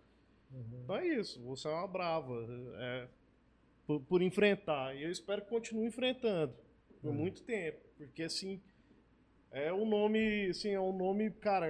Uhum. 0.50 0.80
Então 0.82 0.96
é 0.96 1.06
isso, 1.06 1.40
você 1.44 1.68
é 1.68 1.70
uma 1.70 1.86
brava. 1.86 2.32
é, 2.80 3.08
por, 3.88 4.00
por 4.02 4.22
enfrentar. 4.22 4.94
E 4.94 5.02
eu 5.02 5.10
espero 5.10 5.40
que 5.42 5.48
continue 5.48 5.86
enfrentando 5.86 6.52
por 7.00 7.08
Uhum. 7.10 7.14
muito 7.16 7.42
tempo. 7.42 7.78
Porque 7.96 8.22
assim. 8.22 8.60
É 9.50 9.72
um 9.72 9.88
nome, 9.88 10.48
assim, 10.50 10.68
é 10.72 10.78
um 10.80 10.92
nome, 10.94 11.30
cara, 11.30 11.66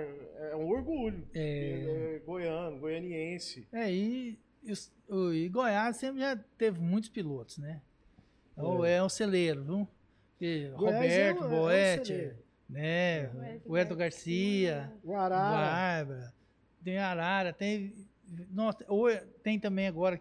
é 0.50 0.56
um 0.56 0.68
orgulho. 0.68 1.24
É. 1.32 2.16
É 2.16 2.22
goiano, 2.26 2.76
goianiense. 2.80 3.68
É, 3.72 3.88
e, 3.92 4.36
e 4.64 4.72
e 5.44 5.48
Goiás 5.48 5.96
sempre 5.96 6.20
já 6.20 6.36
teve 6.58 6.80
muitos 6.80 7.08
pilotos, 7.08 7.56
né? 7.58 7.80
Então, 8.52 8.84
é, 8.84 9.00
um 9.00 9.08
celeiro, 9.08 9.62
viu? 9.62 9.88
E 10.40 10.68
Goiás 10.76 11.12
é 11.12 11.30
Roberto, 11.30 11.44
um- 11.44 11.44
é 11.54 13.30
um 13.30 13.32
né? 13.38 13.60
O 13.64 13.72
O 13.72 13.78
Edson 13.78 13.94
Garcia, 13.94 14.92
O 15.04 15.14
Arara. 15.14 16.34
Tem 16.82 16.98
Arara, 16.98 17.52
tem. 17.52 17.94
Nossa, 18.50 18.84
é- 19.08 19.24
tem 19.44 19.56
também 19.60 19.86
agora 19.86 20.20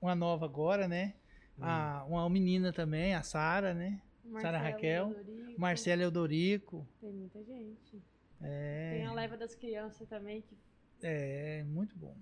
uma 0.00 0.14
nova 0.14 0.46
agora, 0.46 0.88
né? 0.88 1.12
A, 1.60 2.04
uma 2.08 2.28
menina 2.28 2.72
também, 2.72 3.14
a 3.14 3.22
Sara, 3.22 3.72
né? 3.74 4.00
Sara 4.40 4.58
Raquel, 4.58 5.08
Dorico, 5.14 5.60
Marcelo 5.60 6.02
Eudorico. 6.02 6.86
Tem 7.00 7.12
muita 7.12 7.42
gente. 7.44 8.02
É, 8.42 8.90
Tem 8.96 9.06
a 9.06 9.12
leva 9.12 9.36
das 9.36 9.54
crianças 9.54 10.08
também, 10.08 10.42
que 10.42 10.56
é 11.02 11.62
muito 11.64 11.96
bom. 11.96 12.16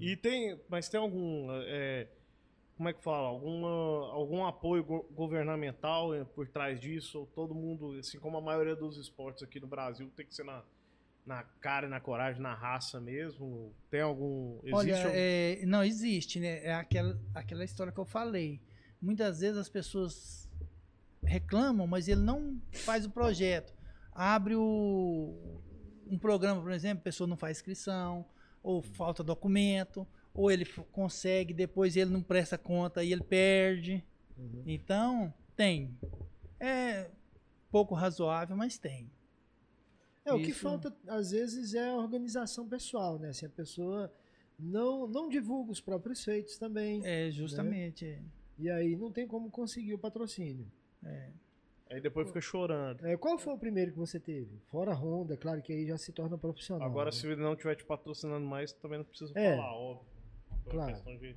E 0.00 0.16
tem, 0.16 0.58
mas 0.68 0.88
tem 0.88 0.98
algum, 0.98 1.48
é, 1.66 2.08
como 2.76 2.88
é 2.88 2.92
que 2.92 3.02
fala, 3.02 3.28
alguma, 3.28 3.68
algum 4.12 4.44
apoio 4.46 4.82
go- 4.82 5.06
governamental 5.12 6.14
é, 6.14 6.24
por 6.24 6.48
trás 6.48 6.80
disso? 6.80 7.20
Ou 7.20 7.26
todo 7.26 7.54
mundo, 7.54 7.92
assim 7.98 8.18
como 8.18 8.38
a 8.38 8.40
maioria 8.40 8.74
dos 8.74 8.96
esportes 8.96 9.42
aqui 9.42 9.60
no 9.60 9.66
Brasil, 9.66 10.10
tem 10.16 10.26
que 10.26 10.34
ser 10.34 10.44
na, 10.44 10.62
na 11.26 11.42
cara 11.60 11.86
e 11.86 11.90
na 11.90 12.00
coragem, 12.00 12.40
na 12.42 12.54
raça 12.54 13.00
mesmo? 13.00 13.74
Tem 13.90 14.00
algum, 14.00 14.58
existe 14.62 14.74
Olha, 14.74 14.96
algum- 14.98 15.10
é, 15.14 15.62
não 15.66 15.82
existe, 15.84 16.38
né? 16.40 16.64
É 16.64 16.74
aquela, 16.74 17.18
aquela 17.34 17.64
história 17.64 17.92
que 17.92 17.98
eu 17.98 18.04
falei. 18.04 18.60
Muitas 19.00 19.40
vezes 19.40 19.56
as 19.58 19.68
pessoas 19.68 20.48
reclamam, 21.22 21.86
mas 21.86 22.08
ele 22.08 22.20
não 22.20 22.60
faz 22.72 23.06
o 23.06 23.10
projeto. 23.10 23.72
Abre 24.12 24.54
o, 24.54 25.60
um 26.06 26.18
programa, 26.18 26.60
por 26.60 26.70
exemplo, 26.70 27.00
a 27.00 27.04
pessoa 27.04 27.26
não 27.26 27.36
faz 27.36 27.58
inscrição, 27.58 28.24
ou 28.62 28.82
falta 28.82 29.22
documento, 29.22 30.06
ou 30.32 30.50
ele 30.50 30.64
consegue, 30.92 31.52
depois 31.54 31.96
ele 31.96 32.10
não 32.10 32.22
presta 32.22 32.56
conta 32.58 33.02
e 33.02 33.12
ele 33.12 33.22
perde. 33.22 34.04
Uhum. 34.36 34.62
Então, 34.66 35.32
tem. 35.56 35.96
É 36.60 37.10
pouco 37.70 37.94
razoável, 37.94 38.56
mas 38.56 38.78
tem. 38.78 39.10
É, 40.24 40.32
o 40.32 40.38
que 40.38 40.50
Isso. 40.50 40.60
falta, 40.60 40.94
às 41.06 41.30
vezes, 41.32 41.74
é 41.74 41.88
a 41.88 41.96
organização 41.96 42.66
pessoal, 42.68 43.18
né? 43.18 43.28
Assim, 43.28 43.46
a 43.46 43.50
pessoa 43.50 44.10
não, 44.58 45.06
não 45.06 45.28
divulga 45.28 45.70
os 45.72 45.80
próprios 45.80 46.24
feitos 46.24 46.56
também. 46.56 47.04
É 47.04 47.30
justamente. 47.30 48.06
é. 48.06 48.22
E 48.58 48.70
aí 48.70 48.96
não 48.96 49.10
tem 49.10 49.26
como 49.26 49.50
conseguir 49.50 49.94
o 49.94 49.98
patrocínio. 49.98 50.66
Aí 51.90 52.00
depois 52.00 52.28
fica 52.28 52.40
chorando. 52.40 53.04
É, 53.06 53.16
qual 53.16 53.36
foi 53.38 53.52
o 53.52 53.58
primeiro 53.58 53.92
que 53.92 53.98
você 53.98 54.18
teve? 54.18 54.58
Fora 54.70 54.92
a 54.92 54.94
Honda, 54.94 55.36
claro 55.36 55.60
que 55.60 55.72
aí 55.72 55.86
já 55.86 55.98
se 55.98 56.12
torna 56.12 56.38
profissional. 56.38 56.88
Agora, 56.88 57.06
né? 57.06 57.12
se 57.12 57.26
ele 57.26 57.36
não 57.42 57.52
estiver 57.52 57.74
te 57.76 57.84
patrocinando 57.84 58.46
mais, 58.46 58.72
também 58.72 58.98
não 58.98 59.04
precisa 59.04 59.32
É. 59.38 59.56
falar, 59.56 59.74
óbvio. 59.76 60.06
Por 60.64 60.70
Claro. 60.72 60.92
questão 60.94 61.16
de- 61.18 61.36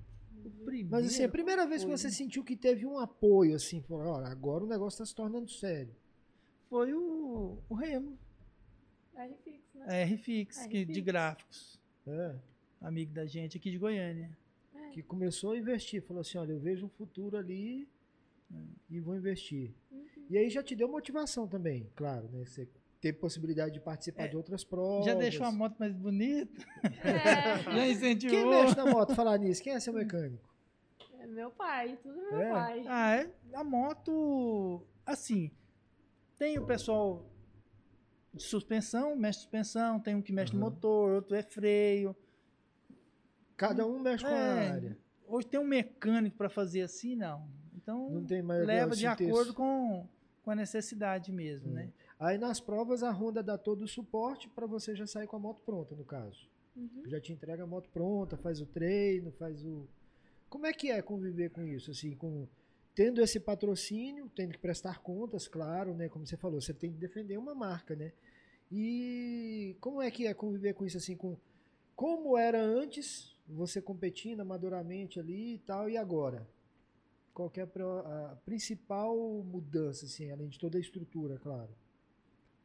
Mas 0.89 1.07
assim, 1.07 1.23
a 1.23 1.29
primeira 1.29 1.67
vez 1.67 1.83
que 1.83 1.89
você 1.89 2.09
sentiu 2.09 2.43
que 2.43 2.55
teve 2.55 2.85
um 2.85 2.97
apoio, 2.97 3.55
assim, 3.55 3.81
falou, 3.81 4.05
olha, 4.13 4.27
agora 4.27 4.63
o 4.63 4.67
negócio 4.67 4.95
está 4.95 5.05
se 5.05 5.13
tornando 5.13 5.49
sério. 5.49 5.93
Foi 6.69 6.93
o, 6.93 7.57
o 7.67 7.73
Remo, 7.75 8.17
é 9.23 9.33
fixo, 9.43 9.77
né? 9.79 9.85
a 10.03 10.05
RFix, 10.05 10.57
A 10.59 10.67
que, 10.67 10.85
de 10.85 10.91
RFix. 10.91 11.05
gráficos. 11.05 11.79
É, 12.07 12.35
amigo 12.81 13.13
da 13.13 13.25
gente 13.25 13.57
aqui 13.57 13.69
de 13.71 13.77
Goiânia. 13.77 14.29
que 14.93 15.01
começou 15.03 15.51
a 15.51 15.57
investir, 15.57 16.01
falou 16.01 16.21
assim, 16.21 16.37
olha, 16.37 16.51
eu 16.53 16.59
vejo 16.59 16.85
um 16.85 16.89
futuro 16.89 17.37
ali 17.37 17.87
e 18.89 18.99
vou 18.99 19.15
investir. 19.15 19.73
Uhum. 19.91 20.05
E 20.29 20.37
aí 20.37 20.49
já 20.49 20.63
te 20.63 20.75
deu 20.75 20.87
motivação 20.87 21.47
também, 21.47 21.89
claro, 21.95 22.27
né? 22.29 22.45
Você 22.45 22.67
teve 23.01 23.17
possibilidade 23.19 23.73
de 23.73 23.79
participar 23.79 24.23
É, 24.23 24.27
de 24.29 24.37
outras 24.37 24.63
provas. 24.63 25.05
Já 25.05 25.13
deixou 25.13 25.45
a 25.45 25.51
moto 25.51 25.75
mais 25.77 25.93
bonita, 25.93 26.65
É, 27.03 27.63
já 27.63 27.71
Quem 27.73 27.91
incentivou. 27.91 28.49
mexe 28.49 28.75
na 28.75 28.85
moto, 28.85 29.13
falar 29.13 29.37
nisso? 29.37 29.61
Quem 29.61 29.73
é 29.73 29.79
seu 29.79 29.93
mecânico? 29.93 30.47
é 31.19 31.27
meu 31.27 31.51
pai, 31.51 31.97
tudo 32.01 32.15
meu 32.15 32.39
É? 32.41 32.51
pai. 32.51 32.83
Ah, 32.87 33.15
é, 33.17 33.29
a 33.53 33.63
moto, 33.63 34.81
assim, 35.05 35.51
tem 36.37 36.57
o 36.57 36.65
pessoal 36.65 37.25
de 38.33 38.43
suspensão, 38.43 39.15
mexe 39.15 39.39
suspensão, 39.39 39.99
tem 39.99 40.15
um 40.15 40.21
que 40.21 40.31
mexe 40.31 40.53
no 40.53 40.59
Uhum. 40.59 40.65
motor, 40.71 41.11
outro 41.13 41.35
é 41.35 41.41
freio. 41.43 42.15
Cada 43.55 43.85
um 43.85 43.99
mexe 43.99 44.23
com 44.23 44.29
a 44.29 44.37
É, 44.37 44.69
área. 44.69 44.97
Hoje 45.27 45.47
tem 45.47 45.59
um 45.59 45.65
mecânico 45.67 46.37
para 46.37 46.49
fazer 46.49 46.81
assim, 46.81 47.15
não. 47.15 47.47
Então, 47.75 48.09
Não 48.09 48.25
tem 48.25 48.41
mais 48.41 48.65
leva 48.65 48.95
de 48.95 49.07
acordo 49.07 49.53
com, 49.53 50.07
com 50.43 50.51
a 50.51 50.55
necessidade 50.55 51.31
mesmo, 51.31 51.71
Hum. 51.71 51.73
né? 51.73 51.89
Aí 52.19 52.37
nas 52.37 52.59
provas 52.59 53.03
a 53.03 53.11
Honda 53.11 53.43
dá 53.43 53.57
todo 53.57 53.83
o 53.83 53.87
suporte 53.87 54.47
para 54.49 54.65
você 54.65 54.95
já 54.95 55.05
sair 55.05 55.27
com 55.27 55.35
a 55.35 55.39
moto 55.39 55.61
pronta, 55.61 55.95
no 55.95 56.03
caso. 56.03 56.47
Uhum. 56.75 57.03
Já 57.05 57.19
te 57.19 57.31
entrega 57.33 57.63
a 57.63 57.67
moto 57.67 57.89
pronta, 57.89 58.37
faz 58.37 58.61
o 58.61 58.65
treino, 58.65 59.31
faz 59.31 59.63
o. 59.63 59.87
Como 60.49 60.65
é 60.65 60.73
que 60.73 60.89
é 60.91 61.01
conviver 61.01 61.49
com 61.49 61.61
isso? 61.63 61.91
Assim, 61.91 62.15
com 62.15 62.47
tendo 62.97 63.21
esse 63.21 63.39
patrocínio, 63.39 64.27
tendo 64.35 64.53
que 64.53 64.57
prestar 64.57 65.03
contas, 65.03 65.47
claro, 65.47 65.93
né? 65.93 66.09
Como 66.09 66.25
você 66.25 66.35
falou, 66.35 66.59
você 66.59 66.73
tem 66.73 66.91
que 66.91 66.97
defender 66.97 67.37
uma 67.37 67.53
marca, 67.53 67.95
né? 67.95 68.11
E 68.71 69.77
como 69.79 70.01
é 70.01 70.09
que 70.09 70.25
é 70.25 70.33
conviver 70.33 70.73
com 70.73 70.83
isso 70.83 70.97
assim, 70.97 71.15
com 71.15 71.37
como 71.95 72.35
era 72.35 72.59
antes, 72.59 73.37
você 73.47 73.79
competindo 73.79 74.39
amadoramente 74.39 75.19
ali 75.19 75.53
e 75.53 75.59
tal, 75.59 75.87
e 75.87 75.95
agora? 75.95 76.49
Qual 77.35 77.51
é 77.55 77.61
a 77.61 78.35
principal 78.43 79.15
mudança, 79.43 80.05
assim, 80.05 80.31
além 80.31 80.49
de 80.49 80.57
toda 80.57 80.79
a 80.79 80.81
estrutura, 80.81 81.37
claro? 81.37 81.69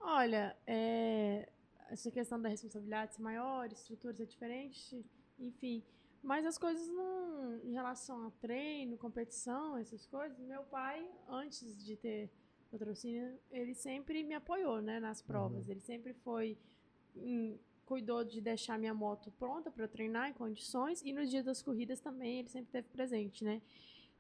Olha, 0.00 0.56
é, 0.66 1.46
essa 1.90 2.10
questão 2.10 2.40
da 2.40 2.48
responsabilidade 2.48 3.14
ser 3.14 3.20
maior, 3.20 3.70
estrutura 3.70 4.14
ser 4.14 4.24
diferente, 4.24 5.04
enfim. 5.38 5.84
Mas 6.22 6.46
as 6.46 6.56
coisas 6.56 6.88
não. 6.88 7.58
Em 7.64 7.72
relação 7.72 8.26
a 8.26 8.30
treino, 8.40 8.96
competição, 8.96 9.76
essas 9.76 10.06
coisas, 10.06 10.38
meu 10.38 10.62
pai, 10.64 11.06
antes 11.28 11.76
de 11.84 11.96
ter 11.96 12.30
patrocínio, 12.70 13.38
ele 13.50 13.74
sempre 13.74 14.22
me 14.22 14.34
apoiou, 14.34 14.80
né, 14.80 14.98
nas 15.00 15.20
provas. 15.20 15.68
Ele 15.68 15.80
sempre 15.80 16.14
foi. 16.14 16.56
em- 17.16 17.58
cuidou 17.84 18.24
de 18.24 18.40
deixar 18.40 18.78
minha 18.78 18.94
moto 18.94 19.30
pronta 19.32 19.70
para 19.70 19.84
eu 19.84 19.88
treinar 19.88 20.30
em 20.30 20.32
condições 20.32 21.02
e 21.02 21.12
nos 21.12 21.28
dias 21.28 21.44
das 21.44 21.60
corridas 21.60 22.00
também 22.00 22.38
ele 22.38 22.48
sempre 22.48 22.68
esteve 22.68 22.88
presente, 22.88 23.44
né? 23.44 23.60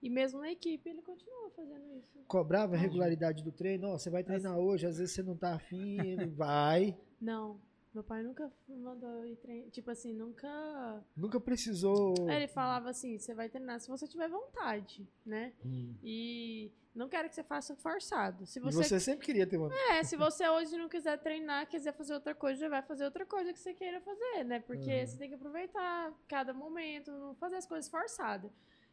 E 0.02 0.10
mesmo 0.10 0.40
na 0.40 0.50
equipe 0.52 0.90
ele 0.90 1.00
continua 1.00 1.48
fazendo 1.56 1.82
isso. 1.96 2.18
Cobrava 2.28 2.74
a 2.74 2.78
regularidade 2.78 3.42
do 3.42 3.50
treino, 3.50 3.88
ó, 3.88 3.96
você 3.96 4.10
vai 4.10 4.22
treinar 4.22 4.58
hoje, 4.58 4.86
às 4.86 4.98
vezes 4.98 5.14
você 5.14 5.22
não 5.22 5.34
tá 5.34 5.54
afim, 5.54 6.00
ele 6.00 6.26
vai. 6.26 6.98
Não, 7.18 7.58
Meu 7.94 8.02
pai 8.02 8.22
nunca 8.22 8.50
mandou 8.68 9.24
ir 9.26 9.36
treinar. 9.36 9.70
Tipo 9.70 9.90
assim, 9.90 10.14
nunca. 10.14 11.04
Nunca 11.14 11.38
precisou. 11.38 12.14
Aí 12.28 12.36
Ele 12.36 12.48
falava 12.48 12.88
assim: 12.88 13.18
você 13.18 13.34
vai 13.34 13.50
treinar 13.50 13.80
se 13.80 13.88
você 13.88 14.06
tiver 14.08 14.28
vontade, 14.28 15.06
né? 15.26 15.52
Hum. 15.64 15.94
E 16.02 16.72
não 16.94 17.06
quero 17.08 17.28
que 17.28 17.34
você 17.34 17.42
faça 17.44 17.76
forçado. 17.76 18.46
Se 18.46 18.58
E 18.58 18.62
você, 18.62 18.82
você 18.82 18.98
sempre 19.00 19.26
queria 19.26 19.46
ter 19.46 19.58
uma. 19.58 19.70
É, 19.90 20.02
se 20.02 20.16
você 20.16 20.48
hoje 20.48 20.76
não 20.78 20.88
quiser 20.88 21.18
treinar, 21.18 21.68
quiser 21.68 21.92
fazer 21.92 22.14
outra 22.14 22.34
coisa, 22.34 22.60
já 22.60 22.68
vai 22.68 22.80
fazer 22.82 23.04
outra 23.04 23.26
coisa 23.26 23.52
que 23.52 23.58
você 23.58 23.74
queira 23.74 24.00
fazer, 24.00 24.44
né? 24.44 24.60
Porque 24.60 25.00
Uhum. 25.00 25.06
você 25.06 25.18
tem 25.18 25.28
que 25.28 25.34
aproveitar 25.34 26.12
cada 26.26 26.54
momento, 26.54 27.10
não 27.10 27.34
fazer 27.34 27.56
as 27.56 27.66
coisas 27.66 27.90
forçadas. 27.90 28.50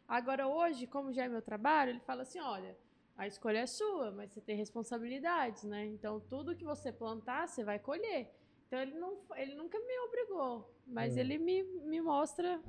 Agora, 0.08 0.46
hoje, 0.48 0.88
como 0.88 1.14
já 1.14 1.24
é 1.24 1.30
meu 1.30 1.42
trabalho, 1.42 1.92
ele 1.92 2.00
fala 2.02 2.24
assim: 2.24 2.40
olha, 2.42 2.76
a 3.16 3.28
escolha 3.28 3.60
é 3.60 3.66
sua, 3.66 4.12
mas 4.12 4.32
você 4.34 4.42
tem 4.42 4.58
responsabilidades, 4.58 5.64
né? 5.64 5.86
Então, 5.86 6.20
tudo 6.20 6.56
que 6.56 6.66
você 6.66 6.92
plantar, 6.92 7.48
você 7.48 7.64
vai 7.64 7.80
colher. 7.80 8.30
Então, 8.70 8.80
ele, 8.82 8.94
não, 9.00 9.18
ele 9.36 9.56
nunca 9.56 9.80
me 9.80 10.00
obrigou, 10.08 10.72
mas 10.86 11.18
É. 11.18 11.22
ele 11.22 11.40
me, 11.40 11.64
me 11.64 12.00
mostra 12.02 12.62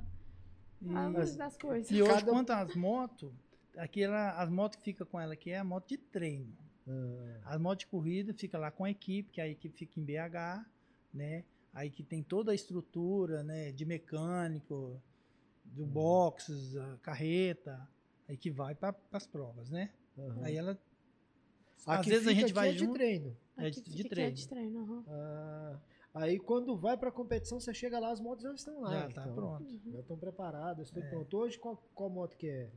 E, 0.81 0.89
a 0.89 0.91
Mas- 1.09 1.13
luz 1.15 1.35
das 1.35 1.55
coisas. 1.57 1.91
e 1.91 2.01
hoje, 2.01 2.11
Cada- 2.11 2.31
quanto 2.31 2.49
às 2.49 2.75
motos, 2.75 3.31
aquela, 3.77 4.31
as 4.41 4.49
motos 4.49 4.77
que 4.77 4.83
fica 4.83 5.05
com 5.05 5.19
ela 5.19 5.33
aqui 5.33 5.51
é 5.51 5.59
a 5.59 5.63
moto 5.63 5.87
de 5.89 5.97
treino. 5.99 6.57
Ah, 6.87 7.53
As 7.53 7.61
motos 7.61 7.85
de 7.85 7.87
corrida 7.91 8.33
fica 8.33 8.57
lá 8.57 8.71
com 8.71 8.83
a 8.83 8.89
equipe, 8.89 9.31
que 9.31 9.39
a 9.39 9.47
equipe 9.47 9.77
fica 9.77 9.99
em 9.99 10.03
BH, 10.03 10.65
né? 11.13 11.45
Aí 11.71 11.91
que 11.91 12.01
tem 12.01 12.23
toda 12.23 12.51
a 12.51 12.55
estrutura, 12.55 13.43
né? 13.43 13.71
De 13.71 13.85
mecânico, 13.85 14.99
do 15.63 15.85
boxes, 15.85 16.75
a 16.75 16.97
carreta, 17.03 17.87
aí 18.27 18.35
que 18.35 18.49
vai 18.49 18.73
para 18.73 18.95
as 19.11 19.27
provas, 19.27 19.69
né? 19.69 19.91
aham. 20.17 20.43
Aí 20.43 20.55
ela. 20.57 20.75
A 21.85 21.99
às 21.99 22.05
vezes 22.07 22.27
a 22.27 22.33
gente 22.33 22.51
vai 22.53 22.69
é 22.69 22.71
de 22.73 22.79
junto. 22.79 22.93
treino. 22.93 23.37
É 23.55 23.69
de- 23.69 23.75
fica 23.81 23.89
de 23.91 23.95
que 24.03 24.07
é 24.07 24.09
treino. 24.09 24.33
de 24.35 24.47
treino, 24.49 24.79
aham. 24.81 25.03
Ah, 25.07 25.79
aí 26.13 26.39
quando 26.39 26.75
vai 26.77 26.97
pra 26.97 27.11
competição, 27.11 27.59
você 27.59 27.73
chega 27.73 27.99
lá, 27.99 28.11
as 28.11 28.19
motos 28.19 28.43
já 28.43 28.53
estão 28.53 28.81
lá. 28.81 28.91
Já 28.91 29.09
tá 29.09 29.21
então. 29.21 29.35
pronto. 29.35 29.79
Já 29.91 29.99
estão 29.99 30.17
preparadas, 30.17 30.89
tudo 30.91 31.05
É. 31.05 31.09
pronto. 31.09 31.37
Hoje, 31.37 31.57
qual, 31.59 31.77
qual 31.93 32.09
moto 32.09 32.35
que 32.37 32.47
é? 32.49 32.69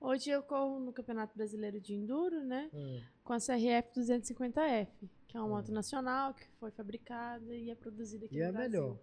Hoje 0.00 0.30
eu 0.30 0.42
corro 0.42 0.80
no 0.80 0.92
Campeonato 0.92 1.36
Brasileiro 1.36 1.78
de 1.78 1.94
Enduro, 1.94 2.42
né? 2.42 2.70
Ah, 2.72 3.06
Com 3.22 3.32
a 3.34 3.38
CRF 3.38 3.90
250F, 3.94 4.88
que 5.28 5.36
é 5.36 5.40
uma 5.40 5.46
Hum. 5.46 5.50
moto 5.50 5.70
nacional 5.72 6.32
que 6.32 6.46
foi 6.58 6.70
fabricada 6.70 7.54
e 7.54 7.70
é 7.70 7.74
produzida 7.74 8.24
aqui 8.24 8.34
E 8.34 8.38
no 8.38 8.44
é 8.44 8.48
a 8.48 8.52
Brasil. 8.52 8.70
melhor. 8.80 8.98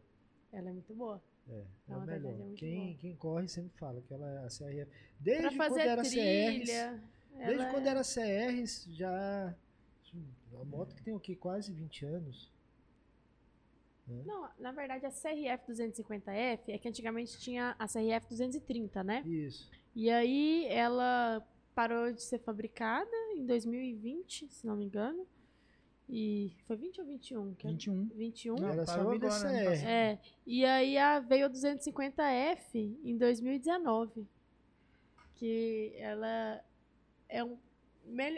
Ela 0.52 0.70
é 0.70 0.74
muito 0.74 0.94
boa. 0.96 1.22
É, 1.50 1.64
é 1.88 1.94
a 1.94 2.00
melhor. 2.00 2.32
é 2.34 2.36
muito 2.36 2.56
quem, 2.58 2.88
boa. 2.88 2.98
quem 2.98 3.16
corre 3.16 3.48
sempre 3.48 3.78
fala 3.78 4.02
que 4.02 4.12
ela 4.14 4.28
é 4.28 4.38
a 4.40 4.50
CRF. 4.50 4.92
Desde 5.20 5.44
quando 5.50 5.58
fazer 5.58 5.82
era 5.82 6.02
CRs, 6.04 6.10
trilha. 6.66 7.04
desde 7.46 7.72
quando 7.72 7.86
é- 7.86 7.90
era 7.90 8.04
CRs, 8.04 8.86
já. 8.90 9.56
A 10.60 10.64
moto 10.66 10.96
que 10.96 11.04
tem 11.04 11.14
o 11.14 11.20
quê? 11.20 11.36
Quase 11.36 11.72
20 11.72 12.06
anos. 12.06 12.52
Não, 14.26 14.50
na 14.60 14.72
verdade 14.72 15.06
a 15.06 15.10
CRF 15.12 15.72
250F 15.72 16.60
é 16.68 16.78
que 16.78 16.88
antigamente 16.88 17.38
tinha 17.40 17.76
a 17.78 17.88
CRF 17.88 18.28
230, 18.30 19.04
né? 19.04 19.22
Isso. 19.26 19.70
E 19.96 20.10
aí 20.10 20.66
ela 20.70 21.46
parou 21.76 22.12
de 22.12 22.22
ser 22.22 22.40
fabricada 22.40 23.10
em 23.36 23.46
2020, 23.46 24.48
se 24.50 24.66
não 24.66 24.76
me 24.76 24.86
engano. 24.86 25.28
E 26.10 26.56
foi 26.66 26.78
20 26.78 27.02
ou 27.02 27.08
21? 27.08 27.54
Que 27.56 27.68
é- 27.68 27.72
21. 27.72 28.06
21? 28.16 28.56
Não, 28.56 28.68
agora, 28.70 29.20
passado. 29.20 29.54
É, 29.54 30.18
e 30.46 30.64
aí 30.64 30.98
a, 30.98 31.20
veio 31.20 31.46
a 31.48 31.50
250F 31.50 32.98
em 33.04 33.18
2019. 33.18 34.26
Que 35.36 35.94
ela 35.98 36.64
é, 37.30 37.44
um, 37.44 37.58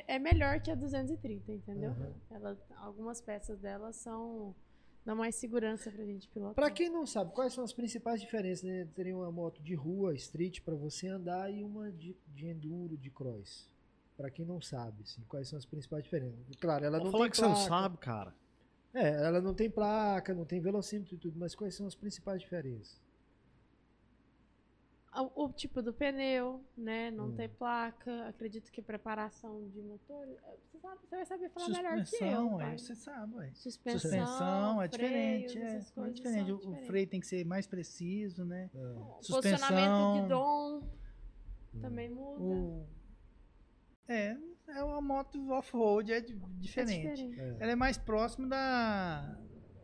é 0.08 0.18
melhor 0.20 0.60
que 0.62 0.72
a 0.72 0.76
230, 0.76 1.52
entendeu? 1.52 1.92
Aham. 1.92 2.14
Ela, 2.32 2.58
algumas 2.78 3.22
peças 3.22 3.60
dela 3.60 3.94
são. 3.94 4.56
Dão 5.10 5.16
mais 5.16 5.36
segurança 5.36 5.92
pra 5.92 6.06
gente 6.06 6.28
pilotar. 6.28 6.54
Pra 6.54 6.70
quem 6.70 6.88
não 6.88 7.04
sabe, 7.06 7.32
quais 7.34 7.52
são 7.54 7.64
as 7.64 7.74
principais 7.74 8.22
diferenças 8.22 8.64
né, 8.64 8.82
entre 8.82 9.12
uma 9.12 9.32
moto 9.32 9.60
de 9.64 9.74
rua, 9.74 10.14
street, 10.14 10.62
pra 10.62 10.76
você 10.76 11.08
andar 11.08 11.52
e 11.52 11.64
uma 11.64 11.92
de, 11.92 12.16
de 12.28 12.46
enduro, 12.46 12.96
de 12.96 13.10
cross? 13.10 13.68
Pra 14.16 14.30
quem 14.30 14.46
não 14.46 14.62
sabe, 14.62 15.02
assim, 15.04 15.24
quais 15.28 15.48
são 15.48 15.58
as 15.58 15.66
principais 15.66 16.04
diferenças? 16.04 16.56
Claro, 16.60 16.86
ela 16.86 16.98
Vou 16.98 17.06
não 17.06 17.12
falar 17.12 17.24
tem 17.24 17.32
que 17.32 17.38
você 17.38 17.44
não 17.44 17.54
placa. 17.54 17.68
sabe, 17.70 17.98
cara. 17.98 18.36
É, 18.94 19.26
ela 19.26 19.42
não 19.42 19.54
tem 19.54 19.70
placa, 19.70 20.34
não 20.34 20.46
tem 20.46 20.60
velocímetro 20.60 21.16
e 21.16 21.18
tudo, 21.18 21.40
mas 21.40 21.56
quais 21.56 21.74
são 21.74 21.88
as 21.88 21.96
principais 21.96 22.42
diferenças? 22.42 23.02
O, 25.22 25.46
o 25.46 25.54
tipo 25.54 25.82
do 25.82 25.94
pneu, 25.94 26.64
né? 26.78 27.12
Não 27.12 27.28
Hum. 27.30 27.36
ter 27.36 27.50
placa. 27.50 28.28
Acredito 28.28 28.72
que 28.72 28.82
preparação 28.82 29.68
de 29.70 29.82
motor. 29.82 30.26
Você, 30.72 30.80
sabe, 30.80 31.00
você 31.02 31.16
vai 31.16 31.26
saber 31.26 31.50
falar 31.50 31.70
melhor 31.70 31.94
que 31.94 32.00
eu. 32.00 32.06
Suspensão, 32.06 32.58
pai. 32.58 32.74
é, 32.74 32.78
você 32.78 32.96
sabe, 32.96 33.36
ué. 33.36 33.52
Suspensão, 33.54 34.00
Suspensão 34.00 34.82
é 34.82 34.90
freios, 34.90 35.52
diferente, 35.52 35.58
é, 35.58 35.76
é 35.76 36.12
diferente. 36.12 36.64
são 36.64 36.72
O- 36.74 36.76
freio 36.86 37.08
tem 37.08 37.20
que 37.20 37.28
ser 37.28 37.46
mais 37.46 37.68
preciso, 37.68 38.46
né? 38.46 38.70
Ah, 38.74 38.78
O 38.78 39.16
Posicionamento 39.16 39.56
Suspensão. 39.66 40.14
de 40.14 40.22
guidon 40.22 40.78
hum. 41.74 41.82
também 41.82 42.10
muda. 42.10 42.42
O... 42.44 42.86
É, 44.08 44.36
é 44.70 44.84
uma 44.84 45.02
moto 45.02 45.52
off-road, 45.52 46.12
é 46.12 46.18
É 46.18 46.22
diferente. 46.22 47.14
diferente. 47.16 47.40
é. 47.40 47.58
Ela 47.60 47.72
é 47.74 47.76
mais 47.76 47.98
próxima 47.98 48.48
da, 48.48 49.38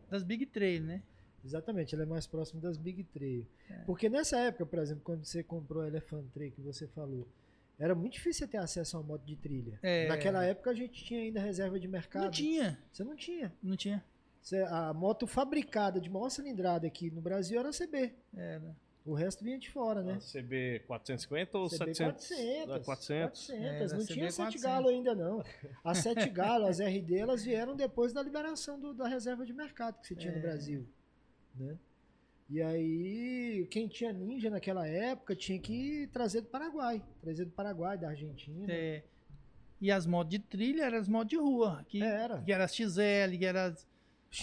das 0.09 0.23
Big 0.23 0.45
Trail, 0.47 0.83
né? 0.83 1.03
Exatamente, 1.45 1.93
ela 1.93 2.03
é 2.03 2.07
mais 2.07 2.25
próxima 2.25 2.59
das 2.59 2.75
Big 2.75 3.03
Trail. 3.05 3.45
É. 3.69 3.75
Porque 3.85 4.09
nessa 4.09 4.37
época, 4.39 4.65
por 4.65 4.79
exemplo, 4.79 5.03
quando 5.03 5.23
você 5.23 5.43
comprou 5.43 5.83
a 5.83 5.87
Elephant 5.87 6.25
Trail 6.33 6.51
que 6.51 6.61
você 6.61 6.87
falou, 6.87 7.27
era 7.77 7.93
muito 7.93 8.13
difícil 8.13 8.45
você 8.45 8.51
ter 8.51 8.57
acesso 8.57 8.97
a 8.97 8.99
uma 8.99 9.07
moto 9.09 9.23
de 9.23 9.35
trilha. 9.35 9.77
É. 9.83 10.07
Naquela 10.07 10.43
época 10.43 10.71
a 10.71 10.73
gente 10.73 11.03
tinha 11.03 11.19
ainda 11.21 11.39
reserva 11.39 11.79
de 11.79 11.87
mercado. 11.87 12.23
Não 12.23 12.31
tinha, 12.31 12.79
Você 12.91 13.03
não 13.03 13.15
tinha. 13.15 13.53
não 13.61 13.75
tinha. 13.77 14.03
Você- 14.41 14.61
a 14.63 14.93
moto 14.93 15.25
fabricada 15.27 15.99
de 16.01 16.09
maior 16.09 16.29
cilindrada 16.29 16.85
aqui 16.87 17.09
no 17.11 17.21
Brasil 17.21 17.59
era 17.59 17.69
a 17.69 17.73
CB. 17.73 18.13
Era. 18.35 18.75
O 19.05 19.13
resto 19.13 19.43
vinha 19.43 19.59
de 19.59 19.69
fora, 19.69 20.01
né? 20.01 20.17
CB 20.19 20.79
450 20.87 21.57
ou 21.59 21.69
CB 21.69 21.77
400? 21.77 22.27
400. 22.27 22.75
Ah, 22.75 22.79
400. 22.79 23.45
400. 23.47 23.49
É, 23.51 23.79
não 23.97 24.05
tinha 24.05 24.15
CB 24.17 24.31
7 24.31 24.35
400. 24.37 24.61
galo 24.63 24.87
ainda 24.89 25.13
não. 25.13 25.43
As 25.83 25.99
7 25.99 26.27
galo, 26.29 26.65
as 26.65 26.79
RD, 26.79 27.15
elas 27.17 27.43
vieram 27.43 27.75
depois 27.75 28.13
da 28.13 28.23
liberação 28.23 28.79
do- 28.79 28.95
da 28.95 29.07
reserva 29.07 29.45
de 29.45 29.53
mercado 29.53 29.99
que 30.01 30.07
você 30.07 30.15
tinha 30.15 30.31
no 30.31 30.39
É. 30.39 30.41
Brasil. 30.41 30.87
Né? 31.57 31.77
E 32.49 32.61
aí, 32.61 33.67
quem 33.71 33.87
tinha 33.87 34.13
Ninja 34.13 34.49
naquela 34.49 34.87
época 34.87 35.35
tinha 35.35 35.57
que 35.59 36.07
trazer 36.13 36.41
do 36.41 36.47
Paraguai. 36.47 37.01
Trazer 37.21 37.45
do 37.45 37.51
Paraguai, 37.51 37.97
da 37.97 38.09
Argentina. 38.09 38.71
É. 38.71 39.03
E 39.81 39.91
as 39.91 40.05
motos 40.05 40.29
de 40.31 40.39
trilha 40.39 40.83
eram 40.83 40.97
as 40.97 41.07
motos 41.07 41.29
de 41.29 41.37
rua. 41.37 41.83
Que, 41.87 42.01
Era. 42.03 42.41
que 42.41 42.51
era 42.51 42.63
as 42.65 42.75
XL, 42.75 43.37
que 43.37 43.45
era 43.45 43.65
as, 43.65 43.73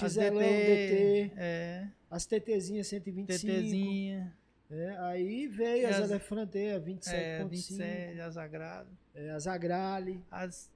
as 0.03 0.13
XLão, 0.13 0.33
DT, 0.39 1.33
É, 1.37 1.89
as 2.11 2.27
TTzinhas 2.27 2.87
125. 2.89 3.53
TTzinha, 3.53 4.37
né? 4.69 4.97
Aí 5.01 5.47
veio 5.47 5.89
as 5.89 6.01
as- 6.01 6.11
Elefranteia 6.11 6.73
é, 6.75 6.81
27.5, 6.81 7.49
27, 7.49 8.21
as 8.21 8.37
Agrado. 8.37 8.89
é, 9.15 9.31
as 9.31 9.47
Agrale. 9.47 10.23
As, 10.31 10.71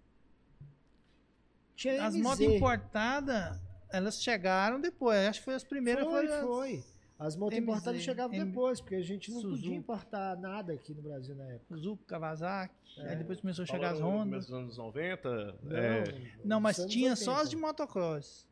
Tinha 1.74 2.04
as 2.06 2.14
MZ. 2.14 2.22
motos 2.22 2.40
importadas, 2.40 3.60
elas 3.90 4.22
chegaram 4.22 4.80
depois. 4.80 5.18
Acho 5.28 5.40
que 5.40 5.44
foi 5.44 5.54
as 5.54 5.64
primeiras. 5.64 6.04
Foi, 6.04 6.26
as- 6.26 6.40
foi. 6.44 6.84
As 7.18 7.34
motos 7.34 7.56
MZ, 7.58 7.62
importadas 7.62 8.02
chegavam 8.02 8.36
M- 8.36 8.44
depois, 8.44 8.78
porque 8.78 8.94
a 8.96 9.00
gente 9.02 9.30
não 9.32 9.40
Suzuki. 9.40 9.62
podia 9.62 9.76
importar 9.76 10.36
nada 10.36 10.74
aqui 10.74 10.92
no 10.92 11.00
Brasil 11.00 11.34
na 11.34 11.44
época. 11.46 11.64
Suzuki, 11.74 12.04
Kawasaki. 12.04 12.74
É. 12.98 13.08
Aí 13.08 13.16
depois 13.16 13.40
começou 13.40 13.62
a 13.62 13.66
chegar 13.66 13.92
as 13.92 13.98
Falando 13.98 14.14
no 14.16 14.20
Hondas. 14.20 14.46
começo 14.46 14.50
dos 14.50 14.58
anos 14.58 14.76
90. 14.78 15.58
Não, 15.62 15.76
é, 15.78 16.04
Não, 16.44 16.60
mas 16.60 16.76
nos 16.76 16.92
tinha 16.92 17.16
só 17.16 17.30
80. 17.30 17.42
as 17.42 17.50
de 17.50 17.56
motocross. 17.56 18.46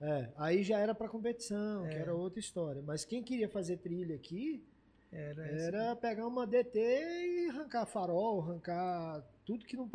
É, 0.00 0.30
aí 0.38 0.62
já 0.64 0.78
era 0.78 0.94
pra 0.94 1.06
competição, 1.08 1.86
que 1.86 1.94
É. 1.94 1.98
era 1.98 2.14
outra 2.14 2.40
história. 2.40 2.80
Mas 2.82 3.04
quem 3.04 3.22
queria 3.22 3.48
fazer 3.48 3.76
trilha 3.76 4.16
aqui 4.16 4.64
Era, 5.12 5.46
era 5.46 5.94
pegar 5.96 6.26
uma 6.26 6.46
DT 6.46 6.78
e 6.80 7.48
arrancar 7.50 7.84
farol, 7.84 8.40
arrancar 8.40 9.22
tudo 9.44 9.66
que 9.66 9.76
não 9.76 9.86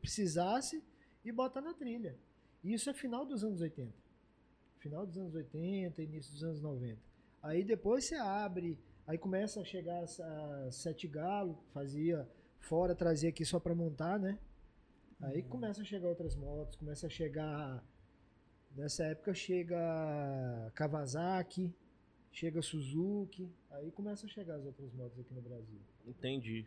precisasse 0.00 0.82
e 1.22 1.30
botar 1.30 1.60
na 1.60 1.74
trilha. 1.74 2.16
Isso 2.64 2.88
é 2.88 2.94
final 2.94 3.26
dos 3.26 3.44
anos 3.44 3.60
80. 3.60 3.92
Final 4.82 5.06
dos 5.06 5.16
anos 5.16 5.34
80, 5.34 6.02
início 6.02 6.32
dos 6.32 6.42
anos 6.42 6.60
90. 6.60 6.98
Aí 7.42 7.64
depois 7.64 8.04
você 8.06 8.16
abre, 8.16 8.78
aí 9.06 9.16
começa 9.18 9.60
a 9.60 9.64
chegar 9.64 10.02
as 10.02 10.20
sete 10.74 11.06
galo, 11.08 11.58
fazia 11.72 12.28
fora, 12.60 12.94
trazia 12.94 13.28
aqui 13.30 13.44
só 13.44 13.58
para 13.60 13.74
montar, 13.74 14.18
né? 14.18 14.38
Aí 15.20 15.40
Uhum. 15.42 15.48
começa 15.48 15.82
a 15.82 15.84
chegar 15.84 16.08
outras 16.08 16.34
motos, 16.34 16.76
começa 16.76 17.06
a 17.06 17.10
chegar. 17.10 17.84
Nessa 18.74 19.04
época 19.04 19.34
chega 19.34 19.76
Kawasaki, 20.74 21.72
chega 22.32 22.62
Suzuki, 22.62 23.48
aí 23.70 23.90
começa 23.92 24.26
a 24.26 24.28
chegar 24.28 24.54
as 24.56 24.64
outras 24.64 24.92
motos 24.94 25.18
aqui 25.20 25.32
no 25.34 25.42
Brasil. 25.42 25.78
Entendi. 26.06 26.66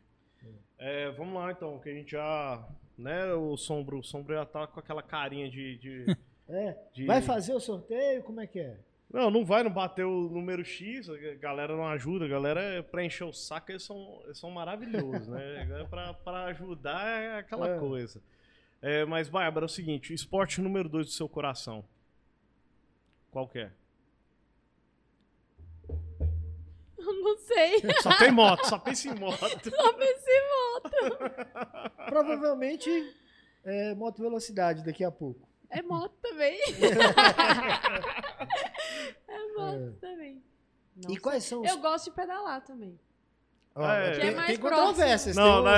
É, 0.78 1.10
vamos 1.14 1.34
lá 1.34 1.52
então, 1.52 1.80
que 1.80 1.90
a 1.90 1.94
gente 1.94 2.12
já. 2.12 2.70
Né, 2.98 3.34
o 3.34 3.58
Sombro, 3.58 4.00
o 4.00 4.04
Sombro 4.04 4.36
já 4.36 4.46
tá 4.46 4.68
com 4.68 4.80
aquela 4.80 5.02
carinha 5.04 5.50
de. 5.50 5.78
de- 5.80 6.06
É, 6.48 6.76
de- 6.94 7.06
vai 7.06 7.22
fazer 7.22 7.54
o 7.54 7.60
sorteio? 7.60 8.24
Como 8.24 8.40
é 8.42 8.48
que 8.48 8.60
é? 8.60 8.78
Não, 9.12 9.30
não 9.32 9.46
vai, 9.46 9.64
não 9.64 9.72
bater 9.72 10.04
o 10.06 10.30
número 10.30 10.64
X, 10.66 11.10
a 11.10 11.16
galera 11.36 11.76
não 11.76 11.88
ajuda, 11.88 12.26
a 12.26 12.28
galera 12.28 12.84
pra 12.84 13.04
encher 13.04 13.24
o 13.24 13.32
saco, 13.32 13.72
eles 13.72 13.84
são, 13.84 14.22
eles 14.26 14.38
são 14.38 14.50
maravilhosos, 14.52 15.28
né? 15.28 15.86
pra, 15.90 16.14
pra 16.14 16.44
ajudar 16.46 17.08
é 17.08 17.38
aquela 17.40 17.76
É. 17.76 17.80
coisa. 17.80 18.22
É, 18.82 19.06
mas, 19.06 19.30
Bárbara, 19.30 19.66
é 19.66 19.68
o 19.68 19.70
seguinte, 19.70 20.12
o 20.12 20.14
esporte 20.16 20.60
número 20.62 20.90
2 20.90 21.06
do 21.08 21.12
seu 21.12 21.30
coração. 21.30 21.84
Qual 23.32 23.48
que 23.48 23.60
é? 23.60 23.72
Não 26.98 27.38
sei. 27.38 27.82
Só 28.02 28.18
tem 28.18 28.32
moto, 28.32 28.66
só 28.68 28.78
pensa 28.80 29.10
em 29.10 29.16
moto. 29.20 29.38
Só 29.40 29.94
pensei 29.94 30.36
Provavelmente 32.08 32.90
é 33.64 33.94
moto 33.96 34.22
velocidade 34.22 34.84
daqui 34.84 35.04
a 35.04 35.12
pouco. 35.12 35.48
É 35.78 35.82
moto 35.82 36.14
também. 36.22 36.58
é 39.28 39.54
moto 39.58 39.98
também. 40.00 40.42
Não 40.96 41.12
e 41.14 41.18
quais 41.18 41.44
são 41.44 41.62
os. 41.62 41.70
Eu 41.70 41.80
gosto 41.80 42.06
de 42.06 42.12
pedalar 42.12 42.62
também. 42.64 42.98
Ó, 43.76 43.86
É. 43.86 44.12
tem, 44.12 44.14
Que 44.14 44.22
é 44.22 44.26
tem 44.30 44.36
mais 44.38 44.58
controvérsias. 44.58 45.36
Não, 45.36 45.44
tem 45.44 45.52
não 45.66 45.72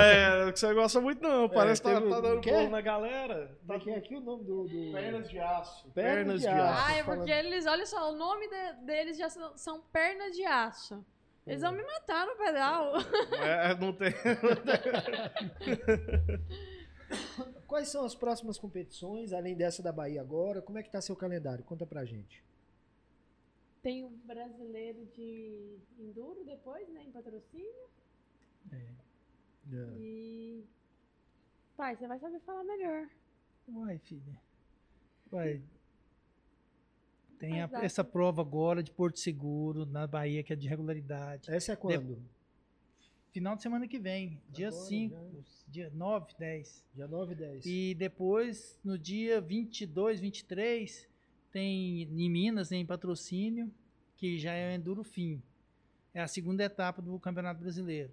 um- 0.44 0.48
é 0.48 0.52
que 0.52 0.60
você 0.60 0.72
gosta 0.72 1.00
muito, 1.00 1.20
não. 1.20 1.48
Parece 1.48 1.82
que 1.82 1.88
tá, 1.92 2.00
tá 2.00 2.20
dando 2.20 2.40
quê? 2.40 2.52
bolo 2.52 2.70
na 2.70 2.80
galera. 2.80 3.50
É 3.68 3.78
que 3.80 3.90
é 3.90 3.96
aqui 3.96 4.14
o 4.16 4.20
nome 4.20 4.44
do. 4.44 4.68
do... 4.68 4.92
Pernas 4.92 5.28
de 5.28 5.40
aço. 5.40 5.90
Pernas 5.90 6.40
de 6.40 6.46
aço. 6.46 6.84
Ah, 6.86 6.92
é 6.96 7.02
falando- 7.02 7.18
porque 7.18 7.32
eles, 7.32 7.66
olha 7.66 7.84
só, 7.84 8.12
o 8.12 8.16
nome 8.16 8.46
de- 8.48 8.72
deles 8.86 9.18
já 9.18 9.28
são, 9.28 9.56
são 9.56 9.80
pernas 9.92 10.36
de 10.36 10.44
aço. 10.44 11.04
Eles 11.44 11.60
vão 11.62 11.72
me 11.72 11.82
matar 11.82 12.24
no 12.26 12.36
pedal. 12.36 12.92
É, 13.42 13.74
não 13.74 13.92
tem. 13.92 14.14
Quais 17.66 17.88
são 17.88 18.04
as 18.04 18.14
próximas 18.14 18.58
competições, 18.58 19.32
além 19.32 19.54
dessa 19.56 19.82
da 19.82 19.92
Bahia 19.92 20.20
agora? 20.20 20.60
Como 20.62 20.78
é 20.78 20.82
que 20.82 20.90
tá 20.90 21.00
seu 21.00 21.14
calendário? 21.16 21.64
Conta 21.64 21.86
pra 21.86 22.04
gente. 22.04 22.42
Tem 23.82 24.04
o 24.04 24.10
brasileiro 24.10 25.06
de 25.06 25.78
enduro 25.98 26.44
depois, 26.44 26.88
né? 26.88 27.04
Em 27.04 27.10
patrocínio. 27.12 27.88
E. 29.98 30.64
Pai, 31.76 31.94
você 31.96 32.06
vai 32.08 32.18
saber 32.18 32.40
falar 32.40 32.64
melhor. 32.64 33.08
Uai, 33.68 33.98
filha. 33.98 34.40
Uai. 35.32 35.62
Tem 37.38 37.62
a- 37.62 37.70
essa 37.82 38.02
prova 38.02 38.42
agora 38.42 38.82
de 38.82 38.90
Porto 38.90 39.18
Seguro, 39.20 39.86
na 39.86 40.06
Bahia, 40.06 40.42
que 40.42 40.52
é 40.52 40.56
de 40.56 40.66
regularidade. 40.66 41.50
Essa 41.50 41.72
é 41.72 41.76
quando? 41.76 42.20
Final 43.32 43.56
de 43.56 43.62
semana 43.62 43.86
que 43.86 43.98
vem, 43.98 44.40
dia 44.50 44.68
Agora, 44.68 44.84
5, 44.86 45.44
dia 45.68 45.90
9, 45.94 46.34
10. 46.38 46.84
Dia 46.94 47.06
9 47.06 47.32
e 47.32 47.36
10. 47.36 47.66
E 47.66 47.94
depois, 47.94 48.78
no 48.82 48.98
dia 48.98 49.40
22, 49.40 50.18
23, 50.20 51.06
tem 51.52 52.02
em 52.02 52.30
Minas, 52.30 52.72
em 52.72 52.84
patrocínio, 52.86 53.70
que 54.16 54.38
já 54.38 54.52
é 54.54 54.70
o 54.70 54.74
Enduro 54.74 55.04
Fim. 55.04 55.42
É 56.14 56.20
a 56.22 56.26
segunda 56.28 56.64
etapa 56.64 57.02
do 57.02 57.18
Campeonato 57.20 57.60
Brasileiro. 57.60 58.12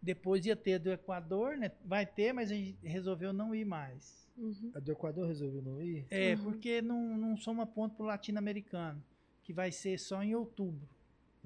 Depois 0.00 0.46
ia 0.46 0.54
ter 0.54 0.78
do 0.78 0.90
Equador, 0.92 1.56
né? 1.56 1.72
Vai 1.84 2.06
ter, 2.06 2.32
mas 2.32 2.50
a 2.50 2.54
gente 2.54 2.76
resolveu 2.82 3.32
não 3.32 3.54
ir 3.54 3.64
mais. 3.64 4.24
Uhum. 4.36 4.70
A 4.74 4.78
do 4.78 4.92
Equador 4.92 5.26
resolveu 5.26 5.62
não 5.62 5.82
ir? 5.82 6.06
É, 6.10 6.34
Uhum. 6.34 6.44
porque 6.44 6.80
não, 6.80 7.16
não 7.16 7.36
soma 7.36 7.66
ponto 7.66 7.96
pro 7.96 8.06
latino-americano, 8.06 9.02
que 9.42 9.52
vai 9.52 9.72
ser 9.72 9.98
só 9.98 10.22
em 10.22 10.34
outubro, 10.34 10.88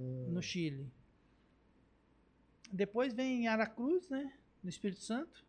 No 0.03 0.43
Chile. 0.43 0.87
Depois 2.73 3.13
vem 3.13 3.49
Aracruz, 3.49 4.09
né? 4.09 4.33
No 4.63 4.69
Espírito 4.71 5.01
Santo. 5.01 5.45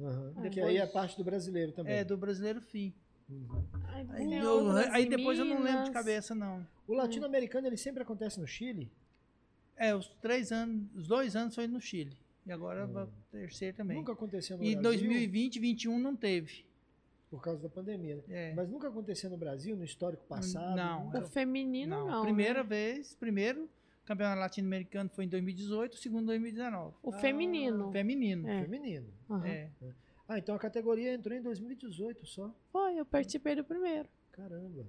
aham. 0.00 0.32
Depois- 0.34 0.54
Que 0.54 0.60
aí 0.60 0.76
é 0.78 0.86
parte 0.86 1.16
do 1.16 1.24
brasileiro 1.24 1.72
também. 1.72 1.94
É, 1.94 2.04
do 2.04 2.16
Brasileiro 2.16 2.60
Fim. 2.60 2.92
Uhum. 3.28 3.64
Aí, 4.10 4.34
eu- 4.34 4.68
aí 4.92 5.06
depois 5.08 5.38
eu 5.38 5.44
não 5.44 5.62
lembro 5.62 5.84
de 5.84 5.90
cabeça, 5.92 6.34
não. 6.34 6.66
O 6.86 6.92
latino-americano 6.94 7.66
ele 7.66 7.76
sempre 7.76 8.02
acontece 8.02 8.38
no 8.40 8.46
Chile? 8.46 8.90
É, 9.76 9.94
os 9.94 10.08
três 10.20 10.52
anos, 10.52 10.86
os 10.94 11.06
dois 11.08 11.34
anos 11.34 11.54
foi 11.54 11.66
no 11.66 11.80
Chile. 11.80 12.16
E 12.46 12.52
agora 12.52 12.84
Hum. 12.86 12.92
vai 12.92 13.04
o 13.04 13.08
terceiro 13.32 13.76
também. 13.76 13.96
Nunca 13.96 14.12
aconteceu 14.12 14.58
no 14.58 14.62
E 14.64 14.74
Brasil 14.74 14.82
2020 14.82 15.58
2021 15.60 15.98
não 15.98 16.14
teve. 16.14 16.64
Por 17.34 17.42
causa 17.42 17.60
da 17.60 17.68
pandemia. 17.68 18.14
né? 18.16 18.22
É. 18.28 18.54
Mas 18.54 18.68
nunca 18.68 18.86
aconteceu 18.86 19.28
no 19.28 19.36
Brasil, 19.36 19.76
no 19.76 19.82
histórico 19.82 20.24
passado? 20.24 20.76
Não, 20.76 21.06
nunca? 21.06 21.18
O 21.18 21.26
feminino 21.26 21.96
não. 21.96 22.06
não, 22.06 22.22
primeira 22.22 22.62
né? 22.62 22.68
vez, 22.68 23.16
primeiro 23.16 23.68
campeonato 24.04 24.38
latino-americano 24.38 25.10
foi 25.10 25.24
em 25.24 25.28
2018, 25.28 25.94
o 25.94 25.96
segundo 25.96 26.22
em 26.22 26.26
2019. 26.26 26.94
O 27.02 27.10
feminino. 27.10 27.90
Feminino. 27.90 28.48
É. 28.48 28.62
Feminino. 28.62 29.08
Aham. 29.28 29.46
É. 29.48 29.70
Ah, 30.28 30.38
então 30.38 30.54
a 30.54 30.58
categoria 30.60 31.12
entrou 31.12 31.36
em 31.36 31.42
2018 31.42 32.24
só. 32.24 32.54
Foi, 32.70 33.00
eu 33.00 33.04
participei 33.04 33.56
do 33.56 33.64
primeiro. 33.64 34.08
Caramba. 34.30 34.86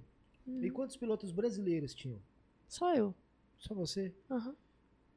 Hum. 0.48 0.64
E 0.64 0.70
quantos 0.70 0.96
pilotos 0.96 1.32
brasileiros 1.32 1.96
tinham? 1.96 2.20
Só 2.68 2.94
eu. 2.94 3.14
Só 3.58 3.74
você? 3.74 4.14
Aham. 4.30 4.56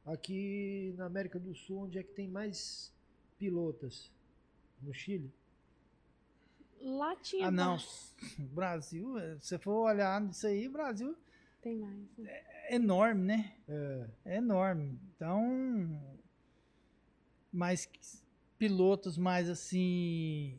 Aqui 0.07 0.95
na 0.97 1.05
América 1.05 1.39
do 1.39 1.55
Sul, 1.55 1.81
onde 1.81 1.99
é 1.99 2.03
que 2.03 2.13
tem 2.15 2.27
mais 2.27 2.91
pilotas? 3.39 4.11
No 4.81 4.95
Chile? 4.95 5.31
Lá 6.81 7.17
tinha. 7.17 7.49
Ah, 7.49 7.51
não. 7.51 7.71
mais. 7.73 8.15
Brasil, 8.53 9.19
eh, 9.19 9.37
se 9.41 9.49
você 9.49 9.59
for 9.59 9.85
olhar 9.85 10.21
nisso 10.21 10.47
aí, 10.47 10.69
Brasil 10.69 11.17
Tem 11.61 11.77
mais. 11.77 11.97
né? 12.17 12.31
é 12.69 12.75
enorme, 12.75 13.23
né? 13.25 13.53
É. 13.69 14.07
É 14.25 14.37
enorme. 14.37 14.99
Então, 15.15 16.01
mais 17.53 17.89
pilotos 18.59 19.17
mais 19.17 19.49
assim 19.49 20.59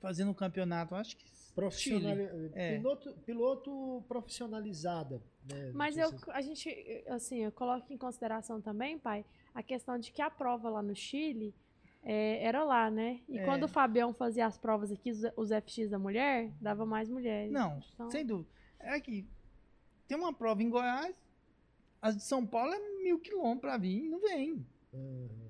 fazendo 0.00 0.30
um 0.30 0.34
campeonato, 0.34 0.94
acho 0.94 1.16
que 1.16 1.26
Profissional... 1.56 2.14
Chile. 2.14 2.50
É. 2.54 2.76
Piloto, 2.76 3.12
piloto 3.24 4.04
profissionalizada. 4.06 5.22
né? 5.50 5.72
Mas 5.74 5.96
eu, 5.96 6.10
a 6.28 6.42
gente, 6.42 6.68
assim, 7.08 7.38
eu 7.38 7.50
coloco 7.50 7.90
em 7.90 7.96
consideração 7.96 8.60
também, 8.60 8.98
pai, 8.98 9.24
a 9.54 9.62
questão 9.62 9.98
de 9.98 10.12
que 10.12 10.20
a 10.20 10.28
prova 10.28 10.68
lá 10.68 10.82
no 10.82 10.94
Chile 10.94 11.54
é, 12.08 12.42
era 12.44 12.62
lá, 12.64 12.88
né? 12.90 13.20
E 13.28 13.36
É. 13.38 13.44
quando 13.44 13.64
o 13.64 13.68
Fabião 13.68 14.14
fazia 14.14 14.46
as 14.46 14.56
provas 14.56 14.92
aqui, 14.92 15.10
os, 15.10 15.22
os 15.36 15.50
FX 15.50 15.90
da 15.90 15.98
mulher, 15.98 16.52
dava 16.60 16.86
mais 16.86 17.08
mulheres. 17.10 17.50
Não, 17.52 17.80
Então- 17.94 18.10
sem 18.10 18.24
dúvida. 18.24 18.48
É 18.78 19.00
que 19.00 19.26
tem 20.06 20.16
uma 20.16 20.32
prova 20.32 20.62
em 20.62 20.70
Goiás, 20.70 21.14
as 22.00 22.16
de 22.16 22.22
São 22.22 22.46
Paulo 22.46 22.72
é 22.72 22.78
mil 23.02 23.18
quilômetros 23.18 23.60
para 23.60 23.76
vir, 23.76 24.08
não 24.08 24.20
vem. 24.20 24.64
Aham. 24.94 25.46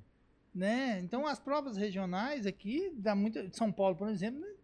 Né? 0.55 0.99
Então 1.01 1.27
as 1.27 1.39
provas 1.39 1.77
regionais 1.77 2.47
aqui, 2.47 2.91
dá 2.97 3.15
muito. 3.15 3.55
São 3.55 3.71
Paulo, 3.71 3.95
por 3.95 4.09
exemplo, 4.09 4.41
né? 4.41 4.55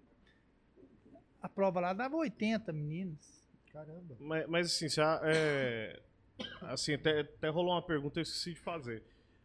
a 1.43 1.49
prova 1.51 1.81
lá 1.81 1.93
dava 1.93 2.17
80 2.17 2.73
meninos. 2.73 3.43
Caramba. 3.71 4.17
Mas, 4.19 4.47
mas, 4.49 4.67
assim, 4.69 4.89
se 4.89 5.01
a- 5.03 5.21
é, 5.25 6.01
assim 6.63 6.95
até, 6.95 7.21
até 7.21 7.49
rolou 7.51 7.73
uma 7.75 7.83
pergunta 7.83 8.15
que 8.15 8.21
eu 8.21 8.23
esqueci 8.23 8.55
de 8.55 8.61
fazer. 8.61 9.03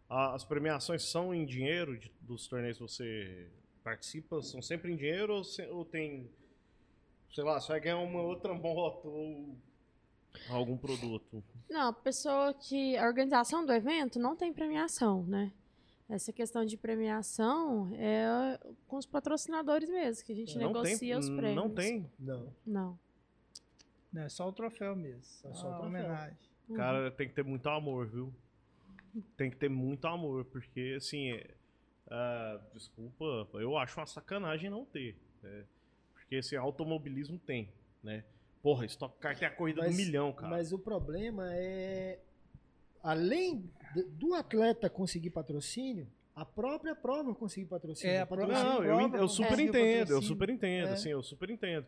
As 0.09 0.43
premiações 0.45 1.03
são 1.03 1.33
em 1.33 1.45
dinheiro 1.45 1.97
de- 1.97 2.11
dos 2.21 2.47
torneios 2.47 2.77
que 2.77 2.83
você 2.83 3.47
participa? 3.83 4.41
São 4.41 4.61
sempre 4.61 4.91
em 4.91 4.95
dinheiro 4.95 5.33
ou, 5.35 5.43
se- 5.43 5.67
ou 5.67 5.83
tem, 5.83 6.29
sei 7.33 7.43
lá, 7.43 7.59
você 7.59 7.67
vai 7.67 7.79
ganhar 7.81 7.97
uma 7.97 8.21
outra 8.21 8.53
moto 8.53 9.07
ou 9.09 9.55
algum 10.49 10.77
produto? 10.77 11.43
Não, 11.69 11.89
a 11.89 11.93
pessoa 11.93 12.53
que. 12.53 12.95
A 12.95 13.05
organização 13.05 13.65
do 13.65 13.73
evento 13.73 14.17
não 14.17 14.35
tem 14.35 14.53
premiação, 14.53 15.23
né? 15.23 15.51
Essa 16.09 16.31
questão 16.31 16.63
de 16.63 16.77
premiação 16.77 17.91
é 17.95 18.57
com 18.87 18.95
os 18.95 19.05
patrocinadores 19.05 19.89
mesmo, 19.89 20.25
que 20.25 20.31
a 20.31 20.35
gente 20.35 20.57
não 20.57 20.67
negocia 20.67 20.97
tem, 20.99 21.17
os 21.17 21.29
prêmios. 21.29 21.55
Não 21.55 21.69
tem. 21.69 22.09
Não. 22.17 22.53
Não. 22.65 22.99
Né? 24.13 24.25
É 24.25 24.29
só 24.29 24.47
o 24.47 24.53
troféu 24.53 24.95
mesmo. 24.95 25.19
É 25.19 25.53
só 25.53 25.53
Só 25.53 25.67
a 25.67 25.71
troféu. 25.71 25.89
homenagem. 25.89 26.37
Uhum. 26.69 26.75
Cara, 26.77 27.11
tem 27.11 27.27
que 27.27 27.35
ter 27.35 27.43
muito 27.43 27.67
amor, 27.67 28.07
viu? 28.07 28.33
Tem 29.35 29.49
que 29.49 29.57
ter 29.57 29.69
muito 29.69 30.05
amor, 30.07 30.45
porque 30.45 30.95
assim, 30.97 31.31
é, 31.31 31.47
ah, 32.09 32.59
desculpa, 32.73 33.25
eu 33.55 33.77
acho 33.77 33.99
uma 33.99 34.05
sacanagem 34.07 34.69
não 34.69 34.85
ter. 34.85 35.15
né? 35.43 35.65
Porque 36.13 36.35
esse 36.35 36.55
automobilismo 36.55 37.37
tem, 37.39 37.71
né? 38.03 38.23
Porra, 38.61 38.85
Stock 38.85 39.17
Car 39.19 39.37
tem 39.37 39.47
a 39.47 39.51
corrida 39.51 39.81
Mas- 39.81 39.95
do 39.95 39.97
milhão, 40.03 40.33
cara. 40.33 40.49
Mas 40.49 40.73
o 40.73 40.79
problema 40.79 41.47
é, 41.53 42.19
além 43.03 43.69
do 44.13 44.33
atleta 44.33 44.89
conseguir 44.89 45.29
patrocínio, 45.29 46.07
a 46.35 46.45
própria 46.45 46.95
prova 46.95 47.33
conseguir 47.33 47.67
patrocínio. 47.67 48.13
É, 48.15 48.19
a 48.19 48.25
prova- 48.25 48.47
patrocínio 48.53 48.83
Não, 48.97 49.09
eu, 49.15 49.15
eu 49.21 49.27
super 49.27 49.59
entendo, 49.59 50.11
eu 50.11 50.21
super 50.21 50.49
entendo, 50.49 50.89
É. 50.89 50.93
assim, 50.93 51.09
eu 51.09 51.23
super 51.23 51.49
entendo. 51.49 51.85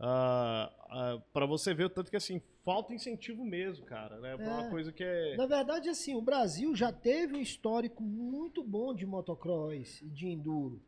Ah, 0.00 0.72
ah, 0.90 1.22
pra 1.32 1.44
você 1.46 1.74
ver 1.74 1.84
o 1.84 1.90
tanto 1.90 2.10
que, 2.10 2.16
assim, 2.16 2.40
falta 2.64 2.94
incentivo 2.94 3.44
mesmo, 3.44 3.84
cara, 3.84 4.18
né? 4.20 4.36
Pra 4.36 4.46
uma 4.46 4.66
É. 4.66 4.70
coisa 4.70 4.92
que 4.92 5.02
é... 5.02 5.36
Na 5.36 5.46
verdade, 5.46 5.88
assim, 5.88 6.14
o 6.14 6.22
Brasil 6.22 6.74
já 6.76 6.92
teve 6.92 7.34
um 7.36 7.40
histórico 7.40 8.02
muito 8.02 8.62
bom 8.62 8.94
de 8.94 9.04
motocross 9.04 10.00
e 10.02 10.06
de 10.08 10.28
enduro. 10.28 10.80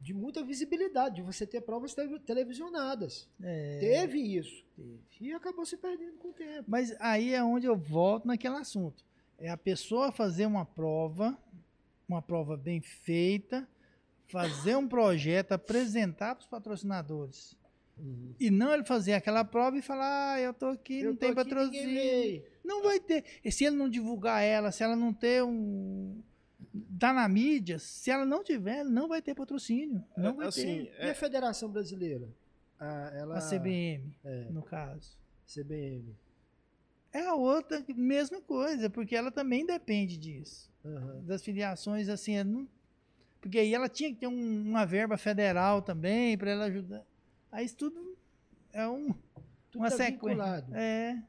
De 0.00 0.14
muita 0.14 0.42
visibilidade, 0.42 1.16
de 1.16 1.22
você 1.22 1.46
ter 1.46 1.60
provas 1.60 1.94
tele- 1.94 2.18
televisionadas. 2.20 3.28
É, 3.40 3.78
Teve 3.80 4.18
isso. 4.18 4.64
teve. 4.74 4.98
E 5.20 5.32
acabou 5.32 5.64
se 5.66 5.76
perdendo 5.76 6.16
com 6.18 6.28
o 6.30 6.32
tempo. 6.32 6.64
Mas 6.66 6.96
aí 7.00 7.34
é 7.34 7.44
onde 7.44 7.66
eu 7.66 7.76
volto 7.76 8.26
naquele 8.26 8.56
assunto. 8.56 9.04
É 9.38 9.48
a 9.50 9.56
pessoa 9.56 10.10
fazer 10.10 10.46
uma 10.46 10.64
prova, 10.64 11.36
uma 12.08 12.20
prova 12.22 12.56
bem 12.56 12.80
feita, 12.80 13.68
fazer 14.26 14.74
um 14.76 14.88
projeto, 14.88 15.52
apresentar 15.52 16.34
para 16.34 16.42
os 16.42 16.48
patrocinadores. 16.48 17.54
E 18.40 18.50
não 18.50 18.72
ele 18.72 18.84
fazer 18.84 19.12
aquela 19.12 19.44
prova 19.44 19.76
e 19.78 19.82
falar, 19.82 20.34
ah, 20.34 20.40
eu 20.40 20.52
tô 20.52 20.66
aqui, 20.66 21.00
Eu 21.00 21.06
não 21.10 21.12
tô 21.14 21.20
tem 21.20 21.28
aqui, 21.30 21.36
patrocínio. 21.36 22.42
Não 22.64 22.82
vai 22.82 22.98
ter. 22.98 23.24
E 23.44 23.52
se 23.52 23.64
ele 23.64 23.76
não 23.76 23.88
divulgar 23.88 24.42
ela, 24.42 24.72
se 24.72 24.82
ela 24.82 24.96
não 24.96 25.12
ter 25.12 25.42
um. 25.44 26.20
Tá 26.98 27.12
na 27.12 27.28
mídia, 27.28 27.78
se 27.78 28.10
ela 28.10 28.24
não 28.24 28.42
tiver, 28.42 28.82
não 28.84 29.06
vai 29.08 29.20
ter 29.20 29.34
patrocínio. 29.34 30.02
Não 30.16 30.30
É, 30.30 30.32
vai 30.34 30.46
assim, 30.48 30.84
ter. 30.86 31.06
E 31.06 31.10
a 31.10 31.14
Federação 31.14 31.68
Brasileira? 31.70 32.28
Ah, 32.80 33.12
ela, 33.14 33.38
A 33.38 33.40
CBM, 33.40 34.16
é. 34.24 34.46
no 34.50 34.62
caso. 34.62 35.16
CBM. 35.46 36.16
É 37.12 37.26
a 37.26 37.34
outra 37.34 37.84
mesma 37.94 38.40
coisa, 38.40 38.88
porque 38.88 39.14
ela 39.14 39.30
também 39.30 39.66
depende 39.66 40.16
disso. 40.16 40.70
Aham. 40.84 41.22
Das 41.26 41.42
filiações, 41.44 42.08
assim, 42.08 42.36
é 42.36 42.42
não- 42.44 42.66
porque 43.40 43.58
aí 43.58 43.74
ela 43.74 43.88
tinha 43.88 44.08
que 44.10 44.16
ter 44.20 44.26
um- 44.28 44.62
uma 44.62 44.86
verba 44.86 45.16
federal 45.18 45.82
também 45.82 46.38
para 46.38 46.50
ela 46.52 46.64
ajudar. 46.64 47.04
Aí 47.52 47.66
isso 47.66 47.76
tudo 47.76 48.16
é 48.72 48.88
um, 48.88 49.12
Tudo 49.70 49.82
uma 49.82 49.90
tá 49.90 49.96
sequência. 49.96 50.66
É. 50.72 51.22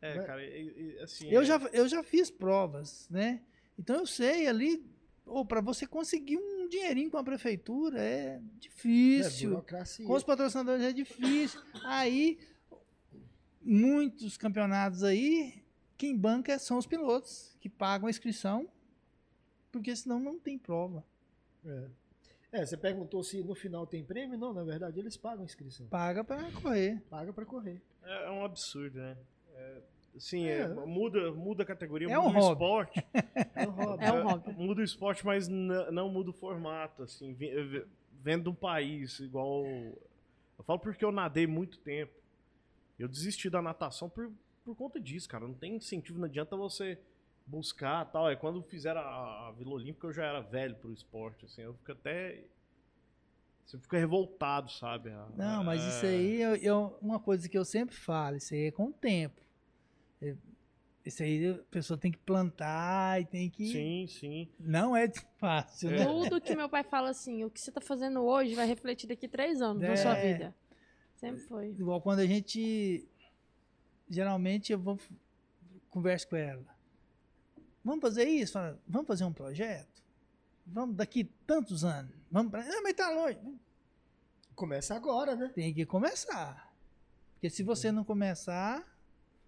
É, 0.00 0.22
cara, 0.24 0.44
e- 0.44 0.94
e, 0.96 0.98
assim. 1.00 1.28
Eu 1.28 1.40
é- 1.40 1.44
já, 1.44 1.56
eu 1.72 1.88
já 1.88 2.02
fiz 2.02 2.30
provas, 2.30 3.08
né? 3.08 3.40
Então 3.78 3.96
eu 3.96 4.06
sei 4.06 4.46
ali, 4.48 4.84
ou 5.24 5.44
para 5.44 5.60
você 5.60 5.86
conseguir 5.86 6.36
um 6.36 6.68
dinheirinho 6.68 7.10
com 7.10 7.16
a 7.16 7.24
prefeitura 7.24 8.00
é 8.00 8.34
É, 8.36 8.40
difícil. 8.58 9.50
burocracia. 9.50 10.04
com 10.06 10.12
os 10.12 10.22
patrocinadores 10.24 10.82
é 10.84 10.92
difícil. 10.92 11.60
Aí, 11.84 12.38
muitos 13.62 14.36
campeonatos 14.36 15.02
aí, 15.02 15.62
quem 15.96 16.16
banca 16.16 16.58
são 16.58 16.78
os 16.78 16.86
pilotos, 16.86 17.56
que 17.60 17.68
pagam 17.68 18.06
a 18.06 18.10
inscrição, 18.10 18.68
porque 19.72 19.94
senão 19.94 20.18
não 20.20 20.38
tem 20.38 20.58
prova. 20.58 21.04
É. 21.64 21.86
É, 22.50 22.64
você 22.64 22.76
perguntou 22.76 23.22
se 23.22 23.42
no 23.42 23.54
final 23.54 23.86
tem 23.86 24.02
prêmio? 24.02 24.38
Não, 24.38 24.52
na 24.54 24.64
verdade 24.64 24.98
eles 24.98 25.16
pagam 25.16 25.42
a 25.42 25.44
inscrição. 25.44 25.86
Paga 25.88 26.24
para 26.24 26.50
correr. 26.52 27.00
Paga 27.10 27.32
pra 27.32 27.44
correr. 27.44 27.80
É, 28.02 28.26
é 28.26 28.30
um 28.30 28.44
absurdo, 28.44 28.98
né? 28.98 29.16
É, 29.54 29.82
assim, 30.16 30.46
É. 30.46 30.60
é, 30.60 30.68
muda, 30.68 31.30
muda 31.32 31.62
a 31.62 31.66
categoria, 31.66 32.08
É 32.10 32.16
muda 32.16 32.28
um 32.28 32.30
o 32.30 32.32
hobby. 32.40 32.52
esporte. 32.52 33.06
É 33.54 33.66
um 33.66 33.70
hobby. 33.70 34.04
É 34.04 34.12
um 34.12 34.22
hobby. 34.24 34.52
Muda 34.54 34.80
o 34.80 34.84
esporte, 34.84 35.26
mas 35.26 35.46
não 35.48 36.08
muda 36.08 36.30
o 36.30 36.32
formato, 36.32 37.02
assim. 37.02 37.34
Vendo 38.22 38.44
de 38.44 38.48
um 38.48 38.54
país 38.54 39.18
igual. 39.20 39.64
Eu 39.66 40.64
falo 40.64 40.78
porque 40.78 41.04
eu 41.04 41.12
nadei 41.12 41.46
muito 41.46 41.78
tempo. 41.80 42.12
Eu 42.98 43.08
desisti 43.08 43.48
da 43.50 43.60
natação 43.62 44.08
por, 44.08 44.30
por 44.64 44.74
conta 44.74 44.98
disso, 44.98 45.28
cara. 45.28 45.46
Não 45.46 45.54
tem 45.54 45.76
incentivo, 45.76 46.18
não 46.18 46.26
adianta 46.26 46.56
você 46.56 46.98
buscar 47.48 48.04
tal. 48.06 48.28
É 48.30 48.36
quando 48.36 48.62
fizeram 48.62 49.00
a, 49.00 49.48
a 49.48 49.52
Vila 49.52 49.72
Olímpica, 49.72 50.06
eu 50.06 50.12
já 50.12 50.24
era 50.24 50.40
velho 50.40 50.76
pro 50.76 50.92
esporte, 50.92 51.44
assim. 51.46 51.62
Eu 51.62 51.74
fico 51.74 51.92
até. 51.92 52.44
Você 53.64 53.78
fica 53.78 53.98
revoltado, 53.98 54.70
sabe? 54.72 55.10
A- 55.10 55.28
Não, 55.36 55.62
mas 55.64 55.82
é- 55.82 55.88
isso 55.88 56.06
aí 56.06 56.42
é 56.42 56.66
é 56.66 56.74
uma 57.02 57.18
coisa 57.20 57.48
que 57.48 57.58
eu 57.58 57.64
sempre 57.64 57.94
falo, 57.94 58.36
isso 58.36 58.54
aí 58.54 58.66
é 58.66 58.70
com 58.70 58.86
o 58.86 58.92
tempo. 58.92 59.40
É- 60.22 60.36
Isso 61.04 61.22
aí 61.22 61.48
a 61.50 61.54
pessoa 61.70 61.96
tem 61.98 62.12
que 62.12 62.18
plantar 62.18 63.18
e 63.20 63.24
tem 63.24 63.48
que. 63.48 63.66
Sim, 63.72 64.06
sim. 64.08 64.48
Não 64.58 64.94
é 64.94 65.08
fácil, 65.38 65.90
né? 65.90 66.04
Tudo 66.04 66.38
que 66.40 66.54
meu 66.54 66.68
pai 66.68 66.82
fala 66.84 67.08
assim, 67.10 67.44
o 67.44 67.50
que 67.50 67.58
você 67.60 67.72
tá 67.72 67.80
fazendo 67.80 68.22
hoje 68.22 68.54
vai 68.54 68.66
refletir 68.66 69.06
daqui 69.06 69.26
três 69.26 69.62
anos 69.62 69.82
na 69.82 69.96
sua 69.96 70.16
É. 70.18 70.32
vida. 70.32 70.54
Sempre 71.16 71.40
foi. 71.42 71.68
Igual 71.70 72.00
quando 72.02 72.18
a 72.20 72.26
gente. 72.26 73.08
Geralmente 74.08 74.72
eu 74.72 74.78
vou. 74.78 74.98
Converso 75.90 76.28
com 76.28 76.36
ela. 76.36 76.64
Vamos 77.84 78.00
fazer 78.00 78.24
isso? 78.28 78.52
Fala, 78.54 78.78
vamos 78.86 79.06
fazer 79.06 79.24
um 79.24 79.32
projeto? 79.32 80.02
Vamos 80.66 80.96
daqui 80.96 81.24
tantos 81.46 81.84
anos. 81.84 82.12
Vamos 82.30 82.50
pra. 82.50 82.60
Ah, 82.62 82.80
mas 82.82 82.94
tá 82.94 83.10
longe. 83.10 83.38
Começa 84.54 84.94
agora, 84.94 85.34
né? 85.36 85.50
Tem 85.54 85.72
que 85.72 85.86
começar. 85.86 86.72
Porque 87.34 87.48
se 87.48 87.62
você 87.62 87.90
não 87.92 88.04
começar. 88.04 88.84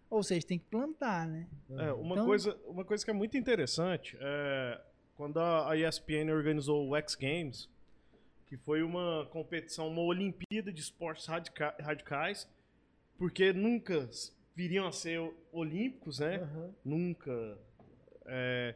Ou 0.09 0.24
seja, 0.24 0.44
tem 0.44 0.59
que 0.59 0.65
plantar, 0.65 1.24
né? 1.28 1.47
É, 1.70 1.93
uma, 1.93 2.15
Então- 2.15 2.27
coisa, 2.27 2.59
uma 2.66 2.85
coisa 2.85 3.05
que 3.05 3.11
é 3.12 3.15
muito 3.15 3.36
interessante 3.36 4.16
é 4.20 4.81
quando 5.15 5.39
a 5.39 5.77
ESPN 5.77 6.32
organizou 6.32 6.89
o 6.89 6.97
X 6.97 7.15
Games, 7.15 7.69
que 8.47 8.57
foi 8.57 8.82
uma 8.82 9.27
competição, 9.31 9.86
uma 9.86 10.02
Olimpíada 10.02 10.73
de 10.73 10.81
esportes 10.81 11.27
radica- 11.27 11.77
radicais, 11.78 12.48
porque 13.16 13.52
nunca 13.52 14.09
viriam 14.57 14.85
a 14.85 14.90
ser 14.90 15.20
olímpicos, 15.52 16.19
né? 16.19 16.39
Aham. 16.39 16.74
Nunca. 16.85 17.59
É, 18.32 18.74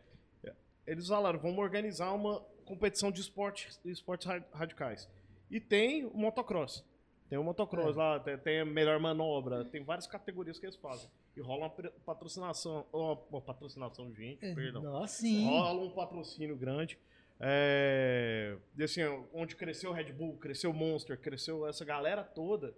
eles 0.87 1.07
falaram, 1.09 1.39
vamos 1.39 1.59
organizar 1.59 2.13
uma 2.13 2.41
competição 2.65 3.11
de 3.11 3.21
esportes, 3.21 3.81
esportes 3.85 4.27
ra- 4.27 4.43
radicais. 4.53 5.09
E 5.51 5.61
tem 5.61 6.05
o 6.05 6.15
motocross. 6.17 6.85
Tem 7.31 7.39
o 7.39 7.43
motocross 7.45 7.95
É. 7.97 7.99
lá, 7.99 8.21
tem, 8.21 8.37
tem 8.39 8.61
a 8.61 8.65
melhor 8.65 8.99
manobra, 9.01 9.65
tem 9.65 9.83
várias 9.83 10.07
categorias 10.07 10.59
que 10.59 10.67
eles 10.67 10.77
fazem. 10.77 11.09
E 11.37 11.41
rola 11.41 11.67
uma 11.67 11.91
patrocinação, 12.05 12.85
ó, 12.93 13.17
uma 13.31 13.41
patrocinação, 13.41 14.13
gente, 14.15 14.45
É, 14.45 14.55
perdão. 14.55 14.83
Nossa. 14.83 15.21
Sim. 15.23 15.47
Rola 15.47 15.83
um 15.85 15.91
patrocínio 15.91 16.57
grande. 16.57 16.99
É, 17.41 18.57
assim, 18.81 19.03
onde 19.33 19.57
cresceu 19.57 19.91
o 19.91 19.93
Red 19.93 20.13
Bull, 20.13 20.37
cresceu 20.37 20.71
o 20.71 20.75
Monster, 20.75 21.19
cresceu 21.19 21.67
essa 21.67 21.85
galera 21.85 22.23
toda, 22.23 22.75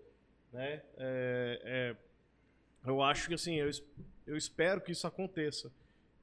né? 0.53 0.83
É, 0.97 1.61
é, 1.65 1.97
eu 2.89 3.03
acho 3.03 3.29
que 3.29 3.35
assim, 3.35 3.57
eu, 3.57 3.71
eu 4.27 4.37
espero 4.37 4.81
que 4.81 4.93
isso 4.93 5.07
aconteça 5.07 5.71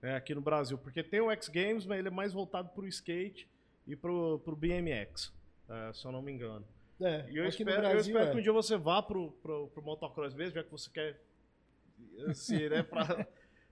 né, 0.04 0.18
aqui 0.18 0.36
no 0.36 0.42
Brasil, 0.42 0.78
porque 0.78 1.02
tem 1.02 1.22
o 1.22 1.32
X 1.32 1.48
Games, 1.48 1.86
mas 1.86 1.98
ele 1.98 2.10
é 2.10 2.12
mais 2.12 2.34
voltado 2.34 2.70
pro 2.70 2.86
skate 2.86 3.48
e 3.88 3.96
pro, 3.96 4.38
pro 4.40 4.54
BMX, 4.54 5.34
é, 5.70 5.94
se 5.94 6.06
eu 6.06 6.12
não 6.12 6.22
me 6.22 6.34
engano. 6.34 6.66
É, 7.02 7.26
E 7.32 7.38
eu 7.38 7.46
espero, 7.46 7.78
eu 7.78 7.90
Brasil, 7.90 8.14
espero 8.14 8.30
é. 8.30 8.32
que 8.32 8.38
um 8.38 8.42
dia 8.42 8.52
você 8.52 8.78
vá 8.78 9.02
pro, 9.02 9.32
pro, 9.42 9.70
pro 9.70 9.82
motocross 9.82 10.34
mesmo, 10.34 10.56
já 10.56 10.64
que 10.64 10.70
você 10.70 10.90
quer 10.90 11.22
assim, 12.28 12.68
né, 12.68 12.84
pra, 12.84 13.26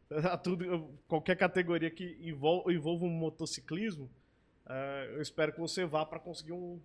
a 0.32 0.38
tudo, 0.38 0.98
qualquer 1.06 1.36
categoria 1.36 1.92
que 1.92 2.18
envolva, 2.22 2.72
envolva 2.72 3.04
um 3.04 3.10
motociclismo, 3.10 4.10
eh, 4.70 5.12
eu 5.16 5.22
espero 5.22 5.52
que 5.52 5.60
você 5.60 5.86
vá 5.86 6.06
para 6.06 6.20
conseguir 6.20 6.54
um, 6.54 6.80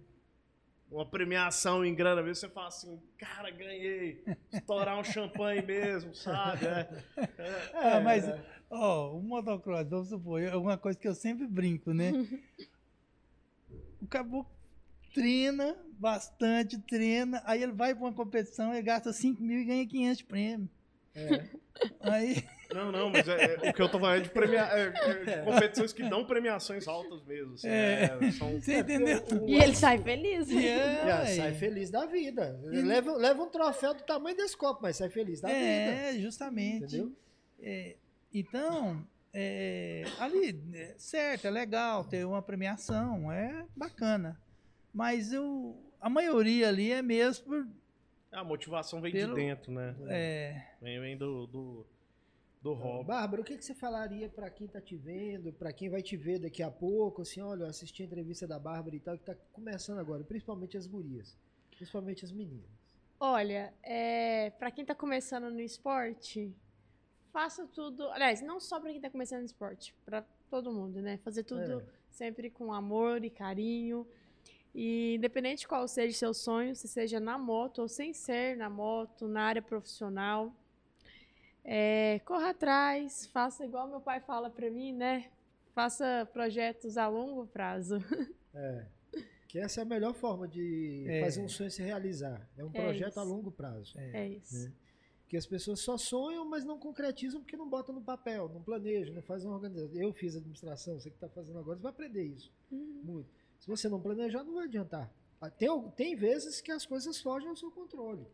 uma 0.91 1.05
premiação 1.05 1.85
em 1.85 1.95
grana 1.95 2.23
mesmo, 2.23 2.37
você 2.37 2.49
fala 2.49 2.69
assim, 2.69 3.01
cara, 3.19 3.51
ganhei, 3.51 4.23
estourar 4.53 4.99
um 4.99 5.05
champanhe 5.05 5.63
mesmo, 5.63 6.15
sabe? 6.15 6.67
É, 6.67 6.89
é, 7.39 7.71
Ah, 7.75 8.01
mas, 8.01 8.29
é. 8.29 8.41
ó, 8.71 9.13
o 9.17 9.23
motocross, 9.23 9.89
vamos 9.89 10.09
supor, 10.09 10.41
é 10.43 10.55
uma 10.57 10.77
coisa 10.79 10.99
que 10.99 11.09
eu 11.09 11.15
sempre 11.15 11.47
brinco, 11.47 11.93
né? 11.93 12.13
o 14.01 14.07
caboclo 14.07 14.55
treina 15.13 15.75
bastante, 15.99 16.79
treina, 16.79 17.43
aí 17.47 17.63
ele 17.63 17.73
vai 17.73 17.95
para 17.95 18.05
uma 18.05 18.13
competição, 18.13 18.73
ele 18.73 18.83
gasta 18.83 19.13
5 19.13 19.43
mil 19.43 19.61
e 19.61 19.65
ganha 19.65 19.87
500 19.87 20.19
de 20.19 20.25
prêmio. 20.25 20.69
É. 21.15 21.49
Aí, 22.01 22.45
Não, 22.75 22.91
não, 22.93 23.11
mas 23.11 23.27
é, 23.29 23.55
é, 23.67 23.71
o 23.71 23.73
que 23.75 23.81
eu 23.83 23.89
tô 23.89 23.99
falando 23.99 24.19
é 24.19 24.21
de, 24.21 24.29
premia, 24.31 24.63
é, 24.73 24.87
é 24.87 24.91
de 25.39 25.45
competições 25.45 25.93
que 25.93 26.03
dão 26.09 26.25
premiações 26.25 26.87
altas 26.89 27.23
mesmo. 27.25 27.55
Assim, 27.55 27.69
É. 27.69 28.19
é, 28.21 28.31
são, 28.33 28.61
você 28.61 28.79
entendeu? 28.79 29.23
E 29.47 29.55
ele 29.57 29.75
sai 29.75 29.99
feliz. 29.99 30.51
E 30.51 30.67
É, 30.67 31.09
é, 31.09 31.27
sai 31.27 31.55
feliz 31.55 31.91
da 31.91 32.07
vida. 32.07 32.59
E- 32.73 32.83
Leva, 32.83 33.13
leva 33.13 33.43
um 33.43 33.49
troféu 33.51 33.95
do 33.95 34.03
tamanho 34.03 34.37
desse 34.37 34.57
copo, 34.57 34.81
mas 34.83 34.97
sai 34.97 35.09
feliz 35.09 35.41
da 35.41 35.49
vida. 35.49 35.61
É, 35.61 36.15
justamente. 36.19 36.85
Entendeu? 36.97 37.13
É, 37.63 37.97
então, 38.35 39.07
é, 39.33 40.05
ali, 40.19 40.61
é, 40.75 40.95
certo, 40.99 41.47
é 41.47 41.51
legal 41.51 42.05
ter 42.05 42.27
uma 42.27 42.43
premiação, 42.43 43.31
é 43.31 43.65
bacana. 43.77 44.41
Mas 44.93 45.33
eu, 45.33 45.77
a 46.01 46.09
maioria 46.09 46.69
ali 46.69 46.91
é 46.93 47.01
mesmo 47.03 47.45
por. 47.47 47.67
a 48.33 48.43
motivação 48.45 49.01
vem 49.01 49.13
Pelo- 49.13 49.35
de 49.35 49.41
dentro, 49.41 49.71
né? 49.73 49.95
é, 50.09 50.63
Vem, 50.83 51.01
vem 51.01 51.17
do, 51.17 51.47
do, 51.47 51.87
do 52.61 52.73
hobby. 52.73 53.07
Bárbara, 53.07 53.43
o 53.43 53.45
que, 53.45 53.57
que 53.57 53.65
você 53.65 53.75
falaria 53.75 54.29
pra 54.29 54.51
quem 54.51 54.67
tá 54.67 54.81
te 54.81 54.97
vendo, 54.97 55.53
pra 55.53 55.73
quem 55.73 55.89
vai 55.89 56.03
te 56.03 56.17
ver 56.17 56.39
daqui 56.39 56.63
a 56.63 56.71
pouco, 56.71 57.23
assim, 57.23 57.41
olha, 57.41 57.65
eu 57.65 57.69
assisti 57.69 58.03
a 58.03 58.07
entrevista 58.07 58.47
da 58.47 58.59
Bárbara 58.59 58.97
e 58.97 59.01
tal, 59.01 59.17
que 59.17 59.25
tá 59.25 59.35
começando 59.53 59.99
agora, 59.99 60.25
principalmente 60.25 60.77
as 60.77 60.87
gurias, 60.87 61.37
principalmente 61.71 62.25
as 62.25 62.33
meninas. 62.33 62.71
Olha, 63.19 63.73
é, 63.83 64.51
para 64.51 64.71
quem 64.71 64.85
tá 64.85 64.95
começando 64.95 65.51
no 65.51 65.61
esporte, 65.61 66.55
faça 67.33 67.67
tudo. 67.67 68.09
Aliás, 68.11 68.43
não 68.43 68.61
só 68.61 68.81
para 68.81 68.93
quem 68.93 69.01
tá 69.01 69.11
começando 69.11 69.41
no 69.41 69.47
esporte, 69.47 69.95
para 70.05 70.23
todo 70.51 70.73
mundo, 70.73 71.01
né? 71.01 71.19
Fazer 71.19 71.43
tudo 71.45 71.81
É. 71.81 71.85
sempre 72.11 72.51
com 72.51 72.73
amor 72.73 73.25
e 73.25 73.31
carinho. 73.31 74.07
E 74.75 75.15
independente 75.15 75.61
de 75.61 75.69
qual 75.69 75.89
seja 75.89 76.15
o 76.15 76.19
seu 76.19 76.35
sonho, 76.35 76.77
se 76.77 76.87
seja 76.87 77.19
na 77.19 77.39
moto 77.39 77.79
ou 77.81 77.89
sem 77.89 78.13
ser 78.13 78.57
na 78.59 78.69
moto, 78.69 79.27
na 79.27 79.43
área 79.45 79.63
profissional, 79.63 80.55
é, 81.67 82.21
corra 82.25 82.51
atrás, 82.51 83.27
faça 83.27 83.65
igual 83.65 83.89
meu 83.89 84.01
pai 84.01 84.21
fala 84.21 84.49
para 84.49 84.71
mim, 84.71 84.93
né? 84.93 85.31
Faça 85.75 86.27
projetos 86.33 86.97
a 86.97 87.09
longo 87.09 87.47
prazo. 87.47 87.97
É. 88.59 88.87
Que 89.49 89.59
essa 89.59 89.81
é 89.81 89.83
a 89.83 89.85
melhor 89.85 90.15
forma 90.15 90.49
de 90.49 91.05
É. 91.07 91.21
fazer 91.23 91.43
um 91.43 91.49
sonho 91.49 91.71
se 91.71 91.83
realizar. 91.83 92.49
É 92.57 92.65
um 92.65 92.71
É 92.73 92.83
projeto 92.83 93.11
isso. 93.11 93.21
a 93.21 93.23
longo 93.23 93.51
prazo. 93.51 93.93
É 93.99 94.29
isso. 94.29 94.65
Né? 94.65 94.73
Porque 95.21 95.37
as 95.37 95.45
pessoas 95.47 95.81
só 95.81 95.99
sonham, 95.99 96.43
mas 96.49 96.65
não 96.65 96.79
concretizam 96.79 97.41
porque 97.43 97.55
não 97.57 97.69
botam 97.69 97.95
no 97.95 98.01
papel, 98.01 98.49
não 98.49 98.63
planejam, 98.63 99.15
não 99.15 99.21
fazem 99.21 99.47
uma 99.47 99.57
organização. 99.57 99.95
Eu 100.01 100.11
fiz 100.15 100.37
administração, 100.37 100.99
você 100.99 101.11
que 101.11 101.17
está 101.17 101.29
fazendo 101.29 101.59
agora, 101.59 101.77
você 101.77 101.83
vai 101.83 101.93
aprender 101.93 102.23
isso. 102.25 102.51
Uhum. 102.73 103.01
Muito. 103.05 103.29
Se 103.59 103.67
você 103.67 103.89
não 103.91 104.01
planejar, 104.01 104.43
não 104.43 104.55
vai 104.55 104.65
adiantar. 104.65 105.13
Ah, 105.39 105.51
Tem, 105.51 105.69
tem 105.91 106.17
vezes 106.17 106.63
que 106.63 106.73
as 106.73 106.87
coisas 106.87 107.21
fogem 107.21 107.49
ao 107.51 107.57
seu 107.57 107.71
controle. 107.71 108.27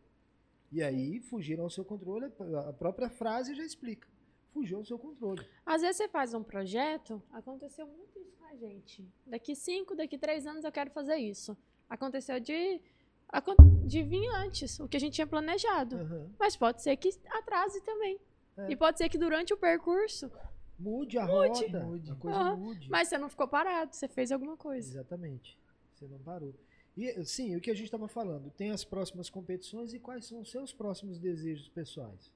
E 0.73 0.81
aí, 0.81 1.19
fugiram 1.19 1.63
ao 1.65 1.69
seu 1.69 1.85
controle, 1.85 2.25
a 2.67 2.73
própria 2.73 3.07
frase 3.07 3.53
já 3.53 3.63
explica. 3.63 4.07
Fugiu 4.51 4.79
ao 4.79 4.85
seu 4.85 4.97
controle. 4.97 5.45
Às 5.63 5.81
vezes 5.83 5.97
você 5.97 6.07
faz 6.07 6.33
um 6.33 6.41
projeto, 6.43 7.21
aconteceu 7.31 7.85
muito 7.85 8.17
isso 8.19 8.35
com 8.39 8.45
a 8.45 8.55
gente. 8.55 9.07
Daqui 9.25 9.55
cinco, 9.55 9.95
daqui 9.95 10.17
três 10.17 10.47
anos 10.47 10.63
eu 10.65 10.71
quero 10.71 10.89
fazer 10.89 11.17
isso. 11.17 11.55
Aconteceu 11.87 12.39
de 12.39 12.81
de 13.85 14.03
vir 14.03 14.27
antes, 14.35 14.79
o 14.79 14.87
que 14.87 14.97
a 14.97 14.99
gente 14.99 15.13
tinha 15.13 15.25
planejado. 15.27 15.95
Aham. 15.97 16.29
Mas 16.39 16.55
pode 16.55 16.81
ser 16.83 16.95
que 16.97 17.09
atrase 17.31 17.81
também. 17.81 18.19
É. 18.57 18.71
E 18.71 18.75
pode 18.75 18.97
ser 18.99 19.09
que 19.09 19.17
durante 19.17 19.53
o 19.53 19.57
percurso, 19.57 20.31
Mude 20.77 21.17
a 21.17 21.25
Mude. 21.25 21.65
rota, 21.65 21.79
Mude. 21.83 22.11
a 22.11 22.15
coisa 22.15 22.37
Aham. 22.37 22.55
mude. 22.57 22.89
mas 22.89 23.07
você 23.07 23.17
não 23.17 23.29
ficou 23.29 23.47
parado, 23.47 23.95
você 23.95 24.07
fez 24.07 24.31
alguma 24.31 24.55
coisa. 24.57 24.87
Exatamente. 24.87 25.57
Você 25.93 26.07
não 26.07 26.19
parou. 26.19 26.53
E 26.95 27.23
sim, 27.25 27.55
o 27.55 27.61
que 27.61 27.71
a 27.71 27.73
gente 27.73 27.85
estava 27.85 28.07
falando, 28.07 28.51
tem 28.51 28.71
as 28.71 28.83
próximas 28.83 29.29
competições 29.29 29.93
e 29.93 29.99
quais 29.99 30.25
são 30.25 30.41
os 30.41 30.51
seus 30.51 30.71
próximos 30.71 31.17
desejos 31.17 31.67
pessoais? 31.67 32.31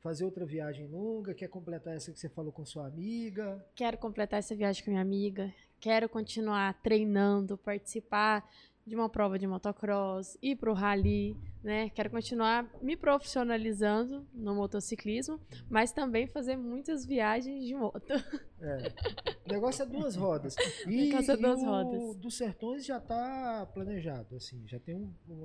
Fazer 0.00 0.24
outra 0.24 0.44
viagem 0.44 0.86
longa, 0.86 1.34
quer 1.34 1.48
completar 1.48 1.94
essa 1.94 2.12
que 2.12 2.18
você 2.18 2.28
falou 2.28 2.52
com 2.52 2.64
sua 2.64 2.86
amiga? 2.86 3.64
Quero 3.74 3.96
completar 3.98 4.38
essa 4.38 4.54
viagem 4.54 4.84
com 4.84 4.90
minha 4.90 5.02
amiga. 5.02 5.52
Quero 5.80 6.08
continuar 6.08 6.74
treinando, 6.82 7.56
participar 7.56 8.48
de 8.86 8.94
uma 8.94 9.08
prova 9.08 9.36
de 9.38 9.46
motocross, 9.46 10.38
ir 10.40 10.54
pro 10.56 10.72
rally, 10.72 11.36
né? 11.62 11.90
Quero 11.90 12.08
continuar 12.08 12.64
me 12.80 12.96
profissionalizando 12.96 14.24
no 14.32 14.54
motociclismo, 14.54 15.40
mas 15.68 15.90
também 15.90 16.26
fazer 16.28 16.56
muitas 16.56 17.04
viagens 17.04 17.64
de 17.64 17.74
moto. 17.74 18.12
É. 18.60 18.88
O 19.44 19.52
negócio 19.52 19.82
é 19.82 19.86
duas 19.86 20.14
rodas. 20.16 20.54
E, 20.86 21.08
negócio 21.08 21.32
é 21.32 21.34
e 21.34 21.40
duas 21.40 21.60
o 21.60 21.64
rodas. 21.64 22.16
dos 22.16 22.36
sertões 22.36 22.86
já 22.86 22.98
está 22.98 23.66
planejado, 23.74 24.36
assim, 24.36 24.62
já 24.66 24.78
tem 24.78 24.94
um, 24.94 25.12
um- 25.28 25.42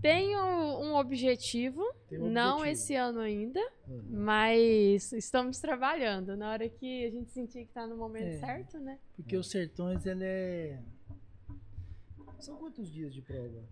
Tenho 0.00 0.38
um 0.38 0.94
objetivo, 0.94 1.82
tem 2.08 2.18
um 2.20 2.30
não 2.30 2.58
objetivo. 2.58 2.72
esse 2.72 2.94
ano 2.94 3.20
ainda, 3.20 3.60
Uhum. 3.88 4.02
mas 4.10 5.12
estamos 5.12 5.58
trabalhando. 5.58 6.36
Na 6.36 6.50
hora 6.52 6.68
que 6.68 7.04
a 7.06 7.10
gente 7.10 7.30
sentir 7.32 7.66
que 7.66 7.72
tá 7.72 7.86
no 7.86 7.96
momento 7.96 8.24
É. 8.28 8.38
certo, 8.38 8.78
né? 8.78 8.98
Porque 9.14 9.36
os 9.36 9.50
sertões, 9.50 10.06
ele 10.06 10.24
é. 10.24 10.78
São 12.38 12.56
quantos 12.56 12.90
dias 12.92 13.12
de 13.14 13.22
prova? 13.22 13.64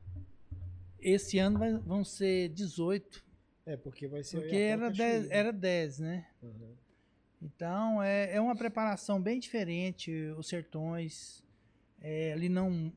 Esse 0.99 1.39
ano 1.39 1.59
vai- 1.59 1.77
vão 1.79 2.05
ser 2.05 2.49
18, 2.49 3.25
É, 3.67 3.77
porque 3.77 4.07
vai 4.09 4.23
ser. 4.25 4.41
porque 4.41 4.57
era 4.57 4.83
Copa 4.87 4.97
10, 4.97 5.15
Chile, 5.17 5.29
né? 5.29 5.37
era 5.37 5.53
10, 5.53 5.99
né? 5.99 6.27
Uhum. 6.43 6.75
Então 7.43 8.03
é, 8.03 8.35
é 8.35 8.41
uma 8.41 8.57
preparação 8.57 9.21
bem 9.21 9.39
diferente. 9.39 10.11
Os 10.39 10.49
sertões, 10.49 11.45
é, 12.01 12.33
ali 12.33 12.49
não. 12.49 12.93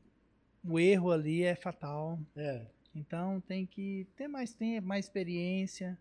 O 0.64 0.78
erro 0.80 1.10
ali 1.12 1.42
é 1.44 1.54
fatal. 1.54 2.18
É. 2.34 2.66
Então 2.94 3.40
tem 3.42 3.66
que 3.66 4.06
ter 4.16 4.26
mais 4.26 4.54
tempo, 4.54 4.86
mais 4.88 5.04
experiência, 5.04 5.98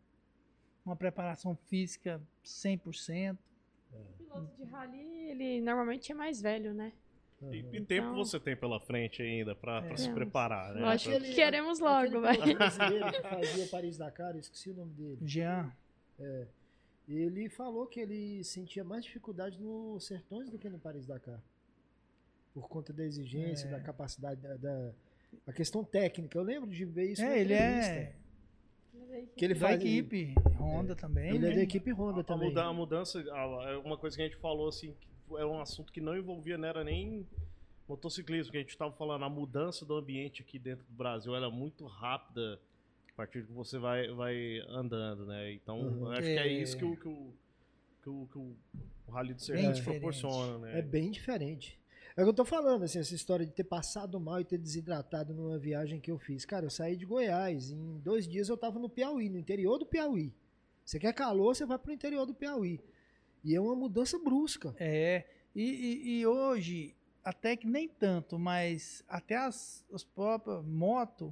uma 0.85 0.95
preparação 0.95 1.56
física 1.68 2.22
100%. 2.44 3.38
O 3.91 4.18
piloto 4.18 4.56
de 4.57 4.64
rally, 4.64 5.30
ele 5.30 5.61
normalmente 5.61 6.11
é 6.11 6.15
mais 6.15 6.41
velho, 6.41 6.73
né? 6.73 6.94
Uhum. 7.42 7.54
E, 7.54 7.58
e 7.58 7.60
Então- 7.78 7.86
tempo 7.86 8.14
você 8.16 8.40
tem 8.40 8.56
pela 8.56 8.80
frente 8.80 9.22
ainda 9.22 9.56
pra, 9.56 9.82
pra 9.82 9.94
É. 9.94 9.98
se 9.98 10.10
preparar, 10.12 10.74
né? 10.74 10.82
Lógico 10.82 11.16
Pra- 11.18 11.28
que 11.28 11.34
queremos 11.36 11.80
logo, 11.80 12.22
vai. 12.22 12.38
brasileiro 12.56 13.12
que 13.12 13.22
fazia 13.22 13.68
Paris-Dakar, 13.68 14.34
eu 14.36 14.40
esqueci 14.40 14.70
o 14.72 14.74
nome 14.74 14.94
dele. 14.94 15.18
Jean, 15.24 15.72
Ele 17.08 17.48
falou 17.48 17.88
que 17.88 18.02
ele 18.02 18.44
sentia 18.44 18.84
mais 18.84 19.06
dificuldade 19.06 19.62
nos 19.62 20.06
sertões 20.06 20.50
do 20.50 20.60
que 20.60 20.68
no 20.68 20.78
Paris-Dakar. 20.78 21.42
Por 22.54 22.68
conta 22.68 22.92
da 22.92 23.06
exigência, 23.06 23.68
É. 23.68 23.72
da 23.72 23.80
capacidade, 23.80 24.42
da, 24.42 24.58
da- 24.58 24.92
a 25.46 25.54
questão 25.54 25.86
técnica. 25.86 26.38
Eu 26.38 26.44
lembro 26.44 26.70
de 26.70 26.84
ver 26.84 27.12
isso 27.12 27.22
é, 27.22 27.40
ele 27.40 27.54
entrevista. 27.54 27.92
é 27.94 28.14
Que 29.38 29.46
ele 29.46 29.54
da 29.54 29.60
faz, 29.62 29.80
equipe 29.82 30.34
Honda 30.60 30.96
também. 30.96 31.30
Ele 31.36 31.46
é 31.46 31.50
né? 31.50 31.56
da 31.56 31.62
equipe 31.62 31.92
Honda 31.92 32.20
A, 32.22 32.24
também. 32.26 32.58
a 32.58 32.74
mudança, 32.74 33.20
é 33.22 33.78
uma 33.78 33.98
coisa 33.98 34.18
que 34.18 34.24
a 34.24 34.26
gente 34.26 34.38
falou 34.38 34.68
assim, 34.68 34.94
que 35.00 35.08
era 35.32 35.48
um 35.48 35.60
assunto 35.60 35.91
que 35.91 35.99
não 36.02 36.16
envolvia, 36.18 36.58
não 36.58 36.68
era 36.68 36.84
nem 36.84 37.26
motociclismo, 37.88 38.52
que 38.52 38.58
a 38.58 38.62
gente 38.62 38.70
estava 38.70 38.91
falando, 38.94 39.24
a 39.26 39.30
mudança 39.30 39.86
do 39.86 39.95
ambiente 39.95 40.41
aqui 40.41 40.60
dentro 40.60 40.86
do 40.86 40.94
Brasil 40.94 41.36
ela 41.36 41.48
é 41.48 41.52
muito 41.52 41.86
rápida 41.86 42.60
a 43.12 43.16
partir 43.16 43.45
que 43.45 43.52
você 43.52 43.80
vai, 43.80 44.08
vai 44.10 44.60
andando, 44.70 45.26
né? 45.26 45.54
Então, 45.54 45.80
Uhum. 45.80 46.06
eu 46.06 46.12
acho 46.12 46.22
que 46.22 46.28
é 46.28 46.48
É. 46.48 46.62
isso 46.62 46.78
que 46.78 46.86
o, 46.86 46.95
que 46.95 47.08
o, 47.08 47.34
que 48.04 48.10
o, 48.10 48.28
que 48.32 48.38
o, 48.38 48.56
o 49.08 49.12
Rally 49.12 49.34
do 49.34 49.38
Bem 49.38 49.45
Sertões 49.45 49.78
diferente. 49.78 49.99
proporciona, 50.02 50.58
né? 50.60 50.80
É 50.80 50.82
bem 50.82 51.10
diferente. 51.10 51.80
É 52.16 52.22
o 52.22 52.26
que 52.26 52.30
eu 52.30 52.34
tô 52.34 52.45
falando, 52.45 52.84
assim, 52.84 52.99
essa 52.99 53.14
história 53.16 53.45
de 53.45 53.52
ter 53.52 53.64
passado 53.64 54.20
mal 54.20 54.40
e 54.41 54.45
ter 54.45 54.58
desidratado 54.58 55.34
numa 55.34 55.58
viagem 55.58 55.99
que 55.99 56.10
eu 56.12 56.18
fiz. 56.18 56.45
Cara, 56.45 56.66
eu 56.66 56.70
saí 56.70 56.95
de 56.95 57.06
Goiás, 57.06 57.70
em 57.72 57.99
dois 57.99 58.28
dias 58.28 58.49
eu 58.49 58.58
tava 58.58 58.80
no 58.80 58.90
Piauí, 58.90 59.30
no 59.30 59.38
interior 59.38 59.78
do 59.78 59.86
Piauí. 59.86 60.34
Você 60.84 60.99
quer 60.99 61.14
calor, 61.14 61.56
você 61.56 61.66
vai 61.66 61.78
pro 61.78 61.91
interior 61.91 62.26
do 62.26 62.34
Piauí. 62.34 62.80
E 63.44 63.56
é 63.56 63.62
uma 63.62 63.76
mudança 63.76 64.18
brusca. 64.20 64.76
É, 64.80 65.26
e, 65.56 65.64
e- 65.64 66.20
e 66.20 66.26
hoje, 66.28 66.96
até 67.24 67.56
que 67.56 67.68
nem 67.68 67.88
tanto, 67.88 68.38
mas 68.38 69.04
até 69.08 69.36
as, 69.38 69.86
as 69.94 70.04
próprias 70.04 70.64
motos, 70.66 71.32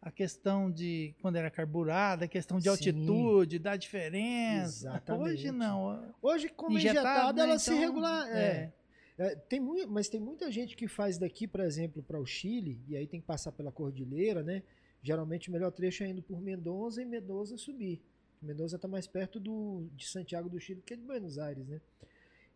a 0.00 0.10
questão 0.10 0.70
de 0.70 1.14
quando 1.22 1.36
era 1.36 1.50
carburada, 1.50 2.24
a 2.24 2.28
questão 2.28 2.58
de 2.58 2.64
Sim. 2.64 2.68
altitude, 2.70 3.58
da 3.58 3.76
diferença. 3.76 4.88
Exatamente. 4.88 5.30
Hoje 5.34 5.52
não. 5.52 6.12
Hoje, 6.20 6.48
como 6.48 6.76
Injetado, 6.76 7.06
injetada, 7.08 7.42
né? 7.44 7.48
ela 7.50 7.58
se 7.58 7.70
Então, 7.70 7.80
regular. 7.80 8.28
É. 8.28 8.40
é. 8.40 8.72
É, 9.18 9.36
tem 9.36 9.60
mui- 9.60 9.86
mas 9.86 10.08
tem 10.08 10.18
muita 10.18 10.50
gente 10.50 10.74
que 10.74 10.88
faz 10.88 11.18
daqui, 11.18 11.46
por 11.46 11.60
exemplo, 11.60 12.02
para 12.02 12.18
o 12.18 12.24
Chile, 12.26 12.80
e 12.88 12.96
aí 12.96 13.06
tem 13.06 13.20
que 13.20 13.26
passar 13.26 13.52
pela 13.52 13.70
cordilheira, 13.70 14.42
né? 14.42 14.62
Geralmente 15.02 15.48
o 15.50 15.52
melhor 15.52 15.70
trecho 15.70 16.02
é 16.02 16.08
indo 16.08 16.22
por 16.22 16.40
Mendoza 16.40 17.02
e 17.02 17.04
Mendoza 17.04 17.56
subir. 17.58 18.00
Mendoza 18.42 18.76
está 18.76 18.88
mais 18.88 19.06
perto 19.06 19.38
do, 19.38 19.88
de 19.94 20.06
Santiago 20.08 20.48
do 20.48 20.58
Chile 20.60 20.82
que 20.84 20.96
de 20.96 21.02
Buenos 21.02 21.38
Aires, 21.38 21.66
né? 21.66 21.80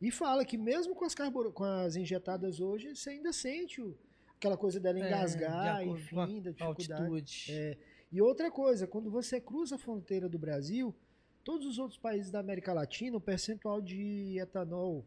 E 0.00 0.10
fala 0.10 0.44
que 0.44 0.58
mesmo 0.58 0.94
com 0.94 1.04
as, 1.04 1.14
carbura- 1.14 1.50
com 1.50 1.64
as 1.64 1.96
injetadas 1.96 2.60
hoje, 2.60 2.94
você 2.94 3.10
ainda 3.10 3.32
sente 3.32 3.80
o- 3.80 3.96
aquela 4.36 4.56
coisa 4.56 4.78
dela 4.80 4.98
É, 4.98 5.02
de 5.02 5.06
engasgar, 5.08 5.84
com 5.84 5.92
a 5.92 5.98
enfim, 5.98 6.42
da 6.42 6.50
dificuldade. 6.50 6.92
altitude. 7.02 7.46
É, 7.50 7.76
E 8.12 8.20
outra 8.22 8.50
coisa, 8.50 8.86
quando 8.86 9.10
você 9.10 9.40
cruza 9.40 9.74
a 9.74 9.78
fronteira 9.78 10.28
do 10.28 10.38
Brasil, 10.38 10.94
todos 11.42 11.66
os 11.66 11.78
outros 11.78 11.98
países 11.98 12.30
da 12.30 12.38
América 12.40 12.72
Latina, 12.72 13.16
o 13.16 13.20
percentual 13.20 13.80
de 13.80 14.38
etanol 14.38 15.04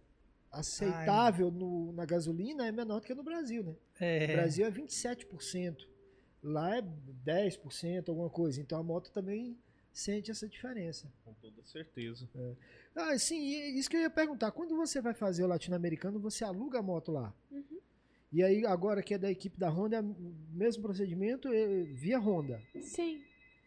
aceitável 0.51 1.51
no- 1.51 1.91
na 1.93 2.06
gasolina 2.06 2.68
é 2.68 2.72
menor 2.72 2.99
do 2.99 3.06
que 3.07 3.14
no 3.14 3.23
Brasil, 3.23 3.64
né? 3.64 3.76
É, 3.99 4.27
No 4.27 4.34
Brasil 4.34 4.65
é 4.65 4.72
27%. 4.72 5.88
Lá 6.41 6.77
é 6.77 6.81
10%, 6.81 8.10
alguma 8.10 8.30
coisa. 8.30 8.60
Então 8.61 8.80
a 8.80 8.84
moto 8.84 9.11
também 9.11 9.57
sente 9.91 10.31
essa 10.31 10.47
diferença. 10.47 11.11
Com 11.23 11.33
toda 11.33 11.63
certeza. 11.63 12.29
Ah, 12.95 13.17
sim, 13.17 13.39
e 13.39 13.79
isso 13.79 13.89
que 13.89 13.97
eu 13.97 14.01
ia 14.01 14.09
perguntar. 14.09 14.51
Quando 14.51 14.75
você 14.75 15.01
vai 15.01 15.13
fazer 15.13 15.43
o 15.43 15.47
latino-americano, 15.47 16.19
você 16.19 16.43
aluga 16.43 16.79
a 16.79 16.83
moto 16.83 17.11
lá? 17.11 17.33
Uhum. 17.51 17.79
E 18.31 18.43
aí, 18.43 18.65
agora 18.65 19.01
que 19.01 19.13
é 19.13 19.17
da 19.17 19.31
equipe 19.31 19.59
da 19.59 19.69
Honda, 19.69 19.97
é 19.97 20.01
o 20.01 20.15
mesmo 20.51 20.83
procedimento 20.83 21.47
é 21.47 21.83
via 21.83 22.19
Honda. 22.19 22.61
Sim. 22.79 23.23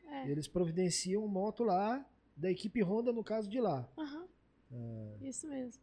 É. 0.07 0.31
Eles 0.31 0.47
providenciam 0.47 1.27
moto 1.27 1.65
lá, 1.65 2.05
da 2.37 2.51
equipe 2.51 2.83
Honda, 2.83 3.13
no 3.13 3.25
caso 3.25 3.49
de 3.49 3.61
lá. 3.61 3.89
Aham. 3.99 4.29
É. 4.73 5.29
Isso 5.29 5.49
mesmo. 5.49 5.83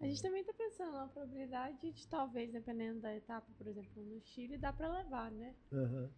A 0.00 0.06
gente 0.06 0.22
também 0.22 0.42
tá 0.42 0.52
pensando 0.54 0.92
na 0.92 1.06
probabilidade 1.08 1.92
de 1.92 2.08
talvez, 2.08 2.50
dependendo 2.50 3.00
da 3.00 3.14
etapa, 3.14 3.46
por 3.56 3.66
exemplo, 3.66 4.02
no 4.02 4.20
Chile, 4.22 4.56
dá 4.56 4.72
pra 4.72 4.90
levar, 4.90 5.30
né? 5.30 5.54
Aham. 5.72 6.10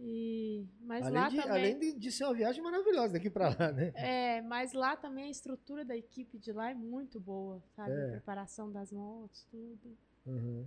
E 0.00 0.64
mas 0.80 1.04
Além, 1.06 1.20
lá 1.20 1.28
de, 1.28 1.36
também 1.36 1.50
além 1.50 1.78
de, 1.78 1.98
de 1.98 2.12
ser 2.12 2.24
uma 2.24 2.34
viagem 2.34 2.62
maravilhosa 2.62 3.14
daqui 3.14 3.28
pra 3.28 3.48
lá, 3.48 3.72
né? 3.72 3.92
é, 3.96 4.40
mas 4.42 4.72
lá 4.72 4.96
também 4.96 5.24
a 5.24 5.30
estrutura 5.30 5.84
da 5.84 5.96
equipe 5.96 6.38
de 6.38 6.52
lá 6.52 6.70
é 6.70 6.74
muito 6.74 7.18
boa, 7.18 7.60
sabe? 7.74 7.92
É. 7.92 8.04
A 8.04 8.10
preparação 8.10 8.70
das 8.70 8.92
motos, 8.92 9.44
tudo. 9.50 9.98
Uhum. 10.24 10.64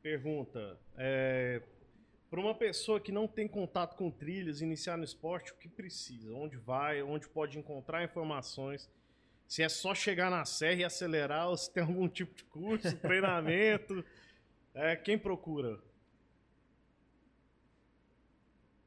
Pergunta: 0.00 0.78
é, 0.96 1.60
para 2.30 2.40
uma 2.40 2.54
pessoa 2.54 2.98
que 2.98 3.12
não 3.12 3.28
tem 3.28 3.46
contato 3.46 3.94
com 3.94 4.10
trilhas, 4.10 4.62
iniciar 4.62 4.96
no 4.96 5.04
esporte, 5.04 5.52
o 5.52 5.56
que 5.56 5.68
precisa? 5.68 6.32
Onde 6.32 6.56
vai? 6.56 7.02
Onde 7.02 7.28
pode 7.28 7.58
encontrar 7.58 8.02
informações? 8.02 8.90
Se 9.46 9.62
é 9.62 9.68
só 9.68 9.94
chegar 9.94 10.30
na 10.30 10.46
serra 10.46 10.80
e 10.80 10.84
acelerar, 10.84 11.50
ou 11.50 11.58
se 11.58 11.70
tem 11.70 11.82
algum 11.82 12.08
tipo 12.08 12.34
de 12.34 12.44
curso, 12.44 12.96
treinamento? 12.96 14.02
É, 14.72 14.96
quem 14.96 15.18
procura? 15.18 15.78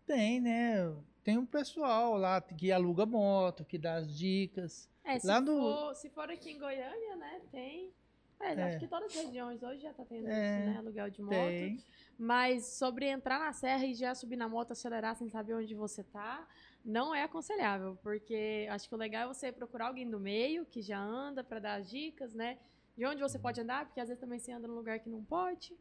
Tem, 0.05 0.39
né? 0.39 0.93
Tem 1.23 1.37
um 1.37 1.45
pessoal 1.45 2.17
lá 2.17 2.39
que 2.39 2.71
aluga 2.71 3.05
moto, 3.05 3.65
que 3.65 3.77
dá 3.77 3.95
as 3.95 4.15
dicas. 4.15 4.87
É, 5.03 5.17
se, 5.19 5.25
Lá 5.27 5.41
no- 5.41 5.59
for, 5.59 5.95
se 5.95 6.09
for 6.09 6.29
aqui 6.29 6.51
em 6.51 6.59
Goiânia, 6.59 7.15
né, 7.15 7.41
tem. 7.51 7.91
É, 8.39 8.53
É. 8.53 8.63
acho 8.63 8.79
que 8.79 8.87
todas 8.87 9.15
as 9.15 9.25
regiões 9.25 9.63
hoje 9.63 9.81
já 9.81 9.93
tá 9.93 10.03
tendo 10.05 10.27
É, 10.27 10.31
isso, 10.59 10.65
né? 10.71 10.77
Aluguel 10.77 11.09
de 11.09 11.21
moto. 11.21 11.33
Tem. 11.35 11.83
Mas 12.17 12.65
sobre 12.77 13.07
entrar 13.07 13.39
na 13.39 13.53
serra 13.53 13.85
e 13.85 13.93
já 13.93 14.13
subir 14.13 14.35
na 14.35 14.47
moto, 14.47 14.71
acelerar 14.71 15.15
sem 15.15 15.29
saber 15.29 15.53
onde 15.55 15.73
você 15.73 16.03
tá, 16.03 16.45
não 16.83 17.15
é 17.15 17.23
aconselhável, 17.23 17.97
porque 18.03 18.67
acho 18.69 18.87
que 18.89 18.93
o 18.93 18.97
legal 18.97 19.23
é 19.23 19.33
você 19.33 19.51
procurar 19.51 19.87
alguém 19.87 20.07
do 20.09 20.19
meio 20.19 20.65
que 20.65 20.81
já 20.81 20.99
anda 20.99 21.43
para 21.43 21.59
dar 21.59 21.75
as 21.75 21.89
dicas, 21.89 22.33
né? 22.33 22.57
De 22.95 23.05
onde 23.05 23.21
você 23.21 23.39
pode 23.39 23.59
andar, 23.61 23.85
porque 23.85 23.99
às 23.99 24.07
vezes 24.09 24.21
também 24.21 24.37
você 24.37 24.51
anda 24.51 24.67
num 24.67 24.75
lugar 24.75 24.99
que 24.99 25.09
não 25.09 25.23
pode. 25.23 25.73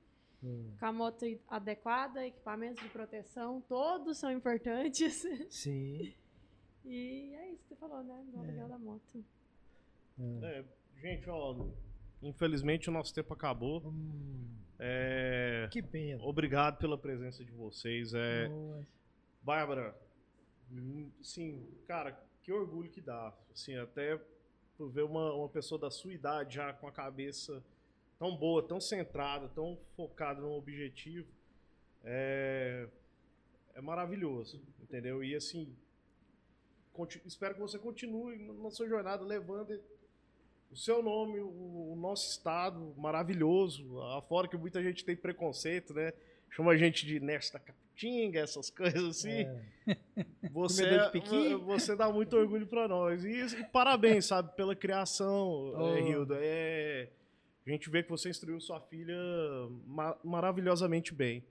Hum. 0.45 0.71
Com 0.79 0.87
a 0.87 0.93
moto 0.93 1.25
adequada, 1.49 2.27
equipamentos 2.27 2.83
de 2.83 2.91
proteção, 2.91 3.63
todos 3.63 4.19
são 4.19 4.31
importantes. 4.31 5.25
Sim. 5.51 6.13
E 6.85 7.35
é 7.35 7.51
isso 7.53 7.63
que 7.63 7.69
você 7.71 7.77
falou, 7.77 8.05
né? 8.05 8.23
Do 8.31 8.39
aluguel 8.39 8.69
da 8.69 8.79
moto. 8.79 9.25
É. 10.43 10.59
É, 10.61 10.65
gente, 11.01 11.29
ó, 11.31 11.57
infelizmente 12.23 12.91
o 12.91 12.93
nosso 12.93 13.15
tempo 13.15 13.33
acabou. 13.33 13.83
Hum. 13.87 14.47
É, 14.79 15.69
Que 15.71 15.83
pena. 15.83 16.23
obrigado 16.23 16.77
pela 16.79 16.99
presença 16.99 17.43
de 17.45 17.53
vocês. 17.53 18.13
É, 18.13 18.49
Boa. 18.49 18.87
Bárbara, 19.41 19.97
hum, 20.71 21.11
sim, 21.23 21.67
cara, 21.87 22.13
que 22.43 22.53
orgulho 22.53 22.91
que 22.91 23.01
dá. 23.01 23.33
Assim, 23.53 23.77
até 23.77 24.21
por 24.77 24.91
ver 24.91 25.05
uma, 25.05 25.33
uma 25.33 25.49
pessoa 25.49 25.79
da 25.79 25.91
sua 25.91 26.13
idade 26.13 26.57
já 26.57 26.73
com 26.73 26.87
a 26.89 26.93
cabeça 26.93 27.63
tão 28.19 28.37
boa, 28.37 28.63
tão 28.63 28.81
centrada, 28.81 29.49
tão 29.49 29.79
focada 29.97 30.41
no 30.41 30.53
objetivo, 30.53 31.29
é, 32.05 32.87
é 33.75 33.81
maravilhoso, 33.81 34.61
entendeu? 34.83 35.23
E 35.25 35.35
assim, 35.35 35.75
espero 37.25 37.55
que 37.55 37.61
você 37.61 37.79
continue 37.79 38.37
na 38.37 38.71
sua 38.71 38.89
jornada 38.89 39.25
levando 39.25 39.81
o 40.71 40.77
seu 40.77 41.03
nome, 41.03 41.39
o, 41.39 41.95
nosso 41.97 42.31
estado 42.31 42.93
maravilhoso, 42.97 44.01
afora 44.03 44.49
que 44.49 44.57
muita 44.57 44.83
gente 44.83 45.05
tem 45.05 45.17
preconceito, 45.17 45.95
né? 45.95 46.13
Chama 46.51 46.73
a 46.73 46.77
gente 46.77 47.07
de 47.07 47.21
nesta 47.21 47.59
capitinga, 47.59 48.41
essas 48.41 48.71
coisas 48.71 49.05
assim. 49.05 49.43
É. 49.87 49.97
Você, 50.53 50.85
piqui? 51.11 51.55
você 51.57 51.97
dá 51.97 52.09
muito 52.13 52.37
orgulho 52.37 52.65
pra 52.65 52.87
nós. 52.87 53.25
E, 53.25 53.41
e 53.41 53.65
parabéns, 53.65 54.27
sabe, 54.27 54.55
pela 54.55 54.75
criação, 54.77 55.73
Oh. 55.77 55.97
é, 55.97 56.01
Hilda. 56.01 56.37
É, 56.39 57.09
a 57.67 57.71
gente 57.71 57.89
vê 57.91 58.03
que 58.03 58.11
você 58.11 58.29
instruiu 58.29 58.61
sua 58.61 58.81
filha 58.81 59.17
ma- 59.87 60.17
maravilhosamente 60.23 61.15
bem. 61.15 61.43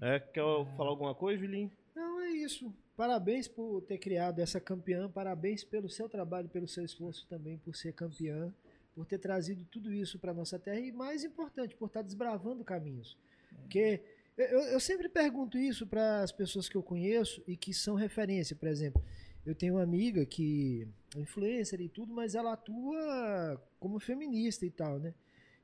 É, 0.00 0.18
quer 0.18 0.42
falar 0.76 0.90
alguma 0.90 1.14
coisa, 1.14 1.40
Vilinho? 1.40 1.70
Não, 1.94 2.20
é 2.22 2.30
isso. 2.30 2.72
Parabéns 2.96 3.48
por 3.48 3.80
ter 3.82 3.98
criado 3.98 4.40
essa 4.40 4.60
campeã, 4.60 5.08
parabéns 5.10 5.64
pelo 5.64 5.88
seu 5.88 6.08
trabalho, 6.08 6.48
pelo 6.48 6.68
seu 6.68 6.84
esforço 6.84 7.26
também 7.28 7.58
por 7.58 7.74
ser 7.74 7.92
campeã, 7.92 8.52
por 8.94 9.06
ter 9.06 9.18
trazido 9.18 9.64
tudo 9.70 9.92
isso 9.92 10.18
para 10.18 10.34
nossa 10.34 10.58
terra 10.58 10.78
e 10.80 10.92
mais 10.92 11.24
importante, 11.24 11.74
por 11.74 11.86
estar 11.86 12.02
desbravando 12.02 12.62
caminhos. 12.64 13.16
Porque 13.62 14.00
eu, 14.36 14.46
eu- 14.46 14.60
eu 14.72 14.80
sempre 14.80 15.08
pergunto 15.08 15.58
isso 15.58 15.86
para 15.86 16.22
as 16.22 16.30
pessoas 16.32 16.68
que 16.68 16.76
eu 16.76 16.82
conheço 16.82 17.42
e 17.46 17.56
que 17.56 17.72
são 17.74 17.94
referência, 17.94 18.54
por 18.54 18.68
exemplo. 18.68 19.02
Eu 19.44 19.54
tenho 19.54 19.74
uma 19.74 19.82
amiga 19.82 20.24
que 20.26 20.86
é 21.16 21.20
influencer 21.20 21.80
e 21.80 21.88
tudo, 21.88 22.12
mas 22.12 22.34
ela 22.34 22.52
atua 22.52 23.60
como 23.78 23.98
feminista 23.98 24.64
e 24.66 24.70
tal, 24.70 24.98
né? 24.98 25.14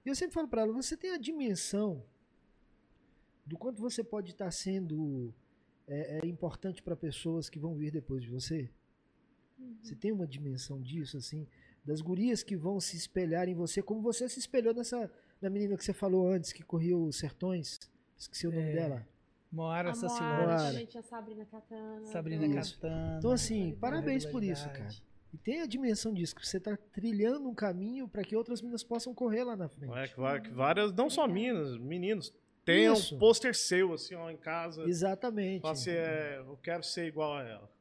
E 0.06 0.08
eu 0.08 0.14
sempre 0.14 0.34
falo 0.34 0.46
para 0.46 0.62
ela, 0.62 0.72
você 0.72 0.96
tem 0.96 1.10
a 1.10 1.18
dimensão 1.18 2.00
do 3.44 3.58
quanto 3.58 3.82
você 3.82 4.04
pode 4.04 4.30
estar 4.30 4.52
sendo 4.52 5.34
é, 5.86 6.20
é 6.22 6.26
importante 6.28 6.80
para 6.80 6.94
pessoas 6.94 7.50
que 7.50 7.58
vão 7.58 7.74
vir 7.74 7.90
depois 7.90 8.22
de 8.22 8.30
você? 8.30 8.70
Você 9.82 9.96
tem 9.96 10.12
uma 10.12 10.26
dimensão 10.26 10.80
disso, 10.80 11.16
assim? 11.16 11.44
Das 11.84 12.00
gurias 12.00 12.44
que 12.44 12.56
vão 12.56 12.78
se 12.80 12.96
espelhar 12.96 13.48
em 13.48 13.54
você, 13.54 13.82
como 13.82 14.00
você 14.00 14.28
se 14.28 14.38
espelhou 14.38 14.72
nessa 14.72 15.10
na 15.40 15.50
menina 15.50 15.76
que 15.76 15.84
você 15.84 15.92
falou 15.92 16.28
antes, 16.28 16.52
que 16.52 16.62
corria 16.62 16.96
os 16.96 17.16
sertões. 17.16 17.78
Esqueci 18.16 18.46
o 18.46 18.52
nome 18.52 18.70
É. 18.70 18.74
dela. 18.74 19.08
Moara 19.50 19.90
A 19.90 19.94
Sacilante. 19.94 20.46
Moara, 20.46 20.72
gente, 20.72 20.98
a 20.98 21.02
Sabrina 21.02 21.44
Catana. 21.46 22.06
Sabrina 22.06 22.46
Isso. 22.46 22.74
Catana. 22.74 23.18
Então, 23.18 23.30
assim, 23.32 23.74
parabéns 23.80 24.24
por 24.24 24.42
isso, 24.42 24.68
cara. 24.70 24.88
E 25.32 25.38
tem 25.38 25.60
a 25.60 25.66
dimensão 25.66 26.14
disso, 26.14 26.34
que 26.34 26.46
você 26.46 26.56
está 26.56 26.76
trilhando 26.92 27.48
um 27.48 27.54
caminho 27.54 28.08
para 28.08 28.22
que 28.22 28.34
outras 28.36 28.60
meninas 28.60 28.82
possam 28.82 29.14
correr 29.14 29.44
lá 29.44 29.56
na 29.56 29.68
frente. 29.68 29.92
É, 29.92 30.08
que, 30.08 30.14
que 30.48 30.50
várias, 30.50 30.92
não 30.92 31.10
só 31.10 31.26
minas, 31.26 31.76
meninos, 31.78 32.32
tenham 32.64 32.94
Isso. 32.94 33.14
um 33.14 33.18
pôster 33.18 33.54
seu, 33.54 33.92
assim, 33.92 34.14
ó, 34.14 34.30
em 34.30 34.36
casa. 34.36 34.84
Exatamente. 34.84 35.62
Fala 35.62 35.74
assim, 35.74 35.90
é, 35.90 36.38
eu 36.38 36.56
quero 36.62 36.82
ser 36.82 37.06
igual 37.06 37.34
a 37.34 37.42
ela. 37.42 37.76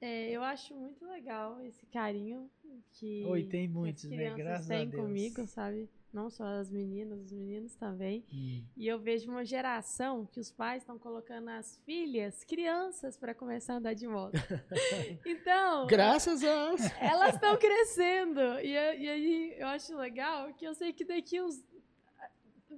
É, 0.00 0.30
eu 0.30 0.42
acho 0.42 0.74
muito 0.74 1.04
legal 1.06 1.60
esse 1.62 1.86
carinho 1.86 2.50
que 2.92 3.24
Oi, 3.24 3.44
tem 3.44 3.66
muitos, 3.66 4.04
as 4.04 4.10
né? 4.10 4.16
crianças 4.16 4.36
Graças 4.36 4.70
a 4.70 4.74
têm 4.74 4.88
Deus. 4.88 5.02
comigo, 5.02 5.46
sabe? 5.46 5.88
Não 6.12 6.28
só 6.28 6.44
as 6.44 6.70
meninas, 6.70 7.20
os 7.20 7.32
meninos 7.32 7.74
também. 7.76 8.24
Hum. 8.32 8.64
E 8.76 8.86
eu 8.86 8.98
vejo 8.98 9.30
uma 9.30 9.44
geração 9.44 10.26
que 10.26 10.40
os 10.40 10.50
pais 10.50 10.82
estão 10.82 10.98
colocando 10.98 11.48
as 11.48 11.78
filhas, 11.84 12.42
crianças, 12.44 13.16
para 13.16 13.34
começar 13.34 13.74
a 13.74 13.76
andar 13.76 13.94
de 13.94 14.06
moto. 14.06 14.32
Então, 15.24 15.86
Graças 15.86 16.42
a. 16.42 16.74
elas 17.00 17.34
estão 17.34 17.56
crescendo. 17.56 18.40
E, 18.60 18.72
e 18.72 19.08
aí 19.08 19.54
eu 19.58 19.68
acho 19.68 19.96
legal 19.96 20.52
que 20.54 20.64
eu 20.64 20.74
sei 20.74 20.92
que 20.92 21.04
daqui 21.04 21.40
uns. 21.40 21.62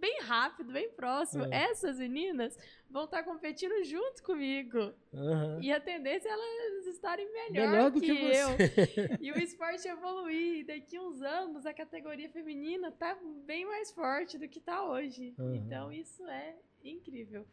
Bem 0.02 0.20
rápido, 0.22 0.72
bem 0.72 0.90
próximo, 0.90 1.44
É. 1.44 1.70
essas 1.70 1.96
meninas 1.96 2.58
vão 2.90 3.04
estar 3.04 3.22
competindo 3.22 3.84
junto 3.84 4.20
comigo. 4.24 4.92
Aham. 5.14 5.60
E 5.62 5.70
a 5.70 5.80
tendência 5.80 6.28
é 6.28 6.32
elas 6.32 6.86
estarem 6.88 7.32
melhor, 7.32 7.70
Melhor 7.70 7.90
do 7.92 8.00
que, 8.00 8.08
que 8.08 8.12
eu. 8.12 8.48
E 9.22 9.30
o 9.30 9.38
esporte 9.38 9.86
evoluir. 9.86 10.62
E 10.62 10.64
daqui 10.64 10.98
uns 10.98 11.22
anos 11.22 11.64
a 11.66 11.72
categoria 11.72 12.28
feminina 12.30 12.90
tá 12.90 13.16
bem 13.46 13.64
mais 13.64 13.92
forte 13.92 14.36
do 14.36 14.48
que 14.48 14.58
tá 14.58 14.84
hoje. 14.84 15.36
Aham. 15.38 15.54
Então 15.54 15.92
isso 15.92 16.26
é 16.26 16.56
incrível. 16.82 17.46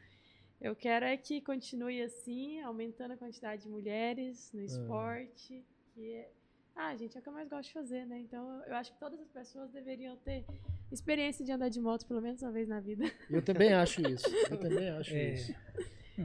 Eu 0.59 0.75
quero 0.75 1.05
é 1.05 1.15
que 1.15 1.41
continue 1.41 2.01
assim, 2.01 2.61
aumentando 2.61 3.13
a 3.13 3.17
quantidade 3.17 3.61
de 3.61 3.69
mulheres 3.69 4.51
no 4.53 4.63
esporte, 4.63 5.63
que 5.93 6.15
é... 6.15 6.31
Ah, 6.75 6.95
gente, 6.95 7.15
é 7.15 7.19
o 7.19 7.21
que 7.21 7.29
eu 7.29 7.33
mais 7.33 7.47
gosto 7.47 7.67
de 7.67 7.73
fazer, 7.73 8.07
né? 8.07 8.17
Então 8.17 8.63
eu 8.65 8.75
acho 8.75 8.91
que 8.91 8.99
todas 8.99 9.19
as 9.21 9.29
pessoas 9.29 9.69
deveriam 9.69 10.17
ter 10.17 10.43
experiência 10.91 11.45
de 11.45 11.51
andar 11.51 11.69
de 11.69 11.79
moto 11.79 12.05
pelo 12.07 12.21
menos 12.21 12.41
uma 12.41 12.51
vez 12.51 12.67
na 12.67 12.79
vida. 12.79 13.05
Eu 13.29 13.41
também 13.41 13.73
acho 13.73 14.01
isso. 14.07 14.25
Eu 14.49 14.57
também 14.57 14.89
acho 14.89 15.13
É. 15.13 15.33
isso. 15.33 15.55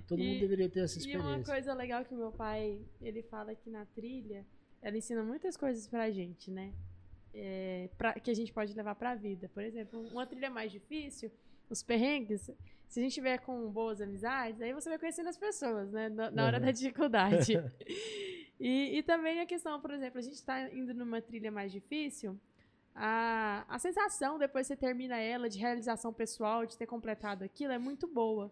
Todo 0.09 0.21
E- 0.21 0.27
mundo 0.27 0.41
deveria 0.41 0.69
ter 0.69 0.81
essa 0.81 0.99
E 0.99 1.03
uma 1.17 1.19
experiência. 1.21 1.53
coisa 1.55 1.75
legal 1.75 2.05
que 2.05 2.13
o 2.15 2.17
meu 2.17 2.33
pai, 2.33 2.81
ele 3.01 3.23
fala 3.23 3.55
que 3.55 3.71
na 3.71 3.85
trilha, 3.87 4.45
ela 4.83 4.97
ensina 4.97 5.23
muitas 5.23 5.57
coisas 5.57 5.87
pra 5.87 6.11
gente, 6.11 6.51
né? 6.51 6.73
É, 7.33 7.89
pra- 7.99 8.15
que 8.15 8.31
a 8.31 8.35
gente 8.35 8.53
pode 8.53 8.75
levar 8.75 8.95
pra 8.97 9.15
vida. 9.15 9.49
Por 9.55 9.63
exemplo, 9.63 10.01
uma 10.09 10.27
trilha 10.27 10.51
mais 10.51 10.71
difícil, 10.73 11.31
os 11.71 11.83
perrengues, 11.83 12.51
se 12.89 13.01
a 13.01 13.03
gente 13.03 13.15
tiver 13.15 13.39
com 13.39 13.69
boas 13.71 14.01
amizades, 14.01 14.61
aí 14.61 14.73
você 14.73 14.89
vai 14.89 14.99
conhecendo 14.99 15.29
as 15.29 15.37
pessoas, 15.37 15.91
né? 15.93 16.09
Na, 16.09 16.31
na 16.31 16.45
hora 16.47 16.59
Uhum. 16.59 16.65
da 16.67 16.71
dificuldade. 16.73 17.53
e, 18.59 18.99
e 18.99 19.03
também 19.03 19.41
a 19.41 19.47
questão, 19.47 19.81
por 19.81 19.91
exemplo, 19.93 20.19
a 20.19 20.23
gente 20.23 20.43
tá 20.45 20.73
indo 20.73 20.95
numa 20.95 21.21
trilha 21.21 21.51
mais 21.51 21.73
difícil, 21.73 22.39
a, 22.95 23.65
a 23.69 23.79
sensação, 23.79 24.39
depois 24.39 24.67
que 24.67 24.75
você 24.75 24.77
termina 24.81 25.19
ela, 25.19 25.49
de 25.49 25.59
realização 25.59 26.13
pessoal, 26.13 26.65
de 26.67 26.77
ter 26.77 26.87
completado 26.87 27.43
aquilo, 27.45 27.73
é 27.73 27.79
muito 27.79 28.07
boa. 28.07 28.51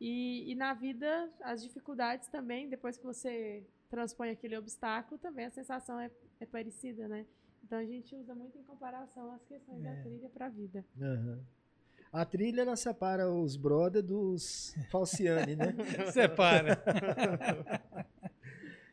E, 0.00 0.50
e 0.50 0.54
na 0.54 0.74
vida, 0.74 1.28
as 1.42 1.62
dificuldades 1.62 2.28
também, 2.28 2.68
depois 2.68 2.96
que 2.96 3.04
você 3.04 3.62
transpõe 3.90 4.30
aquele 4.30 4.56
obstáculo, 4.56 5.18
também 5.18 5.46
a 5.46 5.50
sensação 5.50 5.98
é, 5.98 6.10
é 6.40 6.46
parecida, 6.46 7.08
né? 7.08 7.24
Então 7.64 7.78
a 7.78 7.84
gente 7.84 8.14
usa 8.14 8.34
muito 8.34 8.56
em 8.58 8.62
comparação 8.62 9.32
as 9.32 9.44
questões 9.44 9.82
da 9.82 9.90
É. 9.90 10.02
trilha 10.02 10.28
para 10.28 10.46
a 10.46 10.48
vida. 10.48 10.84
Aham. 11.00 11.40
A 12.12 12.24
trilha 12.24 12.62
ela 12.62 12.76
separa 12.76 13.30
os 13.30 13.56
brother 13.56 14.02
dos 14.02 14.74
falciane, 14.90 15.54
né? 15.56 15.74
Separa. 16.12 16.82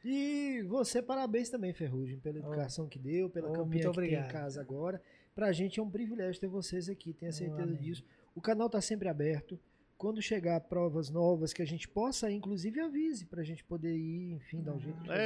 E 0.08 0.62
você, 0.68 1.02
parabéns 1.02 1.50
também, 1.50 1.74
Ferrugem, 1.74 2.20
pela 2.20 2.36
Oh. 2.36 2.40
educação 2.54 2.88
que 2.88 3.00
deu, 3.00 3.28
pela 3.30 3.50
Oh, 3.50 3.54
campanha 3.54 3.90
que 3.90 4.00
tem 4.02 4.14
em 4.14 4.28
casa 4.28 4.62
agora. 4.62 5.02
Pra 5.34 5.52
gente 5.52 5.80
é 5.80 5.84
um 5.84 5.90
privilégio 5.90 6.40
ter 6.40 6.48
vocês 6.48 6.88
aqui, 6.88 7.12
tenha 7.12 7.32
Oh, 7.32 7.34
certeza 7.34 7.64
amém. 7.64 7.76
disso. 7.82 8.04
O 8.36 8.40
canal 8.42 8.70
tá 8.70 8.80
sempre 8.80 9.10
aberto. 9.10 9.60
Quando 9.98 10.22
chegar 10.22 10.60
provas 10.60 11.10
novas 11.10 11.54
que 11.54 11.62
a 11.62 11.66
gente 11.66 11.88
possa, 11.88 12.30
inclusive 12.30 12.80
avise 12.82 13.26
pra 13.26 13.42
gente 13.44 13.64
poder 13.64 13.96
ir, 13.96 14.34
enfim, 14.34 14.62
dar 14.62 14.74
um 14.74 14.80
jeito 14.80 15.00
de 15.02 15.08
fazer 15.08 15.22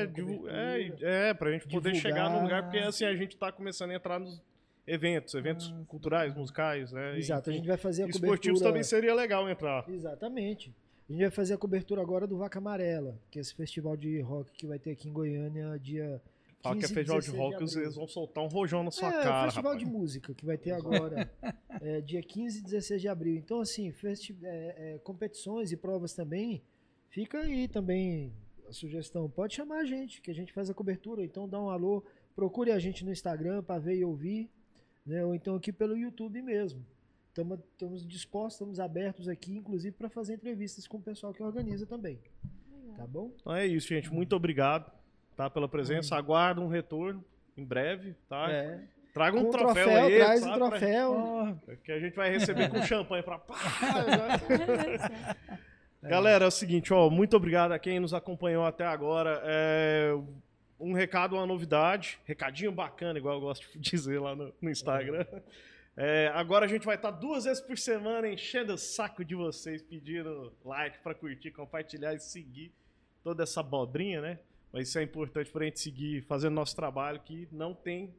É, 0.47 0.91
é, 1.01 1.30
é, 1.30 1.34
pra 1.34 1.51
gente 1.51 1.68
poder 1.68 1.91
divulgar. 1.91 1.95
chegar 1.95 2.30
no 2.30 2.43
lugar, 2.43 2.64
porque 2.64 2.77
assim 2.77 3.03
a 3.03 3.15
gente 3.15 3.35
tá 3.35 3.51
começando 3.51 3.89
a 3.91 3.95
entrar 3.95 4.19
nos 4.19 4.41
eventos, 4.88 5.34
eventos 5.34 5.73
Ah, 5.76 5.84
culturais, 5.88 6.34
musicais, 6.35 6.91
né? 6.93 7.18
Exato, 7.18 7.49
a 7.49 7.51
enfim. 7.53 7.60
gente 7.64 7.68
vai 7.68 7.77
fazer 7.77 8.03
a 8.03 8.07
Esportivos 8.07 8.60
cobertura... 8.60 8.69
também 8.69 8.84
seria 8.84 9.14
legal 9.14 9.49
entrar. 9.49 9.84
Exatamente. 9.89 10.73
A 11.10 11.11
gente 11.11 11.22
vai 11.22 11.31
fazer 11.31 11.56
a 11.56 11.57
cobertura 11.57 12.03
agora 12.03 12.27
do 12.27 12.38
Vaca 12.38 12.60
Amarela, 12.60 13.19
que 13.31 13.40
é 13.40 13.41
esse 13.41 13.56
festival 13.56 13.98
de 13.98 14.22
rock 14.22 14.52
que 14.52 14.68
vai 14.68 14.77
ter 14.77 14.91
aqui 14.91 15.10
em 15.10 15.11
Goiânia 15.11 15.77
dia 15.80 16.22
Fala 16.61 16.76
que 16.76 16.86
é 16.86 16.88
15 16.88 16.94
festival 16.94 17.19
de 17.19 17.26
16 17.26 17.41
rock, 17.41 17.56
abril. 17.56 17.81
eles 17.81 17.95
vão 17.95 18.07
soltar 18.07 18.44
um 18.44 18.48
rojão 18.48 18.84
na 18.84 18.91
sua 18.91 19.07
é, 19.07 19.11
cara, 19.23 19.41
o 19.41 19.45
festival 19.45 19.73
rapaz. 19.73 19.88
de 19.88 19.98
música 19.98 20.34
que 20.36 20.45
vai 20.45 20.57
ter 20.57 20.72
agora, 20.72 21.31
é, 21.81 22.02
dia 22.02 22.22
15 22.22 22.60
e 22.60 22.61
16 22.61 23.02
de 23.02 23.07
abril. 23.07 23.38
Então, 23.38 23.61
assim, 23.61 23.91
é, 24.44 24.94
é, 24.94 24.99
competições 24.99 25.72
e 25.72 25.77
provas 25.77 26.14
também, 26.14 26.61
fica 27.10 27.40
aí 27.40 27.68
também 27.68 28.31
a 28.68 28.73
sugestão. 28.73 29.27
Pode 29.30 29.56
chamar 29.56 29.77
a 29.77 29.86
gente, 29.86 30.22
que 30.22 30.30
a 30.30 30.36
gente 30.36 30.53
faz 30.53 30.69
a 30.69 30.73
cobertura. 30.73 31.23
Então, 31.23 31.48
dá 31.48 31.60
um 31.60 31.69
alô, 31.69 32.03
procure 32.36 32.72
a 32.72 32.77
gente 32.77 33.03
no 33.03 33.11
Instagram 33.11 33.64
para 33.64 33.80
ver 33.80 33.95
e 33.95 34.06
ouvir, 34.06 34.48
né? 35.06 35.26
ou 35.26 35.34
então 35.34 35.56
aqui 35.56 35.72
pelo 35.72 35.98
YouTube 35.98 36.41
mesmo. 36.41 36.86
Tamo- 37.40 37.64
Estamos 37.72 38.06
dispostos, 38.06 38.56
estamos 38.56 38.80
abertos 38.82 39.30
aqui, 39.30 39.56
inclusive 39.56 39.95
para 39.95 40.10
fazer 40.10 40.34
entrevistas 40.34 40.86
com 40.86 40.98
o 40.98 41.02
pessoal 41.02 41.34
que 41.34 41.41
organiza 41.41 41.86
também. 41.86 42.20
Legal. 42.74 42.98
Tá 42.98 43.07
bom? 43.07 43.32
Então 43.40 43.56
é 43.56 43.66
isso, 43.66 43.88
gente. 43.88 44.11
Muito 44.11 44.36
obrigado 44.36 44.91
tá, 45.38 45.49
pela 45.49 45.70
presença. 45.70 46.18
Aguardo 46.18 46.61
um 46.61 46.68
retorno 46.68 47.24
em 47.56 47.64
breve, 47.64 48.14
tá? 48.28 48.52
É. 48.52 48.84
Traga 49.14 49.38
um 49.38 49.49
troféu, 49.49 49.74
troféu, 49.74 50.06
aí, 50.06 50.18
traz 50.18 50.41
tá? 50.41 50.52
o 50.52 50.56
troféu. 50.56 51.11
Oh, 51.14 51.78
Que 51.78 51.94
a 51.94 51.99
gente 51.99 52.16
vai 52.16 52.30
receber 52.30 52.70
com 52.70 52.82
champanhe 52.84 53.24
pra... 53.24 53.40
É. 56.03 56.07
Galera, 56.10 56.45
é 56.45 56.48
o 56.48 56.52
seguinte, 56.52 56.94
ó, 56.94 57.10
muito 57.10 57.36
obrigado 57.36 57.72
a 57.72 57.80
quem 57.80 57.99
nos 57.99 58.14
acompanhou 58.14 58.66
até 58.66 58.86
agora. 58.86 59.41
É, 59.44 60.14
um 60.80 60.94
recado, 60.94 61.36
uma 61.36 61.45
novidade, 61.45 62.20
recadinho 62.26 62.72
bacana, 62.72 63.18
igual 63.18 63.36
eu 63.36 63.41
gosto 63.41 63.68
de 63.72 63.80
dizer 63.80 64.20
lá 64.20 64.36
no, 64.36 64.53
no 64.61 64.70
Instagram. 64.70 65.26
É, 65.32 65.41
agora 66.34 66.66
a 66.66 66.68
gente 66.68 66.86
vai 66.86 66.96
estar 66.96 67.12
duas 67.12 67.44
vezes 67.44 67.62
por 67.62 67.78
semana 67.78 68.30
enchendo 68.30 68.74
o 68.74 68.78
saco 68.78 69.24
de 69.26 69.36
vocês, 69.36 69.82
pedindo 69.82 70.54
like 70.64 71.00
para 71.00 71.14
curtir, 71.14 71.52
compartilhar 71.52 72.14
e 72.14 72.20
seguir 72.20 72.72
toda 73.24 73.44
essa 73.44 73.60
abobrinha, 73.60 74.22
né? 74.22 74.40
Mas 74.72 74.88
isso 74.88 75.00
é 75.00 75.04
importante 75.04 75.52
para 75.52 75.64
a 75.64 75.66
gente 75.66 75.80
seguir 75.80 76.22
fazendo 76.22 76.54
nosso 76.54 76.76
trabalho 76.76 77.20
que 77.20 77.48
não 77.52 77.74
tem 77.74 78.14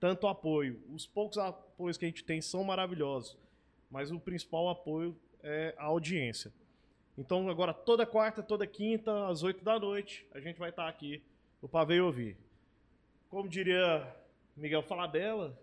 tanto 0.00 0.26
apoio. 0.26 0.80
Os 0.88 1.06
poucos 1.06 1.36
apoios 1.36 1.98
que 1.98 2.04
a 2.04 2.08
gente 2.08 2.24
tem 2.24 2.40
são 2.40 2.64
maravilhosos, 2.64 3.36
mas 3.90 4.10
o 4.10 4.18
principal 4.18 4.68
apoio 4.68 5.16
é 5.42 5.74
a 5.76 5.84
audiência. 5.84 6.52
Então 7.18 7.48
agora 7.48 7.74
toda 7.74 8.06
quarta, 8.06 8.42
toda 8.42 8.66
quinta, 8.66 9.26
às 9.28 9.42
8 9.42 9.64
da 9.64 9.78
noite, 9.78 10.26
a 10.32 10.40
gente 10.40 10.58
vai 10.58 10.70
estar 10.70 10.88
aqui 10.88 11.22
o 11.60 11.68
Pavê 11.68 12.00
ouvir. 12.00 12.36
Como 13.28 13.48
diria 13.48 14.06
Miguel 14.56 14.82
Falabella, 14.82 15.58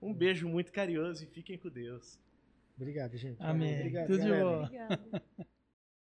um 0.00 0.12
beijo 0.12 0.48
muito 0.48 0.72
carinhoso 0.72 1.24
e 1.24 1.26
fiquem 1.26 1.58
com 1.58 1.68
Deus. 1.68 2.18
Obrigado, 2.76 3.16
gente. 3.16 3.36
Amém. 3.42 3.76
Obrigado, 3.76 4.06
Tudo 4.06 4.18
de 4.22 4.28
galera. 4.28 4.44
boa. 4.44 4.62
Obrigada. 4.64 5.22